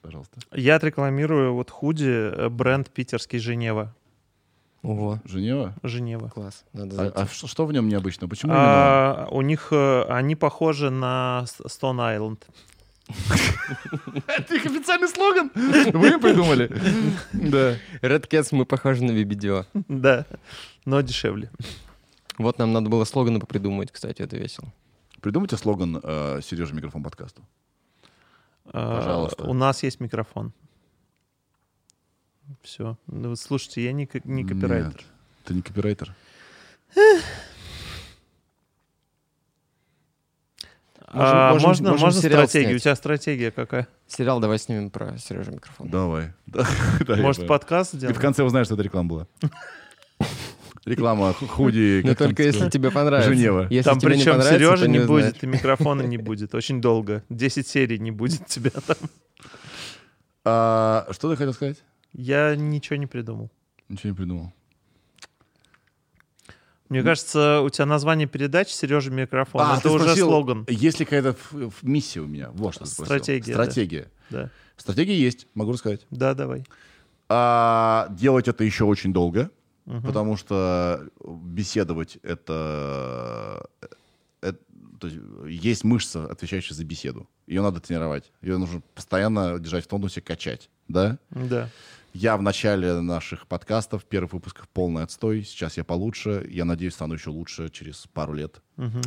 Пожалуйста. 0.02 0.40
Я 0.52 0.76
отрекламирую 0.76 1.54
вот 1.54 1.70
худи 1.70 2.08
э, 2.08 2.48
бренд 2.48 2.90
питерский 2.90 3.40
Женева. 3.40 3.94
Ого, 4.82 5.20
Женева? 5.24 5.74
Женева. 5.84 6.28
класс. 6.28 6.64
Надо 6.72 7.12
А, 7.14 7.22
а 7.22 7.26
что, 7.28 7.46
что 7.46 7.66
в 7.66 7.72
нем 7.72 7.88
необычно? 7.88 8.28
Почему 8.28 8.52
именно? 8.52 8.64
А, 8.64 9.28
у 9.30 9.40
них 9.42 9.68
э, 9.70 10.02
они 10.08 10.34
похожи 10.34 10.90
на 10.90 11.44
Stone 11.46 11.98
Island. 11.98 12.42
Это 14.26 14.54
их 14.54 14.66
официальный 14.66 15.08
слоган? 15.08 15.50
Вы 15.54 16.18
придумали? 16.18 16.68
Да. 17.32 17.76
Red 18.00 18.28
Cats 18.28 18.48
мы 18.52 18.64
похожи 18.64 19.04
на 19.04 19.12
Вибидио. 19.12 19.66
Да, 19.88 20.26
но 20.84 21.00
дешевле. 21.00 21.50
Вот 22.38 22.58
нам 22.58 22.72
надо 22.72 22.88
было 22.88 23.04
слоганы 23.04 23.38
попридумывать, 23.38 23.92
кстати, 23.92 24.22
это 24.22 24.36
весело. 24.36 24.72
Придумайте 25.20 25.56
слоган 25.56 26.00
э, 26.02 26.40
Сережа 26.42 26.74
микрофон 26.74 27.02
подкасту. 27.04 27.42
А, 28.66 28.96
Пожалуйста. 28.98 29.44
У 29.44 29.52
нас 29.52 29.82
есть 29.82 30.00
микрофон. 30.00 30.52
Все. 32.62 32.96
Ну, 33.06 33.30
вот 33.30 33.38
слушайте, 33.40 33.82
я 33.84 33.92
не, 33.92 34.08
не 34.24 34.44
копирайтер. 34.44 34.92
Нет, 34.92 35.04
ты 35.44 35.54
не 35.54 35.62
копирайтер. 35.62 36.14
А, 41.14 41.52
Можем- 41.52 41.52
можем- 41.52 41.68
можно 41.68 41.90
можем 41.90 42.04
можно 42.06 42.20
стратегию? 42.20 42.70
снять. 42.70 42.76
У 42.76 42.78
тебя 42.84 42.96
стратегия 42.96 43.50
какая? 43.50 43.86
Сериал 44.06 44.40
давай 44.40 44.58
снимем 44.58 44.88
про 44.90 45.18
Сережу 45.18 45.52
микрофон. 45.52 45.88
Давай. 45.90 46.32
Может, 47.06 47.46
подкаст 47.46 47.90
Ты 47.92 47.96
сделаем? 47.98 48.16
в 48.16 48.20
конце 48.20 48.42
узнаешь, 48.42 48.66
что 48.66 48.74
это 48.74 48.82
реклама 48.82 49.08
была. 49.08 49.26
Реклама 50.86 51.32
ху- 51.34 51.46
худи. 51.46 52.00
Но 52.02 52.14
там 52.14 52.28
только 52.28 52.42
если 52.42 52.68
тебе 52.70 52.90
понравится. 52.90 53.32
Женева. 53.32 53.66
Если 53.70 53.88
Там 53.90 53.98
не 53.98 54.06
причем 54.06 54.32
понравится, 54.32 54.54
Сережи 54.54 54.84
то 54.84 54.88
не 54.90 54.98
будет, 55.00 55.44
и 55.44 55.46
микрофона 55.46 56.02
не 56.02 56.16
будет. 56.16 56.54
Очень 56.54 56.80
долго. 56.80 57.22
10 57.28 57.68
серий 57.68 57.98
не 57.98 58.10
будет 58.10 58.46
тебя 58.48 58.70
там. 58.70 58.96
А, 60.44 61.06
Что 61.12 61.30
ты 61.30 61.36
хотел 61.36 61.52
сказать? 61.52 61.76
Я 62.12 62.54
ничего 62.56 62.96
не 62.96 63.06
придумал. 63.06 63.50
Ничего 63.88 64.10
не 64.10 64.16
придумал. 64.16 64.52
Мне 66.88 67.02
кажется, 67.02 67.62
у 67.62 67.70
тебя 67.70 67.86
название 67.86 68.28
передачи 68.28 68.72
Сережа 68.72 69.10
микрофон. 69.10 69.62
А, 69.64 69.78
Это 69.78 69.90
уже 69.90 70.04
спросил, 70.04 70.28
слоган. 70.28 70.66
Есть 70.68 70.98
ли 71.00 71.06
какая-то 71.06 71.36
миссия 71.80 72.20
у 72.20 72.26
меня? 72.26 72.50
Вот 72.50 72.74
что. 72.74 72.84
Стратегия. 72.84 73.54
Стратегия. 73.54 74.10
Да. 74.28 74.50
Стратегия 74.76 75.16
есть, 75.18 75.46
могу 75.54 75.72
рассказать. 75.72 76.06
Да, 76.10 76.34
давай. 76.34 76.66
А, 77.30 78.08
делать 78.10 78.46
это 78.48 78.62
еще 78.64 78.84
очень 78.84 79.12
долго, 79.14 79.50
Мгм. 79.86 80.02
потому 80.02 80.36
что 80.36 81.08
беседовать 81.24 82.18
это, 82.22 83.64
э, 84.42 84.52
то 85.00 85.06
есть, 85.06 85.18
есть 85.46 85.84
мышца, 85.84 86.26
отвечающая 86.30 86.76
за 86.76 86.84
беседу. 86.84 87.26
Ее 87.46 87.62
надо 87.62 87.80
тренировать. 87.80 88.30
Ее 88.42 88.58
нужно 88.58 88.82
постоянно 88.94 89.58
держать 89.58 89.84
в 89.84 89.88
тонусе, 89.88 90.20
качать. 90.20 90.68
Да? 90.88 91.18
Да. 91.30 91.70
Я 92.12 92.36
в 92.36 92.42
начале 92.42 93.00
наших 93.00 93.46
подкастов, 93.46 94.04
первых 94.04 94.34
выпусков 94.34 94.68
полный 94.68 95.02
отстой. 95.02 95.44
Сейчас 95.44 95.76
я 95.78 95.84
получше. 95.84 96.46
Я 96.50 96.64
надеюсь, 96.64 96.94
стану 96.94 97.14
еще 97.14 97.30
лучше 97.30 97.70
через 97.70 98.06
пару 98.12 98.34
лет. 98.34 98.60
Мгм. 98.76 99.00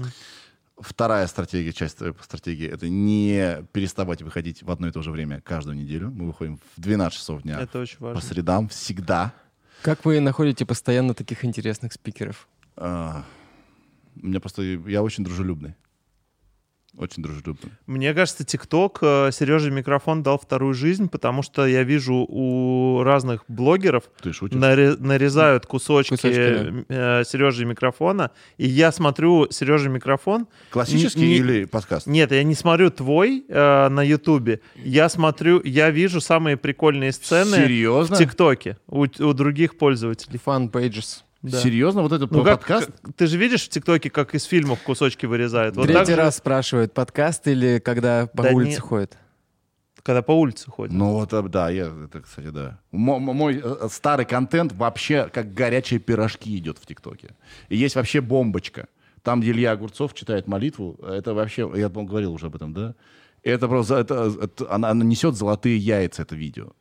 Вторая 0.78 1.28
стратегия, 1.28 1.72
часть 1.72 2.02
э, 2.02 2.14
стратегии, 2.22 2.68
это 2.68 2.90
не 2.90 3.64
переставать 3.72 4.22
выходить 4.22 4.62
в 4.64 4.72
одно 4.72 4.88
и 4.88 4.92
то 4.92 5.02
же 5.02 5.12
время 5.12 5.40
каждую 5.40 5.78
неделю. 5.78 6.12
Мы 6.12 6.28
выходим 6.28 6.58
в 6.58 6.82
12 6.82 7.18
часов 7.18 7.44
дня 7.44 7.60
Это 7.62 7.80
очень 7.80 7.98
по 7.98 8.08
важно. 8.08 8.22
средам 8.22 8.68
всегда. 8.70 9.34
Как 9.84 10.04
вы 10.04 10.20
находите 10.20 10.66
постоянно 10.66 11.14
таких 11.14 11.46
интересных 11.46 11.94
спикеров? 11.94 12.48
А, 12.76 13.24
у 14.22 14.26
меня 14.26 14.40
просто 14.42 14.64
я 14.64 15.02
очень 15.04 15.24
дружелюбный. 15.24 15.76
Очень 16.98 17.24
дружелюбный. 17.24 17.72
Мне 17.88 18.14
кажется, 18.14 18.46
ТикТок 18.46 19.00
э, 19.02 19.30
Сереже 19.34 19.70
микрофон 19.70 20.24
дал 20.24 20.40
вторую 20.40 20.74
жизнь, 20.74 21.10
потому 21.10 21.44
что 21.44 21.66
я 21.66 21.84
вижу 21.84 22.26
у 22.28 23.04
разных 23.04 23.44
блогеров 23.50 24.04
Ты 24.22 24.32
шутишь? 24.32 24.58
наре- 24.58 24.96
нарезают 24.98 25.66
кусочки, 25.66 26.12
Кусочки, 26.12 26.86
Сережи 27.30 27.66
микрофона, 27.66 28.32
и 28.58 28.66
я 28.68 28.92
смотрю 28.94 29.48
Сережа 29.52 29.90
микрофон. 29.90 30.48
Классический 30.70 31.20
Не- 31.28 31.36
или 31.38 31.66
подкаст? 31.66 32.08
Нет, 32.08 32.32
я 32.32 32.44
не 32.44 32.56
смотрю 32.56 32.90
твой 32.92 33.44
э, 33.48 33.90
на 33.90 34.02
Ютубе. 34.02 34.62
Я 34.76 35.10
смотрю, 35.10 35.62
я 35.66 35.90
вижу 35.90 36.22
самые 36.22 36.56
прикольные 36.56 37.12
сцены 37.12 37.58
Серьезно? 37.58 38.16
в 38.16 38.20
ТикТоке 38.20 38.78
у, 38.88 39.02
у 39.02 39.34
других 39.34 39.78
пользователей. 39.78 40.40
Fun 40.46 40.72
Pages. 40.72 41.24
Да. 41.52 41.60
Серьезно? 41.60 42.02
Вот 42.02 42.12
это 42.12 42.28
Ну 42.30 42.44
как, 42.44 42.60
подкаст? 42.60 42.90
как- 43.02 43.14
ты 43.16 43.28
же 43.28 43.38
видишь 43.38 43.64
в 43.66 43.70
ТикТоке, 43.70 44.10
как 44.10 44.34
из 44.36 44.44
фильмов 44.46 44.80
кусочки 44.84 45.26
вырезают. 45.26 45.76
Вот 45.76 45.84
Третий 45.88 46.00
так 46.00 46.08
же- 46.08 46.16
раз 46.16 46.38
спрашивают, 46.38 46.94
подкаст 46.94 47.48
или 47.48 47.80
когда 47.80 48.28
по 48.28 48.44
Да 48.44 48.50
улице 48.52 48.72
нет. 48.72 48.80
ходят? 48.82 49.18
Когда 50.04 50.22
по 50.22 50.32
улице 50.34 50.70
ходят. 50.70 50.94
Ну 50.94 51.14
вот, 51.14 51.34
э, 51.34 51.42
да, 51.44 51.70
я, 51.70 51.86
это, 52.06 52.22
кстати, 52.22 52.50
да. 52.50 52.80
Мо- 52.92 53.20
мо- 53.20 53.34
Мой 53.34 53.60
э, 53.64 53.88
старый 53.92 54.26
контент 54.26 54.72
вообще 54.74 55.30
как 55.34 55.54
горячие 55.54 56.00
пирожки 56.00 56.56
идет 56.58 56.78
в 56.78 56.86
ТикТоке. 56.86 57.30
И 57.70 57.78
есть 57.78 57.96
вообще 57.96 58.22
бомбочка. 58.22 58.88
Там, 59.24 59.42
где 59.42 59.52
Илья 59.52 59.72
Огурцов 59.72 60.14
читает 60.14 60.48
молитву, 60.48 61.00
это 61.04 61.34
вообще, 61.34 61.62
я 61.76 61.90
по-моему, 61.90 62.08
говорил 62.10 62.34
уже 62.34 62.46
об 62.48 62.56
этом, 62.56 62.74
да? 62.74 62.94
Это 63.42 63.68
просто, 63.68 63.96
это, 63.98 64.32
это- 64.42 64.72
она, 64.72 64.90
она 64.90 65.04
несет 65.04 65.36
золотые 65.36 65.78
яйца, 65.78 66.22
это 66.22 66.36
видео. 66.36 66.74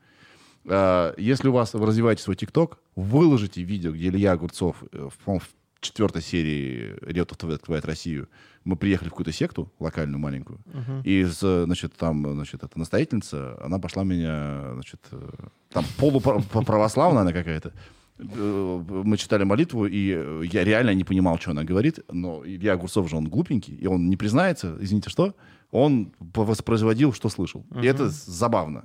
А, 0.66 1.14
Если 1.18 1.48
у 1.48 1.52
вас 1.52 1.74
вы 1.74 1.86
развиваете 1.86 2.22
свой 2.22 2.36
ТикТок, 2.36 2.78
выложите 2.96 3.62
видео, 3.62 3.92
где 3.92 4.08
Илья 4.08 4.32
Огурцов 4.32 4.76
э, 4.92 5.08
в, 5.26 5.38
в 5.38 5.48
четвертой 5.80 6.22
серии 6.22 6.94
«Риотов 7.02 7.36
ТВ 7.38 7.44
открывает 7.50 7.84
Россию» 7.84 8.28
мы 8.64 8.76
приехали 8.76 9.08
в 9.08 9.10
какую-то 9.10 9.32
секту 9.32 9.70
локальную, 9.78 10.18
маленькую, 10.18 10.58
и, 11.04 11.22
з- 11.24 11.64
значит, 11.66 11.92
там, 11.98 12.24
значит, 12.32 12.62
эта 12.64 12.78
настоятельница, 12.78 13.58
она 13.62 13.78
пошла 13.78 14.04
меня, 14.04 14.70
значит, 14.72 15.00
э, 15.12 15.28
там 15.70 15.84
полуправославная 15.98 17.20
она 17.22 17.32
какая-то, 17.32 17.72
Э, 18.16 18.82
мы 19.04 19.16
читали 19.16 19.42
молитву, 19.44 19.86
и 19.86 20.46
я 20.46 20.62
реально 20.64 20.94
не 20.94 21.02
понимал, 21.04 21.36
что 21.40 21.50
она 21.50 21.64
говорит, 21.64 21.98
но 22.12 22.42
Илья 22.46 22.74
Огурцов 22.74 23.10
же, 23.10 23.16
он 23.16 23.28
глупенький, 23.28 23.74
и 23.74 23.86
он 23.88 24.08
не 24.08 24.16
признается, 24.16 24.76
извините, 24.80 25.10
что, 25.10 25.34
он 25.72 26.12
воспроизводил, 26.20 27.12
что 27.12 27.28
слышал. 27.28 27.66
И 27.82 27.86
это 27.86 28.08
забавно. 28.08 28.84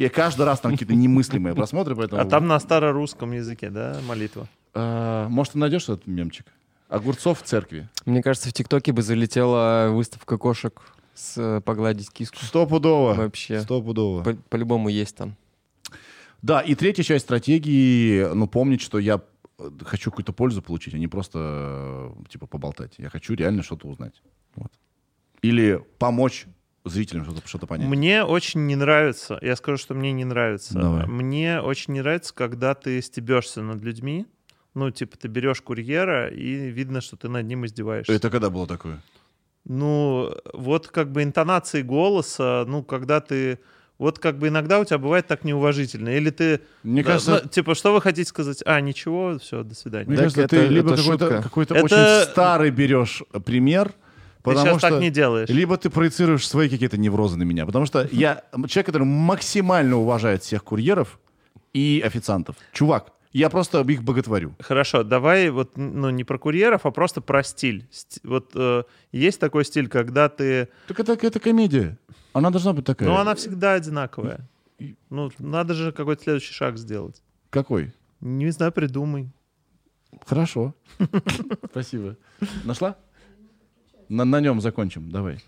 И 0.00 0.08
каждый 0.08 0.46
раз 0.46 0.60
там 0.60 0.72
какие-то 0.72 0.94
немыслимые 0.94 1.54
просмотры, 1.54 1.94
поэтому... 1.94 2.22
А 2.22 2.24
там 2.24 2.46
на 2.46 2.58
старорусском 2.58 3.32
языке, 3.32 3.68
да, 3.68 4.00
молитва? 4.08 4.48
А, 4.72 5.28
может, 5.28 5.52
ты 5.52 5.58
найдешь 5.58 5.82
этот 5.82 6.06
мемчик? 6.06 6.46
Огурцов 6.88 7.42
в 7.42 7.44
церкви. 7.44 7.86
Мне 8.06 8.22
кажется, 8.22 8.48
в 8.48 8.54
ТикТоке 8.54 8.92
бы 8.92 9.02
залетела 9.02 9.90
выставка 9.90 10.38
кошек 10.38 10.80
с 11.12 11.36
э, 11.36 11.60
погладить 11.60 12.10
киску. 12.10 12.38
Стопудово. 12.42 13.12
Вообще. 13.12 13.60
Стопудово. 13.60 14.22
По- 14.22 14.36
По-любому 14.48 14.88
есть 14.88 15.16
там. 15.16 15.36
Да, 16.40 16.62
и 16.62 16.74
третья 16.74 17.02
часть 17.02 17.26
стратегии, 17.26 18.24
ну, 18.32 18.48
помнить, 18.48 18.80
что 18.80 18.98
я 18.98 19.20
э, 19.58 19.70
хочу 19.84 20.10
какую-то 20.10 20.32
пользу 20.32 20.62
получить, 20.62 20.94
а 20.94 20.98
не 20.98 21.08
просто, 21.08 22.14
э, 22.18 22.24
типа, 22.30 22.46
поболтать. 22.46 22.94
Я 22.96 23.10
хочу 23.10 23.34
реально 23.34 23.62
что-то 23.62 23.86
узнать. 23.86 24.22
Вот. 24.54 24.72
Или 25.42 25.84
помочь 25.98 26.46
зрителям 26.84 27.24
что-то 27.24 27.46
что 27.46 27.66
понять. 27.66 27.88
Мне 27.88 28.24
очень 28.24 28.66
не 28.66 28.76
нравится, 28.76 29.38
я 29.42 29.56
скажу, 29.56 29.76
что 29.76 29.94
мне 29.94 30.12
не 30.12 30.24
нравится. 30.24 30.74
Давай. 30.74 31.06
Мне 31.06 31.60
очень 31.60 31.94
не 31.94 32.00
нравится, 32.00 32.32
когда 32.34 32.74
ты 32.74 33.00
стебешься 33.02 33.62
над 33.62 33.82
людьми. 33.82 34.26
Ну, 34.74 34.90
типа, 34.90 35.16
ты 35.16 35.26
берешь 35.26 35.60
курьера, 35.60 36.28
и 36.28 36.70
видно, 36.70 37.00
что 37.00 37.16
ты 37.16 37.28
над 37.28 37.44
ним 37.44 37.66
издеваешься. 37.66 38.12
Это 38.12 38.30
когда 38.30 38.50
было 38.50 38.66
такое? 38.68 39.02
Ну, 39.64 40.32
вот 40.54 40.88
как 40.88 41.10
бы 41.10 41.22
интонации 41.22 41.82
голоса, 41.82 42.64
ну, 42.66 42.82
когда 42.82 43.20
ты... 43.20 43.58
Вот 43.98 44.18
как 44.18 44.38
бы 44.38 44.48
иногда 44.48 44.80
у 44.80 44.84
тебя 44.86 44.96
бывает 44.96 45.26
так 45.26 45.44
неуважительно. 45.44 46.08
Или 46.08 46.30
ты... 46.30 46.60
Мне 46.82 47.02
да, 47.02 47.10
кажется, 47.10 47.40
ну, 47.42 47.48
типа, 47.50 47.74
что 47.74 47.92
вы 47.92 48.00
хотите 48.00 48.26
сказать? 48.28 48.62
А, 48.64 48.80
ничего, 48.80 49.38
все, 49.38 49.62
до 49.62 49.74
свидания. 49.74 50.06
мне 50.06 50.16
Так 50.16 50.24
кажется, 50.24 50.42
это- 50.42 50.56
ты 50.56 50.66
либо 50.68 50.94
это 50.94 51.02
какой-то, 51.02 51.42
какой-то 51.42 51.74
Это- 51.74 51.84
очень 51.84 52.30
старый 52.30 52.70
берешь 52.70 53.22
пример, 53.44 53.92
Ты 54.42 54.44
потому 54.44 54.66
сейчас 54.66 54.78
что... 54.78 54.88
так 54.90 55.00
не 55.00 55.10
делаешь. 55.10 55.48
Либо 55.50 55.76
ты 55.76 55.90
проецируешь 55.90 56.48
свои 56.48 56.68
какие-то 56.68 56.96
неврозы 56.96 57.36
на 57.36 57.42
меня. 57.42 57.66
Потому 57.66 57.84
что 57.86 58.08
я 58.10 58.42
человек, 58.68 58.86
который 58.86 59.04
максимально 59.04 59.96
уважает 59.96 60.42
всех 60.42 60.64
курьеров 60.64 61.18
и 61.74 62.02
официантов. 62.04 62.56
Чувак, 62.72 63.12
я 63.32 63.50
просто 63.50 63.80
их 63.82 64.02
боготворю. 64.02 64.54
Хорошо, 64.58 65.04
давай 65.04 65.50
вот, 65.50 65.76
ну, 65.76 66.10
не 66.10 66.24
про 66.24 66.38
курьеров, 66.38 66.86
а 66.86 66.90
просто 66.90 67.20
про 67.20 67.42
стиль. 67.42 67.86
Ст- 67.92 68.20
Вот 68.24 68.50
э, 68.54 68.82
есть 69.12 69.38
такой 69.38 69.64
стиль, 69.64 69.88
когда 69.88 70.28
ты... 70.28 70.68
Так 70.88 70.98
это, 71.00 71.12
это 71.12 71.38
комедия. 71.38 71.98
Она 72.32 72.50
должна 72.50 72.72
быть 72.72 72.84
такая. 72.86 73.08
Ну, 73.08 73.16
она 73.16 73.34
всегда 73.34 73.74
одинаковая. 73.74 74.48
Ну, 75.10 75.30
надо 75.38 75.74
же 75.74 75.92
какой-то 75.92 76.22
следующий 76.22 76.54
шаг 76.54 76.78
сделать. 76.78 77.22
Какой? 77.50 77.92
Не 78.20 78.50
знаю, 78.50 78.72
придумай. 78.72 79.28
Хорошо. 80.26 80.74
Спасибо. 81.70 82.16
Нашла? 82.64 82.96
На, 84.10 84.24
на 84.24 84.40
нем 84.40 84.60
закончим. 84.60 85.08
Давай. 85.10 85.38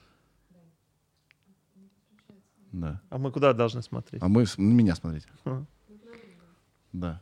Да. 2.70 3.02
А 3.10 3.18
мы 3.18 3.32
куда 3.32 3.52
должны 3.52 3.82
смотреть? 3.82 4.22
А 4.22 4.28
мы 4.28 4.46
с- 4.46 4.56
на 4.56 4.72
меня 4.72 4.94
смотрите. 4.94 5.28
Ага. 5.44 5.66
Да. 6.92 7.20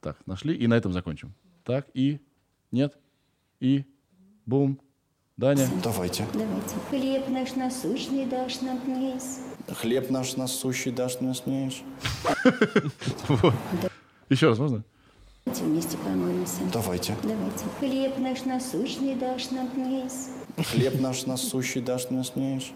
Так, 0.00 0.18
нашли 0.26 0.54
и 0.54 0.66
на 0.66 0.74
этом 0.74 0.92
закончим. 0.92 1.32
Так, 1.64 1.86
и... 1.94 2.20
Нет? 2.70 2.96
И... 3.58 3.84
Бум. 4.44 4.78
Даня. 5.38 5.66
Давайте. 5.82 6.26
Давайте. 6.34 6.74
Хлеб 6.90 7.28
наш 7.28 7.54
насущный 7.54 8.26
дашь 8.26 8.60
нам 8.60 8.78
днесь. 8.84 9.40
Хлеб 9.68 10.10
наш 10.10 10.36
насущий 10.36 10.92
дашь 10.92 11.20
мне 11.20 11.32
снешь. 11.34 11.82
Еще 14.28 14.48
раз 14.48 14.58
можно? 14.58 14.84
Давайте 15.48 15.64
вместе 15.64 15.96
помолимся. 15.96 16.60
Давайте. 16.74 17.16
Давайте. 17.22 17.64
Хлеб 17.80 18.18
наш 18.18 18.44
насущный 18.44 19.14
дашь 19.14 19.50
нам 19.50 19.70
днесь. 19.70 20.28
Хлеб 20.72 21.00
наш 21.00 21.24
насущий 21.24 21.80
дашь 21.80 22.10
мне 22.10 22.22
снешь. 22.22 22.72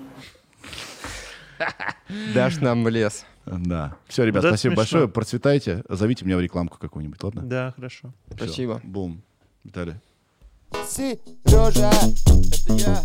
Дашь 2.34 2.56
нам 2.62 2.82
в 2.82 2.88
лес. 2.88 3.26
Да. 3.44 3.94
Все, 4.08 4.24
ребят, 4.24 4.42
Вот 4.44 4.48
спасибо 4.52 4.70
смешно. 4.72 4.76
большое. 4.76 5.08
Процветайте. 5.08 5.84
Зовите 5.90 6.24
меня 6.24 6.38
в 6.38 6.40
рекламку 6.40 6.78
какую-нибудь, 6.78 7.22
ладно? 7.22 7.42
Да, 7.42 7.72
хорошо. 7.76 8.14
Всё. 8.28 8.36
Спасибо. 8.36 8.80
Бум. 8.82 9.20
Виталий. 9.64 9.96
Сережа, 10.88 11.90
это 11.90 12.72
я. 12.72 13.02